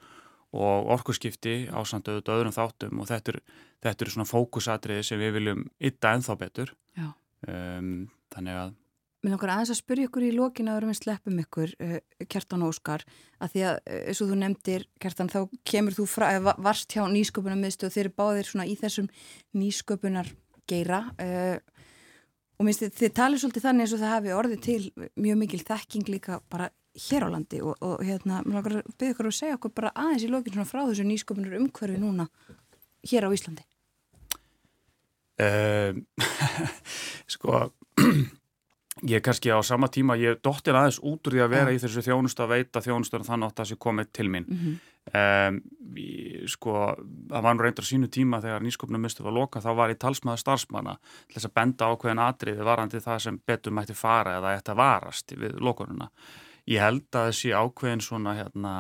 og 0.54 0.90
orkusskipti 0.94 1.56
á 1.74 1.80
samt 1.88 2.08
auðvitað 2.08 2.40
öðrum 2.40 2.56
þáttum 2.56 3.02
og 3.02 3.10
þetta 3.10 3.34
eru 3.34 3.44
þetta 3.84 4.06
eru 4.06 4.14
svona 4.14 4.30
fókusatriði 4.30 5.04
sem 5.08 5.22
við 5.22 5.36
viljum 5.38 5.66
ytta 5.84 6.14
ennþá 6.16 6.38
betur. 6.40 6.74
Um, 7.44 8.08
þannig 8.32 8.56
að 8.62 8.80
Mér 9.24 9.38
langar 9.38 9.52
aðeins 9.54 9.72
að 9.72 9.78
spyrja 9.80 10.08
ykkur 10.10 10.24
í 10.28 10.30
lókin 10.36 10.68
að 10.68 10.82
við 10.84 10.98
sleppum 11.00 11.38
ykkur, 11.40 11.74
uh, 11.80 12.24
Kjartan 12.28 12.64
Óskar, 12.68 13.06
að 13.40 13.54
því 13.54 13.62
að 13.70 13.78
uh, 13.80 14.00
eins 14.12 14.20
og 14.20 14.30
þú 14.30 14.38
nefndir, 14.42 14.86
Kjartan, 15.00 15.32
þá 15.32 15.38
kemur 15.68 15.96
þú 15.96 16.06
frá, 16.12 16.26
eða 16.36 16.54
varst 16.64 16.92
hjá 16.92 17.06
nýsköpunar 17.08 17.60
miðstu 17.60 17.88
og 17.88 17.94
þeir 17.96 18.02
eru 18.04 18.14
báðir 18.20 18.50
svona 18.50 18.66
í 18.68 18.76
þessum 18.80 19.08
nýsköpunar 19.56 20.32
geira 20.68 21.00
uh, 21.24 21.56
og 22.60 22.68
minnst 22.68 22.84
þið, 22.84 22.94
þið 23.00 23.16
talið 23.22 23.44
svolítið 23.44 23.68
þannig 23.68 23.86
eins 23.86 23.96
og 23.96 24.04
það 24.04 24.14
hafi 24.18 24.36
orðið 24.42 24.64
til 24.68 25.08
mjög 25.28 25.40
mikil 25.40 25.62
þekking 25.72 26.12
líka 26.12 26.40
bara 26.52 26.68
hér 26.94 27.26
á 27.26 27.30
landi 27.34 27.62
og, 27.62 27.76
og 27.82 28.04
hérna, 28.06 28.42
mér 28.46 28.60
langar 28.60 28.80
að 28.82 28.96
byrja 28.98 29.16
ykkur 29.16 29.30
að 29.30 29.40
segja 29.40 29.58
okkur 29.58 29.76
bara 29.76 29.94
aðeins 29.96 30.26
í 30.26 30.32
lókin 30.32 30.54
svona 30.54 30.70
frá 30.70 30.84
þessu 30.86 31.08
nýsköpunar 31.08 31.58
umhverfi 31.60 32.02
núna 32.02 32.28
hér 33.10 33.28
á 33.28 33.30
Íslandi. 33.34 33.66
sko 37.34 37.68
Ég 39.02 39.18
er 39.18 39.24
kannski 39.26 39.50
á 39.50 39.58
sama 39.66 39.90
tíma, 39.90 40.14
ég 40.16 40.38
dóttir 40.46 40.78
aðeins 40.78 41.00
út 41.02 41.26
úr 41.28 41.34
því 41.34 41.42
að 41.42 41.52
vera 41.52 41.72
ja. 41.74 41.76
í 41.76 41.80
þessu 41.82 42.04
þjónustu 42.06 42.44
að 42.46 42.52
veita 42.54 42.82
þjónustur 42.86 43.26
þannig 43.26 43.50
að 43.50 43.56
það 43.58 43.68
sé 43.72 43.78
komið 43.82 44.12
til 44.14 44.28
mín. 44.30 44.46
Mm 44.46 44.60
-hmm. 44.62 44.76
um, 45.20 45.58
ég, 45.98 46.46
sko, 46.54 46.76
það 47.34 47.46
var 47.48 47.58
nú 47.58 47.66
reyndar 47.66 47.88
sínu 47.90 48.08
tíma 48.08 48.40
þegar 48.42 48.64
nýskopnum 48.64 49.02
mistu 49.02 49.26
var 49.26 49.34
loka, 49.34 49.60
þá 49.60 49.74
var 49.76 49.90
ég 49.90 50.00
talsmaður 50.00 50.40
starfsmanna 50.40 50.96
til 51.28 51.36
þess 51.36 51.50
að 51.50 51.54
benda 51.54 51.90
ákveðin 51.90 52.22
atriði 52.22 52.64
varandi 52.64 53.02
það 53.02 53.20
sem 53.20 53.40
betur 53.46 53.74
mætti 53.74 53.94
fara 53.94 54.38
eða 54.38 54.54
eftir 54.54 54.72
að 54.72 54.78
varast 54.78 55.34
við 55.36 55.58
lokununa. 55.60 56.10
Ég 56.70 56.80
held 56.84 57.08
að 57.12 57.32
þessi 57.32 57.52
ákveðin 57.52 58.04
svona, 58.04 58.36
hérna, 58.40 58.74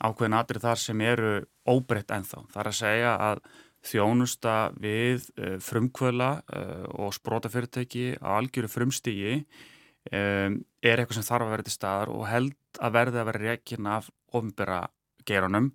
ákveðin 0.00 0.38
atrið 0.38 0.66
þar 0.68 0.80
sem 0.80 1.02
eru 1.04 1.32
óbreytt 1.68 2.14
ennþá. 2.14 2.44
Það 2.52 2.62
er 2.62 2.70
að 2.70 2.78
segja 2.78 3.16
að 3.26 3.42
þjónusta 3.90 4.54
við 4.80 5.26
uh, 5.40 5.58
frumkvöla 5.64 6.30
uh, 6.40 6.86
og 7.00 7.14
sprótafyrirtæki 7.16 8.14
á 8.20 8.36
algjöru 8.36 8.68
frumstígi 8.68 9.38
um, 9.40 10.58
er 10.84 11.00
eitthvað 11.00 11.20
sem 11.20 11.28
þarf 11.28 11.46
að 11.46 11.54
vera 11.54 11.66
til 11.66 11.76
staðar 11.76 12.12
og 12.12 12.26
held 12.28 12.80
að 12.80 12.96
verði 12.98 13.22
að 13.22 13.30
vera 13.30 13.44
reygin 13.46 13.88
af 13.88 14.10
ofnbæra 14.36 14.82
geranum 15.28 15.70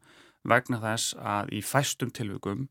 vegna 0.46 0.80
þess 0.84 1.16
að 1.18 1.54
í 1.58 1.64
fæstum 1.66 2.14
tilvökum 2.14 2.68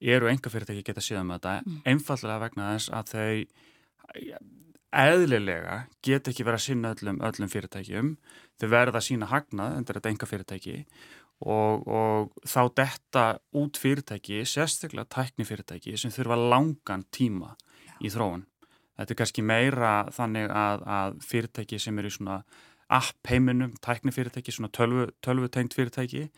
eru 0.00 0.30
enga 0.30 0.52
fyrirtæki 0.52 0.84
geta 0.86 1.02
síðan 1.02 1.30
með 1.30 1.40
þetta 1.40 1.54
mm. 1.64 1.80
einfallega 1.90 2.42
vegna 2.44 2.70
þess 2.74 2.92
að 2.94 3.12
þau 3.14 3.34
eðlilega 4.94 5.86
geta 6.04 6.30
ekki 6.30 6.46
verið 6.46 6.60
að 6.60 6.66
sinna 6.66 6.92
öllum, 6.94 7.20
öllum 7.26 7.50
fyrirtækjum 7.52 8.10
þau 8.60 8.68
verða 8.72 9.00
að 9.00 9.06
sína 9.08 9.30
hagnað 9.30 9.76
en 9.76 9.86
þetta 9.88 10.02
er 10.02 10.12
enga 10.12 10.28
fyrirtæki 10.30 10.76
og, 11.44 11.86
og 11.86 12.48
þá 12.48 12.60
detta 12.80 13.24
út 13.56 13.80
fyrirtæki, 13.80 14.42
sérstaklega 14.48 15.08
tæknifyrirtæki 15.12 15.96
sem 16.00 16.14
þurfa 16.14 16.38
langan 16.40 17.04
tíma 17.12 17.54
Já. 17.84 17.96
í 18.00 18.12
þróun. 18.12 18.46
Þetta 18.96 19.12
er 19.12 19.20
kannski 19.20 19.44
meira 19.44 19.92
þannig 20.16 20.48
að, 20.48 20.86
að 20.88 21.18
fyrirtæki 21.28 21.80
sem 21.82 21.98
eru 22.00 22.12
svona 22.14 22.40
app 22.96 23.28
heiminum, 23.28 23.74
tæknifyrirtæki, 23.84 24.54
svona 24.54 24.72
tölvu, 24.72 25.10
tölvutengt 25.24 25.74
fyrirtæki, 25.76 26.28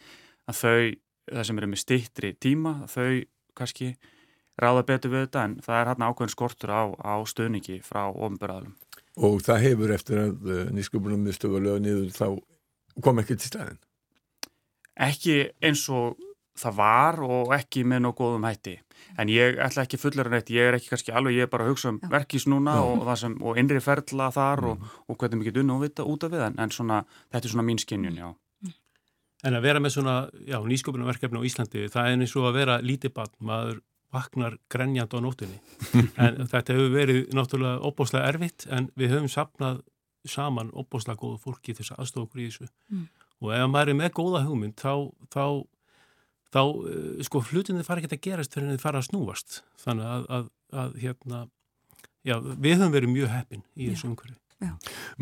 að 0.49 0.63
þau, 0.63 0.95
það 1.29 1.45
sem 1.47 1.61
eru 1.61 1.69
með 1.71 1.83
stittri 1.85 2.33
tíma, 2.41 2.73
þau 2.91 3.21
kannski 3.59 3.93
ráða 4.59 4.85
betur 4.89 5.15
við 5.15 5.27
þetta 5.27 5.45
en 5.49 5.59
það 5.65 5.81
er 5.81 5.91
hérna 5.93 6.13
ákveðin 6.13 6.35
skortur 6.35 6.75
á, 6.75 6.83
á 6.99 7.15
stöðningi 7.29 7.81
frá 7.87 8.07
ofnbörðalum. 8.11 8.77
Og 9.19 9.43
það 9.43 9.65
hefur 9.67 9.93
eftir 9.95 10.23
að 10.23 10.49
uh, 10.49 10.65
nýsköpunum 10.75 11.27
mistuðu 11.27 11.63
lögðu 11.65 11.85
niður 11.87 12.11
þá 12.15 12.27
kom 13.03 13.23
ekki 13.23 13.39
til 13.39 13.53
stæðin? 13.53 13.79
ekki 14.99 15.39
eins 15.63 15.85
og 15.95 16.19
það 16.59 16.79
var 16.81 17.21
og 17.23 17.53
ekki 17.55 17.85
með 17.87 18.03
nóg 18.05 18.17
góðum 18.19 18.47
hætti 18.49 18.75
en 19.19 19.31
ég 19.31 19.61
ætla 19.63 19.85
ekki 19.87 20.01
fullar 20.01 20.27
en 20.27 20.41
eitt, 20.41 20.51
ég 20.51 20.69
er 20.69 20.79
ekki 20.79 20.91
kannski 20.91 21.15
alveg, 21.15 21.37
ég 21.39 21.47
er 21.47 21.53
bara 21.53 21.69
að 21.69 21.73
hugsa 21.73 21.93
um 21.93 22.01
já. 22.03 22.09
verkís 22.11 22.49
núna 22.51 22.81
og, 22.83 23.07
sem, 23.19 23.37
og 23.39 23.61
innri 23.61 23.79
ferla 23.83 24.29
þar 24.35 24.65
mm. 24.65 24.73
og, 24.73 24.99
og 25.07 25.21
hvernig 25.21 25.45
við 25.45 25.53
getum 25.53 25.73
unnvita 25.77 26.07
út 26.09 26.27
af 26.27 26.35
við 26.35 26.45
en, 26.49 26.59
en 26.59 26.75
svona, 26.75 27.05
þetta 27.31 27.47
er 27.47 27.55
svona 27.55 27.67
mín 27.71 27.83
skinnjun, 27.83 28.21
já 28.25 28.31
En 29.47 29.55
að 29.55 29.69
vera 29.69 29.79
með 29.79 29.93
svona, 29.95 30.13
já, 30.51 30.57
nýsköpunarverkefni 30.67 31.39
á 31.39 31.47
Íslandi, 31.47 31.85
það 31.95 32.09
er 32.09 32.17
eins 32.17 32.33
og 32.35 32.49
að 32.49 32.57
vera 32.57 32.81
lítið 32.83 33.13
barn, 33.15 33.31
maður 33.39 33.77
vaknar 34.15 34.57
grenjand 34.73 35.13
á 35.15 35.19
nótunni 35.21 35.59
en 36.25 36.45
þetta 36.49 36.75
hefur 36.75 36.93
verið 36.95 37.23
náttúrulega 37.37 37.83
óbúslega 37.85 38.29
erfitt 38.33 38.67
en 38.73 38.91
við 38.99 39.15
höfum 39.15 39.33
sapnað 39.33 39.83
saman 40.29 40.73
óbúslega 40.73 41.21
góðu 41.21 41.41
fólki 41.43 41.75
þess 41.77 41.95
að 41.95 42.03
aðstofa 42.03 42.27
okkur 42.29 42.43
í 42.43 42.49
þessu. 42.49 42.71
Mm. 42.93 43.05
Og 43.39 43.53
ef 43.55 43.69
maður 43.71 43.93
er 43.93 43.99
með 44.01 44.15
góða 44.19 44.41
hugmynd 44.47 44.81
þá, 44.81 44.93
þá, 45.31 45.45
þá 46.55 46.61
uh, 46.65 47.23
sko 47.29 47.45
hlutinni 47.51 47.87
fara 47.87 48.03
ekki 48.03 48.19
að 48.19 48.25
gerast 48.27 48.57
fyrir 48.57 48.69
að 48.69 48.77
þið 48.77 48.85
fara 48.85 49.03
að 49.03 49.09
snúast. 49.09 49.61
Þannig 49.85 50.11
að, 50.11 50.27
að, 50.39 50.51
að 50.83 50.99
hérna, 51.05 51.41
já, 52.27 52.37
við 52.51 52.77
höfum 52.81 52.97
verið 52.97 53.15
mjög 53.15 53.33
heppin 53.37 53.65
í 53.77 53.93
þessu 53.93 54.11
umhverju 54.11 54.37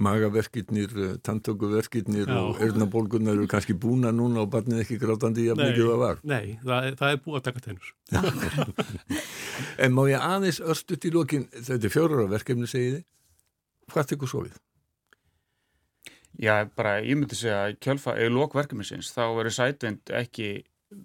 Magaverkirnir, 0.01 0.93
eh, 0.97 1.16
tantökuverkirnir 1.24 2.30
og 2.32 2.61
erðnabólgunar 2.64 3.37
eru 3.37 3.49
kannski 3.51 3.76
búna 3.76 4.12
núna 4.14 4.45
og 4.45 4.51
barnið 4.53 4.84
ekki 4.84 4.99
grátandi 5.03 5.45
í 5.45 5.51
að 5.53 5.61
mikið 5.61 5.91
það 5.91 6.01
var. 6.05 6.22
Nei, 6.24 6.57
það, 6.62 6.89
það 7.01 7.16
er 7.16 7.20
búið 7.24 7.41
að 7.41 7.49
taka 7.51 7.64
tennur. 7.66 7.93
En 9.80 9.93
má 9.97 10.03
ég 10.09 10.20
aðeins 10.20 10.61
örstut 10.61 11.05
í 11.09 11.11
lokin, 11.12 11.47
þetta 11.53 11.89
er 11.89 11.93
fjórar 11.93 12.28
á 12.28 12.32
verkefni 12.32 12.68
segiði, 12.68 13.03
hvað 13.93 14.09
tekur 14.12 14.28
svo 14.28 14.43
við? 14.45 14.57
Já, 16.37 16.68
bara 16.76 16.99
ég 17.01 17.16
myndi 17.16 17.37
segja 17.39 17.62
að 17.64 17.78
kjölfa 17.80 18.12
eða 18.20 18.34
lókverkjuminsins 18.37 19.12
þá 19.14 19.22
verður 19.39 19.55
sætvind 19.57 20.12
ekki 20.18 20.51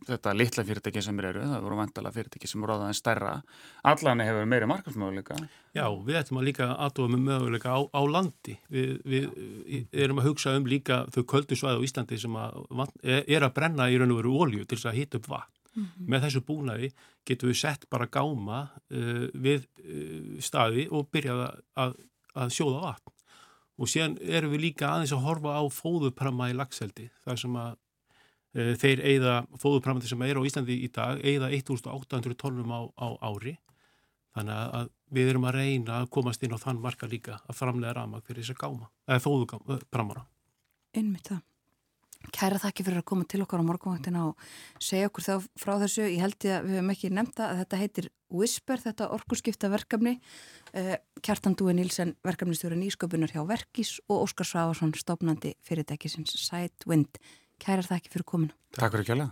þetta 0.08 0.34
litla 0.36 0.64
fyrirtæki 0.66 1.02
sem 1.04 1.20
eru, 1.24 1.44
það 1.48 1.64
voru 1.66 1.78
vandala 1.80 2.12
fyrirtæki 2.14 2.50
sem 2.50 2.64
voru 2.64 2.78
áðan 2.78 2.98
stærra, 2.98 3.32
allan 3.88 4.24
hefur 4.24 4.50
meiri 4.50 4.68
markasmöguleika. 4.70 5.38
Já, 5.76 5.86
við 6.06 6.20
ætlum 6.20 6.42
að 6.42 6.48
líka 6.50 6.68
aðtóða 6.76 7.14
með 7.16 7.24
möguleika 7.30 7.74
á, 7.74 7.80
á 7.90 8.02
landi 8.06 8.58
við, 8.72 8.92
við, 9.08 9.88
erum 9.92 10.22
að 10.22 10.30
hugsa 10.30 10.54
um 10.60 10.68
líka 10.70 11.06
þau 11.16 11.24
köldusvæði 11.34 11.82
á 11.82 11.86
Íslandi 11.88 12.20
sem 12.22 12.38
að, 12.38 12.60
er 13.24 13.48
að 13.48 13.56
brenna 13.58 13.90
í 13.90 13.98
raun 13.98 14.14
og 14.14 14.22
veru 14.22 14.36
ólju 14.46 14.68
til 14.68 14.78
þess 14.78 14.92
að 14.92 15.00
hita 15.00 15.22
upp 15.22 15.32
vatn. 15.32 15.58
Mm 15.72 15.84
-hmm. 15.86 16.08
Með 16.12 16.24
þessu 16.26 16.42
búnaði 16.44 16.92
getum 17.26 17.50
við 17.50 17.58
sett 17.62 17.86
bara 17.90 18.10
gáma 18.12 18.68
uh, 18.92 19.28
við 19.34 19.68
uh, 19.80 20.42
staði 20.44 20.88
og 20.92 21.08
byrjaði 21.12 21.48
að, 21.80 21.96
að 22.36 22.50
sjóða 22.52 22.82
vatn 22.90 23.12
og 23.82 23.90
síðan 23.90 24.18
erum 24.22 24.54
við 24.54 24.66
líka 24.68 24.90
aðeins 24.92 25.14
að 25.16 25.26
horfa 25.26 25.58
á 25.58 25.64
fóðupramma 25.74 26.52
í 26.52 26.58
lagseldi 26.58 27.08
þar 27.24 27.40
sem 27.42 27.56
að 27.58 27.72
e, 27.74 27.80
þeir 28.52 29.04
eigða 29.08 29.36
fóðupramma 29.62 30.04
sem 30.04 30.24
er 30.28 30.39
á 30.39 30.47
Íslandi 30.47 30.80
í 30.86 30.89
dag 30.91 31.22
eigða 31.24 31.52
1800 31.56 32.36
tónum 32.39 32.74
á, 32.74 32.82
á 32.99 33.08
ári 33.32 33.58
þannig 34.36 34.58
að 34.80 34.89
við 35.12 35.32
erum 35.32 35.47
að 35.47 35.58
reyna 35.60 36.02
að 36.02 36.12
komast 36.16 36.43
inn 36.43 36.56
á 36.56 36.60
þann 36.60 36.82
marka 36.84 37.08
líka 37.08 37.39
að 37.47 37.58
framlega 37.58 37.95
rama 37.99 38.24
fyrir 38.24 38.43
þess 38.43 38.56
að 38.56 38.62
gáma 38.64 38.91
eða 39.08 39.24
fóðuprammara 39.26 40.28
Einmitt 40.91 41.32
það 41.32 41.41
Kæra 42.30 42.60
þakki 42.62 42.84
fyrir 42.86 43.02
að 43.02 43.08
koma 43.10 43.26
til 43.26 43.41
okkar 43.41 43.64
á 43.64 43.66
morgunvaktina 43.66 44.28
og 44.30 44.41
segja 44.84 45.10
okkur 45.10 45.26
þá 45.26 45.47
frá 45.58 45.72
þessu. 45.82 46.06
Ég 46.06 46.22
held 46.22 46.45
ég 46.45 46.54
að 46.54 46.68
við 46.68 46.78
hefum 46.78 46.91
ekki 46.93 47.10
nefnda 47.18 47.47
að 47.47 47.62
þetta 47.64 47.80
heitir 47.82 48.10
Whisper, 48.32 48.82
þetta 48.84 49.08
orkurskipta 49.16 49.72
verkefni. 49.74 50.14
Eh, 50.78 50.93
Kjartan 51.26 51.58
Dúi 51.58 51.74
Nílsen, 51.76 52.14
verkefnistjóra 52.24 52.78
nýsköpunar 52.78 53.34
hjá 53.34 53.41
Verkís 53.49 53.95
og 54.08 54.28
Óskar 54.28 54.47
Svávarsson, 54.47 54.93
stofnandi 54.93 55.56
fyrirtækisins 55.66 56.38
Sidewind. 56.45 57.18
Kæra 57.62 57.86
þakki 57.86 58.09
fyrir 58.16 58.26
kominu. 58.26 58.55
Takk 58.74 58.95
fyrir 58.95 59.07
kjalla. 59.12 59.28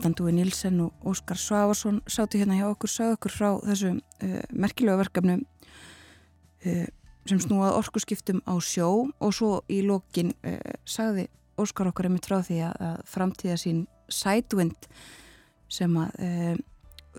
Kjartan 0.00 0.16
Dúi 0.16 0.32
Nílsen 0.32 0.80
og 0.80 0.92
Óskar 1.04 1.36
Svávarsson 1.36 2.00
sátu 2.08 2.38
hérna 2.40 2.56
hjá 2.56 2.70
okkur, 2.72 2.88
sagðu 2.88 3.16
okkur 3.18 3.32
frá 3.34 3.48
þessu 3.68 3.90
uh, 4.00 4.36
merkilega 4.48 4.96
verkefnu 4.96 5.34
uh, 6.64 6.86
sem 7.28 7.40
snúað 7.44 7.76
orkuskiptum 7.76 8.40
á 8.48 8.56
sjó. 8.64 9.10
Og 9.20 9.34
svo 9.36 9.50
í 9.68 9.82
lókin 9.84 10.32
uh, 10.40 10.56
sagði 10.88 11.26
Óskar 11.60 11.90
okkur 11.90 12.08
einmitt 12.08 12.24
frá 12.24 12.38
því 12.40 12.62
að, 12.70 13.02
framtíða 13.12 13.58
sín 13.60 13.82
Sidewind 14.08 14.88
sem 15.68 15.92
að 16.00 16.62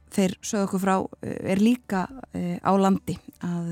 þeir 0.09 0.34
sagðu 0.41 0.65
okkur 0.65 0.82
frá 0.82 0.95
er 1.21 1.61
líka 1.61 2.07
á 2.65 2.71
landi 2.82 3.19
að 3.45 3.69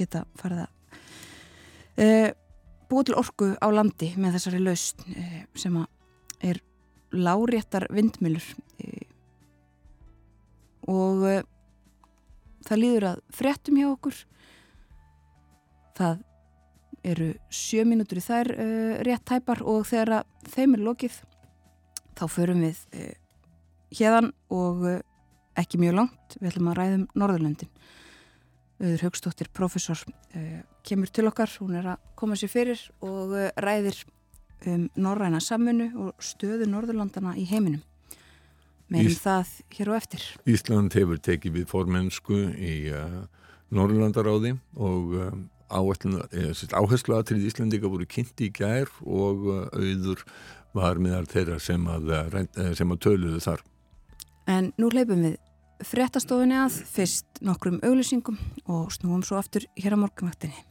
geta 0.00 0.24
farið 0.40 0.64
að 0.64 2.32
búið 2.88 3.10
til 3.10 3.18
orku 3.20 3.50
á 3.60 3.68
landi 3.68 4.14
með 4.16 4.38
þessari 4.38 4.64
laust 4.64 5.04
sem 5.52 5.76
að 5.76 6.48
er 6.48 6.62
láréttar 7.12 7.88
vindmjölur 7.94 8.44
og 10.88 11.24
uh, 11.28 11.42
það 12.64 12.80
líður 12.80 13.06
að 13.10 13.22
fréttum 13.36 13.76
hjá 13.76 13.86
okkur. 13.90 14.18
Það 15.98 16.24
eru 17.08 17.28
sjö 17.52 17.84
mínútur 17.88 18.20
í 18.20 18.24
þær 18.24 18.52
uh, 18.54 18.94
rétt 19.04 19.26
tæpar 19.28 19.62
og 19.64 19.84
þegar 19.88 20.24
þeim 20.48 20.78
er 20.78 20.84
lokið 20.86 21.20
þá 22.18 22.24
förum 22.32 22.64
við 22.64 22.80
hérðan 23.94 24.32
og 24.50 24.80
ekki 25.58 25.78
mjög 25.78 25.94
langt, 26.00 26.34
við 26.40 26.48
ætlum 26.50 26.70
að 26.72 26.78
ræðum 26.80 27.04
Norðurlöndin. 27.14 27.70
Öður 28.82 29.04
Haugstóttir, 29.06 29.50
professor, 29.54 30.00
kemur 30.86 31.12
til 31.14 31.28
okkar. 31.30 31.50
Hún 31.62 31.76
er 31.78 31.92
að 31.94 32.08
koma 32.18 32.34
sér 32.38 32.50
fyrir 32.50 32.82
og 33.06 33.36
ræðir 33.62 34.02
um 34.66 34.88
norræna 34.98 35.40
samfunnu 35.40 35.92
og 36.06 36.24
stöðu 36.24 36.66
Norðurlandana 36.66 37.36
í 37.38 37.46
heiminum 37.46 37.84
meðan 38.88 39.12
Ís- 39.12 39.22
það 39.22 39.52
hér 39.76 39.90
og 39.92 39.98
eftir 39.98 40.26
Ísland 40.48 40.96
hefur 40.96 41.20
tekið 41.20 41.58
við 41.60 41.66
formensku 41.70 42.40
í 42.56 42.74
uh, 42.92 43.24
Norrlandaráði 43.74 44.54
og 44.76 45.16
um, 45.20 45.42
áherslu 45.68 47.18
aðtrið 47.18 47.48
Íslandika 47.50 47.90
voru 47.90 48.08
kynnt 48.08 48.40
í 48.40 48.50
gær 48.54 48.88
og 49.04 49.44
uh, 49.48 49.66
auður 49.76 50.24
var 50.76 51.00
meðal 51.02 51.26
þeirra 51.28 51.58
sem 51.60 51.84
að, 51.88 52.14
uh, 52.14 52.40
eh, 52.40 52.72
sem 52.76 52.92
að 52.92 53.02
töluðu 53.04 53.42
þar. 53.44 53.64
En 54.48 54.72
nú 54.80 54.88
hleypum 54.92 55.24
við 55.26 55.36
fréttastofunni 55.84 56.56
að 56.58 56.80
fyrst 56.88 57.42
nokkrum 57.44 57.78
auglýsingum 57.84 58.40
og 58.66 58.88
snúum 58.96 59.22
svo 59.26 59.38
aftur 59.40 59.68
hér 59.78 59.94
á 59.94 59.98
morgunvaktinni. 60.00 60.67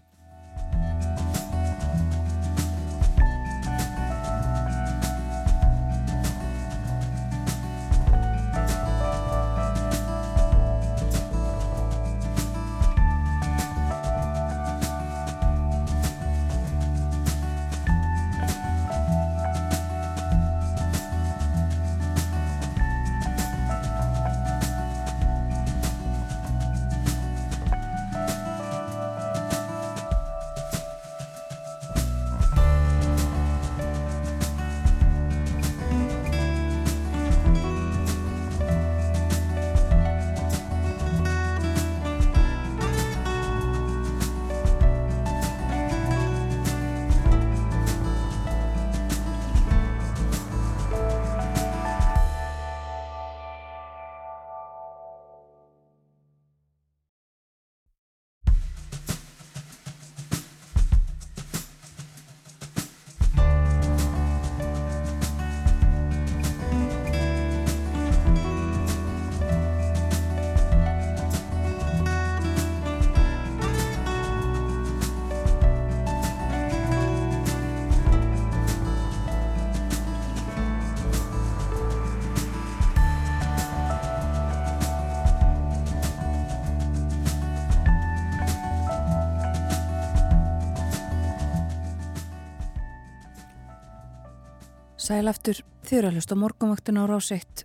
Sæl 95.08 95.30
aftur 95.32 95.62
þyrralust 95.88 96.34
á 96.34 96.36
morgunvaktinu 96.36 96.99
á 96.99 97.08
ráseitt. 97.08 97.62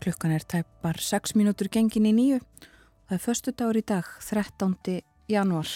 Klukkan 0.00 0.32
er 0.32 0.40
tæpar 0.40 0.96
6 0.96 1.34
mínútur 1.36 1.68
gengin 1.68 2.06
í 2.08 2.14
nýju. 2.16 2.38
Það 3.04 3.16
er 3.16 3.20
förstu 3.20 3.52
dagur 3.52 3.76
í 3.76 3.82
dag, 3.84 4.08
13. 4.24 5.02
janúar. 5.28 5.68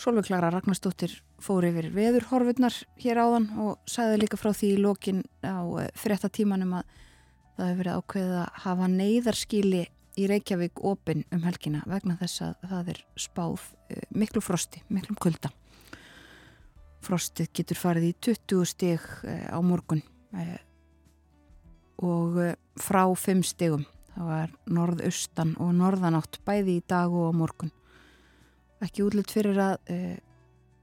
Solveig 0.00 0.30
Klara 0.30 0.48
Ragnarstóttir 0.54 1.18
fór 1.44 1.68
yfir 1.68 1.90
veðurhorfurnar 1.92 2.78
hér 3.04 3.20
áðan 3.20 3.50
og 3.60 3.84
sagði 3.84 4.22
líka 4.22 4.40
frá 4.40 4.54
því 4.56 4.72
í 4.72 4.80
lokin 4.80 5.20
á 5.44 5.60
fréttatímanum 6.00 6.78
að 6.80 6.88
það 7.58 7.68
hefur 7.68 7.82
verið 7.82 8.00
ákveðið 8.00 8.40
að 8.40 8.64
hafa 8.64 8.90
neyðarskíli 8.96 9.86
í 10.16 10.30
Reykjavík 10.32 10.80
opinn 10.80 11.26
um 11.28 11.44
helgina 11.44 11.84
vegna 11.84 12.16
þess 12.16 12.46
að 12.48 12.68
það 12.72 12.94
er 12.94 13.04
spáð 13.20 13.68
eh, 13.92 14.00
miklu 14.16 14.40
frosti, 14.40 14.80
miklum 14.88 15.20
kulda. 15.20 15.52
Frostið 17.08 17.48
getur 17.56 17.78
farið 17.80 18.10
í 18.10 18.14
20 18.26 18.66
stig 18.68 19.04
eh, 19.24 19.46
á 19.48 19.56
morgun 19.64 20.02
eh, 20.36 20.58
og 22.04 22.36
eh, 22.42 22.56
frá 22.76 23.06
5 23.08 23.40
stigum. 23.48 23.86
Það 24.12 24.26
var 24.28 24.52
norðaustan 24.76 25.54
og 25.62 25.70
norðanátt 25.78 26.40
bæði 26.44 26.74
í 26.80 26.82
dag 26.90 27.14
og 27.14 27.30
á 27.32 27.38
morgun. 27.38 27.72
Ekki 28.84 29.06
útlut 29.06 29.32
fyrir 29.32 29.56
að 29.58 29.78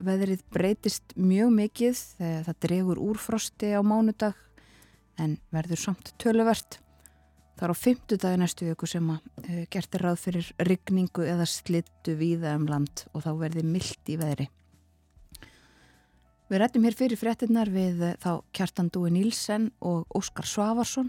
veðrið 0.04 0.42
breytist 0.52 1.14
mjög 1.16 1.52
mikið 1.54 2.00
þegar 2.18 2.42
það 2.48 2.58
dregur 2.66 3.00
úr 3.06 3.20
frosti 3.20 3.70
á 3.72 3.80
mánudag 3.84 4.36
en 5.20 5.38
verður 5.54 5.82
samt 5.84 6.12
töluvert. 6.20 6.80
Það 7.56 7.68
er 7.68 7.72
á 7.72 7.82
fymtudagi 7.84 8.40
næstu 8.42 8.68
viku 8.68 8.88
sem 8.90 9.14
að 9.14 9.48
gert 9.72 9.96
er 9.96 10.08
ráð 10.08 10.20
fyrir 10.26 10.52
rigningu 10.68 11.24
eða 11.24 11.48
slittu 11.48 12.16
víða 12.20 12.56
um 12.58 12.68
land 12.68 13.06
og 13.14 13.24
þá 13.24 13.32
verði 13.46 13.64
mildt 13.68 14.12
í 14.12 14.20
veðri. 14.20 14.50
Við 16.46 16.60
rættum 16.62 16.84
hér 16.86 16.94
fyrir 16.94 17.18
fréttinnar 17.18 17.70
við 17.74 18.02
uh, 18.06 18.12
þá 18.22 18.30
Kjartan 18.54 18.90
Dúi 18.94 19.10
Nílsen 19.10 19.72
og 19.82 20.04
Óskar 20.14 20.46
Svavarsson. 20.46 21.08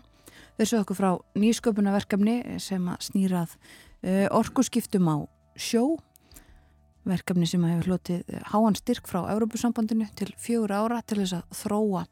Þau 0.57 0.63
sögðu 0.63 0.79
okkur 0.81 0.97
frá 0.97 1.09
nýsköpunarverkefni 1.37 2.57
sem 2.63 2.87
að 2.89 3.03
snýrað 3.05 3.53
uh, 3.53 4.25
orkuskiptum 4.33 5.05
á 5.13 5.29
sjó. 5.53 5.99
Verkefni 7.05 7.45
sem 7.45 7.69
hefur 7.69 7.93
hlotið 7.93 8.33
uh, 8.33 8.41
háan 8.49 8.79
styrk 8.81 9.05
frá 9.11 9.21
Európusambandinu 9.35 10.09
til 10.17 10.31
fjögur 10.41 10.73
ára 10.73 11.03
til 11.05 11.21
þess 11.21 11.37
að 11.39 11.57
þróa 11.61 12.05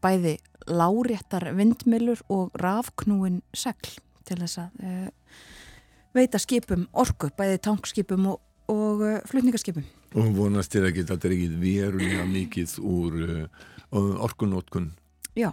bæði 0.00 0.38
láréttar 0.72 1.50
vindmilur 1.52 2.22
og 2.32 2.54
rafknúin 2.56 3.42
segl 3.52 3.90
til 4.24 4.38
þess 4.40 4.62
að 4.62 5.10
veita 6.16 6.40
skipum 6.40 6.86
orku, 6.96 7.28
bæði 7.36 7.60
tankskipum 7.68 8.30
og, 8.32 8.40
og 8.72 9.04
flutningaskipum. 9.28 9.84
Og 10.18 10.32
vonast 10.34 10.72
til 10.74 10.82
að 10.82 10.96
geta 10.98 11.16
dregið 11.20 11.52
verulega 11.60 12.24
mikið 12.26 12.72
úr 12.82 13.18
uh, 13.26 14.24
orkunótkun. 14.26 14.88
Já, 15.38 15.52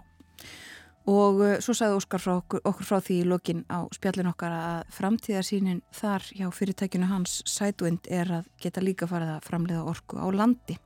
og 1.08 1.44
uh, 1.44 1.52
svo 1.62 1.76
sagði 1.78 2.00
Óskar 2.00 2.24
frá 2.24 2.34
okkur, 2.40 2.64
okkur 2.66 2.88
frá 2.90 2.98
því 3.06 3.20
í 3.22 3.28
lokin 3.30 3.62
á 3.70 3.86
spjallin 3.94 4.32
okkar 4.32 4.56
að 4.56 4.96
framtíðarsýnin 4.98 5.84
þar 5.94 6.26
hjá 6.34 6.48
fyrirtækinu 6.50 7.10
hans 7.12 7.40
Sætvind 7.46 8.10
er 8.10 8.34
að 8.40 8.50
geta 8.64 8.82
líka 8.82 9.10
farið 9.10 9.36
að 9.36 9.48
framleiða 9.52 9.86
orku 9.94 10.18
á 10.18 10.28
landi. 10.34 10.80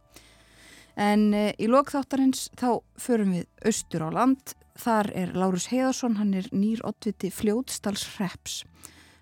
En 0.99 1.29
uh, 1.31 1.49
í 1.55 1.71
lokþáttarins 1.71 2.49
þá 2.59 2.83
förum 2.99 3.37
við 3.37 3.47
austur 3.71 4.03
á 4.03 4.09
land. 4.19 4.57
Þar 4.81 5.13
er 5.15 5.31
Lárus 5.35 5.69
Heiðarsson, 5.71 6.19
hann 6.19 6.35
er 6.35 6.47
nýr 6.51 6.83
oddviti 6.87 7.31
fljótstalsreps 7.31 8.61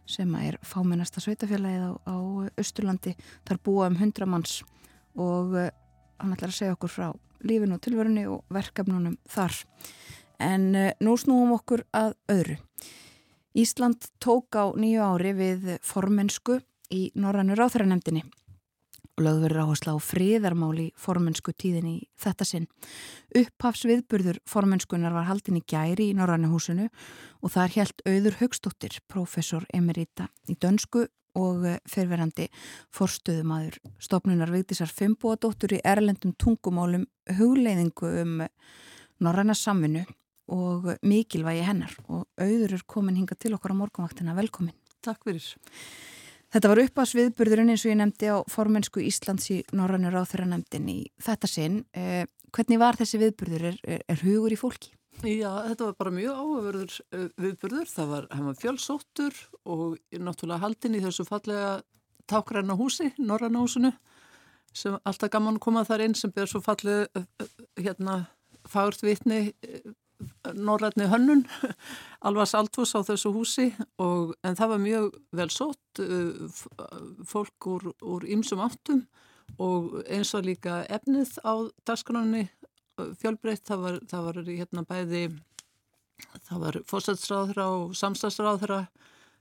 sem 0.09 0.31
er 0.41 0.57
fámennasta 0.65 1.21
sveitafélagið 1.23 1.85
á, 1.85 1.91
á 2.09 2.15
Östurlandi. 2.59 3.15
Þar 3.47 3.61
búa 3.65 3.89
um 3.89 3.99
hundra 3.99 4.27
manns 4.29 4.59
og 5.15 5.55
uh, 5.55 5.69
hann 6.19 6.33
ætlar 6.35 6.53
að 6.53 6.57
segja 6.59 6.77
okkur 6.77 6.93
frá 6.93 7.07
lífinu 7.45 7.77
og 7.77 7.83
tilverunni 7.85 8.25
og 8.29 8.41
verkefnunum 8.53 9.19
þar. 9.29 9.55
En 10.41 10.71
uh, 10.73 10.89
nú 11.03 11.15
snúum 11.19 11.53
okkur 11.59 11.85
að 11.95 12.15
öðru. 12.31 12.57
Ísland 13.59 14.09
tók 14.21 14.57
á 14.57 14.71
nýju 14.77 15.05
ári 15.05 15.33
við 15.37 15.71
formensku 15.85 16.59
í 16.93 17.09
Norrannu 17.17 17.57
ráþæranemdini 17.57 18.23
og 19.19 19.25
lögður 19.27 19.59
áhersla 19.65 19.93
á 19.95 19.99
friðarmál 19.99 20.73
í 20.79 20.87
formensku 20.97 21.51
tíðin 21.51 21.89
í 21.91 21.95
þetta 22.19 22.47
sinn. 22.47 22.67
Upphafs 23.35 23.83
viðburður 23.89 24.39
formenskunar 24.47 25.13
var 25.15 25.27
haldin 25.27 25.59
í 25.59 25.63
gæri 25.67 26.09
í 26.13 26.17
Norrannu 26.17 26.49
húsinu 26.53 26.87
og 27.43 27.53
þar 27.53 27.75
helt 27.75 28.03
auður 28.07 28.39
Haugstóttir, 28.39 28.99
professor 29.11 29.65
emerita 29.75 30.29
í 30.47 30.55
dönsku 30.55 31.05
og 31.39 31.65
fyrverandi 31.89 32.47
forstuðumadur 32.95 33.77
stopnunar 34.01 34.51
Vigdísar 34.53 34.89
Fimboadóttur 34.89 35.75
í 35.77 35.81
erlendum 35.85 36.33
tungumálum 36.39 37.05
hugleiðingu 37.37 38.13
um 38.23 38.39
norræna 39.19 39.53
samvinnu 39.53 40.05
og 40.49 40.95
mikilvægi 41.05 41.67
hennar 41.67 41.93
og 42.07 42.25
auður 42.39 42.79
er 42.79 42.87
komin 42.87 43.19
hinga 43.19 43.37
til 43.37 43.53
okkar 43.53 43.75
á 43.75 43.81
morgunvaktina. 43.83 44.33
Velkomin. 44.33 44.73
Takk 45.05 45.27
fyrir. 45.27 45.45
Þetta 46.49 46.69
var 46.71 46.79
upp 46.81 47.01
á 47.01 47.03
sviðburðurinn 47.05 47.69
eins 47.69 47.83
og 47.85 47.91
ég 47.91 47.99
nefndi 47.99 48.29
á 48.33 48.37
formensku 48.49 49.03
Íslands 49.05 49.51
í 49.53 49.59
Norrannur 49.75 50.15
áþurra 50.17 50.47
nefndin 50.49 50.87
í 50.89 50.99
þetta 51.21 51.49
sinn. 51.49 51.83
Eh, 51.93 52.23
hvernig 52.49 52.79
var 52.81 52.97
þessi 52.97 53.19
viðburður? 53.21 53.67
Er, 53.69 53.77
er, 53.85 54.01
er 54.09 54.23
hugur 54.25 54.55
í 54.55 54.57
fólki? 54.57 54.95
Já, 55.19 55.51
þetta 55.67 55.89
var 55.89 55.95
bara 55.99 56.15
mjög 56.15 56.39
áhugaverður 56.39 56.95
uh, 57.13 57.27
viðburður. 57.43 57.91
Það 57.91 58.11
var, 58.13 58.27
var 58.47 58.57
fjölsóttur 58.63 59.39
og 59.69 59.99
náttúrulega 60.15 60.63
haldin 60.63 60.97
í 60.97 61.03
þessu 61.03 61.27
fallega 61.27 61.71
tákræna 62.29 62.77
húsi, 62.79 63.11
Norranna 63.17 63.61
húsinu 63.61 63.93
sem 64.73 64.97
alltaf 65.09 65.31
gaman 65.33 65.57
koma 65.61 65.81
þar 65.85 66.05
inn 66.05 66.15
sem 66.17 66.31
ber 66.33 66.49
svo 66.49 66.61
fallið 66.61 67.07
uh, 67.17 67.47
hérna 67.77 68.21
fagurt 68.69 69.01
vitni 69.05 69.51
norrætni 70.55 71.07
hönnun 71.09 71.45
alvars 72.27 72.55
altvús 72.57 72.95
á 72.95 72.99
þessu 73.07 73.31
húsi 73.35 73.69
og, 74.01 74.35
en 74.43 74.57
það 74.59 74.73
var 74.73 74.83
mjög 74.83 75.09
vel 75.39 75.49
sótt 75.53 76.01
fólk 77.27 77.69
úr, 77.69 78.25
ymsum 78.27 78.63
áttum 78.63 79.05
og 79.59 80.01
eins 80.07 80.33
og 80.37 80.47
líka 80.47 80.83
efnið 80.91 81.37
á 81.43 81.53
dagskránni 81.87 82.47
fjölbreytt, 83.19 83.63
það 83.67 83.85
var, 83.85 83.99
það 84.11 84.25
var 84.27 84.41
hérna 84.49 84.83
bæði 84.87 85.23
það 86.47 86.63
var 86.65 86.79
fórsætsráðra 86.89 87.67
og 87.77 87.95
samstagsráðra 87.97 88.83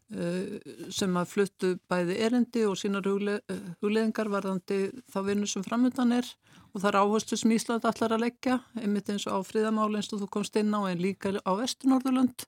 sem 0.09 1.17
að 1.21 1.29
fluttu 1.29 1.71
bæði 1.91 2.15
erindi 2.25 2.63
og 2.65 2.79
sínar 2.81 3.05
hugleðingar 3.05 4.31
varðandi 4.33 4.79
þá 5.13 5.19
vinnu 5.27 5.49
sem 5.51 5.65
framöndan 5.67 6.15
er 6.17 6.31
og 6.73 6.81
það 6.81 6.89
er 6.91 6.99
áherslu 7.03 7.37
sem 7.37 7.53
Ísland 7.53 7.85
allar 7.89 8.15
að 8.17 8.25
leggja 8.25 8.59
einmitt 8.81 9.11
eins 9.13 9.27
og 9.29 9.37
á 9.37 9.41
fríðamáli 9.45 10.01
eins 10.01 10.09
og 10.13 10.23
þú 10.23 10.31
komst 10.33 10.57
inn 10.57 10.73
á 10.73 10.81
en 10.89 11.03
líka 11.03 11.35
á 11.37 11.53
Vestur-Norðurlund 11.61 12.47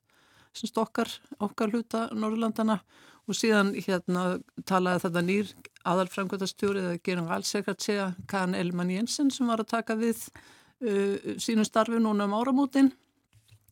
sem 0.56 0.70
stokkar 0.70 1.10
okkar 1.38 1.74
hluta 1.74 2.06
Norðurlandana 2.14 2.80
og 3.28 3.36
síðan 3.36 3.74
hérna 3.76 4.40
talaði 4.66 5.04
þetta 5.04 5.24
nýr 5.26 5.52
aðalframkvæmtastjóri 5.90 6.82
eða 6.82 7.02
gerum 7.04 7.28
allsekratséa 7.30 8.10
Kan 8.30 8.56
Elman 8.58 8.90
Jensen 8.90 9.30
sem 9.30 9.48
var 9.50 9.62
að 9.62 9.72
taka 9.76 9.96
við 10.00 10.24
uh, 10.30 11.36
sínum 11.36 11.68
starfi 11.68 12.00
núna 12.00 12.26
um 12.26 12.36
áramótin 12.40 12.92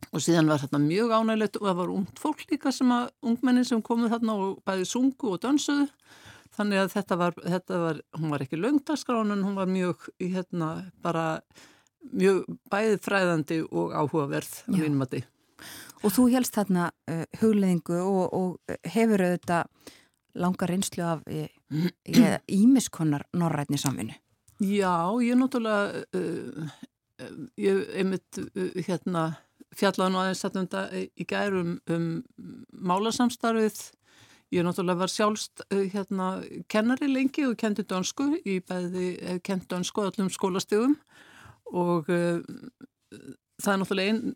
og 0.08 0.22
síðan 0.24 0.48
var 0.50 0.62
þetta 0.62 0.80
mjög 0.82 1.12
ánægilegt 1.12 1.58
og 1.60 1.68
það 1.68 1.78
var 1.82 1.94
ungt 1.94 2.22
fólk 2.22 2.44
líka 2.50 2.72
sem 2.74 2.92
að 2.94 3.10
ungmennin 3.22 3.66
sem 3.68 3.82
komið 3.84 4.14
þarna 4.16 4.36
og 4.44 4.58
bæði 4.66 4.88
sungu 4.88 5.34
og 5.34 5.42
dansuðu 5.42 5.88
þannig 6.58 6.82
að 6.82 6.92
þetta 6.96 7.18
var, 7.20 7.40
þetta 7.44 7.80
var 7.82 8.00
hún 8.18 8.32
var 8.34 8.44
ekki 8.44 8.60
löngdagskrán 8.60 9.34
en 9.34 9.44
hún 9.46 9.58
var 9.58 9.70
mjög 9.70 10.08
hérna 10.20 10.70
bara 11.04 11.26
mjög 12.14 12.46
bæði 12.70 13.00
fræðandi 13.04 13.60
og 13.68 13.94
áhugaverð 13.94 14.54
á 14.66 14.74
mínum 14.74 15.04
að 15.04 15.14
því. 15.14 15.22
Og 16.06 16.14
þú 16.14 16.26
helst 16.30 16.54
þarna 16.54 16.90
uh, 17.10 17.24
hugleðingu 17.40 17.98
og, 17.98 18.34
og 18.38 18.76
hefur 18.86 19.24
auðvitað 19.26 19.96
langar 20.38 20.70
reynslu 20.70 21.04
af 21.04 21.24
ímiskonnar 22.62 23.26
norrætni 23.34 23.80
samvinnu? 23.80 24.14
Já, 24.62 24.94
ég 25.22 25.34
er 25.34 25.38
náttúrulega 25.38 26.04
uh, 26.18 26.78
ég 27.58 27.82
einmitt 27.98 28.40
uh, 28.42 28.78
hérna 28.86 29.28
fjallaði 29.76 30.14
nú 30.14 30.20
aðeins 30.22 30.42
þetta 30.44 30.60
um 30.60 30.68
þetta 30.68 31.04
í 31.04 31.26
gærum 31.28 31.72
um 31.94 32.10
málasamstarfið. 32.90 33.80
Ég 34.54 34.64
náttúrulega 34.64 35.02
var 35.02 35.12
sjálfst 35.12 35.64
hérna 35.92 36.28
kennari 36.72 37.10
lengi 37.10 37.44
og 37.44 37.58
kendi 37.60 37.84
dönsku 37.84 38.30
í 38.48 38.60
bæði, 38.64 39.40
kend 39.44 39.66
dönsku 39.68 40.06
allum 40.06 40.30
skólastegum 40.32 40.94
og 41.76 42.08
uh, 42.08 42.40
það 43.60 43.72
er 43.72 43.80
náttúrulega 43.82 44.12
einn, 44.14 44.34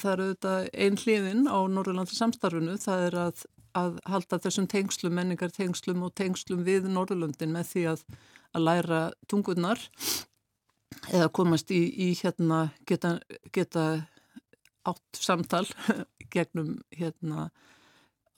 það 0.00 0.12
er 0.12 0.22
auðvitað 0.24 0.68
einn 0.84 0.98
hliðin 1.02 1.46
á 1.50 1.58
Norrlanda 1.68 2.16
samstarfinu, 2.16 2.78
það 2.80 3.06
er 3.08 3.18
að, 3.26 3.44
að 3.76 4.00
halda 4.08 4.40
þessum 4.46 4.68
tengslum, 4.70 5.14
menningar 5.18 5.52
tengslum 5.54 6.04
og 6.06 6.14
tengslum 6.18 6.64
við 6.66 6.88
Norrlundin 6.90 7.52
með 7.54 7.72
því 7.74 7.86
að, 7.92 8.04
að 8.54 8.66
læra 8.68 9.02
tungunar 9.30 9.82
eða 11.10 11.30
komast 11.34 11.70
í, 11.74 11.82
í 11.90 12.12
hérna 12.18 12.70
geta, 12.88 13.18
geta 13.54 13.86
átt 14.90 15.20
samtal 15.20 15.66
gegnum 16.34 16.78
hérna 16.94 17.50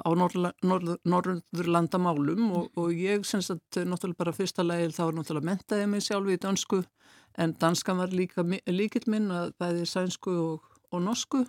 á 0.03 0.11
Norðurlandamálum 0.13 2.53
og, 2.57 2.65
og 2.79 2.93
ég 2.97 3.25
syns 3.29 3.51
að 3.53 3.59
náttúrulega 3.87 4.19
bara 4.19 4.33
fyrsta 4.35 4.63
lægil 4.67 4.93
þá 4.95 5.03
er 5.05 5.15
náttúrulega 5.19 5.51
mentaði 5.51 5.87
mig 5.91 6.03
sjálfi 6.07 6.33
í 6.37 6.43
dansku 6.43 6.79
en 7.41 7.51
danskan 7.61 8.01
var 8.01 8.11
líka 8.13 8.41
líkill 8.67 9.09
minn 9.13 9.29
að 9.33 9.47
bæði 9.61 9.85
sænsku 9.89 10.33
og, 10.33 10.61
og 10.91 11.01
norsku 11.07 11.41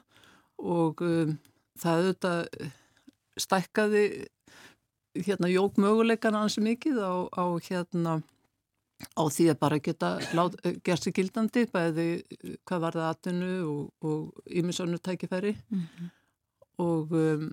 og 0.62 1.02
um, 1.04 1.38
það 1.80 1.98
auðvitað 2.04 2.40
stækkaði 3.44 4.04
hérna 5.26 5.48
jók 5.50 5.74
möguleikana 5.82 6.40
ansi 6.46 6.62
mikið 6.64 6.96
á, 7.02 7.14
á 7.34 7.46
hérna 7.66 8.12
á 9.04 9.24
því 9.28 9.50
að 9.52 9.60
bara 9.62 9.80
geta 9.84 10.10
lát, 10.38 10.56
gert 10.86 11.04
sér 11.04 11.16
gildandi 11.18 11.66
bæði 11.74 12.08
hvað 12.68 12.84
var 12.86 12.98
það 12.98 13.10
atvinnu 13.10 13.54
og 14.04 14.44
yminsonu 14.48 14.98
tækifæri 14.98 15.56
mm 15.56 15.80
-hmm. 15.80 16.10
og 16.78 17.12
um, 17.12 17.50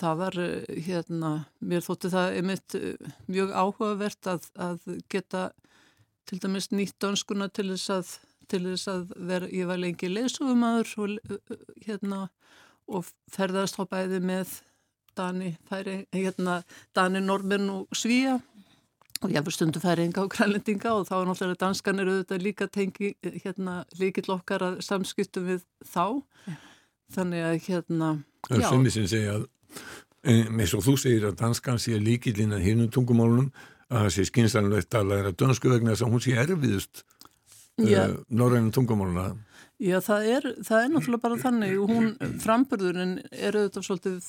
það 0.00 0.16
var 0.18 0.34
hérna, 0.86 1.30
mér 1.60 1.84
þótti 1.86 2.10
það 2.10 2.36
einmitt 2.36 2.76
mjög 3.26 3.52
áhugavert 3.52 4.26
að, 4.26 4.48
að 4.54 4.78
geta 5.08 5.50
til 6.26 6.40
dæmis 6.42 6.70
nýtt 6.72 6.98
dönskuna 7.02 7.48
til 7.48 7.70
þess 7.70 7.90
að, 7.90 8.14
til 8.50 8.62
þess 8.66 8.88
að 8.88 9.12
vera, 9.28 9.46
ég 9.46 9.66
var 9.66 9.78
lengi 9.78 10.10
leysugumæður 10.10 10.94
og 10.98 11.18
hérna 11.86 12.28
og 12.86 13.06
ferðast 13.32 13.78
á 13.78 13.84
bæði 13.86 14.20
með 14.22 14.60
Dani, 15.16 15.54
hérna 16.12 16.62
Dani, 16.94 17.22
Normin 17.24 17.70
og 17.72 17.96
Svíja 17.96 18.40
og 19.22 19.32
ég 19.32 19.38
hefur 19.40 19.54
stundu 19.54 19.80
færinga 19.82 20.24
og 20.24 20.30
grænlendinga 20.34 20.92
og 20.92 21.06
þá 21.08 21.14
er 21.18 21.28
náttúrulega 21.30 21.62
danskan 21.62 22.02
eru 22.02 22.16
auðvitað 22.16 22.44
líka 22.44 22.68
tengi 22.72 23.14
hérna 23.44 23.76
líkill 24.00 24.34
okkar 24.36 24.64
að 24.66 24.80
samskiptum 24.86 25.46
við 25.50 25.64
þá. 25.84 26.22
Ja. 26.46 26.56
þannig 27.14 27.44
að 27.46 27.56
hérna 27.68 28.08
Það 28.46 28.58
er 28.58 28.68
sumið 28.70 28.94
sem 28.94 29.08
segja 29.10 29.36
að 29.36 29.44
eins 30.26 30.74
og 30.74 30.82
þú 30.82 30.94
segir 30.98 31.26
að 31.28 31.36
danskan 31.40 31.78
sé 31.82 31.98
líkillin 32.02 32.54
að 32.56 32.64
hinnum 32.66 32.90
tungumálunum 32.94 33.50
að 33.86 34.06
það 34.06 34.14
sé 34.16 34.24
skynsanlegt 34.30 34.96
að 34.98 35.12
læra 35.12 35.34
dönsku 35.38 35.70
vegna 35.70 35.94
þess 35.94 36.06
að 36.06 36.14
hún 36.14 36.24
sé 36.24 36.34
erfiðust 36.42 37.02
uh, 37.82 38.16
norrænum 38.28 38.72
tungumáluna. 38.74 39.28
Já 39.82 40.00
það 40.02 40.28
er, 40.32 40.48
það 40.64 40.82
er 40.82 40.92
náttúrulega 40.94 41.22
bara 41.26 41.38
þannig. 41.42 41.74
Og 41.78 41.92
hún 41.92 42.36
framburðurinn 42.42 43.16
er 43.30 43.58
auðvitað 43.60 43.86
svolítið 43.86 44.28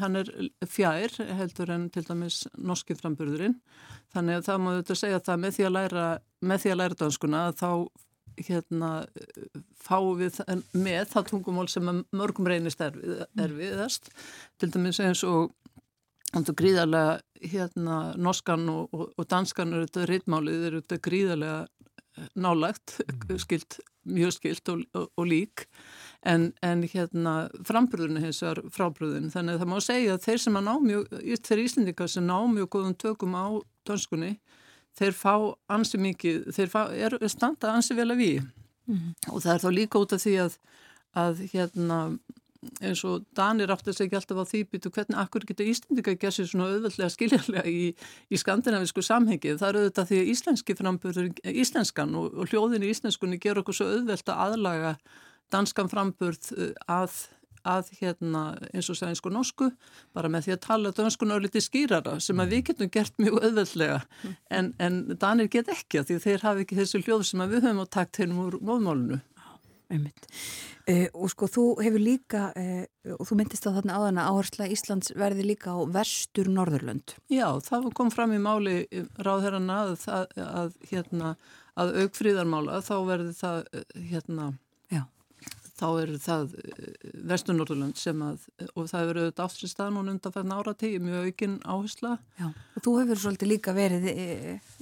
hann 0.00 0.20
er 0.20 0.30
fjær 0.68 1.14
heldur 1.38 1.72
en 1.74 1.88
til 1.92 2.04
dæmis 2.06 2.42
norski 2.58 2.96
framburðurinn. 2.98 3.56
Þannig 4.14 4.40
að 4.40 4.46
það 4.48 4.60
má 4.60 4.70
auðvitað 4.72 5.00
segja 5.00 5.24
það 5.26 5.42
með 5.44 5.56
því 5.56 5.66
að 5.66 5.74
læra 5.76 6.06
með 6.40 6.62
því 6.62 6.72
að 6.72 6.80
læra 6.80 7.00
danskuna 7.02 7.42
þá 7.58 7.70
hérna 8.40 8.90
fáum 9.80 10.20
við 10.20 10.38
með 10.72 11.02
það 11.12 11.26
tungumál 11.32 11.66
sem 11.68 11.88
mörgum 12.16 12.48
reynist 12.48 12.80
erfið, 12.84 13.24
erfiðast. 13.40 14.10
Til 14.60 14.70
dæmis 14.72 15.00
eins 15.02 15.24
og 15.26 15.52
gríðarlega 16.30 17.18
hérna 17.50 18.14
norskan 18.20 18.68
og, 18.70 18.88
og, 18.94 19.10
og 19.16 19.28
danskan 19.28 19.74
eru 19.74 19.88
þetta 19.88 20.08
rítmálið, 20.10 20.66
eru 20.68 20.82
þetta 20.82 21.00
gríðarlega 21.08 21.60
nálagt, 22.36 22.98
skilt 23.40 23.80
mjög 24.08 24.34
skilt 24.36 24.70
og, 24.72 24.84
og 24.94 25.26
lík 25.28 25.66
en, 26.22 26.50
en 26.62 26.82
hérna 26.84 27.34
frambröðinu 27.66 28.20
hins 28.24 28.42
vegar 28.44 28.62
frábröðinu 28.74 29.32
þannig 29.32 29.56
að 29.56 29.62
það 29.62 29.70
má 29.72 29.78
segja 29.84 30.16
að 30.16 30.24
þeir 30.26 30.42
sem 30.44 30.58
að 30.60 30.66
ná 30.66 30.72
mjög 30.84 31.14
þeir 31.48 31.62
íslendingar 31.64 32.12
sem 32.12 32.26
ná 32.26 32.36
mjög 32.54 32.72
góðum 32.74 32.96
tökum 33.00 33.36
á 33.38 33.46
dönskunni 33.88 34.34
þeir 34.98 35.14
fá 35.16 35.34
ansi 35.70 36.00
mikið, 36.02 36.50
þeir 36.52 36.72
fá, 36.72 36.82
er 36.92 37.16
standa 37.30 37.72
ansi 37.72 37.96
vel 37.96 38.10
að 38.10 38.20
við 38.20 38.42
mm 38.42 38.96
-hmm. 38.96 39.32
og 39.32 39.42
það 39.42 39.54
er 39.54 39.64
þá 39.64 39.70
líka 39.78 40.02
út 40.02 40.12
af 40.12 40.22
því 40.24 40.36
að 40.44 40.58
að 41.16 41.40
hérna 41.52 41.98
eins 42.84 43.00
og 43.08 43.24
Danir 43.36 43.72
átti 43.72 43.88
að 43.88 43.96
segja 43.96 44.18
alltaf 44.20 44.42
á 44.44 44.50
því 44.50 44.60
býtu 44.68 44.90
hvernig 44.92 45.18
akkur 45.18 45.46
getur 45.48 45.68
Íslendinga 45.70 46.12
ekki 46.12 46.28
að 46.28 46.34
sé 46.36 46.44
svona 46.48 46.68
auðvöldlega 46.68 47.14
skiljarlega 47.14 47.64
í, 47.72 47.94
í 48.28 48.40
skandinavisku 48.40 49.02
samhengi? 49.04 49.56
Það 49.56 49.68
eru 49.68 49.80
auðvitað 49.84 50.10
því 50.10 50.18
að 50.20 50.30
íslenski 50.34 50.76
framböður 50.76 51.30
íslenskan 51.64 52.14
og, 52.20 52.36
og 52.36 52.52
hljóðin 52.52 52.84
í 52.84 52.92
íslenskunni 52.92 53.40
gerur 53.40 53.62
okkur 53.62 53.78
svo 53.80 53.88
auðvöld 53.94 54.28
að 54.28 54.42
aðlaga 54.44 54.92
danskan 55.52 55.90
framburð 55.90 56.50
uh, 56.56 56.72
að, 56.90 57.16
að 57.68 57.90
hérna, 58.00 58.44
eins 58.72 58.90
og 58.92 58.98
sænsku 58.98 59.32
norsku 59.32 59.70
bara 60.16 60.30
með 60.32 60.48
því 60.48 60.56
að 60.56 60.62
tala 60.66 60.94
danskun 60.96 61.36
og 61.36 61.44
litið 61.44 61.66
skýrara 61.66 62.18
sem 62.24 62.40
að 62.40 62.56
við 62.56 62.66
getum 62.70 62.92
gert 62.92 63.16
mjög 63.20 63.40
öðvöldlega 63.50 64.00
mm. 64.00 64.36
en, 64.58 64.72
en 64.80 65.00
danir 65.20 65.50
get 65.52 65.72
ekki 65.72 66.04
því 66.06 66.20
þeir 66.26 66.46
hafi 66.46 66.66
ekki 66.66 66.80
þessu 66.80 67.02
hljóð 67.04 67.26
sem 67.30 67.46
við 67.46 67.66
höfum 67.66 67.84
á 67.84 67.86
takt 67.98 68.22
hennum 68.22 68.46
úr 68.48 68.60
móðmálunu. 68.60 69.20
Uh, 69.90 71.08
og 71.18 71.30
sko 71.32 71.48
þú 71.50 71.62
hefur 71.82 72.02
líka 72.02 72.42
uh, 72.54 72.84
og 73.16 73.26
þú 73.26 73.38
myndist 73.40 73.66
á 73.66 73.74
þarna 73.74 73.96
áðana 73.98 74.26
áhersla 74.30 74.68
Íslands 74.70 75.10
verði 75.18 75.48
líka 75.48 75.74
á 75.74 75.82
vestur 75.90 76.46
Norðurlönd 76.46 77.16
Já, 77.30 77.58
það 77.66 77.88
kom 77.98 78.12
fram 78.14 78.36
í 78.36 78.38
máli 78.42 78.76
ráðherrana 79.18 79.80
að, 79.88 80.06
að, 80.14 80.36
að 80.46 80.76
hérna 80.92 81.32
að 81.80 81.94
aukfríðarmála 82.04 82.80
þá 82.86 82.94
verði 83.08 83.34
það 83.40 83.58
hérna 84.12 84.46
þá 85.80 85.86
er 86.02 86.10
það 86.20 86.54
Vesturnorðurland 87.30 87.98
sem 88.00 88.20
að, 88.24 88.44
og 88.74 88.88
það 88.90 89.02
hefur 89.02 89.20
auðvitað 89.20 89.44
átt 89.46 89.56
sér 89.56 89.72
stað 89.72 89.92
núna 89.94 90.14
undan 90.14 90.34
það 90.34 90.48
nára 90.50 90.74
tíu, 90.80 91.00
mjög 91.04 91.28
aukinn 91.30 91.56
áhersla. 91.64 92.12
Já, 92.40 92.46
og 92.50 92.84
þú 92.84 92.94
hefur 92.98 93.22
svolítið 93.24 93.50
líka 93.52 93.74
verið 93.76 94.06
í, 94.10 94.26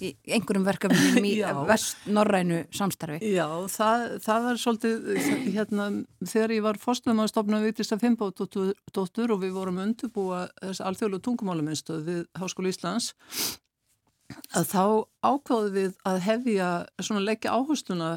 í 0.03 0.13
einhverjum 0.37 0.67
verkefnum 0.67 1.29
í 1.29 1.35
vest-norrænu 1.71 2.61
samstarfi. 2.75 3.33
Já, 3.35 3.47
það, 3.75 4.05
það 4.27 4.49
var 4.49 4.63
svolítið, 4.65 5.09
hérna, 5.55 5.89
þegar 6.25 6.57
ég 6.57 6.67
var 6.67 6.83
fórstum 6.83 7.23
að 7.23 7.33
stopna 7.33 7.63
Vitista 7.65 8.01
Fimbóttur 8.01 9.35
og 9.37 9.43
við 9.45 9.57
vorum 9.57 9.83
undirbúa 9.85 10.47
þess 10.61 10.85
alþjóðlu 10.85 11.23
tungumáluminstöð 11.25 12.05
við 12.09 12.23
Háskólu 12.39 12.73
Íslands, 12.73 13.13
að 14.57 14.71
þá 14.73 14.85
ákváðu 15.25 15.71
við 15.75 15.93
að 16.09 16.23
hefja, 16.27 16.71
svona 17.01 17.25
leggja 17.25 17.55
áhersluna 17.57 18.11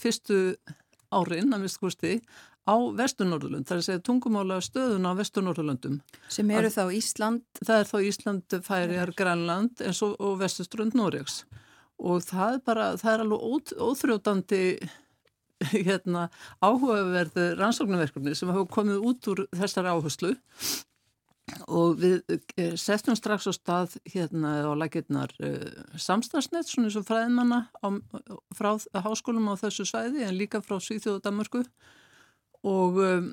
fyrstu 0.00 0.38
árin 1.14 1.54
að 1.54 1.64
mistkusti 1.64 2.18
á 2.68 2.76
Vesturnorðurlund, 2.98 3.64
það 3.68 3.76
er 3.76 3.80
að 3.80 3.86
segja 3.86 4.04
tungumála 4.04 4.58
stöðun 4.64 5.08
á 5.08 5.12
Vesturnorðurlundum. 5.16 6.00
Sem 6.28 6.50
eru 6.52 6.68
þá 6.72 6.82
Ísland? 6.98 7.44
Það 7.62 7.78
er 7.78 7.88
þá 7.88 7.98
Ísland, 8.10 8.58
Færiar, 8.66 9.14
Grænland 9.16 9.84
og, 9.88 10.14
og 10.20 10.36
Vesturströnd 10.42 10.98
Noregs 10.98 11.42
og 11.98 12.22
það 12.22 12.56
er 12.56 12.64
bara, 12.66 12.88
það 12.98 13.12
er 13.12 13.22
alveg 13.24 13.42
ó, 13.42 13.52
óþrjótandi 13.88 14.62
hérna, 15.88 16.28
áhugaverðu 16.62 17.48
rannsóknarverkefni 17.58 18.36
sem 18.38 18.52
hafa 18.52 18.68
komið 18.70 19.08
út 19.10 19.30
úr 19.32 19.42
þessari 19.58 19.90
áherslu 19.90 20.36
og 21.68 21.98
við 22.00 22.22
eh, 22.56 22.74
settum 22.80 23.16
strax 23.18 23.48
á 23.48 23.52
stað 23.56 23.96
hérna 24.08 24.54
á 24.64 24.72
lækirnar 24.78 25.34
uh, 25.40 25.48
eh, 25.48 25.98
samstagsnett 26.00 26.68
svona 26.68 26.88
eins 26.88 26.98
og 27.00 27.06
fræðimanna 27.08 27.60
á, 27.80 27.88
frá 28.56 28.70
háskólum 29.04 29.50
á 29.52 29.54
þessu 29.60 29.88
svæði 29.88 30.26
en 30.26 30.38
líka 30.38 30.62
frá 30.64 30.78
Svíþjóðu 30.80 31.22
Danmarku 31.24 31.64
og, 32.62 32.98
um, 33.00 33.32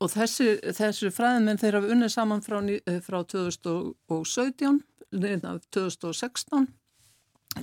og 0.00 0.12
þessi, 0.12 0.56
þessi 0.76 1.12
fræðimenn 1.14 1.62
þeir 1.62 1.80
hafa 1.80 1.94
unnið 1.94 2.12
saman 2.14 2.44
frá, 2.44 2.60
frá 3.06 3.20
2017 3.24 4.82
neina 5.16 5.56
2016 5.74 6.68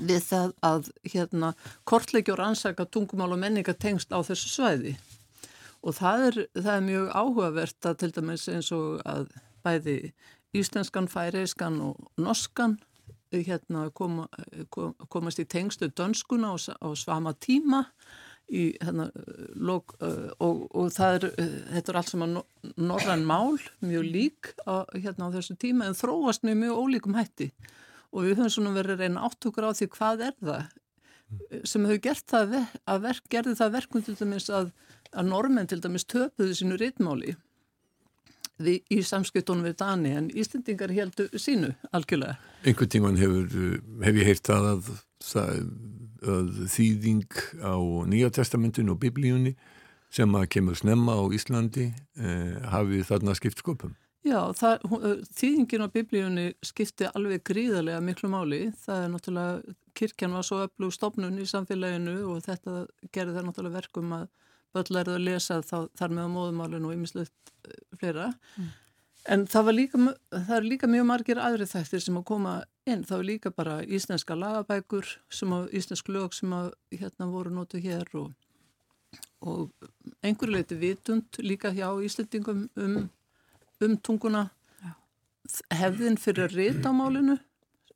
við 0.01 0.21
það 0.25 0.53
að 0.65 0.91
hérna 1.13 1.53
kortleikjur 1.89 2.41
ansaka 2.41 2.85
tungumál 2.85 3.33
og 3.35 3.41
menningatengst 3.43 4.13
á 4.13 4.19
þessu 4.25 4.49
svæði. 4.49 4.95
Og 5.83 5.97
það 5.97 6.27
er, 6.27 6.37
það 6.57 6.75
er 6.75 6.85
mjög 6.87 7.09
áhugavert 7.11 7.89
að 7.89 7.97
til 8.01 8.11
dæmis 8.15 8.47
eins 8.49 8.71
og 8.73 9.01
að 9.05 9.27
bæði 9.63 9.97
íslenskan, 10.53 11.09
færeiskan 11.09 11.79
og 11.81 12.11
norskan 12.21 12.77
hérna, 13.33 13.87
koma, 13.95 14.27
kom, 14.69 14.93
komast 15.09 15.41
í 15.41 15.47
tengstu 15.49 15.89
dönskuna 15.89 16.53
á, 16.53 16.57
á 16.85 16.89
svama 16.97 17.33
tíma 17.33 17.83
í, 18.51 18.73
hérna, 18.83 19.07
log, 19.55 19.95
og, 20.37 20.67
og 20.69 20.91
það 20.93 21.17
er, 21.17 21.27
þetta 21.71 21.93
er 21.93 21.99
allt 21.99 22.11
sem 22.13 22.25
að 22.25 22.37
norðan 22.77 23.25
mál, 23.25 23.57
mjög 23.81 24.05
lík 24.05 24.53
á, 24.67 24.85
hérna, 24.93 25.31
á 25.31 25.35
þessu 25.37 25.57
tíma 25.59 25.89
en 25.89 25.97
þróast 25.97 26.45
með 26.45 26.61
mjög 26.65 26.83
ólíkum 26.83 27.17
hætti. 27.17 27.49
Og 28.13 28.27
við 28.27 28.37
höfum 28.37 28.53
svona 28.53 28.75
verið 28.75 29.01
reyna 29.01 29.25
áttukur 29.25 29.65
á 29.65 29.71
því 29.73 29.89
hvað 29.95 30.27
er 30.29 30.35
það 30.43 30.79
sem 31.65 31.85
hefur 31.87 32.03
gert 32.03 32.27
það 32.29 32.59
að 32.85 33.05
verk, 33.07 33.23
gerði 33.31 33.55
það 33.57 33.71
verkum 33.73 34.03
til 34.05 34.13
dæmis 34.19 34.51
að, 34.53 34.67
að 35.17 35.31
normen 35.31 35.69
til 35.69 35.79
dæmis 35.81 36.05
töpuði 36.05 36.59
sínu 36.59 36.77
rítmáli 36.77 37.33
í 38.71 38.99
samskiptunum 39.05 39.65
við 39.67 39.77
Dani 39.81 40.13
en 40.17 40.29
Íslendingar 40.31 40.93
heldur 40.93 41.29
sínu 41.39 41.73
algjörlega. 41.91 42.37
Einhvern 42.63 42.91
tíman 42.93 43.19
hefur, 43.19 43.49
hef 44.03 44.19
ég 44.21 44.29
heyrt 44.29 44.49
það 44.49 44.69
að, 44.71 44.91
það, 45.23 45.63
að 46.35 46.51
þýðing 46.75 47.39
á 47.63 47.75
Nýja 48.13 48.31
testamentinu 48.39 48.95
og 48.95 49.01
biblíunni 49.03 49.55
sem 50.13 50.37
að 50.37 50.49
kemur 50.55 50.77
snemma 50.77 51.17
á 51.17 51.23
Íslandi 51.33 51.89
eh, 51.89 52.57
hafi 52.69 53.01
þarna 53.07 53.35
skipt 53.37 53.63
skopum. 53.63 53.95
Já, 54.23 54.39
það, 54.55 54.85
þýðingin 55.35 55.83
á 55.83 55.87
biblíunni 55.91 56.45
skipti 56.63 57.09
alveg 57.09 57.41
gríðarlega 57.49 57.99
miklu 57.99 58.29
máli. 58.31 58.61
Það 58.85 59.01
er 59.01 59.09
náttúrulega, 59.11 59.73
kirkjan 59.99 60.37
var 60.37 60.45
svo 60.47 60.61
öflug 60.63 60.93
stofnun 60.95 61.41
í 61.43 61.47
samfélaginu 61.49 62.15
og 62.31 62.39
þetta 62.45 62.85
gerði 63.11 63.35
það 63.35 63.47
náttúrulega 63.49 63.79
verkum 63.81 64.15
að 64.15 64.29
börn 64.73 64.95
lærið 64.97 65.17
að 65.17 65.25
lesa 65.27 65.59
þá, 65.65 65.77
þar 65.97 66.15
með 66.15 66.29
á 66.29 66.35
móðumálinu 66.35 66.89
og 66.89 66.95
ymmislegt 66.95 67.53
eh, 67.67 67.83
fleira. 67.99 68.31
Mm. 68.57 68.71
En 69.33 69.45
það, 69.47 69.69
líka, 69.77 69.99
það 70.33 70.55
er 70.57 70.65
líka 70.67 70.87
mjög 70.91 71.05
margir 71.07 71.39
aðri 71.39 71.67
þættir 71.69 72.01
sem 72.03 72.17
að 72.19 72.25
koma 72.27 72.55
inn. 72.89 73.05
Það 73.07 73.15
var 73.15 73.27
líka 73.29 73.51
bara 73.55 73.75
íslenska 73.83 74.35
lagabækur, 74.35 75.11
að, 75.47 75.69
íslensk 75.79 76.09
lög 76.11 76.35
sem 76.35 76.55
að, 76.55 76.73
hérna 76.91 77.29
voru 77.31 77.53
nótu 77.55 77.79
hér 77.83 78.09
og, 78.19 78.33
og 79.39 79.87
einhverju 80.25 80.57
leiti 80.57 80.79
vitund 80.81 81.39
líka 81.39 81.71
hjá 81.71 81.87
Íslandingum 82.03 82.67
um, 82.75 82.97
um 83.85 83.95
tunguna. 84.03 84.49
Hefðin 85.71 86.19
fyrir 86.19 86.49
að 86.49 86.59
rita 86.59 86.91
málinu, 86.95 87.37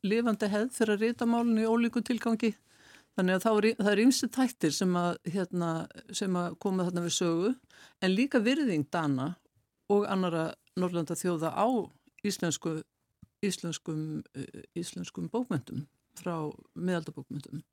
lifandi 0.07 0.47
hefð 0.51 0.80
fyrir 0.80 0.95
að 0.95 1.05
rita 1.07 1.28
málinu 1.28 1.63
í 1.63 1.67
ólíku 1.67 2.03
tilgangi 2.07 2.53
Þannig 3.18 3.39
að 3.39 3.47
er, 3.49 3.68
það 3.80 3.91
er 3.91 4.01
ymsi 4.03 4.28
tættir 4.30 4.74
sem 4.76 4.91
að, 4.99 5.15
hérna, 5.34 5.70
sem 6.13 6.36
að 6.38 6.57
koma 6.61 6.86
þarna 6.86 7.05
við 7.07 7.15
sögu 7.15 7.53
en 8.05 8.13
líka 8.13 8.41
virðing 8.45 8.86
dana 8.93 9.32
og 9.89 10.05
annara 10.05 10.51
Norrlanda 10.78 11.18
þjóða 11.18 11.49
á 11.57 11.65
íslensku, 12.27 12.76
íslenskum, 13.41 14.03
eh, 14.38 14.68
íslenskum 14.77 15.31
bókmyndum 15.34 15.88
frá 16.18 16.35
miðaldabókmyndum 16.77 17.64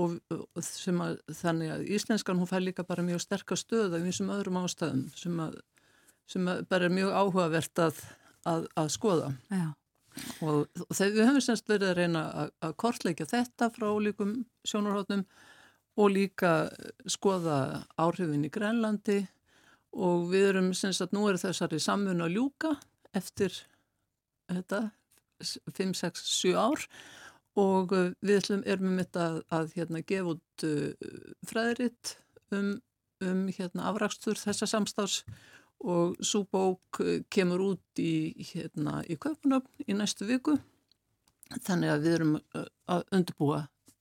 og, 0.00 0.16
og 0.32 0.64
sem 0.64 0.96
að 1.04 1.18
þannig 1.42 1.74
að 1.74 1.84
íslenskan 1.98 2.40
hún 2.40 2.48
fær 2.48 2.64
líka 2.64 2.86
bara 2.86 3.04
mjög 3.04 3.20
sterkast 3.26 3.68
stöð 3.68 3.98
af 3.98 4.06
einsum 4.06 4.32
öðrum 4.32 4.62
ástæðum 4.62 5.04
sem 5.18 5.44
að, 5.44 5.60
sem 6.30 6.48
að 6.48 6.64
bara 6.72 6.88
er 6.88 6.96
mjög 6.96 7.12
áhugavert 7.20 7.84
að, 7.84 8.00
að 8.80 8.92
skoða. 8.96 9.34
Já 9.52 9.68
og, 10.44 10.68
þegar 10.92 11.14
við 11.14 11.26
höfum 11.28 11.44
semst 11.44 11.70
verið 11.70 11.90
að 11.90 11.98
reyna 12.00 12.22
að, 12.42 12.74
kortleika 12.80 13.26
þetta 13.28 13.70
frá 13.74 13.88
líkum 14.02 14.34
sjónarhóttnum 14.66 15.24
og 16.00 16.14
líka 16.14 16.52
skoða 17.10 17.84
áhrifin 18.00 18.46
í 18.46 18.52
Grænlandi. 18.52 19.20
Og 19.90 20.28
við 20.30 20.52
erum 20.52 20.70
semst 20.76 21.02
að 21.02 21.16
nú 21.16 21.26
er 21.28 21.40
þessari 21.40 21.80
samfunn 21.82 22.22
að 22.22 22.36
ljúka 22.36 22.76
eftir 23.16 23.56
þetta 24.50 24.84
5, 25.40 25.94
6, 25.98 26.22
7 26.44 26.54
ár. 26.58 26.86
Og 27.58 27.92
við 28.22 28.52
erum 28.62 28.94
með 28.94 29.08
þetta 29.08 29.24
að, 29.26 29.40
að 29.56 29.72
hérna, 29.76 30.04
gefa 30.06 30.36
út 30.36 30.66
uh, 30.68 31.08
fræðiritt 31.50 32.14
um, 32.54 32.76
um 33.26 33.42
hérna, 33.50 33.88
afrakstur 33.90 34.38
þessa 34.38 34.68
samstáðs 34.70 35.24
og 35.80 36.16
svo 36.24 36.44
bók 36.44 37.00
eh, 37.00 37.22
kemur 37.32 37.62
út 37.72 38.00
í, 38.00 38.34
hérna, 38.52 39.00
í 39.08 39.16
Kaupanöfn 39.20 39.86
í 39.86 39.96
næstu 39.96 40.28
viku. 40.28 40.58
Þannig 41.64 41.92
að 41.92 42.04
við 42.04 42.16
erum 42.18 42.34
eh, 42.38 42.66
að 42.90 43.04
undirbúa, 43.16 43.60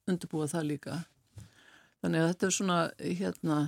undirbúa 0.10 0.50
það 0.52 0.70
líka. 0.74 1.02
Þannig 2.04 2.24
að 2.24 2.32
þetta 2.32 2.48
er 2.48 2.56
svona 2.58 2.80
hérna 3.00 3.60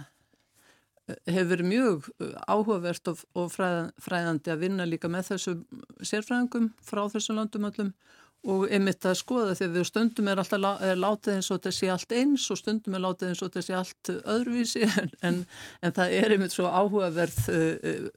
eh, 1.08 1.22
hefur 1.38 1.64
mjög 1.68 2.10
áhugavert 2.48 3.14
og, 3.14 3.24
og 3.36 3.52
fræðandi 3.56 4.54
að 4.54 4.66
vinna 4.66 4.88
líka 4.88 5.12
með 5.12 5.32
þessu 5.34 5.56
sérfræðingum 6.04 6.72
frá 6.84 7.06
þessum 7.12 7.40
landum 7.40 7.70
öllum 7.72 7.96
og 8.42 8.64
einmitt 8.74 9.06
að 9.06 9.20
skoða 9.20 9.54
þegar 9.58 9.74
við 9.76 9.84
stundum 9.86 10.30
er 10.32 10.40
alltaf 10.42 10.82
er 10.82 10.98
látið 10.98 11.36
eins 11.36 11.50
og 11.52 11.60
þetta 11.60 11.74
sé 11.78 11.90
allt 11.94 12.16
eins 12.18 12.46
og 12.50 12.58
stundum 12.58 12.96
er 12.98 13.04
látið 13.04 13.30
eins 13.30 13.42
og 13.42 13.52
þetta 13.52 13.66
sé 13.68 13.76
allt 13.78 14.12
öðruvísi 14.34 14.82
en, 15.02 15.12
en, 15.30 15.38
en 15.86 15.96
það 15.98 16.16
er 16.18 16.36
einmitt 16.36 16.56
svo 16.56 16.72
áhugaverð 16.72 17.40
uh, 17.54 18.08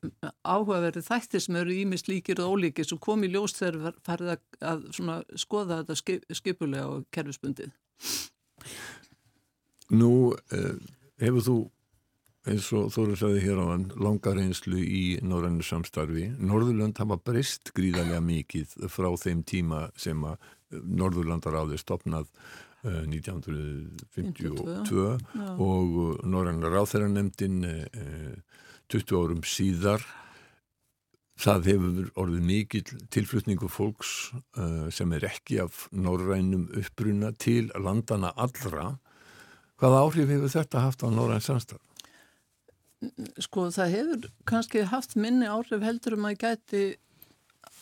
áhugaverði 0.41 1.05
þættir 1.05 1.45
sem 1.45 1.61
eru 1.61 1.77
ímist 1.77 2.09
líkir 2.09 2.41
og 2.41 2.57
ólíkir 2.57 2.89
sem 2.89 3.01
kom 3.05 3.27
í 3.27 3.33
ljós 3.35 3.57
þegar 3.59 4.01
farið 4.07 4.33
að, 4.37 4.43
að 4.73 4.89
skoða 5.45 5.83
þetta 5.83 5.99
skip, 6.01 6.25
skipulega 6.41 6.89
og 6.89 7.05
kerfisbundið. 7.13 7.77
Nú 9.93 10.15
eh, 10.57 10.73
hefur 11.21 11.45
þú 11.45 11.59
eins 12.51 12.67
og 12.77 12.91
Þóru 12.93 13.17
sagði 13.17 13.43
hér 13.45 13.61
á 13.63 13.67
hann 13.73 13.87
langar 13.97 14.39
einslu 14.41 14.81
í 14.81 15.05
norrannu 15.25 15.65
samstarfi. 15.65 16.29
Norðurland 16.37 16.99
hafa 17.01 17.17
breyst 17.21 17.73
gríðarlega 17.77 18.21
mikið 18.25 18.75
frá 18.93 19.09
þeim 19.21 19.45
tíma 19.49 19.87
sem 19.97 20.21
að 20.29 20.37
eh, 20.37 20.83
Norðurlandar 20.85 21.57
áður 21.57 21.81
stopnað 21.81 22.27
uh, 22.85 23.05
1952 23.09 24.05
52, 24.17 25.07
og 25.63 26.27
Norrannu 26.29 26.73
ráþæranemdin 26.75 27.65
uh, 27.71 28.37
20 28.93 29.17
árum 29.23 29.47
síðar. 29.49 30.05
Það 31.41 31.71
hefur 31.73 32.11
orðið 32.21 32.45
mikið 32.47 32.93
tilflutningu 33.11 33.71
fólks 33.73 34.13
uh, 34.35 34.87
sem 34.95 35.11
er 35.17 35.25
ekki 35.33 35.59
af 35.65 35.89
norrænum 35.91 36.69
uppbruna 36.77 37.33
til 37.41 37.73
landana 37.75 38.31
allra. 38.37 38.93
Hvaða 39.81 40.05
áhrif 40.05 40.31
hefur 40.31 40.53
þetta 40.53 40.85
haft 40.85 41.03
á 41.03 41.09
norræn 41.11 41.43
samstarf? 41.43 41.83
Sko 43.43 43.69
það 43.75 43.97
hefur 43.97 44.29
kannski 44.49 44.85
haft 44.91 45.17
minni 45.17 45.49
áhrif 45.51 45.83
heldur 45.85 46.17
um 46.19 46.29
að 46.29 46.39
gæti 46.45 46.85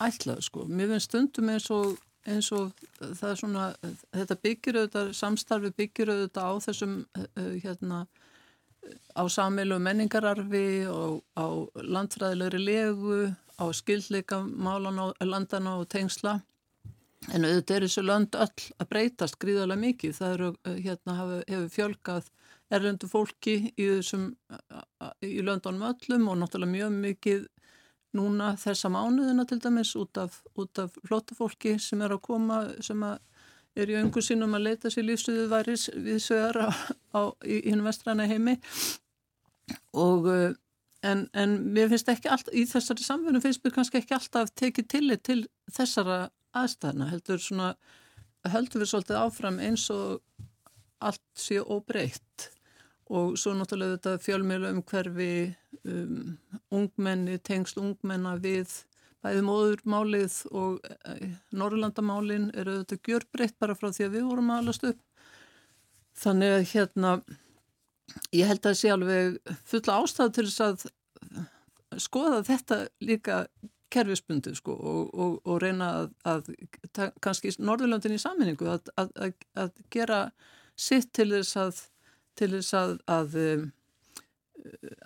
ætlað 0.03 0.41
sko. 0.47 0.65
Mér 0.67 0.93
finnst 0.93 1.11
stundum 1.11 1.51
eins 1.53 1.69
og, 1.73 1.95
eins 2.25 2.49
og 2.55 2.73
það 2.99 3.29
er 3.29 3.39
svona, 3.39 3.67
þetta 4.15 4.39
byggir 4.47 4.79
auðvitað, 4.81 5.13
samstarfi 5.19 5.73
byggir 5.77 6.13
auðvitað 6.13 6.49
á 6.49 6.53
þessum 6.67 6.99
uh, 7.03 7.53
hérna 7.63 8.05
á 9.15 9.23
samilu 9.31 9.79
menningararfi 9.79 10.85
og 10.91 11.21
á 11.39 11.47
landfræðilegri 11.75 12.59
legu, 12.59 13.19
á 13.55 13.65
skildleika 13.71 14.41
málana, 14.43 15.11
landana 15.23 15.77
og 15.79 15.87
tengsla. 15.89 16.41
En 17.31 17.45
auðvitað 17.47 17.77
er 17.77 17.85
þessu 17.87 18.03
lönd 18.03 18.35
öll 18.35 18.65
að 18.81 18.89
breytast 18.89 19.37
gríðarlega 19.39 19.83
mikið. 19.85 20.15
Það 20.17 20.33
eru, 20.37 20.49
hérna, 20.83 21.15
hefur 21.47 21.69
fjölgað 21.71 22.31
erlendu 22.73 23.09
fólki 23.09 23.55
í 23.73 23.89
þessum, 23.97 24.31
í 25.25 25.41
löndunum 25.45 25.85
öllum 25.91 26.29
og 26.31 26.39
náttúrulega 26.41 26.73
mjög 26.73 26.95
mikið 27.03 27.43
núna 28.17 28.53
þessa 28.61 28.91
mánuðina 28.93 29.45
til 29.49 29.59
dæmis 29.61 29.93
út 29.97 30.17
af, 30.21 30.41
út 30.59 30.79
af 30.81 30.97
flótafólki 31.07 31.77
sem 31.81 32.01
er 32.05 32.13
að 32.13 32.23
koma, 32.27 32.59
sem 32.85 33.01
að 33.05 33.19
er 33.73 33.89
í 33.89 33.97
öngu 33.97 34.21
sínum 34.21 34.53
að 34.53 34.67
leita 34.67 34.91
sér 34.93 35.07
lífstöðu 35.07 35.47
væris 35.49 35.87
við 35.95 36.19
sögur 36.21 36.59
á, 36.61 36.69
á, 37.17 37.21
í 37.41 37.63
hinn 37.65 37.81
vestræna 37.85 38.27
heimi. 38.29 38.59
Og 39.97 40.29
eh, 40.29 40.53
en, 41.09 41.25
en 41.33 41.57
mér 41.73 41.89
finnst 41.91 42.11
ekki 42.13 42.29
alltaf, 42.29 42.53
í 42.53 42.67
þessari 42.69 43.05
samfunum 43.05 43.41
finnst 43.43 43.63
mér 43.65 43.75
kannski 43.79 44.01
ekki 44.01 44.17
alltaf 44.17 44.53
tekið 44.59 44.89
tillit 44.93 45.25
til 45.25 45.39
þessara 45.73 46.27
aðstæðna 46.53 47.09
heldur 47.09 47.41
svona, 47.41 47.73
heldur 48.53 48.83
við 48.83 48.93
svolítið 48.93 49.21
áfram 49.23 49.57
eins 49.63 49.87
og 49.93 50.21
allt 51.03 51.23
sé 51.39 51.57
óbreytt 51.59 52.52
og 53.13 53.37
svo 53.37 53.53
náttúrulega 53.57 53.97
þetta 53.97 54.23
fjölmjölu 54.23 54.71
um 54.73 54.81
hverfi 54.89 55.33
um, 55.83 56.33
ungmenni, 56.73 57.37
tengst 57.45 57.77
ungmenna 57.81 58.35
við 58.41 58.73
bæði 59.23 59.43
móðurmálið 59.47 60.37
og 60.51 60.81
e, 60.83 61.29
Norrlandamálin 61.55 62.49
eru 62.59 62.81
þetta 62.81 62.99
gjörbreytt 63.07 63.55
bara 63.61 63.75
frá 63.77 63.91
því 63.93 64.07
að 64.07 64.17
við 64.17 64.25
vorum 64.27 64.51
aðalast 64.51 64.87
upp. 64.89 64.99
Þannig 66.19 66.55
að 66.57 66.65
hérna, 66.73 67.13
ég 68.35 68.49
held 68.49 68.59
að 68.59 68.67
það 68.67 68.79
sé 68.81 68.91
alveg 68.93 69.53
fulla 69.69 69.99
ástæðu 70.01 70.35
til 70.35 70.47
þess 70.49 70.65
að 70.67 72.03
skoða 72.03 72.41
þetta 72.47 72.79
líka 73.05 73.45
kerfisbundið 73.93 74.57
sko 74.57 74.73
og, 74.73 75.13
og, 75.13 75.33
og 75.45 75.61
reyna 75.61 75.89
að, 76.01 76.51
að 76.97 77.11
kannski 77.21 77.53
Norðurlandin 77.61 78.15
í 78.17 78.21
saminningu 78.21 78.69
að, 78.73 78.89
að, 78.97 79.35
að 79.53 79.83
gera 79.93 80.23
sitt 80.79 81.11
til 81.13 81.29
þess 81.35 81.59
að 81.61 81.83
til 82.39 82.49
þess 82.55 82.75
að 82.77 82.93
að, 83.11 83.37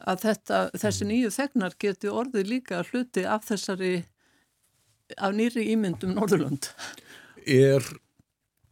að 0.07 0.23
þetta, 0.25 0.59
þessi 0.77 1.07
nýju 1.09 1.31
þegnar 1.35 1.77
geti 1.81 2.11
orðið 2.11 2.51
líka 2.53 2.83
hluti 2.91 3.25
af 3.27 3.47
þessari 3.49 3.93
af 5.15 5.33
nýri 5.35 5.69
ímyndum 5.73 6.15
Norðurland 6.17 6.71
Er 7.47 7.83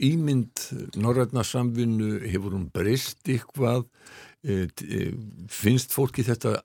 ímynd 0.04 0.66
Norræna 1.00 1.46
samvinnu 1.48 2.20
hefur 2.28 2.58
hún 2.58 2.70
breyst 2.74 3.24
ykvað 3.32 3.86
e, 4.44 4.66
e, 4.68 5.04
finnst 5.52 5.96
fólki 5.96 6.26
þetta 6.28 6.58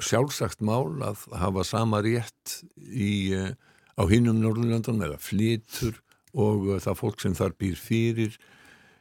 sjálfsagt 0.00 0.64
mál 0.64 0.98
að 1.04 1.26
hafa 1.38 1.64
sama 1.68 2.00
rétt 2.02 2.60
í, 2.76 3.36
e, 3.36 3.52
á 3.94 4.02
hinnum 4.10 4.40
Norðurlandunum 4.42 5.06
eða 5.06 5.20
flitur 5.22 6.00
og 6.34 6.72
það 6.82 6.98
fólk 6.98 7.22
sem 7.22 7.36
þar 7.38 7.54
býr 7.58 7.78
fyrir 7.78 8.38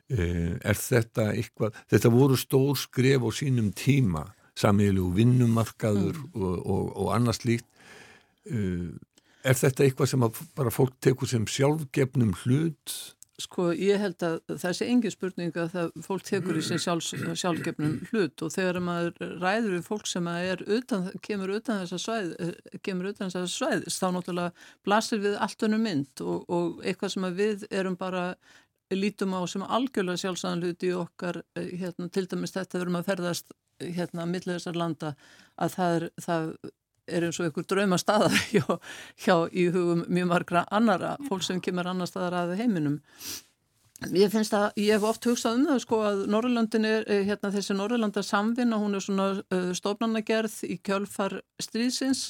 er 0.10 0.80
þetta 0.80 1.30
eitthvað, 1.36 1.78
þetta 1.92 2.10
voru 2.14 2.38
stór 2.40 2.78
skref 2.80 3.26
á 3.26 3.30
sínum 3.36 3.70
tíma 3.78 4.26
samílu 4.60 5.12
vinnumarkaður 5.16 6.18
mm. 6.18 6.34
og, 6.40 6.58
og, 6.66 6.90
og 6.98 7.14
annars 7.16 7.44
líkt 7.48 7.70
eh, 8.50 8.90
er 9.48 9.56
þetta 9.56 9.86
eitthvað 9.86 10.12
sem 10.12 10.28
bara 10.58 10.74
fólk 10.74 10.98
tekur 11.04 11.30
sem 11.30 11.48
sjálfgefnum 11.48 12.36
hlut? 12.44 12.98
Sko 13.40 13.70
ég 13.72 14.02
held 14.02 14.20
að 14.26 14.42
það 14.60 14.74
sé 14.76 14.86
engi 14.92 15.12
spurning 15.14 15.56
að 15.56 15.70
það 15.72 15.92
fólk 16.04 16.26
tekur 16.28 16.58
í 16.60 16.64
sig 16.66 16.82
sjálf, 16.84 17.08
sjálfgefnum 17.40 17.94
hlut 18.10 18.44
og 18.44 18.52
þegar 18.52 18.82
maður 18.84 19.38
ræður 19.40 19.76
við 19.78 19.86
fólk 19.86 20.10
sem 20.12 20.28
utan, 20.76 21.08
kemur 21.24 21.54
utan 21.56 21.86
þessa 21.86 22.02
svæð 22.04 22.34
eh, 22.44 22.80
kemur 22.84 23.14
utan 23.14 23.32
þessa 23.32 23.48
svæðis 23.54 24.02
þá 24.02 24.08
náttúrulega 24.18 24.68
blasir 24.84 25.24
við 25.24 25.38
allt 25.40 25.68
önum 25.70 25.88
mynd 25.88 26.26
og, 26.26 26.44
og 26.52 26.84
eitthvað 26.84 27.16
sem 27.16 27.30
við 27.40 27.64
erum 27.72 27.96
bara 28.00 28.34
lítum 28.96 29.36
á 29.38 29.42
sem 29.50 29.64
algjörlega 29.64 30.24
sjálfsæðan 30.24 30.64
hluti 30.66 30.90
í 30.90 30.98
okkar, 30.98 31.44
eh, 31.56 31.72
hérna, 31.82 32.10
til 32.10 32.26
dæmis 32.28 32.56
þetta 32.56 32.82
verum 32.82 33.00
að 33.00 33.10
ferðast 33.12 33.54
hérna 33.80 34.26
að 34.26 34.32
milla 34.34 34.56
þessar 34.58 34.80
landa 34.80 35.16
að 35.58 35.76
það 35.76 35.98
er, 35.98 36.08
það 36.26 36.54
er 37.10 37.26
eins 37.26 37.40
og 37.40 37.46
einhver 37.48 37.68
drauma 37.70 38.00
staða 38.00 38.32
hjá, 38.54 38.66
hjá 39.26 39.36
í 39.52 39.70
hugum 39.74 40.06
mjög 40.08 40.32
margra 40.34 40.66
annara 40.72 41.16
fólk 41.30 41.46
sem 41.46 41.62
kemur 41.62 41.88
annar 41.90 42.10
staðar 42.10 42.42
að 42.44 42.58
heiminum. 42.60 43.00
Ég 44.16 44.32
finnst 44.32 44.54
að, 44.56 44.70
ég 44.80 44.96
hef 44.96 45.04
oft 45.04 45.26
hugsað 45.28 45.58
um 45.58 45.66
það 45.68 45.80
sko 45.84 45.98
að 46.08 46.20
Norrlöndin 46.32 46.86
er, 46.88 47.04
eh, 47.12 47.26
hérna 47.28 47.52
þessi 47.52 47.76
Norrlanda 47.76 48.22
samvinna, 48.24 48.80
hún 48.80 48.96
er 48.96 49.04
svona 49.04 49.26
uh, 49.42 49.74
stofnanagerð 49.76 50.56
í 50.64 50.78
kjölfar 50.80 51.42
stríðsins. 51.60 52.30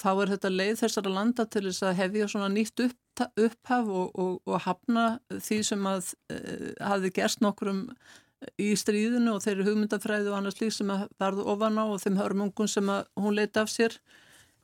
Þá 0.00 0.08
er 0.14 0.32
þetta 0.32 0.52
leið 0.54 0.78
þessara 0.80 1.12
landa 1.12 1.44
til 1.44 1.66
þess 1.66 1.84
að 1.84 1.98
hefja 1.98 2.30
svona 2.32 2.48
nýtt 2.54 2.80
upp, 2.86 2.96
upphaf 3.20 3.88
og, 3.88 4.10
og, 4.18 4.34
og 4.48 4.60
hafna 4.66 5.06
því 5.30 5.60
sem 5.68 5.86
að 5.88 6.12
uh, 6.32 6.68
hafi 6.80 7.12
gerst 7.14 7.42
nokkrum 7.44 7.86
í 8.58 8.72
stríðinu 8.78 9.36
og 9.36 9.44
þeirri 9.44 9.68
hugmyndafræði 9.68 10.32
og 10.32 10.40
annars 10.40 10.58
lík 10.58 10.74
sem 10.74 10.90
að 10.90 11.06
verðu 11.22 11.46
ofan 11.52 11.78
á 11.78 11.84
og 11.84 12.00
þeim 12.02 12.18
hörmungun 12.18 12.70
sem 12.70 12.88
að 12.90 13.06
hún 13.22 13.36
leiti 13.38 13.62
af 13.62 13.70
sér 13.70 13.98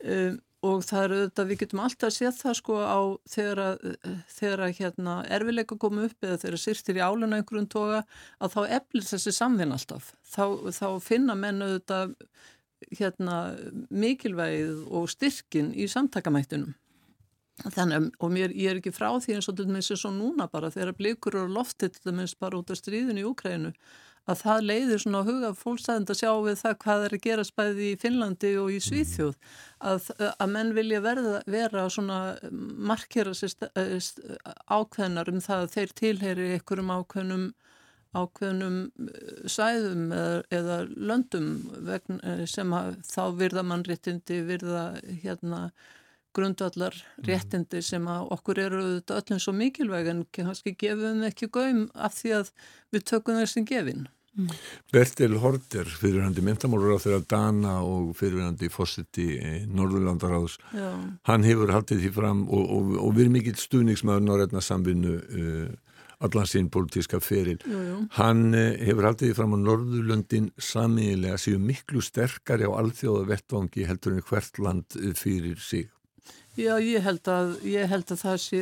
um, 0.03 0.39
og 0.67 0.83
það 0.83 1.05
eru 1.05 1.19
þetta, 1.21 1.45
við 1.47 1.61
getum 1.61 1.81
alltaf 1.85 2.15
séð 2.17 2.39
það 2.41 2.57
sko 2.59 2.79
á 2.83 3.01
þegar 3.31 3.61
að, 3.63 3.85
þegar 4.35 4.63
að 4.65 4.73
hérna, 4.81 5.15
erfileika 5.37 5.79
komu 5.79 6.09
upp 6.09 6.27
eða 6.27 6.41
þegar 6.43 6.63
sýrtir 6.65 6.99
í 6.99 7.05
áluna 7.05 7.39
einhverjum 7.39 7.69
toga 7.71 8.01
að 8.43 8.57
þá 8.57 8.61
eflir 8.81 9.07
þessi 9.07 9.35
samvinn 9.37 9.75
alltaf 9.77 10.11
þá, 10.27 10.45
þá 10.75 10.89
finna 11.05 11.39
mennu 11.39 11.71
þetta 11.77 12.01
hérna, 12.99 13.39
mikilvægið 13.91 14.85
og 14.95 15.09
styrkin 15.11 15.73
í 15.75 15.89
samtakamættunum. 15.91 16.75
Þannig, 17.59 18.13
og 18.23 18.31
mér, 18.31 18.53
ég 18.55 18.71
er 18.71 18.79
ekki 18.79 18.95
frá 18.95 19.09
því 19.19 19.39
eins 19.39 19.49
og 19.51 19.57
til 19.59 19.67
dæmis 19.67 19.91
er 19.91 19.99
svo 19.99 20.13
núna 20.15 20.47
bara 20.51 20.71
þegar 20.71 20.95
blikur 20.99 21.35
eru 21.41 21.51
loftið 21.51 21.97
til 21.97 22.13
dæmis 22.13 22.37
bara 22.39 22.61
út 22.61 22.71
af 22.71 22.79
stríðinu 22.79 23.25
í 23.25 23.27
Úkrænu 23.27 23.73
að 24.29 24.43
það 24.43 24.67
leiðir 24.69 25.03
svona 25.03 25.21
að 25.23 25.31
huga 25.31 25.51
fólksæðend 25.57 26.11
að 26.13 26.19
sjá 26.21 26.31
við 26.45 26.59
það 26.61 26.75
hvað 26.85 27.05
er 27.05 27.15
að 27.17 27.23
gera 27.25 27.45
spæði 27.49 27.87
í 27.89 27.99
Finnlandi 28.03 28.51
og 28.61 28.73
í 28.75 28.81
Svíþjóð. 28.85 29.37
Að, 29.89 30.11
að 30.29 30.51
menn 30.53 30.75
vilja 30.77 31.01
verða, 31.05 31.39
vera 31.49 31.87
svona 31.93 32.19
markera 32.91 33.33
sér 33.37 33.55
ákveðnar 34.69 35.33
um 35.33 35.41
það 35.45 35.65
að 35.65 35.73
þeir 35.77 35.97
tilheyri 36.03 36.51
einhverjum 36.59 36.93
ákveðnum 36.99 37.49
ákveðnum 38.17 38.77
eh, 39.05 39.49
sæðum 39.53 40.13
eða, 40.17 40.43
eða 40.55 40.77
löndum 40.97 41.49
vegna, 41.85 42.19
eh, 42.25 42.45
sem 42.49 42.73
að, 42.73 42.97
þá 43.05 43.23
virða 43.37 43.65
mann 43.69 43.85
réttindi, 43.85 44.41
virða 44.49 44.85
hérna 45.23 45.67
grundvallar 46.39 46.95
mhm. 46.95 47.27
réttindi 47.29 47.83
sem 47.85 48.07
að 48.11 48.31
okkur 48.39 48.63
eru 48.67 48.85
öllum 49.03 49.43
svo 49.43 49.57
mikilvæg 49.57 50.13
en 50.13 50.23
kannski 50.35 50.77
gefum 50.79 51.25
við 51.25 51.33
ekki 51.33 51.51
gaum 51.59 51.83
af 51.95 52.17
því 52.21 52.39
að 52.43 52.55
við 52.95 53.11
tökum 53.13 53.43
þessin 53.43 53.69
gefin. 53.69 54.07
Mm. 54.39 54.51
Bertil 54.95 55.35
Horter, 55.43 55.89
fyrirhandi 55.99 56.45
myntamálur 56.47 56.95
á 56.95 57.03
þeirra 57.03 57.25
Dana 57.27 57.73
og 57.83 58.13
fyrirhandi 58.15 58.69
fósiti 58.71 59.27
Norðurlandaráðs, 59.67 60.61
hann 61.27 61.47
hefur 61.49 61.73
haldið 61.75 62.05
því 62.05 62.11
fram 62.15 62.45
og, 62.47 62.63
og, 62.77 62.93
og 63.03 63.17
við 63.17 63.25
erum 63.25 63.35
mikill 63.35 63.57
stuðningsmaður 63.59 64.27
Norrætna 64.29 64.63
samvinnu 64.63 65.17
uh, 65.19 65.73
allan 66.19 66.49
sín 66.51 66.71
politíska 66.71 67.21
feril. 67.23 67.59
Jú, 67.67 67.83
jú. 67.89 67.99
Hann 68.19 68.55
eh, 68.57 68.79
hefur 68.89 69.07
haldið 69.11 69.37
fram 69.39 69.55
á 69.55 69.59
Norðurlöndin 69.63 70.51
samiðilega 70.59 71.39
séu 71.39 71.61
miklu 71.63 72.03
sterkari 72.03 72.67
á 72.67 72.73
alþjóða 72.75 73.29
vettvangi 73.29 73.87
heldur 73.87 74.17
en 74.17 74.27
hvert 74.27 74.59
land 74.63 74.99
eh, 74.99 75.15
fyrir 75.19 75.63
sig. 75.63 75.91
Já, 76.59 76.75
ég 76.83 77.05
held 77.05 77.29
að, 77.31 77.53
ég 77.71 77.87
held 77.87 78.09
að 78.11 78.23
það 78.25 78.39
sé 78.43 78.61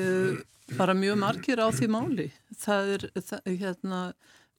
bara 0.77 0.93
mjög 0.97 1.17
margir 1.23 1.63
á 1.65 1.73
því 1.73 1.87
máli. 1.95 2.27
Það 2.61 2.91
er, 2.93 3.07
það, 3.25 3.47
hérna, 3.63 4.01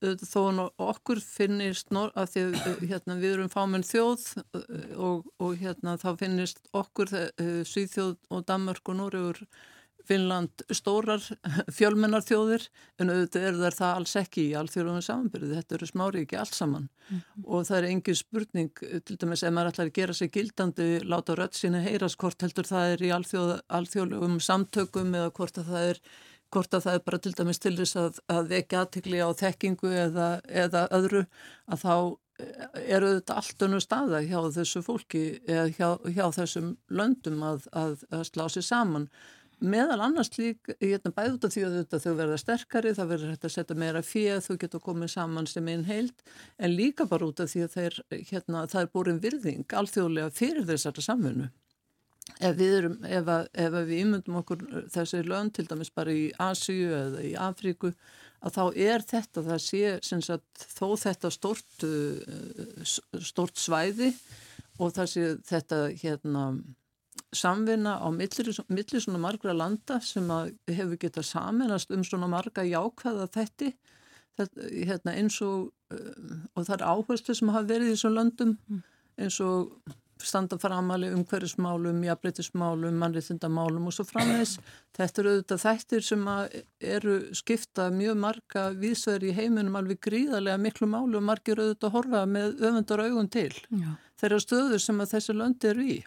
þó 0.01 0.41
okkur 0.87 1.21
finnist 1.21 1.93
að 1.93 2.31
því, 2.33 2.45
hérna, 2.89 3.17
við 3.21 3.35
erum 3.35 3.51
fámenn 3.53 3.85
þjóð 3.85 4.25
og, 4.97 5.29
og 5.37 5.53
hérna, 5.61 5.97
þá 6.01 6.09
finnist 6.17 6.63
okkur 6.73 7.13
Svíþjóð 7.69 8.15
og 8.33 8.45
Danmark 8.49 8.89
og 8.89 8.97
Núriður 9.03 9.43
Finnland 10.07 10.63
stórar 10.75 11.23
fjölmennar 11.77 12.23
þjóðir 12.25 12.67
en 12.99 13.11
auðvitað 13.11 13.65
er 13.69 13.77
það 13.77 13.95
alls 13.99 14.15
ekki 14.21 14.45
í 14.49 14.55
alþjóðum 14.59 15.01
samanbyrði, 15.05 15.57
þetta 15.59 15.77
eru 15.77 15.89
smári 15.89 16.23
ekki 16.25 16.39
alls 16.41 16.55
saman. 16.57 16.87
Mm 17.07 17.17
-hmm. 17.17 17.43
og 17.45 17.67
það 17.67 17.77
er 17.77 17.89
engin 17.89 18.19
spurning 18.21 18.71
til 19.05 19.17
dæmis 19.17 19.43
ef 19.43 19.53
maður 19.53 19.73
ætlar 19.73 19.91
að 19.91 19.97
gera 19.99 20.13
sig 20.13 20.31
gildandi 20.31 20.87
láta 21.03 21.35
rött 21.35 21.55
sína 21.55 21.83
heyras 21.83 22.15
hvort 22.15 22.41
heldur 22.41 22.67
það 22.67 22.93
er 22.93 23.03
í 23.03 23.13
alþjóð, 23.17 23.53
alþjóðum 23.67 24.39
samtökum 24.39 25.15
eða 25.15 25.31
hvort 25.31 25.57
að 25.57 25.71
það 25.71 25.91
er 25.91 26.01
hvort 26.51 26.73
að 26.73 26.85
það 26.85 26.93
er 26.93 27.03
bara 27.05 27.17
til 27.19 27.33
dæmis 27.35 27.59
til 27.59 27.75
þess 27.75 27.95
að, 27.99 28.19
að 28.31 28.47
vekja 28.53 28.81
aðtikli 28.81 29.19
á 29.19 29.29
þekkingu 29.35 29.91
eða, 29.91 30.27
eða 30.47 30.87
öðru 30.95 31.25
að 31.67 31.83
þá 31.83 31.93
eru 32.37 33.13
þetta 33.15 33.37
allt 33.39 33.63
önnu 33.65 33.79
staða 33.81 34.21
hjá 34.25 34.37
þessu 34.53 34.83
fólki 34.85 35.23
eða 35.49 35.65
hjá, 35.73 35.87
hjá 36.13 36.25
þessum 36.35 36.75
löndum 36.93 37.41
að, 37.45 37.65
að, 37.73 38.03
að 38.13 38.23
slá 38.29 38.45
sér 38.53 38.65
saman 38.67 39.07
meðal 39.59 39.99
annars 40.05 40.29
lík, 40.37 40.69
hérna 40.81 41.11
bæði 41.15 41.35
út 41.35 41.45
af 41.47 41.53
því 41.53 41.63
að 41.65 41.77
þetta, 41.79 41.99
þau 42.03 42.13
verða 42.19 42.39
sterkari, 42.41 42.93
það 42.97 43.11
verður 43.13 43.31
hægt 43.33 43.47
að 43.47 43.53
setja 43.55 43.77
meira 43.77 44.01
fíð, 44.05 44.41
þau 44.45 44.57
getur 44.63 44.83
komið 44.83 45.13
saman 45.13 45.49
sem 45.49 45.71
einn 45.71 45.85
heild, 45.87 46.25
en 46.57 46.75
líka 46.75 47.07
bara 47.09 47.29
út 47.29 47.41
af 47.41 47.49
því 47.53 47.63
að 47.65 47.77
þeir, 47.77 48.01
hérna, 48.31 48.65
það 48.69 48.83
er 48.83 48.91
búin 48.93 49.23
virðing 49.23 49.77
alþjóðlega 49.81 50.35
fyrir 50.37 50.67
þessari 50.69 51.05
samfunnu. 51.07 51.49
Ef 52.43 52.57
við, 52.59 52.73
erum, 52.77 52.95
ef, 53.07 53.29
að, 53.31 53.45
ef 53.63 53.75
að 53.79 53.85
við 53.87 54.01
ímyndum 54.03 54.39
okkur 54.41 54.63
þessi 54.93 55.21
lönd, 55.25 55.53
til 55.55 55.65
dæmis 55.69 55.93
bara 55.95 56.13
í 56.13 56.25
Asíu 56.43 56.89
eða 56.93 57.23
í 57.23 57.31
Afríku, 57.39 57.93
að 58.43 58.57
þá 58.57 58.63
er 58.91 59.05
þetta, 59.07 59.43
það 59.47 59.61
sé 59.63 60.19
sagt, 60.27 60.65
þó 60.75 60.87
þetta 61.01 61.31
stort, 61.33 61.85
uh, 61.87 62.91
stort 63.25 63.57
svæði 63.57 64.11
og 64.77 64.93
það 64.93 65.09
sé 65.13 65.23
þetta 65.47 65.79
hérna, 66.03 66.43
samvinna 67.37 67.97
á 68.01 68.07
millir, 68.13 68.49
millir 68.67 69.03
svona 69.03 69.21
margra 69.21 69.55
landa 69.55 69.99
sem 70.03 70.27
hefur 70.67 70.97
getað 71.01 71.29
saminast 71.29 71.93
um 71.93 72.03
svona 72.07 72.29
marga 72.31 72.65
jákvæða 72.67 73.29
þetti 73.35 73.71
þetta, 74.37 74.67
hérna, 74.89 75.15
eins 75.17 75.39
og, 75.45 75.69
uh, 75.93 76.35
og 76.55 76.67
það 76.67 76.75
er 76.79 76.89
áherslu 76.91 77.37
sem 77.37 77.53
hafa 77.53 77.71
verið 77.71 77.91
í 77.91 77.95
þessum 77.95 78.17
landum 78.17 78.57
mm. 78.57 78.83
eins 79.23 79.39
og 79.43 79.95
standa 80.23 80.57
framali 80.57 81.11
um 81.13 81.21
hverjusmálum, 81.29 81.99
jafnbreytismálum, 82.07 82.95
mannriðtindamálum 83.01 83.85
og 83.89 83.93
svo 83.93 84.05
framvegs. 84.07 84.55
Þetta 84.97 85.21
eru 85.21 85.33
auðvitað 85.35 85.61
þættir 85.61 86.05
sem 86.07 86.23
eru 86.95 87.17
skipta 87.37 87.87
mjög 87.93 88.17
marga 88.23 88.63
vísverði 88.81 89.29
í 89.29 89.37
heiminum 89.37 89.77
alveg 89.77 90.01
gríðarlega 90.07 90.57
miklu 90.63 90.89
málu 90.89 91.19
og 91.19 91.27
margir 91.27 91.61
auðvitað 91.61 91.93
horfa 91.93 92.25
með 92.29 92.57
öfundar 92.65 93.05
augun 93.05 93.29
til. 93.29 93.51
Já. 93.69 93.91
Þeirra 94.17 94.41
stöður 94.41 94.81
sem 94.81 95.05
að 95.05 95.13
þessi 95.13 95.37
löndi 95.37 95.69
eru 95.69 95.85
í. 95.85 95.99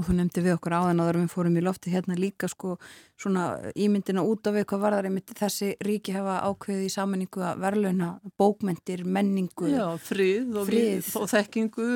Og 0.00 0.06
þú 0.06 0.14
nefndi 0.16 0.40
við 0.46 0.54
okkur 0.56 0.72
áðan 0.78 1.02
áður 1.04 1.18
við 1.20 1.32
fórum 1.34 1.56
í 1.60 1.62
lofti 1.64 1.90
hérna 1.92 2.14
líka 2.16 2.48
sko 2.48 2.78
svona 3.20 3.72
ímyndina 3.76 4.22
út 4.24 4.48
af 4.48 4.54
við 4.56 4.64
hvað 4.70 4.80
var 4.80 4.96
þar 4.96 5.08
einmitt 5.10 5.34
þessi 5.36 5.68
ríki 5.84 6.14
hefa 6.14 6.38
ákveðið 6.46 6.86
í 6.86 6.92
samanningu 6.94 7.42
að 7.44 7.60
verðlauna 7.66 8.08
bókmentir, 8.40 9.02
menningu 9.04 9.68
Já, 9.68 9.84
frið 10.00 10.56
og, 10.56 10.70
frið. 10.70 11.10
og 11.20 11.28
þekkingu 11.34 11.90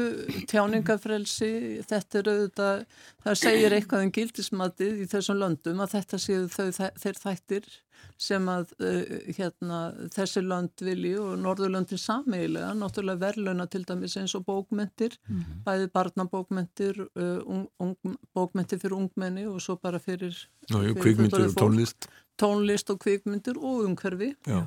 tjáningafrelsi 0.52 1.50
þetta 1.88 2.20
er 2.20 2.30
auðvitað, 2.34 2.84
það 3.24 3.40
segir 3.40 3.78
eitthvað 3.78 4.04
um 4.04 4.14
gildismatið 4.18 5.00
í 5.00 5.08
þessum 5.14 5.40
löndum 5.40 5.80
að 5.80 5.96
þetta 5.96 6.22
séu 6.26 6.44
þau, 6.52 6.68
þeir 7.00 7.22
þættir 7.24 7.72
sem 8.20 8.48
að 8.50 8.72
uh, 8.78 9.14
hérna, 9.36 9.78
þessi 10.14 10.42
lönd 10.44 10.84
vilji 10.86 11.14
og 11.20 11.36
Norðurlöndin 11.42 12.00
samiðilega, 12.00 12.72
náttúrulega 12.78 13.22
verðluna 13.24 13.66
til 13.70 13.84
dæmis 13.88 14.16
eins 14.20 14.34
og 14.38 14.44
bókmentir, 14.48 15.16
mm 15.28 15.40
-hmm. 15.40 15.62
bæði 15.66 15.88
barnabókmentir, 15.94 17.00
uh, 17.00 17.40
un, 17.46 17.66
un, 17.80 18.18
bókmentir 18.34 18.78
fyrir 18.78 18.96
ungmenni 18.96 19.46
og 19.46 19.60
svo 19.62 19.76
bara 19.76 19.98
fyrir, 19.98 20.34
Ná, 20.70 20.82
jú, 20.82 20.94
fyrir 20.94 21.02
kvikmyndir 21.02 21.48
og 21.48 21.56
tónlist. 21.60 22.08
Tónlist 22.38 22.90
og 22.90 22.98
kvikmyndir 22.98 23.56
og 23.56 23.84
umhverfi 23.84 24.34
Já. 24.46 24.66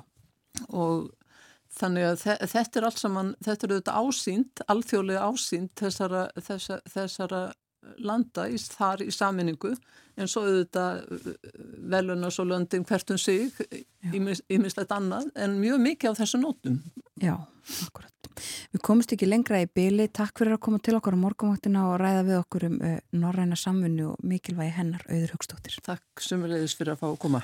og 0.70 1.12
þannig 1.78 2.04
að 2.04 2.48
þetta 2.48 2.80
er 2.80 2.86
allt 2.88 3.00
saman, 3.00 3.36
þetta 3.44 3.68
er 3.68 3.74
auðvitað 3.74 4.00
ásýnd, 4.04 4.62
alþjóðlega 4.68 5.26
ásýnd 5.28 5.70
þessara, 5.76 6.30
þessara, 6.40 6.82
þessara 6.94 7.42
landa 7.98 8.48
í, 8.50 8.58
þar 8.58 9.06
í 9.06 9.12
saminningu 9.14 9.74
en 10.18 10.30
svo 10.30 10.46
auðvitað 10.48 11.02
uh, 11.14 11.32
veluna 11.94 12.32
svo 12.34 12.48
löndin 12.50 12.86
hvert 12.88 13.14
um 13.14 13.20
sig 13.22 13.52
ímislegt 14.14 14.94
annað 14.94 15.30
en 15.36 15.60
mjög 15.62 15.82
mikið 15.84 16.14
á 16.14 16.20
þessu 16.22 16.42
nótum. 16.42 16.80
Já, 17.22 17.36
akkurat. 17.88 18.14
Við 18.74 18.84
komumst 18.86 19.14
ekki 19.16 19.30
lengra 19.30 19.64
í 19.64 19.68
byli. 19.70 20.08
Takk 20.14 20.38
fyrir 20.38 20.58
að 20.58 20.64
koma 20.68 20.82
til 20.84 20.98
okkar 20.98 21.18
á 21.18 21.24
morgunvaktina 21.24 21.88
og 21.90 22.00
ræða 22.02 22.24
við 22.28 22.42
okkur 22.42 22.68
um 22.70 22.80
uh, 22.80 22.98
norræna 23.18 23.58
samfunni 23.60 24.06
og 24.12 24.16
mikilvægi 24.22 24.78
hennar 24.78 25.04
auður 25.10 25.36
högstóttir. 25.38 25.78
Takk 25.86 26.26
sumulegis 26.30 26.78
fyrir 26.78 26.96
að 26.96 27.02
fá 27.04 27.08
að 27.12 27.22
koma. 27.26 27.42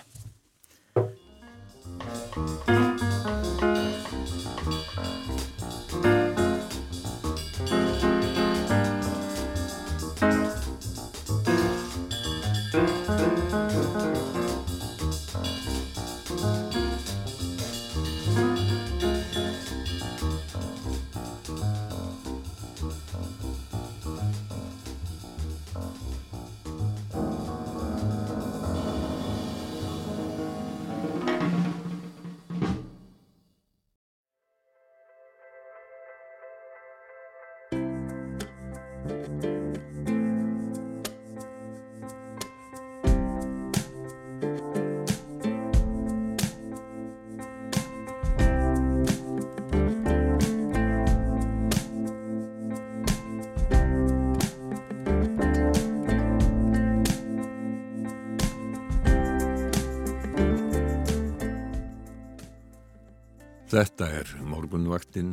Þetta 63.74 64.06
er 64.20 64.30
morgunvaktinn 64.46 65.32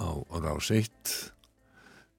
á 0.00 0.16
rás 0.40 0.70
1. 0.72 1.10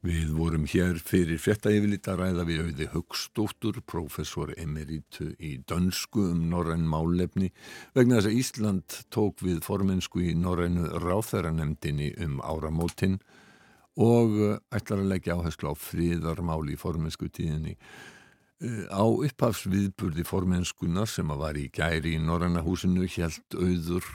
Við 0.06 0.34
vorum 0.38 0.68
hér 0.70 1.00
fyrir 1.02 1.40
fjettæfilít 1.42 2.06
að 2.12 2.20
ræða 2.20 2.44
við 2.46 2.60
auði 2.68 2.88
Högstóttur, 2.92 3.80
professor 3.82 4.52
emeritu 4.54 5.32
í 5.42 5.56
dönsku 5.66 6.28
um 6.30 6.44
norræn 6.52 6.84
málefni 6.86 7.50
vegna 7.98 8.20
þess 8.20 8.30
að 8.30 8.38
Ísland 8.44 8.98
tók 9.16 9.42
við 9.42 9.64
formensku 9.66 10.22
í 10.22 10.36
norrænu 10.38 10.92
ráþæranemdini 11.02 12.12
um 12.22 12.36
áramótin 12.46 13.18
og 13.98 14.38
ætlar 14.70 15.02
að 15.02 15.10
leggja 15.16 15.40
áherslu 15.40 15.74
á 15.74 15.76
fríðarmáli 15.88 16.78
í 16.78 16.82
formensku 16.84 17.32
tíðinni. 17.34 17.74
Á 18.94 19.02
upphafsviðburði 19.10 20.28
formenskunar 20.30 21.10
sem 21.10 21.34
að 21.34 21.42
var 21.48 21.58
í 21.58 21.66
gæri 21.74 22.14
í 22.14 22.22
Norræna 22.22 22.62
húsinu 22.62 23.10
helt 23.10 23.58
auður 23.58 24.06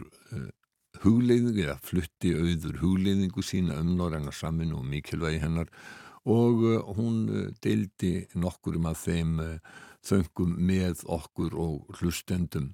hugleiðing 1.05 1.59
eða 1.65 1.79
flutti 1.85 2.35
auður 2.35 2.81
hugleiðingu 2.83 3.45
sína 3.45 3.79
um 3.83 3.95
Norræna 3.99 4.33
saminu 4.35 4.81
og 4.81 4.87
mikilvægi 4.89 5.43
hennar 5.43 5.71
og 6.29 6.65
uh, 6.67 6.81
hún 6.99 7.29
uh, 7.31 7.45
deildi 7.65 8.27
nokkurum 8.39 8.89
af 8.91 9.05
þeim 9.07 9.39
uh, 9.43 9.77
þöngum 10.05 10.57
með 10.59 11.05
okkur 11.11 11.57
og 11.59 11.99
hlustendum. 11.99 12.73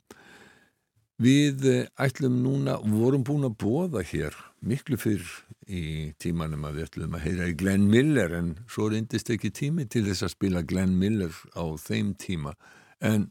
Við 1.22 1.62
ætlum 2.02 2.40
núna, 2.42 2.74
vorum 2.82 3.22
búin 3.22 3.46
að 3.46 3.54
bóða 3.62 4.02
hér 4.02 4.34
miklu 4.66 4.98
fyrr 4.98 5.28
í 5.70 6.12
tímanum 6.20 6.64
að 6.66 6.78
við 6.78 6.86
ætlum 6.88 7.14
að 7.16 7.24
heyra 7.28 7.46
í 7.48 7.54
Glenn 7.60 7.86
Miller 7.90 8.34
en 8.36 8.50
svo 8.66 8.88
reyndist 8.90 9.30
ekki 9.32 9.52
tími 9.54 9.86
til 9.90 10.04
þess 10.08 10.26
að 10.26 10.34
spila 10.34 10.64
Glenn 10.66 10.96
Miller 10.98 11.32
á 11.54 11.64
þeim 11.80 12.12
tíma 12.20 12.54
en 12.98 13.28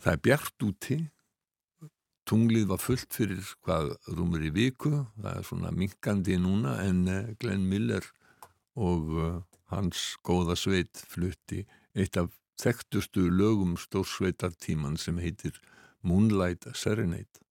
það 0.00 0.12
er 0.12 0.22
bjart 0.26 0.66
úti 0.66 0.98
tunglið 2.30 2.68
var 2.70 2.78
fullt 2.78 3.10
fyrir 3.16 3.42
hvað 3.66 3.90
rúmur 4.14 4.44
í 4.46 4.52
viku, 4.54 4.92
það 5.18 5.38
er 5.40 5.46
svona 5.48 5.72
minkandi 5.74 6.36
núna 6.38 6.76
en 6.84 7.02
eh, 7.10 7.32
Glenn 7.42 7.66
Miller 7.66 8.06
og 8.78 9.10
uh, 9.18 9.40
hans 9.74 10.14
góða 10.26 10.54
sveit 10.58 11.02
flutti 11.10 11.64
eitt 11.98 12.18
af 12.20 12.30
þekktustu 12.62 13.26
lögum 13.34 13.74
stórsveitartíman 13.80 14.98
sem 15.00 15.18
heitir 15.18 15.58
Moonlight 16.06 16.70
Serenade. 16.76 17.42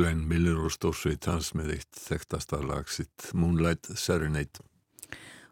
Glenn 0.00 0.22
Miller 0.24 0.56
og 0.64 0.72
stórsveit 0.72 1.26
hans 1.28 1.50
með 1.52 1.74
eitt 1.74 1.98
þekktasta 2.00 2.56
lag 2.64 2.86
sitt 2.88 3.26
Moonlight 3.36 3.90
Serenade. 4.00 4.62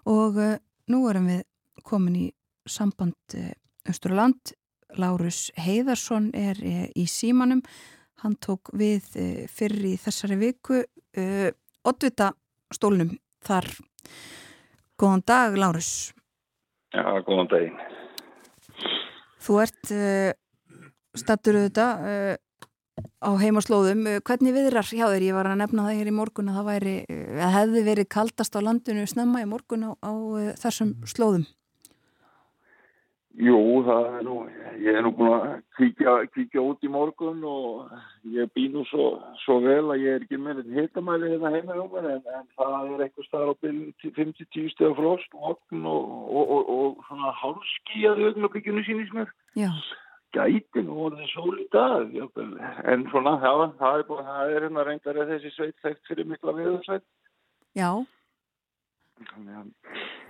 Og 0.08 0.38
uh, 0.40 0.54
nú 0.88 1.02
erum 1.10 1.26
við 1.28 1.42
komin 1.84 2.16
í 2.16 2.22
samband 2.64 3.36
uh, 3.36 3.50
Östurland. 3.92 4.54
Lárus 4.96 5.50
Heiðarsson 5.60 6.30
er 6.32 6.56
uh, 6.64 6.86
í 6.96 7.04
símanum. 7.04 7.60
Hann 8.24 8.38
tók 8.40 8.72
við 8.72 9.04
fyrir 9.52 9.84
í 9.92 9.92
þessari 10.00 10.40
viku 10.40 10.80
Oddvita 11.86 12.32
stólnum 12.74 13.12
þar. 13.44 13.68
Góðan 14.98 15.26
dag, 15.28 15.60
Lárus. 15.60 15.92
Já, 16.96 17.04
góðan 17.28 17.52
daginn. 17.52 17.78
Þú 19.44 19.60
ert 19.62 19.94
stattur 21.14 21.60
auðvitað 21.60 22.10
á 23.18 23.30
heimaslóðum. 23.42 24.06
Eh, 24.06 24.20
hvernig 24.22 24.54
viðrar 24.54 24.86
hjá 24.86 25.06
þér? 25.10 25.26
Ég 25.26 25.36
var 25.36 25.50
að 25.50 25.60
nefna 25.62 25.86
það 25.88 25.98
hér 25.98 26.10
í 26.10 26.16
morgun 26.18 26.50
að 26.50 26.58
það 26.58 26.70
væri, 26.72 26.96
eh, 27.08 27.38
að 27.42 27.54
hefði 27.58 27.84
verið 27.90 28.08
kaldast 28.14 28.58
á 28.58 28.60
landinu 28.62 29.06
snemma 29.06 29.42
í 29.42 29.48
morgun 29.50 29.88
á, 29.90 29.92
á 29.98 30.12
eh, 30.38 30.52
þessum 30.58 30.94
slóðum. 31.04 31.46
Jú, 33.38 33.58
það 33.86 34.06
er 34.18 34.22
nú, 34.26 34.36
ég 34.82 34.96
er 34.98 35.02
nú 35.06 35.12
búin 35.14 35.30
að 35.30 35.62
kíkja, 35.78 36.14
kíkja 36.34 36.58
út 36.58 36.82
í 36.82 36.88
morgun 36.90 37.38
og 37.46 37.92
ég 38.26 38.50
býð 38.50 38.72
nú 38.74 38.82
svo, 38.90 39.20
svo 39.44 39.60
vel 39.62 39.92
að 39.94 40.02
ég 40.02 40.16
er 40.16 40.24
ekki 40.26 40.40
með 40.42 40.64
þetta 40.64 40.80
hittamæli 40.80 41.30
hérna 41.30 41.52
heima 41.54 41.76
hjá 41.78 41.84
mér 41.92 42.08
en, 42.16 42.26
en 42.34 42.48
það 42.58 42.90
er 42.96 43.04
eitthvað 43.06 43.28
starf 43.28 43.54
á 43.54 43.60
byrjum 43.62 43.94
5-10 44.18 44.74
stöða 44.74 44.98
frost 44.98 45.38
og, 45.38 45.62
og, 45.70 46.50
og, 46.50 46.74
og 46.74 47.06
svona 47.06 47.30
hálski 47.38 48.10
að 48.10 48.26
augnablikinu 48.26 48.82
sínist 48.82 49.14
mér. 49.14 49.30
Já 49.54 49.70
gæti 50.36 50.82
nú 50.84 50.98
orðið 51.06 51.30
sól 51.32 51.54
í 51.56 51.64
dag 51.72 52.12
en 52.18 53.06
svona, 53.12 53.38
já, 53.40 53.52
það 53.80 53.94
er, 54.00 54.04
búin, 54.08 54.26
það 54.28 54.52
er 54.56 54.66
hérna 54.66 54.84
reyndar 54.86 55.22
að 55.22 55.32
þessi 55.34 55.54
sveit 55.54 55.78
þekkt 55.86 56.10
fyrir 56.10 56.28
mikla 56.28 56.54
viðursveit 56.58 57.06
Já. 57.76 57.90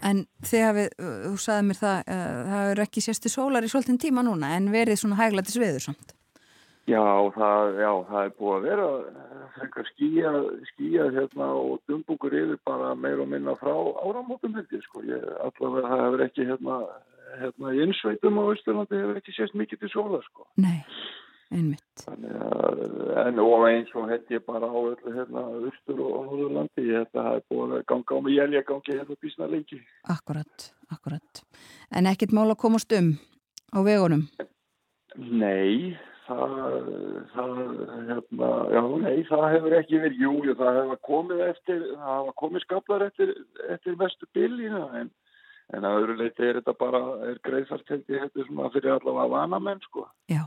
En 0.09 0.23
þegar 0.47 0.77
við, 0.77 0.93
þú 0.99 1.33
sagði 1.43 1.65
mér 1.69 1.81
það 1.81 1.99
uh, 1.99 2.39
það 2.53 2.71
eru 2.75 2.85
ekki 2.85 3.03
sérstu 3.05 3.33
sólar 3.33 3.67
í 3.67 3.73
svolítinn 3.73 4.01
tíma 4.01 4.25
núna 4.25 4.55
en 4.57 4.71
verið 4.73 5.01
svona 5.03 5.19
hæglatis 5.21 5.59
viður 5.61 5.91
samt. 5.91 6.15
Já, 6.89 7.05
það, 7.35 7.75
já, 7.83 7.91
það 8.09 8.23
er 8.23 8.31
búið 8.39 8.55
að 8.55 8.63
vera 8.65 8.87
frekar 9.59 9.89
skýja, 9.91 10.31
skýja 10.71 11.09
hérna 11.13 11.51
og 11.59 11.83
dumbúkur 11.91 12.37
yfir 12.39 12.61
bara 12.65 12.95
meir 12.97 13.21
og 13.21 13.29
minna 13.29 13.53
frá 13.61 13.75
áramótum 13.75 14.57
sko, 14.87 15.03
ég, 15.05 15.27
allavega 15.45 15.91
það 15.91 16.05
hefur 16.07 16.25
ekki 16.25 16.47
hérna 16.49 16.79
hérna 17.41 17.73
innsveitum 17.85 18.41
á 18.41 18.45
Íslandið 18.55 19.03
hefur 19.03 19.21
ekki 19.21 19.37
sést 19.37 19.57
mikið 19.59 19.83
til 19.83 19.93
sóla 19.93 20.21
sko. 20.25 20.47
Nei, 20.63 20.81
einmitt. 21.55 22.05
Að, 22.11 22.83
en 23.25 23.41
og 23.45 23.65
eins 23.69 23.95
og 23.95 24.11
held 24.13 24.35
ég 24.35 24.45
bara 24.49 24.69
á 24.69 24.79
öllu 24.79 25.15
hérna 25.15 25.47
Ístur 25.71 26.03
og 26.05 26.29
Norðurlandi, 26.29 26.89
ég 26.91 27.09
það 27.15 27.31
er 27.37 27.47
búin 27.53 27.79
að 27.79 27.87
ganga 27.93 28.19
á 28.19 28.25
mig 28.25 28.37
jælja 28.39 28.67
gangi 28.69 28.99
hérna 28.99 29.19
bísna 29.23 29.51
lengi. 29.53 29.81
Akkurat, 30.17 30.69
akkurat. 30.95 31.45
En 31.95 32.11
ekkit 32.11 32.37
mál 32.37 32.49
að 32.49 32.63
komast 32.67 32.93
um 32.99 33.17
á 33.75 33.79
vegunum? 33.85 34.29
Nei, 35.19 35.97
það, 36.29 36.53
það, 37.35 37.53
hérna, 38.09 38.51
já, 38.75 38.83
nei, 39.03 39.17
það 39.29 39.47
hefur 39.55 39.77
ekki 39.79 40.03
verið, 40.03 40.23
jú, 40.25 40.35
það 40.59 40.81
hefur 40.81 41.01
komið 41.09 41.43
eftir, 41.49 41.81
það 41.95 42.19
hefur 42.19 42.37
komið 42.43 42.65
skaplar 42.67 43.07
eftir, 43.09 43.35
eftir 43.75 43.99
vestu 44.01 44.29
bylina 44.37 44.85
en 45.01 45.11
en 45.77 45.85
að 45.85 45.99
öðru 46.03 46.17
leiti 46.23 46.47
er 46.47 46.61
þetta 46.61 46.75
bara 46.81 47.03
er 47.29 47.41
greiðsart 47.45 47.91
held 47.93 48.13
ég 48.13 48.25
þetta 48.25 48.47
að 48.65 48.77
fyrir 48.77 48.95
allavega 48.95 49.33
vana 49.35 49.61
menn 49.63 49.83
sko. 49.85 50.07
Já. 50.31 50.45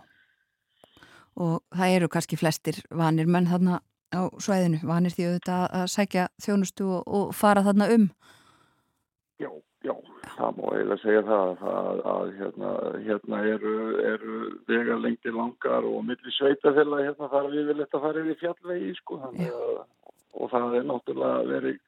Og 1.40 1.62
það 1.78 1.96
eru 1.98 2.12
kannski 2.12 2.40
flestir 2.40 2.82
vanir 2.90 3.30
menn 3.30 3.50
þarna 3.50 3.80
á 4.12 4.22
svæðinu, 4.44 4.82
vanir 4.84 5.14
því 5.16 5.28
auðvitað 5.28 5.68
að 5.80 5.86
sækja 5.94 6.24
þjónustu 6.44 6.88
og, 6.98 7.04
og 7.08 7.36
fara 7.38 7.64
þarna 7.64 7.88
um. 7.96 8.08
Já, 9.40 9.50
já, 9.86 9.94
það 10.36 10.58
má 10.58 10.66
eiginlega 10.74 11.00
segja 11.04 11.22
það 11.30 11.64
að, 11.72 12.02
að, 12.14 12.34
hérna, 12.40 12.74
hérna 13.06 13.44
eru, 13.54 13.76
eru 14.12 14.42
vegar 14.68 15.00
lengti 15.06 15.34
langar 15.36 15.88
og 15.88 16.04
milli 16.10 16.36
sveitafélag 16.36 17.06
hérna 17.08 17.32
þarf 17.32 17.56
við 17.56 17.72
vel 17.72 17.80
þetta 17.86 18.02
að 18.02 18.06
fara 18.08 18.26
yfir 18.26 18.42
fjallvegi 18.42 18.92
sko 19.00 19.22
að, 19.30 19.48
og 20.36 20.52
það 20.52 20.78
er 20.82 20.92
náttúrulega 20.92 21.48
verið 21.54 21.80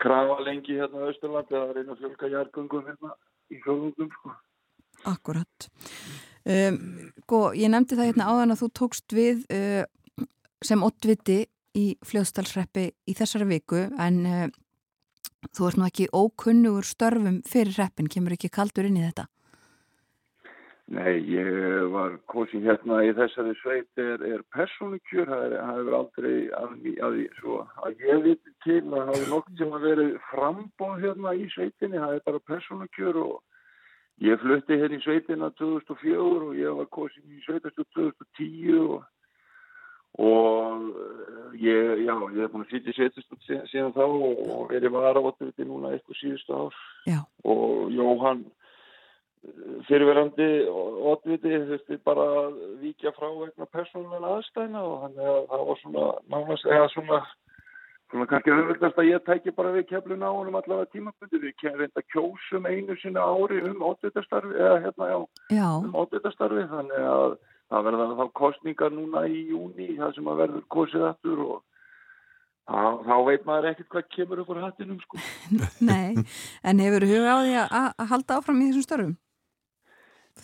krafa 0.00 0.38
lengi 0.46 0.78
hérna 0.78 1.04
á 1.04 1.10
Östurlandi 1.12 1.58
að 1.58 1.74
reyna 1.76 1.94
að 1.94 2.02
fjölka 2.04 2.30
jargungum 2.32 2.86
hérna 2.88 3.14
í 3.50 3.60
fjölgungum 3.64 4.10
sko. 4.16 4.34
Akkurat. 5.10 5.68
Um, 6.44 6.78
go, 7.28 7.50
ég 7.56 7.72
nefndi 7.72 7.98
það 7.98 8.12
hérna 8.12 8.28
áðan 8.32 8.54
að 8.54 8.62
þú 8.62 8.70
tókst 8.80 9.16
við 9.16 9.44
uh, 9.52 9.84
sem 10.64 10.84
ottviti 10.84 11.42
í 11.76 11.86
fljóðstalsreppi 12.04 12.88
í 13.08 13.16
þessari 13.16 13.48
viku 13.52 13.84
en 14.00 14.22
uh, 14.28 14.46
þú 15.56 15.68
ert 15.68 15.80
nú 15.80 15.88
ekki 15.88 16.08
ókunnugur 16.12 16.86
störfum 16.86 17.40
fyrir 17.48 17.76
reppin, 17.78 18.08
kemur 18.10 18.36
ekki 18.36 18.52
kaldur 18.52 18.88
inn 18.88 18.98
í 19.00 19.04
þetta? 19.04 19.28
Nei, 20.90 21.20
ég 21.30 21.46
var 21.92 22.16
kosin 22.26 22.64
hérna 22.66 22.96
í 23.06 23.12
þessari 23.14 23.52
sveit 23.60 24.00
er, 24.02 24.24
er 24.26 24.40
persónukjör, 24.50 25.28
það 25.30 25.52
hefur 25.60 25.96
aldrei 26.00 26.32
að, 26.58 26.72
að, 27.06 27.18
svo, 27.36 27.58
að 27.86 28.02
ég 28.08 28.24
viti 28.24 28.54
til 28.64 28.80
að 28.80 28.96
það 28.96 29.12
hefur 29.12 29.30
nokkur 29.36 29.60
sem 29.60 29.76
að 29.76 29.86
verið 29.86 30.10
frambóð 30.32 31.04
hérna 31.04 31.36
í 31.38 31.46
sveitinni, 31.54 32.02
það 32.02 32.16
er 32.16 32.26
bara 32.26 32.42
persónukjör 32.50 33.20
og 33.22 34.26
ég 34.26 34.42
flutti 34.42 34.82
hérna 34.82 34.98
í 34.98 35.06
sveitina 35.06 35.54
2004 35.62 36.26
og 36.50 36.52
ég 36.58 36.82
var 36.82 36.92
kosin 36.98 37.38
í 37.38 37.46
sveitastu 37.46 37.86
2010 37.94 38.82
og, 38.82 39.08
og 40.26 40.92
ég, 41.54 42.02
já, 42.02 42.14
ég 42.18 42.40
hef 42.42 42.50
búin 42.50 42.66
að 42.66 42.72
sýti 42.74 42.98
sveitastu 42.98 43.38
síðan 43.46 43.94
þá 43.94 44.06
og 44.10 44.70
verið 44.74 44.98
var 44.98 45.14
á 45.14 45.22
8. 45.22 45.54
núna 45.62 45.94
eitthvað 45.94 46.24
síðustu 46.24 46.64
ár 46.66 46.86
já. 47.06 47.22
og 47.46 47.94
Jóhann 47.94 48.48
fyrirverandi 49.88 50.48
oddviti 50.68 51.60
þurfti 51.68 51.96
bara 52.04 52.24
að 52.40 52.56
vikja 52.82 53.12
frá 53.16 53.28
eitthvað 53.30 53.70
persónulega 53.76 54.32
aðstæna 54.36 54.82
og 54.84 54.98
þannig 55.04 55.30
að 55.32 55.38
það 55.52 55.62
var 55.68 55.78
svona 55.80 56.08
nánast 56.34 56.66
eða 56.68 56.90
svona, 56.94 57.20
svona 58.12 58.26
kannski 58.32 58.52
auðvitaðst 58.56 59.00
að 59.00 59.08
ég 59.08 59.24
tæki 59.28 59.54
bara 59.56 59.72
við 59.76 59.86
keflun 59.94 60.26
á 60.26 60.30
honum 60.30 60.58
allavega 60.60 60.90
tímabundi 60.92 61.40
við 61.46 61.64
reynda 61.70 62.04
kjósum 62.12 62.68
einu 62.68 62.98
sinna 63.00 63.24
ári 63.24 63.62
um 63.70 63.86
oddvitastarfi 63.88 64.60
eða 64.60 64.82
hérna 64.84 65.08
já, 65.14 65.18
já. 65.56 65.68
um 65.78 65.96
oddvitastarfi 66.04 66.68
þannig 66.74 67.08
að 67.14 67.38
það 67.70 67.88
verða 67.88 68.12
þá 68.20 68.24
kostningar 68.42 68.92
núna 68.92 69.24
í 69.24 69.42
júni 69.54 69.90
það 69.96 70.14
sem 70.18 70.30
að 70.30 70.44
verður 70.44 70.70
kosið 70.76 71.08
aftur 71.14 71.44
og 71.48 71.58
Þá, 72.70 73.02
þá 73.02 73.14
veit 73.26 73.46
maður 73.48 73.66
ekkert 73.72 73.88
hvað 73.90 74.04
kemur 74.14 74.40
upp 74.44 74.50
á 74.54 74.62
hattinum 74.62 74.98
sko. 75.02 75.18
Nei, 75.90 76.22
en 76.62 76.82
hefur 76.84 77.02
þú 77.02 77.16
hugað 77.16 77.32
á 77.34 77.38
því 77.42 77.56
að 77.64 78.10
halda 78.12 78.36
áfram 78.36 78.60
í 78.62 78.68
þessum 78.68 78.84
störfum? 78.84 79.14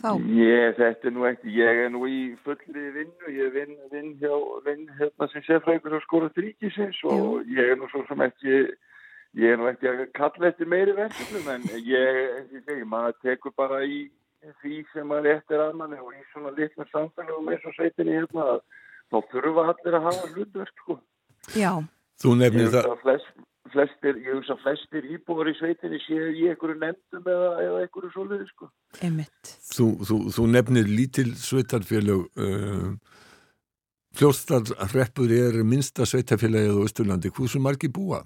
Þá? 0.01 0.11
Ég, 0.37 0.75
þetta 0.79 1.09
er 1.09 1.15
nú 1.15 1.25
ekkert, 1.29 1.53
ég 1.57 1.81
er 1.85 1.89
nú 1.95 2.03
í 2.09 2.21
fullri 2.45 2.85
vinnu, 2.95 3.33
ég 3.37 3.55
vinn 3.55 3.77
vin 3.93 4.13
hjá, 4.21 4.35
vinn 4.67 4.85
hérna 4.99 5.29
sem 5.33 5.45
sérfrækur 5.47 5.97
á 5.97 6.01
skórat 6.05 6.39
ríkisins 6.41 7.01
og 7.09 7.43
Jú. 7.43 7.57
ég 7.57 7.73
er 7.73 7.81
nú 7.81 7.89
svo 7.93 8.05
sem 8.09 8.23
ekki, 8.27 8.61
ég 9.41 9.55
er 9.55 9.61
nú 9.61 9.69
ekki 9.71 9.91
að 9.93 10.05
kalla 10.17 10.53
eftir 10.53 10.71
meiri 10.71 10.95
verkefnum 10.97 11.51
en 11.55 11.67
ég, 11.81 12.23
ég 12.55 12.63
segi, 12.69 12.87
maður 12.89 13.19
tekur 13.25 13.57
bara 13.57 13.83
í 13.85 14.07
því 14.63 14.85
sem 14.93 15.09
maður 15.11 15.33
eftir 15.37 15.63
að 15.65 15.77
manni 15.81 15.99
og 15.99 16.15
í 16.15 16.23
svona 16.33 16.53
litna 16.55 16.87
samfélagum 16.93 17.51
eins 17.51 17.67
og 17.67 17.75
sveitinni 17.77 18.15
hérna, 18.19 18.61
þá 19.11 19.19
þurfa 19.33 19.69
allir 19.73 19.99
að 19.99 20.07
hafa 20.07 20.31
hlutverk, 20.35 20.83
sko. 20.85 20.99
Já. 21.57 21.73
Þú 22.23 22.35
nefnir 22.41 22.71
það. 22.73 22.93
Flest, 23.03 23.33
flestir, 23.73 24.19
ég 24.25 24.39
hugsa 24.39 24.57
flestir 24.63 25.07
íbúar 25.17 25.51
í 25.51 25.55
sveitinni 25.59 26.01
séu 26.05 26.31
í 26.33 26.49
einhverju 26.51 26.79
nefndum 26.81 27.31
eða, 27.33 27.51
eða 27.65 27.83
einhverju 27.85 28.13
soliði 28.15 28.49
sko. 28.51 28.71
Þú, 29.73 29.87
þú, 30.09 30.19
þú 30.37 30.47
nefnir 30.53 30.91
lítil 30.91 31.29
sveitarfélög 31.41 32.27
uh, 32.43 32.91
fljóstarreppur 34.17 35.35
er 35.37 35.61
minsta 35.67 36.07
sveitarfélagið 36.09 36.81
á 36.81 36.87
Östurlandi, 36.87 37.33
hvað 37.35 37.53
sem 37.53 37.67
margir 37.67 37.93
búa? 37.93 38.23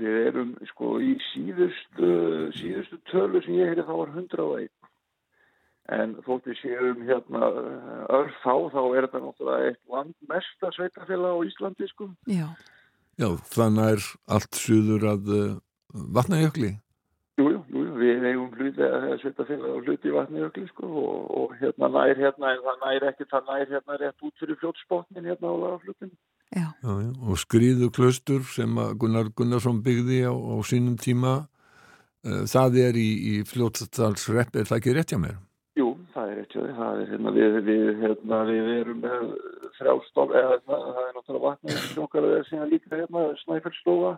Við 0.00 0.18
erum 0.30 0.52
sko 0.70 0.96
í 1.02 1.16
síðustu 1.32 2.10
síðustu 2.56 3.00
tölu 3.10 3.42
sem 3.44 3.58
ég 3.58 3.72
hefði 3.72 3.88
þá 3.88 3.94
var 3.98 4.12
101 4.14 4.70
en 5.90 6.12
þóttu 6.26 6.54
séum 6.60 7.00
hérna 7.06 7.48
örf 8.14 8.36
þá, 8.44 8.54
þá 8.70 8.82
er 8.84 9.06
þetta 9.06 9.22
náttúrulega 9.24 9.70
eitt 9.70 9.80
landmesta 9.90 10.70
sveitarfélag 10.76 11.34
á 11.34 11.46
Íslandi 11.48 11.88
sko. 11.90 12.10
Já. 12.30 12.46
Já, 13.20 13.28
þannig 13.52 13.90
er 13.94 14.06
allt 14.32 14.56
suður 14.56 15.02
að 15.10 15.34
uh, 15.36 15.50
vatnajökli. 16.16 16.70
Jú, 17.40 17.50
jú, 17.52 17.82
við 18.00 18.24
hefum 18.24 18.48
hluti 18.56 18.84
að 18.84 19.12
setja 19.20 19.46
félag 19.48 19.76
og 19.76 19.88
hluti 19.88 20.08
í 20.08 20.14
vatnajökli 20.14 20.64
sko 20.70 20.88
og, 21.02 21.18
og 21.36 21.54
hérna 21.60 21.90
nær 21.92 22.16
hérna 22.16 22.54
en 22.54 22.64
það 22.64 22.86
nær 22.86 23.06
ekki, 23.10 23.28
það 23.28 23.52
nær 23.52 23.74
hérna 23.74 23.98
rétt 24.00 24.26
út 24.28 24.40
fyrir 24.40 24.60
fljótsbótnin 24.62 25.28
hérna 25.28 25.52
á 25.52 25.54
lagaflutinu. 25.64 26.16
Já. 26.50 26.66
Já, 26.82 26.90
já, 27.04 27.10
og 27.20 27.38
skriðu 27.38 27.90
klöstur 27.94 28.42
sem 28.50 28.80
Gunnar 28.98 29.28
Gunnarsson 29.36 29.84
byggði 29.84 30.24
á, 30.26 30.32
á 30.32 30.56
sínum 30.66 30.96
tíma, 31.00 31.36
uh, 32.24 32.42
það 32.48 32.80
er 32.86 33.00
í, 33.00 33.10
í 33.34 33.34
fljótstalsrepp, 33.48 34.56
er 34.56 34.68
það 34.68 34.80
ekki 34.80 34.96
rétt 34.96 35.12
hjá 35.12 35.20
mér? 35.20 35.36
Jú, 35.76 35.92
það 36.16 36.32
er 36.32 36.40
rétt 36.40 36.56
hjá 36.56 36.62
því, 36.64 36.72
það 36.80 37.04
er 37.04 37.12
hérna 37.12 37.36
við, 37.36 37.60
við, 37.68 37.86
hérna, 38.00 38.44
við 38.48 38.72
erum 38.80 39.04
með 39.04 39.28
þrjástof, 39.80 40.34
eða 40.40 40.58
það, 40.66 40.84
það 40.86 41.04
er 41.04 41.14
náttúrulega 41.16 41.46
vatnaði 41.46 41.86
sjókar 41.94 42.26
að 42.28 42.36
það 42.50 42.60
er 42.60 42.72
líka 42.74 42.98
hérna 43.00 43.24
snæfellstofa 43.44 44.12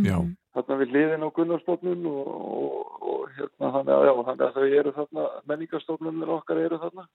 Já. 0.00 0.16
þarna 0.56 0.78
við 0.80 0.94
liðin 0.96 1.26
á 1.26 1.28
Gunnarstofnun 1.36 2.06
og, 2.08 2.30
og, 2.32 3.02
og 3.12 3.34
hérna 3.36 3.72
þannig 3.76 3.94
að, 3.96 4.06
já, 4.08 4.14
þannig 4.28 4.46
að 4.46 4.56
þau 4.56 4.78
eru 4.80 4.94
þarna, 4.96 5.26
menningarstofnunir 5.52 6.34
okkar 6.38 6.62
eru 6.62 6.80
þarna. 6.80 7.06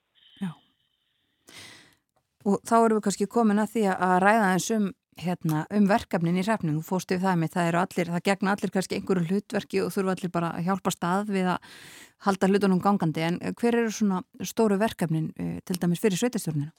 Og 2.47 2.61
þá 2.63 2.75
erum 2.77 2.99
við 2.99 3.03
kannski 3.07 3.27
komin 3.27 3.59
að 3.59 3.73
því 3.73 3.83
að 3.91 4.15
ræða 4.23 4.49
eins 4.53 4.67
um, 4.71 4.85
hérna, 5.19 5.63
um 5.73 5.87
verkefnin 5.89 6.37
í 6.39 6.43
hrefnum. 6.45 6.77
Þú 6.79 6.85
fóstu 6.87 7.17
við 7.17 7.25
það 7.25 7.39
með, 7.41 7.53
það 7.55 7.69
eru 7.71 7.79
allir, 7.81 8.11
það 8.13 8.25
gegna 8.29 8.53
allir 8.53 8.73
kannski 8.75 8.99
einhverju 8.99 9.25
hlutverki 9.27 9.81
og 9.83 9.93
þurfa 9.95 10.13
allir 10.15 10.33
bara 10.37 10.51
að 10.55 10.69
hjálpa 10.69 10.93
stað 10.93 11.33
við 11.33 11.49
að 11.55 11.73
halda 12.27 12.49
hlutunum 12.51 12.83
gangandi. 12.83 13.25
En 13.27 13.39
hver 13.59 13.79
eru 13.81 13.91
svona 13.91 14.21
stóru 14.47 14.77
verkefnin 14.79 15.31
eh, 15.35 15.57
til 15.67 15.79
dæmis 15.81 16.03
fyrir 16.03 16.21
sveitastjórnina? 16.21 16.71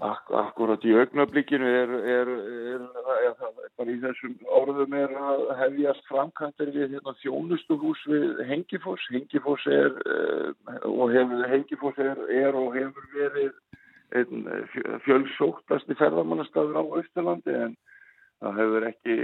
Ak 0.00 0.30
akkurat 0.32 0.84
í 0.88 0.94
augnablíkinu 0.96 1.66
er, 1.68 1.90
er, 2.14 2.30
er, 2.72 2.84
er, 3.26 3.34
bara 3.76 3.92
í 3.92 3.98
þessum 4.00 4.36
orðum 4.58 4.96
er 4.96 5.12
að 5.12 5.42
hefjast 5.60 6.08
framkvæmdur 6.08 6.72
við 6.72 6.94
hérna, 6.96 7.14
þjónustuhús 7.20 8.04
við 8.08 8.40
Hengifoss. 8.48 9.04
Hengifoss 9.12 9.66
er 9.68 9.92
uh, 10.08 10.50
og 10.88 11.12
hefur, 11.12 11.44
Hengifoss 11.52 12.00
er 12.00 12.56
og 12.56 12.72
hefur 12.76 13.10
verið 13.16 13.52
einn 14.16 14.48
fjölsóttasti 15.04 15.96
ferðarmannastafur 15.98 16.78
á 16.80 16.84
Östurlandi 17.00 17.56
en 17.66 17.76
það 18.40 18.60
hefur 18.60 18.86
ekki, 18.90 19.16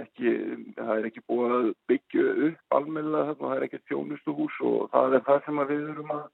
ekki, 0.00 0.34
það 0.76 0.92
er 0.96 1.08
ekki 1.10 1.24
búið 1.28 1.56
að 1.56 1.72
byggja 1.90 2.28
upp 2.48 2.76
almenna 2.78 3.24
þarna, 3.30 3.48
það 3.48 3.56
er 3.56 3.66
ekki 3.68 3.82
þjónustuhús 3.90 4.60
og 4.68 4.86
það 4.94 5.18
er 5.18 5.26
það 5.28 5.42
sem 5.46 5.64
við 5.64 5.88
erum 5.94 6.14
að 6.16 6.28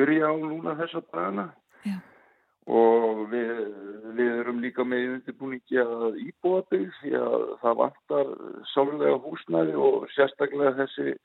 byrja 0.00 0.30
á 0.30 0.34
núna 0.42 0.78
þessa 0.80 1.04
dagana. 1.10 1.52
Já. 1.84 1.96
Og 2.64 3.26
við, 3.28 3.50
við 4.16 4.30
erum 4.40 4.60
líka 4.64 4.86
með 4.88 5.18
undirbúningi 5.18 5.80
að 5.82 6.18
íbúabygg 6.22 6.94
því 7.02 7.12
að 7.20 7.42
það 7.60 7.80
vantar 7.82 8.30
sálega 8.72 9.18
húsnæði 9.20 9.74
og 9.86 10.06
sérstaklega 10.14 10.72
þessi 10.78 11.16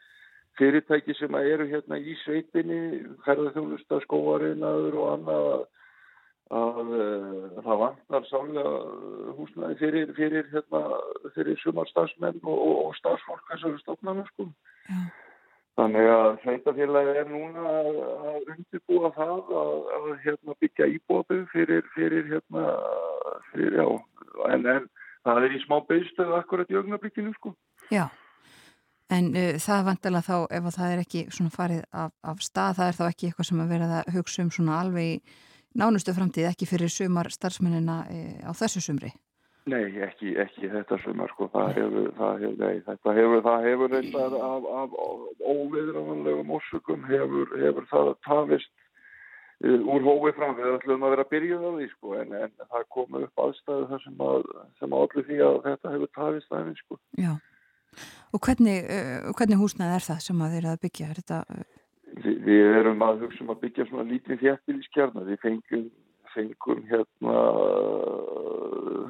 fyrirtæki 0.59 1.15
sem 1.15 1.35
eru 1.39 1.69
hérna 1.69 1.99
í 2.03 2.15
sveitinni, 2.25 3.05
ferðarþjónusta, 3.23 4.01
skóarinnaður 4.03 4.99
og 4.99 5.07
annað 5.13 5.47
að, 5.53 5.63
að, 6.59 6.91
að 6.91 7.63
það 7.69 7.81
vantar 7.85 8.27
sálega 8.33 8.75
húsnæði 9.39 9.79
fyrir, 9.85 10.13
fyrir, 10.19 10.51
hérna, 10.51 10.83
fyrir 11.37 11.63
sumarstarfsmenn 11.63 12.43
og, 12.43 12.61
og 12.89 12.93
starfsfólk 12.99 13.47
þessari 13.53 13.83
stofnana 13.85 14.27
sko. 14.33 14.51
Já. 14.91 14.99
Þannig 15.77 16.07
að 16.11 16.29
sveitafélagi 16.43 17.11
er 17.21 17.27
núna 17.29 17.65
að, 17.71 17.99
að 18.29 18.47
undirbúa 18.53 19.11
það 19.15 19.51
að, 19.61 19.75
að 19.97 20.07
hérna, 20.25 20.55
byggja 20.63 20.87
íbúaböð 20.95 21.43
fyrir, 21.53 21.85
fyrir, 21.93 22.25
hérna, 22.33 22.63
fyrir, 23.51 23.77
já, 23.79 23.85
en, 24.49 24.65
en 24.73 24.89
það 25.27 25.45
er 25.45 25.55
í 25.55 25.61
smá 25.63 25.77
beigstöðu 25.87 26.35
akkurat 26.39 26.73
í 26.73 26.79
augnablikkinu, 26.79 27.31
sko. 27.37 27.53
Já, 27.93 28.09
en 29.15 29.31
uh, 29.35 29.53
það 29.61 29.85
vantilega 29.91 30.27
þá 30.27 30.35
ef 30.59 30.67
að 30.71 30.79
það 30.79 30.95
er 30.95 31.03
ekki 31.05 31.23
svona 31.37 31.55
farið 31.55 31.85
af, 32.03 32.11
af 32.33 32.43
stað, 32.43 32.75
það 32.81 32.91
er 32.91 32.99
þá 32.99 33.05
ekki 33.07 33.29
eitthvað 33.29 33.49
sem 33.51 33.63
að 33.63 33.73
vera 33.77 33.89
að 34.01 34.13
hugsa 34.17 34.43
um 34.43 34.51
svona 34.57 34.81
alveg 34.83 35.13
í 35.13 35.39
nánustu 35.79 36.17
framtíð, 36.17 36.49
ekki 36.49 36.67
fyrir 36.67 36.91
sumar 36.91 37.31
starfsmennina 37.31 38.01
uh, 38.03 38.37
á 38.49 38.51
þessu 38.57 38.83
sumri. 38.83 39.13
Nei, 39.69 39.85
ekki, 40.05 40.33
ekki 40.39 40.69
þetta 40.71 40.97
sumar, 41.03 41.31
sko, 41.33 41.47
það 41.53 41.71
hefur, 41.77 42.09
það 42.17 42.43
hefur, 42.43 42.59
nei, 42.59 42.83
þetta 42.85 43.15
hefur, 43.17 43.41
það 43.45 43.65
hefur 43.67 43.91
reyndar 43.93 44.35
af, 44.49 44.67
af, 44.81 44.93
óviðránlegum 45.53 46.53
orsökum 46.57 47.03
hefur, 47.09 47.51
hefur 47.59 47.87
það 47.91 48.11
tafist 48.25 48.71
uh, 49.65 49.77
úr 49.93 50.07
hófi 50.07 50.33
fram, 50.37 50.55
við 50.57 50.77
ætlum 50.77 51.05
að 51.05 51.15
vera 51.15 51.27
að 51.27 51.33
byrja 51.35 51.59
á 51.59 51.69
því, 51.69 51.89
sko, 51.93 52.15
en, 52.21 52.35
en 52.39 52.55
það 52.63 52.87
komu 52.97 53.23
upp 53.27 53.43
aðstæðu 53.45 53.89
þar 53.91 54.05
sem 54.05 54.25
að, 54.29 54.49
sem 54.81 54.95
að 54.95 55.05
allir 55.05 55.29
því 55.29 55.41
að 55.49 55.59
þetta 55.67 55.93
hefur 55.95 56.13
tafist 56.21 56.57
aðeins, 56.59 56.83
sko. 56.85 56.99
Já, 57.19 57.33
og 58.33 58.45
hvernig, 58.47 58.89
uh, 58.97 59.31
hvernig 59.35 59.63
húsnæði 59.63 59.99
er 59.99 60.07
það 60.09 60.25
sem 60.29 60.45
að 60.45 60.57
þeir 60.57 60.71
að 60.73 60.83
byggja? 60.87 61.11
Er 61.11 61.21
þetta, 61.23 61.43
uh, 61.53 61.67
Vi, 62.19 62.31
við 62.41 62.75
erum 62.79 63.03
að 63.05 63.25
hugsa 63.27 63.43
um 63.43 63.51
að 63.53 63.59
byggja 63.67 63.85
svona 63.85 64.03
lítið 64.09 64.39
þjættilískjarnar, 64.41 65.27
við 65.29 65.43
fengum 65.43 65.83
fengum 66.33 66.85
hérna 66.89 67.35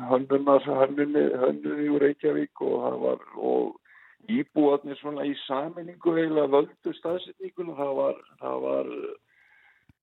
hönnunar 0.10 0.66
hönnuni, 0.66 1.24
hönnuni 1.44 1.90
úr 1.94 2.04
Reykjavík 2.08 2.62
og 2.66 2.76
það 2.86 3.00
var 3.04 3.24
og 3.38 3.78
íbúarnir 4.30 5.00
svona 5.00 5.26
í 5.28 5.34
saminningu 5.46 6.14
eiginlega 6.16 6.52
völdu 6.54 6.94
staðsetningun 6.98 7.74
og 7.74 7.82
það 7.82 7.94
var 8.00 8.22
það 8.42 8.62
var 8.66 8.92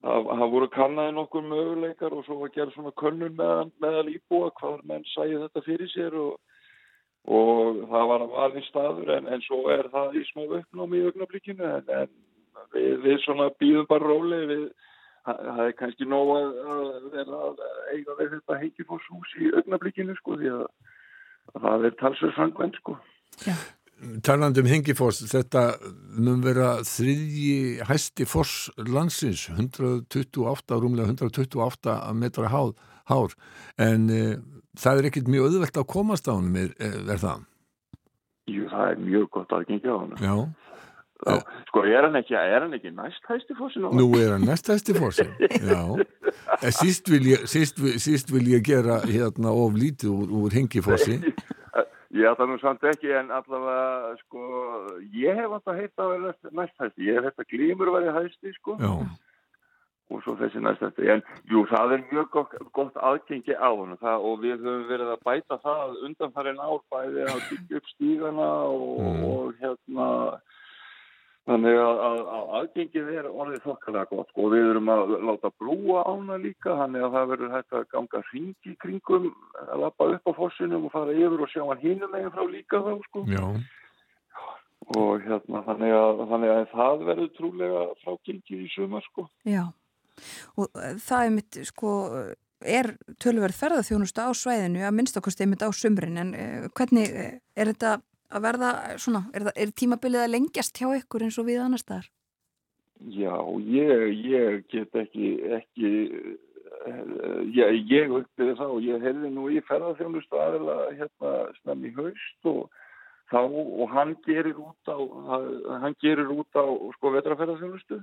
það, 0.02 0.30
það 0.40 0.52
voru 0.54 0.68
kannaði 0.74 1.14
nokkur 1.16 1.46
möguleikar 1.50 2.16
og 2.16 2.24
svo 2.26 2.40
var 2.42 2.52
gerð 2.54 2.74
svona 2.74 2.94
könnun 3.02 3.36
meðal, 3.38 3.70
meðal 3.82 4.12
íbúa 4.12 4.52
hvað 4.60 4.82
menn 4.90 5.06
sæði 5.12 5.42
þetta 5.44 5.64
fyrir 5.66 5.92
sér 5.92 6.18
og, 6.22 6.36
og 7.26 7.82
það 7.92 8.10
var 8.12 8.26
alveg 8.46 8.68
staður 8.70 9.14
en, 9.18 9.30
en 9.30 9.46
svo 9.46 9.62
er 9.74 9.90
það 9.94 10.20
í 10.20 10.24
smá 10.32 10.44
uppnámi 10.60 11.02
í 11.02 11.06
augnablíkinu 11.10 11.70
en, 11.70 11.94
en 12.00 12.12
við, 12.74 12.92
við 13.04 13.22
svona 13.24 13.50
býðum 13.60 13.88
bara 13.90 14.12
róli 14.12 14.42
við 14.52 14.68
það 15.26 15.62
er 15.66 15.74
kannski 15.80 16.08
nóg 16.08 16.32
að, 16.36 16.60
að 16.74 17.08
vera 17.14 17.40
að 17.48 17.64
eiga 17.94 18.18
við 18.20 18.36
þetta 18.36 18.60
heikifórshús 18.62 19.32
í 19.40 19.50
augnablíkinu 19.60 20.14
sko 20.20 20.38
því 20.40 20.52
að, 20.54 20.66
að 21.54 21.66
það 21.66 21.88
er 21.88 21.98
talsverð 22.02 22.38
sangvenn 22.38 22.76
sko. 22.78 22.96
já, 23.46 23.56
Talandi 24.26 24.60
um 24.60 24.68
Hengifoss, 24.68 25.22
þetta 25.30 25.62
mun 26.20 26.42
vera 26.44 26.76
þriðji 26.84 27.86
hæsti 27.88 28.26
foss 28.28 28.68
landsins, 28.76 29.46
128, 29.54 30.76
rúmlega 30.82 31.14
128 31.14 31.96
metra 32.20 32.50
hár, 32.52 32.74
hár. 33.08 33.32
en 33.80 34.10
e, 34.12 34.22
það 34.76 35.00
er 35.00 35.08
ekkit 35.10 35.30
mjög 35.32 35.48
auðvelt 35.48 35.80
að 35.80 35.88
komast 35.94 36.28
á 36.28 36.36
hann, 36.36 36.52
er, 36.60 36.74
er 36.76 37.22
það? 37.22 37.46
Jú, 38.52 38.68
það 38.70 38.92
er 38.92 39.00
mjög 39.06 39.26
gott 39.38 39.56
aðgengi 39.56 39.88
á 39.88 39.96
hann. 39.96 40.14
Já. 40.20 40.36
Já, 41.24 41.38
sko, 41.70 41.80
er 41.88 42.04
hann 42.04 42.16
ekki, 42.20 42.34
er 42.36 42.60
hann 42.66 42.74
ekki 42.76 42.90
næst 42.92 43.24
hæsti 43.30 43.54
fossin 43.56 43.86
á 43.86 43.88
hann? 43.88 43.96
Nú 43.96 44.10
er 44.20 44.34
hann 44.34 44.44
næst 44.44 44.68
hæsti 44.68 44.92
fossin, 44.98 45.30
já. 45.70 45.80
En 46.62 46.72
síst 46.76 47.08
síst, 47.48 47.80
síst 48.04 48.32
vil 48.34 48.50
ég 48.52 48.62
gera 48.68 48.98
hérna 49.08 49.48
of 49.56 49.72
lítið 49.80 50.12
úr, 50.12 50.34
úr 50.44 50.52
Hengifossi. 50.52 51.16
Já, 52.16 52.30
það 52.36 52.42
er 52.44 52.50
nú 52.52 52.58
samt 52.60 52.84
ekki, 52.88 53.10
en 53.16 53.30
allavega, 53.34 54.12
sko, 54.24 54.42
ég 55.16 55.36
hef 55.40 55.52
alltaf 55.56 55.76
heitt 55.80 56.00
að 56.00 56.12
vera 56.14 56.34
næst 56.60 56.76
hæsti. 56.84 57.08
Ég 57.08 57.16
hef 57.18 57.26
heitt 57.30 57.42
að 57.44 57.48
glímur 57.54 57.90
væri 57.96 58.12
hæsti, 58.18 58.52
sko. 58.60 58.76
Já. 58.80 58.92
Og 60.06 60.20
svo 60.22 60.36
þessi 60.38 60.60
næst 60.62 60.84
hæsti. 60.84 61.08
En, 61.12 61.24
jú, 61.50 61.64
það 61.72 61.96
er 61.96 62.04
mjög 62.12 62.28
gott, 62.36 62.52
gott 62.76 62.96
aðgengi 63.08 63.56
á 63.58 63.68
hann 63.72 63.96
það, 64.00 64.24
og 64.30 64.36
við 64.44 64.60
höfum 64.62 64.84
verið 64.92 65.12
að 65.16 65.24
bæta 65.26 65.58
það 65.64 65.96
undanfærin 66.08 66.60
ár 66.62 66.80
bæði 66.94 67.24
að 67.26 67.40
byggja 67.50 67.80
upp 67.82 67.90
stígana 67.94 68.50
og, 68.68 69.00
Mm. 69.02 69.24
og 69.32 69.52
hérna 69.60 70.08
Þannig 71.46 71.76
að, 71.78 72.00
að, 72.02 72.20
að 72.34 72.54
aðgengið 72.58 73.08
er 73.20 73.26
orðið 73.30 73.60
þokkalega 73.62 74.08
gott 74.10 74.32
og 74.34 74.46
við 74.50 74.64
erum 74.72 74.88
að 74.90 75.12
láta 75.28 75.50
brúa 75.54 76.00
ána 76.10 76.38
líka, 76.42 76.72
þannig 76.80 77.04
að 77.06 77.12
það 77.14 77.28
verður 77.32 77.52
hægt 77.54 77.76
að 77.78 77.84
ganga 77.92 78.22
hringi 78.32 78.74
kringum, 78.82 79.28
að 79.62 79.82
lappa 79.84 80.08
upp 80.16 80.26
á 80.26 80.32
fossinum 80.40 80.88
og 80.88 80.94
fara 80.96 81.14
yfir 81.14 81.44
og 81.46 81.52
sjá 81.52 81.62
hann 81.68 81.84
hínum 81.84 82.10
meginn 82.10 82.34
frá 82.34 82.42
líka 82.50 82.80
þá, 82.82 82.90
sko. 83.04 83.22
Já. 83.30 83.44
Og 84.96 85.22
hérna, 85.22 85.62
þannig 85.68 85.94
að, 86.00 86.24
þannig 86.32 86.54
að 86.56 86.66
það 86.72 87.06
verður 87.12 87.30
trúlega 87.38 87.84
frágengið 88.02 88.66
í 88.66 88.72
sumar, 88.74 89.06
sko. 89.12 89.28
já. 89.46 89.62
Og 90.58 90.66
uh, 90.66 90.90
það 91.06 91.28
er 91.28 91.32
mitt, 91.36 91.60
sko, 91.70 91.94
er 92.66 92.90
tölverð 93.22 93.60
ferðarþjónustu 93.62 94.26
á 94.26 94.30
svæðinu 94.34 94.82
að 94.82 94.98
minnstakosti 94.98 95.46
einmitt 95.46 95.62
á 95.62 95.70
sumrin, 95.70 96.18
en 96.24 96.34
uh, 96.34 96.68
hvernig 96.74 97.14
uh, 97.14 97.32
er 97.54 97.70
þetta 97.70 98.00
að 98.30 98.46
verða 98.48 98.70
svona, 99.02 99.26
er, 99.32 99.46
það, 99.48 99.56
er 99.62 99.74
tímabilið 99.82 100.24
að 100.24 100.32
lengjast 100.34 100.80
hjá 100.80 100.88
ykkur 100.98 101.26
eins 101.26 101.38
og 101.40 101.48
við 101.48 101.62
annar 101.64 101.82
staðar? 101.82 102.08
Já, 103.12 103.34
ég, 103.60 104.04
ég 104.24 104.64
get 104.72 104.96
ekki, 104.96 105.30
ekki, 105.58 105.90
eh, 106.88 107.02
ég, 107.52 107.92
ég 107.92 108.16
það 108.38 108.66
og 108.70 108.82
ég 108.86 109.04
hefði 109.04 109.30
nú 109.34 109.50
í 109.52 109.60
ferðarþjónustu 109.68 110.40
aðeila 110.40 110.78
hérna 110.96 111.32
snem 111.60 111.84
í 111.84 111.92
haust 111.98 112.50
og 112.52 112.62
þá, 113.30 113.40
og 113.44 113.88
hann 113.92 114.14
gerir 114.26 114.56
út 114.62 114.88
á, 114.88 114.96
hann 115.82 115.96
gerir 116.00 116.30
út 116.32 116.56
á 116.56 116.64
sko 116.96 117.12
vetraferðarþjónustu 117.18 118.00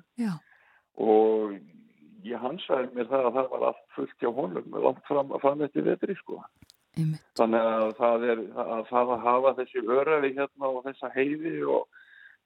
og 1.01 1.57
ég 2.27 2.39
hann 2.39 2.59
sagði 2.67 2.99
mér 2.99 3.09
það 3.11 3.27
að 3.27 3.37
það 3.37 3.49
var 3.53 3.65
allt 3.69 3.83
fullt 3.95 4.21
hjá 4.21 4.29
honum, 4.37 4.77
langt 4.85 5.03
fram, 5.09 5.33
fram 5.41 5.63
eftir 5.65 5.87
vetri 5.87 6.15
sko. 6.19 6.39
Einmitt. 6.93 7.23
Þannig 7.39 7.67
að 7.73 7.93
það 7.97 8.25
er 8.29 8.41
að 8.63 8.83
það 8.89 9.13
að 9.15 9.23
hafa 9.27 9.53
þessi 9.59 9.85
öraði 9.95 10.33
hérna 10.37 10.69
og 10.69 10.83
þessa 10.87 11.09
heiði 11.15 11.53
og 11.65 11.87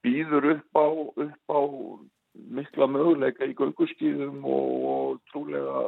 býður 0.06 0.52
upp 0.54 0.80
á, 0.80 0.88
upp 1.26 1.52
á 1.52 1.62
mikla 2.58 2.88
möguleika 2.94 3.48
í 3.50 3.56
gönguskýðum 3.58 4.46
og, 4.46 4.72
og 4.94 5.20
trúlega 5.32 5.84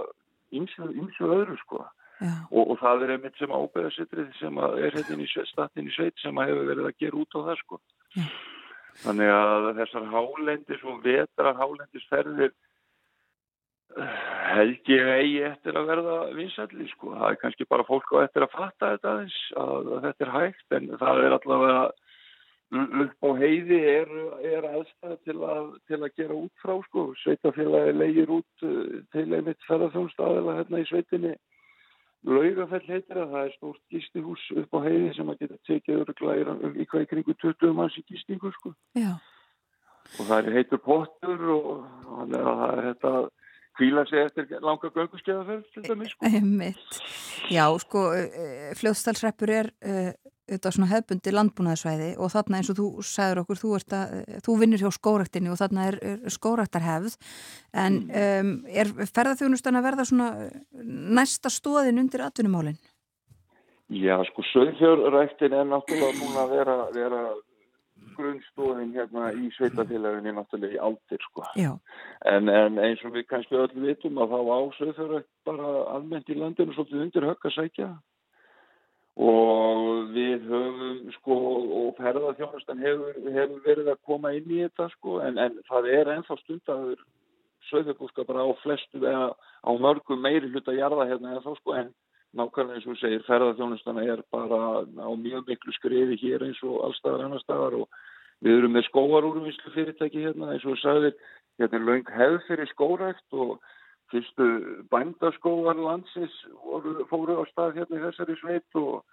ymsu 0.59 1.29
öðru 1.29 1.55
sko. 1.63 1.85
Og, 2.19 2.63
og 2.73 2.75
það 2.81 3.05
er 3.05 3.11
einmitt 3.15 3.37
sem 3.39 3.51
ábyrðasitrið 3.53 4.31
sem 4.41 4.57
er 4.59 4.95
hérna 4.97 5.23
í 5.23 5.27
statinn 5.53 5.87
í 5.87 5.93
sveit 5.95 6.17
sem 6.19 6.41
hefur 6.41 6.67
verið 6.67 6.89
að 6.89 6.97
gera 6.99 7.21
út 7.21 7.37
á 7.37 7.39
það 7.39 7.61
sko. 7.61 7.79
Já. 8.17 8.25
Þannig 8.99 9.31
að 9.31 9.67
þessar 9.77 10.09
hálendis 10.11 10.81
og 10.83 10.97
vetrar 11.05 11.55
hálendisferðir 11.55 12.51
held 13.97 14.91
ég 14.91 15.07
eigi 15.15 15.39
eftir 15.47 15.77
að 15.77 15.89
verða 15.89 16.17
vinsalli 16.37 16.85
sko. 16.91 17.15
Það 17.15 17.31
er 17.31 17.39
kannski 17.41 17.67
bara 17.69 17.87
fólk 17.87 18.11
á 18.13 18.17
eftir 18.25 18.45
að 18.45 18.53
fatta 18.53 18.91
þetta 18.93 19.13
aðeins 19.13 19.39
að, 19.63 19.89
þetta 20.05 20.25
er 20.25 20.33
hægt 20.35 20.77
en 20.77 20.91
það 21.01 21.23
er 21.25 21.35
allavega 21.37 21.81
upp 22.69 23.25
á 23.25 23.29
heiði 23.39 23.79
er, 23.89 24.11
er 24.45 24.67
aðstæða 24.69 25.15
til 25.25 25.37
að, 25.41 25.69
til 25.89 25.97
að 26.03 26.11
gera 26.21 26.37
út 26.37 26.61
frá 26.61 26.75
sko. 26.85 27.05
Sveitafélagi 27.23 27.95
leigir 27.97 28.35
út 28.37 28.65
uh, 28.67 28.99
til 29.15 29.25
einmitt 29.33 29.65
ferðarþjónstæðila 29.69 30.59
hérna 30.59 30.83
í 30.83 30.89
sveitinni. 30.91 31.33
Laugafell 32.29 32.83
heitir 32.83 33.17
að 33.17 33.33
það 33.33 33.41
er 33.47 33.51
stórt 33.55 33.83
gístihús 33.95 34.45
upp 34.59 34.73
á 34.75 34.79
heiði 34.85 35.11
sem 35.15 35.29
að 35.31 35.41
geta 35.41 35.59
tekið 35.69 36.01
öruglega 36.03 36.55
í 36.75 36.85
hvað 36.85 37.05
í 37.05 37.09
kringu 37.13 37.35
20 37.41 37.75
manns 37.77 37.95
í 37.97 38.03
gístingu 38.05 38.51
sko. 38.57 38.73
Já. 38.99 39.13
Og 40.19 40.25
það 40.27 40.39
er 40.39 40.57
heitur 40.59 40.81
pottur 40.83 41.45
og 41.55 41.69
þannig 42.03 42.43
að 42.43 42.59
það 42.59 42.73
er 42.73 42.87
þetta 42.89 43.13
kvíla 43.79 44.05
sig 44.09 44.25
eftir 44.25 44.49
langa 44.61 44.91
gönguskeðaferð 44.91 45.69
til 45.73 45.85
dæmis 45.87 46.11
sko. 46.13 46.33
Já, 47.49 47.65
sko, 47.81 48.03
fljóðstalsreppur 48.79 49.55
er 49.55 49.71
þetta 50.49 50.71
svona 50.73 50.89
hefbundi 50.89 51.33
landbúnaðsvæði 51.33 52.09
og 52.21 52.31
þarna 52.33 52.59
eins 52.59 52.69
og 52.71 52.77
þú 52.79 52.87
sagður 53.05 53.43
okkur, 53.43 53.59
þú, 53.61 53.73
að, 53.95 54.13
þú 54.45 54.55
vinnir 54.61 54.83
hjá 54.83 54.91
skóraktinni 54.95 55.51
og 55.53 55.59
þarna 55.61 55.87
er, 55.91 55.97
er 56.11 56.33
skóraktarhefð 56.33 57.17
en 57.83 57.99
um, 58.07 58.53
er 58.69 58.93
ferðarþjónustan 59.03 59.79
að 59.79 59.89
verða 59.89 60.07
svona 60.09 60.29
næsta 61.19 61.51
stóðin 61.53 62.01
undir 62.01 62.25
atvinnumálinn? 62.25 62.79
Já, 63.89 64.19
sko, 64.29 64.45
sögfjörræktin 64.51 65.55
er 65.57 65.69
náttúrulega 65.69 66.19
búin 66.19 66.35
að 66.37 66.51
vera, 66.57 66.75
vera 66.93 67.21
grunnstóðin 68.19 68.93
hérna 68.95 69.31
í 69.33 69.49
sveitafélaginni 69.55 70.35
náttúrulega 70.35 70.75
í 70.75 70.83
aldir 70.89 71.25
sko. 71.29 71.45
En, 72.27 72.51
en 72.51 72.79
eins 72.83 73.03
og 73.07 73.15
við 73.15 73.27
kannski 73.31 73.57
öll 73.59 73.71
vitum 73.87 74.19
að 74.21 74.35
þá 74.35 74.39
á 74.39 74.59
sögfjörrækt 74.77 75.29
bara 75.47 75.73
almennt 75.95 76.29
í 76.29 76.37
landinu 76.37 76.75
svolítið 76.75 77.05
undir 77.05 77.29
högg 77.31 77.49
að 77.49 77.55
sækja. 77.57 77.91
Og 79.19 80.11
við 80.15 80.45
höfum 80.47 80.99
sko 81.17 81.37
og 81.81 81.95
ferðarþjónustan 81.99 82.83
hefur, 82.83 83.15
hefur 83.25 83.63
verið 83.65 83.89
að 83.91 84.03
koma 84.07 84.35
inn 84.37 84.51
í 84.51 84.61
þetta 84.63 84.91
sko. 84.93 85.17
En, 85.25 85.39
en 85.41 85.57
það 85.67 85.89
er 85.95 86.13
ennþá 86.15 86.37
stundaður 86.43 87.01
sögfjörgúskapar 87.69 88.39
á 88.39 88.47
flestu 88.63 89.01
eða 89.03 89.33
á 89.35 89.71
mörgum 89.75 90.21
meiri 90.23 90.51
hluta 90.53 90.75
jarða 90.75 91.09
hérna 91.09 91.33
eða 91.35 91.49
þá 91.49 91.59
sko. 91.59 91.75
En 91.81 91.91
nákvæmlega 92.37 92.77
eins 92.77 92.87
og 92.87 92.99
segir 93.01 93.25
ferðarþjónustana 93.27 94.05
er 94.05 94.21
bara 94.31 94.85
á 94.85 95.09
mjög 95.17 95.49
miklu 95.49 95.73
skriði 95.75 96.17
hér 96.21 96.45
eins 96.45 96.61
og 96.63 96.83
allstaðar 96.87 97.25
annar 97.25 97.43
staðar 97.43 97.77
og 97.81 98.01
við 98.45 98.57
erum 98.59 98.75
með 98.77 98.87
skóarúruvinslu 98.87 99.73
fyrirtæki 99.75 100.23
hérna 100.23 100.53
eins 100.53 100.65
og 100.67 100.79
sagðir. 100.81 101.15
Hérna 101.59 101.79
er 101.79 101.85
laung 101.87 102.11
hefð 102.15 102.39
fyrir 102.47 102.71
skórækt 102.71 103.35
og 103.35 103.57
fyrstu 104.11 104.47
bændaskóar 104.91 105.77
landsins 105.77 106.35
voru, 106.63 106.95
fóru 107.11 107.39
á 107.39 107.43
stað 107.51 107.81
hérna 107.81 107.99
í 107.99 108.03
þessari 108.07 108.37
sveit 108.39 108.79
og, 108.79 109.03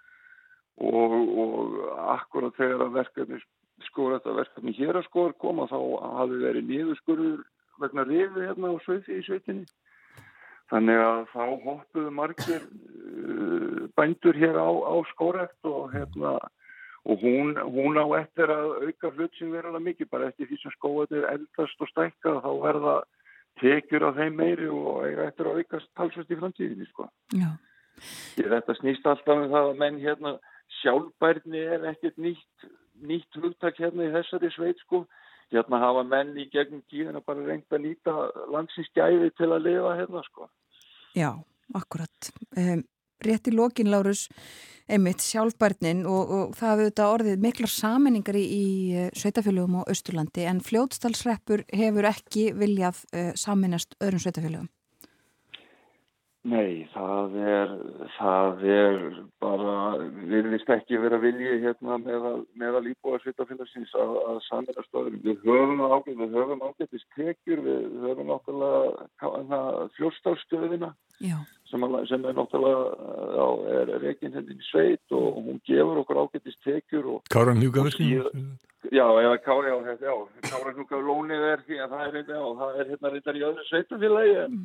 og, 0.79 1.17
og 1.43 1.75
akkurat 2.17 2.55
þegar 2.57 2.87
að 2.87 2.95
verkefni 3.01 3.41
skórækt 3.91 4.29
að 4.29 4.39
verkefni 4.41 4.73
hér 4.77 4.97
að 4.97 5.09
skóar 5.09 5.35
koma 5.43 5.67
þá 5.69 5.77
hafi 6.21 6.39
verið 6.45 6.71
nýðuskurður 6.71 7.43
vegna 7.81 8.07
rifi 8.07 8.47
hérna 8.47 8.73
á 8.73 8.75
sveithi 8.85 9.19
í 9.19 9.25
sveitinni. 9.27 9.67
Þannig 10.71 10.99
að 10.99 11.19
þá 11.31 11.43
hoppuðu 11.63 12.09
margir 12.11 12.63
uh, 12.63 13.83
bændur 13.95 14.35
hér 14.35 14.57
á, 14.59 14.67
á 14.67 14.95
skórekt 15.13 15.69
og, 15.69 15.93
hérna, 15.93 16.33
og 17.07 17.21
hún, 17.23 17.55
hún 17.55 17.95
á 17.95 18.05
eftir 18.19 18.51
að 18.51 18.73
auka 18.87 19.11
hlut 19.15 19.37
sem 19.37 19.51
verður 19.53 19.71
alveg 19.71 19.85
mikið 19.85 20.09
bara 20.11 20.27
eftir 20.27 20.49
því 20.49 20.57
sem 20.59 20.73
skóatir 20.75 21.27
eldast 21.29 21.83
og 21.83 21.91
stækka 21.93 22.33
þá 22.43 22.49
verða 22.65 22.95
tekjur 23.61 24.05
af 24.09 24.17
þeim 24.19 24.35
meiri 24.41 24.67
og 24.67 25.05
eiga 25.05 25.29
eftir 25.29 25.47
að 25.47 25.61
aukast 25.61 25.89
talsvist 25.97 26.33
í 26.33 26.39
framtíðinni 26.41 26.87
sko. 26.89 27.07
Þetta 28.37 28.75
snýst 28.81 29.07
alltaf 29.07 29.39
með 29.39 29.55
það 29.55 29.69
að 29.69 29.79
menn 29.83 30.01
hérna 30.03 30.33
sjálfbærni 30.81 31.63
er 31.77 31.87
ekkert 31.93 32.19
nýtt, 32.21 32.67
nýtt 33.07 33.39
hugtak 33.39 33.79
hérna 33.79 34.09
í 34.09 34.13
þessari 34.17 34.51
sveit 34.53 34.83
sko. 34.83 35.05
Hérna 35.53 35.79
hafa 35.79 36.03
menn 36.03 36.35
í 36.35 36.49
gegnum 36.51 36.83
tíðina 36.91 37.23
bara 37.23 37.45
reynd 37.47 37.71
að 37.71 37.85
nýta 37.85 38.17
landsins 38.51 38.91
gæði 38.97 39.31
til 39.39 39.47
að 39.47 39.69
lifa 39.69 39.95
hérna 39.95 40.23
sko. 40.27 40.49
Já, 41.15 41.31
akkurat. 41.77 42.33
Um, 42.59 42.83
rétt 43.25 43.49
í 43.49 43.55
lokin, 43.55 43.91
Lárus, 43.91 44.27
einmitt 44.87 45.23
sjálfbærnin 45.23 46.05
og, 46.07 46.31
og 46.31 46.55
það 46.55 46.71
hafði 46.71 46.87
þetta 46.89 47.09
orðið 47.15 47.43
miklar 47.43 47.73
saminningar 47.73 48.39
í, 48.39 48.45
í 48.47 48.65
sveitafélögum 49.19 49.81
á 49.83 49.89
Östurlandi 49.91 50.47
en 50.47 50.63
fljótstalsreppur 50.63 51.65
hefur 51.75 52.07
ekki 52.07 52.49
viljað 52.55 53.03
uh, 53.11 53.31
saminast 53.35 53.97
öðrum 53.99 54.23
sveitafélögum. 54.23 54.71
Nei, 56.47 56.85
það 56.93 57.33
er, 57.43 57.71
það 58.15 58.61
er 58.71 59.01
bara, 59.43 59.73
virðist 60.29 60.69
ekki 60.71 60.99
vera 61.03 61.17
viljið 61.19 61.65
hérna 61.65 61.97
meðal, 61.99 62.85
íbúa 62.87 63.19
svitafélagsins 63.19 63.91
að, 63.99 64.13
að 64.29 64.39
samina 64.45 64.85
stöðurum. 64.85 65.19
Við 65.25 65.43
höfum 65.43 65.83
ágætt, 65.83 66.13
við 66.21 66.37
höfum 66.37 66.63
ágættist 66.63 67.09
tekjur, 67.17 67.65
við 67.65 67.99
höfum 68.05 68.31
náttúrulega 68.31 69.83
fljóstafstöðina 69.97 70.93
sem, 71.71 71.87
sem 72.09 72.29
er 72.29 72.37
náttúrulega, 72.37 73.11
já, 73.39 73.47
er 73.79 73.91
reyginn 74.03 74.37
henni 74.37 74.57
í 74.57 74.69
sveit 74.69 75.17
og 75.17 75.41
hún 75.41 75.59
gefur 75.67 76.01
okkur 76.03 76.23
ágættist 76.23 76.63
tekjur. 76.65 77.19
Káran 77.33 77.61
Hjúkaverkinn? 77.63 78.55
Já, 78.93 79.03
eða 79.03 79.37
Kári, 79.43 79.73
já, 79.73 79.97
já, 79.99 80.15
Káran 80.47 80.77
Hjúkaverlónið 80.79 81.45
er 81.51 81.67
því 81.67 81.83
að 81.83 81.93
það 81.95 82.07
er, 82.07 82.33
já, 82.35 82.41
það 82.61 82.81
er 82.81 82.91
hérna 82.93 83.13
reyndar 83.13 83.39
í 83.39 83.45
öðru 83.51 83.67
sveitafélagi 83.67 84.39
en 84.45 84.59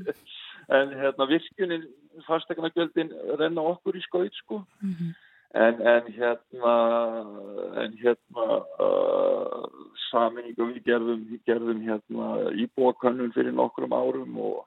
en 0.69 0.95
hérna 1.01 1.27
virkunin 1.27 1.85
fastegnagjöldin 2.27 3.13
renna 3.41 3.65
okkur 3.75 3.97
í 3.97 4.03
skaut 4.07 4.35
sko 4.35 4.63
mm 4.83 4.93
-hmm. 4.93 5.15
en, 5.65 5.81
en 5.95 6.13
hérna 6.19 6.75
en 7.83 7.97
hérna 8.03 8.47
uh, 8.87 9.65
saminningu 10.11 10.69
við 10.73 10.85
gerðum, 10.85 11.27
við 11.31 11.41
gerðum 11.47 11.81
hérna 11.89 12.29
íbúakönnun 12.65 13.33
fyrir 13.33 13.53
nokkrum 13.53 13.93
árum 13.93 14.39
og 14.39 14.67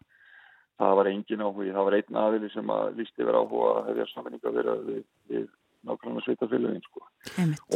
það 0.80 0.96
var 1.00 1.10
engin 1.12 1.44
áhugi, 1.46 1.74
það 1.76 1.88
var 1.88 1.98
einn 2.00 2.20
aðili 2.22 2.50
sem 2.54 2.74
að 2.76 2.98
lísti 3.00 3.28
verið 3.28 3.42
áhuga 3.42 3.70
að 3.76 3.92
hefja 3.92 4.08
saminningu 4.12 4.50
að 4.50 4.58
vera 4.60 4.76
við, 4.88 5.04
við 5.32 5.46
nákvæmlega 5.86 6.26
sveitafélagin 6.26 6.82
sko 6.86 7.04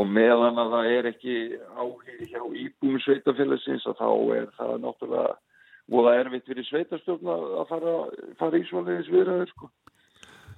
og 0.02 0.10
meðan 0.10 0.60
að 0.64 0.74
það 0.74 0.90
er 0.96 1.12
ekki 1.12 1.36
áhugi 1.78 2.32
hjá 2.32 2.42
íbúum 2.64 2.98
sveitafélagsins 3.06 3.86
að 3.90 4.02
þá 4.02 4.10
er 4.40 4.50
það 4.58 4.74
náttúrulega 4.86 5.38
og 5.90 6.06
það 6.06 6.16
er 6.16 6.26
erfitt 6.26 6.50
fyrir 6.50 6.68
sveitarstjórn 6.70 7.32
að 7.36 7.64
fara, 7.70 7.94
fara 8.42 8.60
í 8.60 8.66
svonlegiðis 8.70 9.14
viðræður 9.14 9.54
sko. 9.54 9.72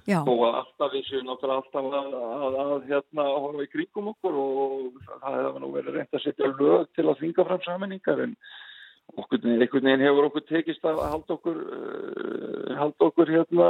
Já. 0.02 0.18
og 0.26 0.40
alltaf 0.48 0.90
við 0.90 1.04
séum 1.06 1.28
náttúrulega 1.28 1.62
alltaf 1.62 1.84
að, 1.94 2.14
að, 2.18 2.56
að 2.62 2.88
hérna 2.88 3.26
horfa 3.30 3.62
í 3.62 3.70
kringum 3.70 4.08
okkur 4.10 4.38
og 4.42 4.96
það 5.12 5.36
hefur 5.38 5.62
nú 5.62 5.68
verið 5.76 5.98
reynd 5.98 6.16
að 6.18 6.24
setja 6.24 6.50
lög 6.50 6.88
til 6.96 7.04
að 7.06 7.18
þvinga 7.20 7.46
fram 7.46 7.62
saminningar 7.68 8.22
en 8.24 8.32
okkur, 9.18 9.42
einhvern 9.44 9.88
veginn 9.88 10.06
hefur 10.06 10.28
okkur 10.30 10.46
tekist 10.48 10.86
að 10.88 11.02
halda 11.04 11.36
okkur 11.36 11.58
uh, 11.62 12.72
halda 12.78 13.08
okkur 13.10 13.34
hérna 13.36 13.68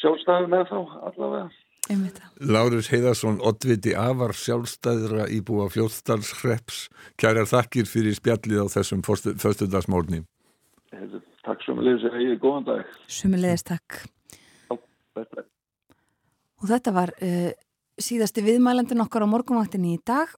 sjálfstæði 0.00 0.52
með 0.52 0.70
þá 0.70 0.78
allavega 1.10 1.50
Lárus 1.90 2.86
Heiðarsson, 2.92 3.40
oddviti 3.42 3.96
afar 3.98 4.30
sjálfstæðra 4.38 5.24
íbúa 5.34 5.66
fljóttstallsreps 5.74 6.84
kærar 7.18 7.48
þakkir 7.50 7.88
fyrir 7.90 8.14
spjallið 8.14 8.62
á 8.62 8.66
þessum 8.76 9.02
föstudagsmórni 9.02 10.22
Takk 11.46 11.62
sömulegis, 11.64 12.04
ég 12.20 12.34
er 12.34 12.40
góðan 12.40 12.66
dag. 12.66 12.88
Sömulegis, 13.08 13.62
takk. 13.64 14.02
Já, 14.68 14.76
Og 16.60 16.68
þetta 16.68 16.92
var 16.92 17.12
uh, 17.16 17.50
síðasti 18.00 18.44
viðmælendin 18.44 19.00
okkar 19.00 19.24
á 19.24 19.32
morgunvaktinni 19.32 19.94
í 19.96 20.00
dag 20.04 20.34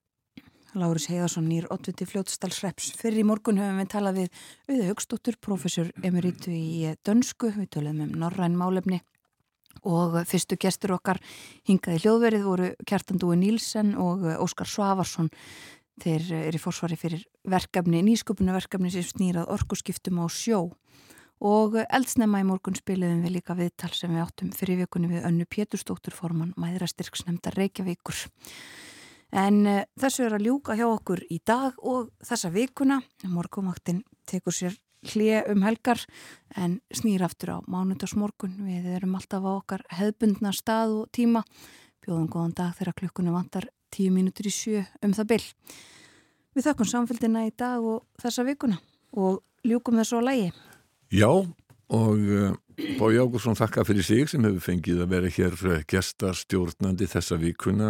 Lárus 0.73 1.05
Heiðarsson 1.05 1.45
nýr 1.45 1.67
oddviti 1.69 2.05
fljóttstallsreps 2.09 2.95
fyrir 2.97 3.21
í 3.21 3.25
morgun 3.29 3.59
höfum 3.61 3.77
við 3.83 3.89
talað 3.93 4.15
við 4.23 4.37
Auða 4.71 4.85
Högstóttur, 4.87 5.35
professor 5.37 5.89
emeritu 6.01 6.49
í 6.49 6.93
dönsku, 7.05 7.51
við 7.53 7.67
töluðum 7.75 8.07
um 8.07 8.15
norræn 8.23 8.55
málefni 8.57 9.03
og 9.85 10.15
fyrstu 10.29 10.57
gestur 10.57 10.95
okkar 10.95 11.19
hingaði 11.69 12.01
hljóðverið 12.01 12.47
voru 12.47 12.69
Kjartandúi 12.89 13.37
Nílsen 13.37 13.93
og 14.01 14.25
Óskar 14.41 14.69
Svavarsson. 14.69 15.29
Þeir 16.01 16.31
eru 16.39 16.57
í 16.57 16.61
fórsvari 16.63 16.97
fyrir 16.97 17.25
verkefni, 17.45 18.01
nýsköpunarverkefni 18.07 18.89
sem 18.95 19.05
snýrað 19.05 19.51
orkuskiptum 19.53 20.23
á 20.23 20.27
sjó. 20.33 20.71
Og 21.43 21.77
eldsnema 21.83 22.41
í 22.41 22.47
morgun 22.47 22.77
spiliðum 22.79 23.21
við 23.27 23.35
líka 23.35 23.53
viðtal 23.57 23.91
sem 23.93 24.13
við 24.13 24.25
áttum 24.25 24.49
fyrir 24.57 24.81
vikunni 24.81 25.11
við 25.11 25.27
önnu 25.29 25.45
Péturstóttur 25.45 26.15
forman 26.17 26.55
Mæðrastyrksnemndar 26.57 27.59
Reykjavíkur 27.59 28.23
en 29.33 29.59
uh, 29.67 29.83
þessu 29.99 30.27
er 30.27 30.37
að 30.37 30.47
ljúka 30.47 30.77
hjá 30.79 30.85
okkur 30.87 31.25
í 31.33 31.41
dag 31.45 31.77
og 31.81 32.13
þessa 32.23 32.53
vikuna. 32.53 33.01
Morgumaktin 33.27 34.03
tekur 34.29 34.55
sér 34.55 34.79
hlið 35.11 35.51
um 35.51 35.63
helgar 35.65 35.99
en 36.55 36.79
snýr 36.93 37.25
aftur 37.25 37.57
á 37.57 37.65
mánudagsmorgun. 37.67 38.61
Við 38.63 38.93
erum 38.99 39.17
alltaf 39.19 39.43
á 39.43 39.51
okkar 39.57 39.87
hefbundna 39.91 40.53
stað 40.55 40.99
og 41.01 41.09
tíma. 41.11 41.43
Bjóðum 42.03 42.29
góðan 42.31 42.55
dag 42.57 42.75
þegar 42.77 42.99
klukkunum 42.99 43.35
vantar 43.35 43.69
tíu 43.93 44.13
mínútur 44.13 44.49
í 44.49 44.53
sjö 44.53 44.83
um 45.05 45.13
það 45.15 45.29
byll 45.33 45.47
Við 46.53 46.67
þakkum 46.67 46.89
samfélgina 46.89 47.45
í 47.47 47.53
dag 47.57 47.83
og 47.85 48.03
þessa 48.21 48.45
vikuna 48.47 48.79
og 49.17 49.41
ljúkum 49.65 49.99
þessu 50.01 50.21
á 50.21 50.27
lægi 50.27 50.49
Já, 51.13 51.29
og 51.29 52.17
uh, 52.17 52.53
Bói 52.73 53.19
Ágúrsson 53.21 53.57
þakka 53.57 53.83
fyrir 53.85 54.05
sig 54.05 54.29
sem 54.31 54.45
hefur 54.47 54.63
fengið 54.63 55.03
að 55.03 55.11
vera 55.11 55.29
hér 55.35 55.55
uh, 55.67 55.81
gestarstjórnandi 55.89 57.05
þessa 57.11 57.37
vikuna 57.37 57.89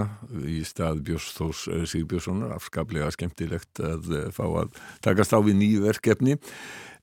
í 0.49 0.59
stað 0.67 1.03
Björnsþós 1.07 1.61
uh, 1.71 1.83
Sigbjörnssonar, 1.87 2.51
afskaplega 2.57 3.11
skemmtilegt 3.15 3.79
að 3.83 4.09
uh, 4.11 4.25
fá 4.35 4.43
að 4.63 4.73
takast 5.05 5.35
á 5.35 5.39
við 5.39 5.59
nýju 5.61 5.85
verkefni. 5.85 6.35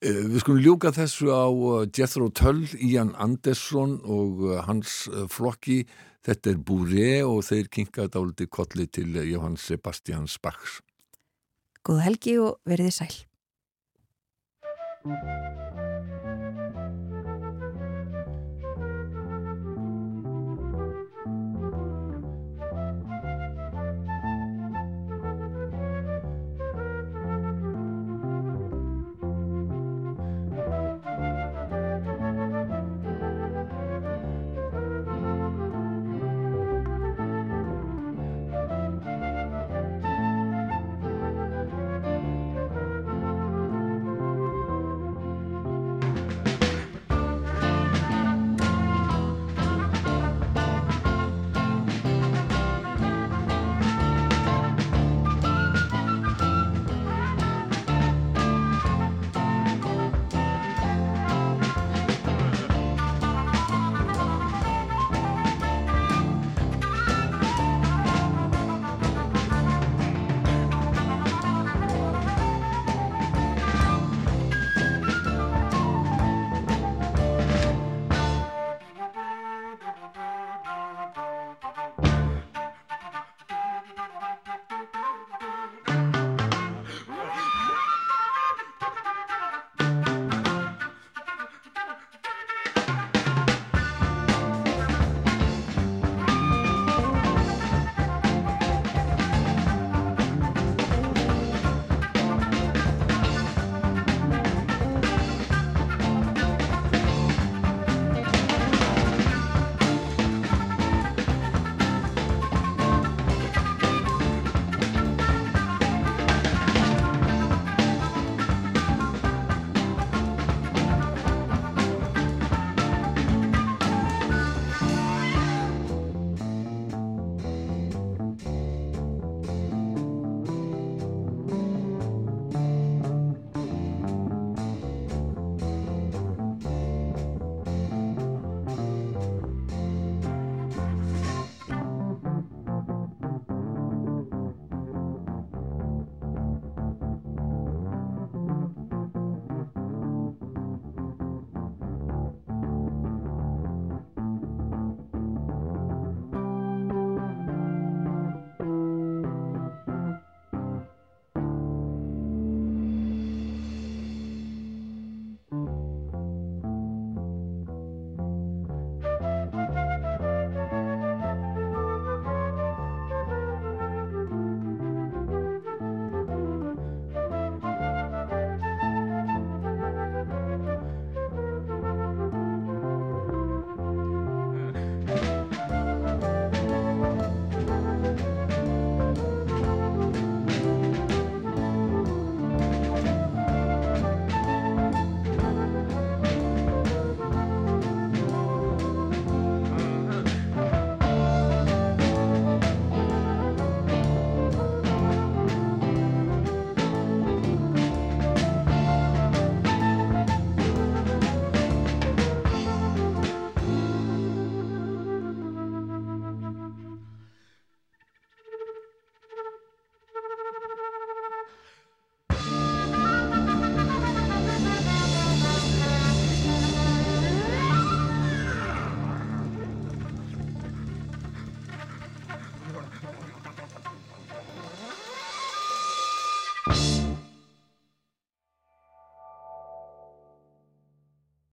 Við 0.00 0.38
skulum 0.40 0.62
ljúka 0.64 0.94
þessu 0.96 1.28
á 1.28 1.44
Jethro 1.92 2.30
Tull, 2.32 2.64
Ian 2.80 3.12
Andersson 3.20 3.98
og 4.08 4.46
hans 4.64 5.02
flokki. 5.28 5.82
Þetta 6.24 6.54
er 6.54 6.62
Búré 6.64 7.10
og 7.20 7.42
þeir 7.44 7.68
kinkaði 7.68 8.14
dáliti 8.16 8.48
kolli 8.48 8.88
til 8.88 9.12
Johann 9.28 9.60
Sebastian 9.60 10.24
Bachs. 10.40 10.80
Góð 11.84 12.00
helgi 12.08 12.38
og 12.40 12.56
veriði 12.64 12.96
sæl. 12.96 13.12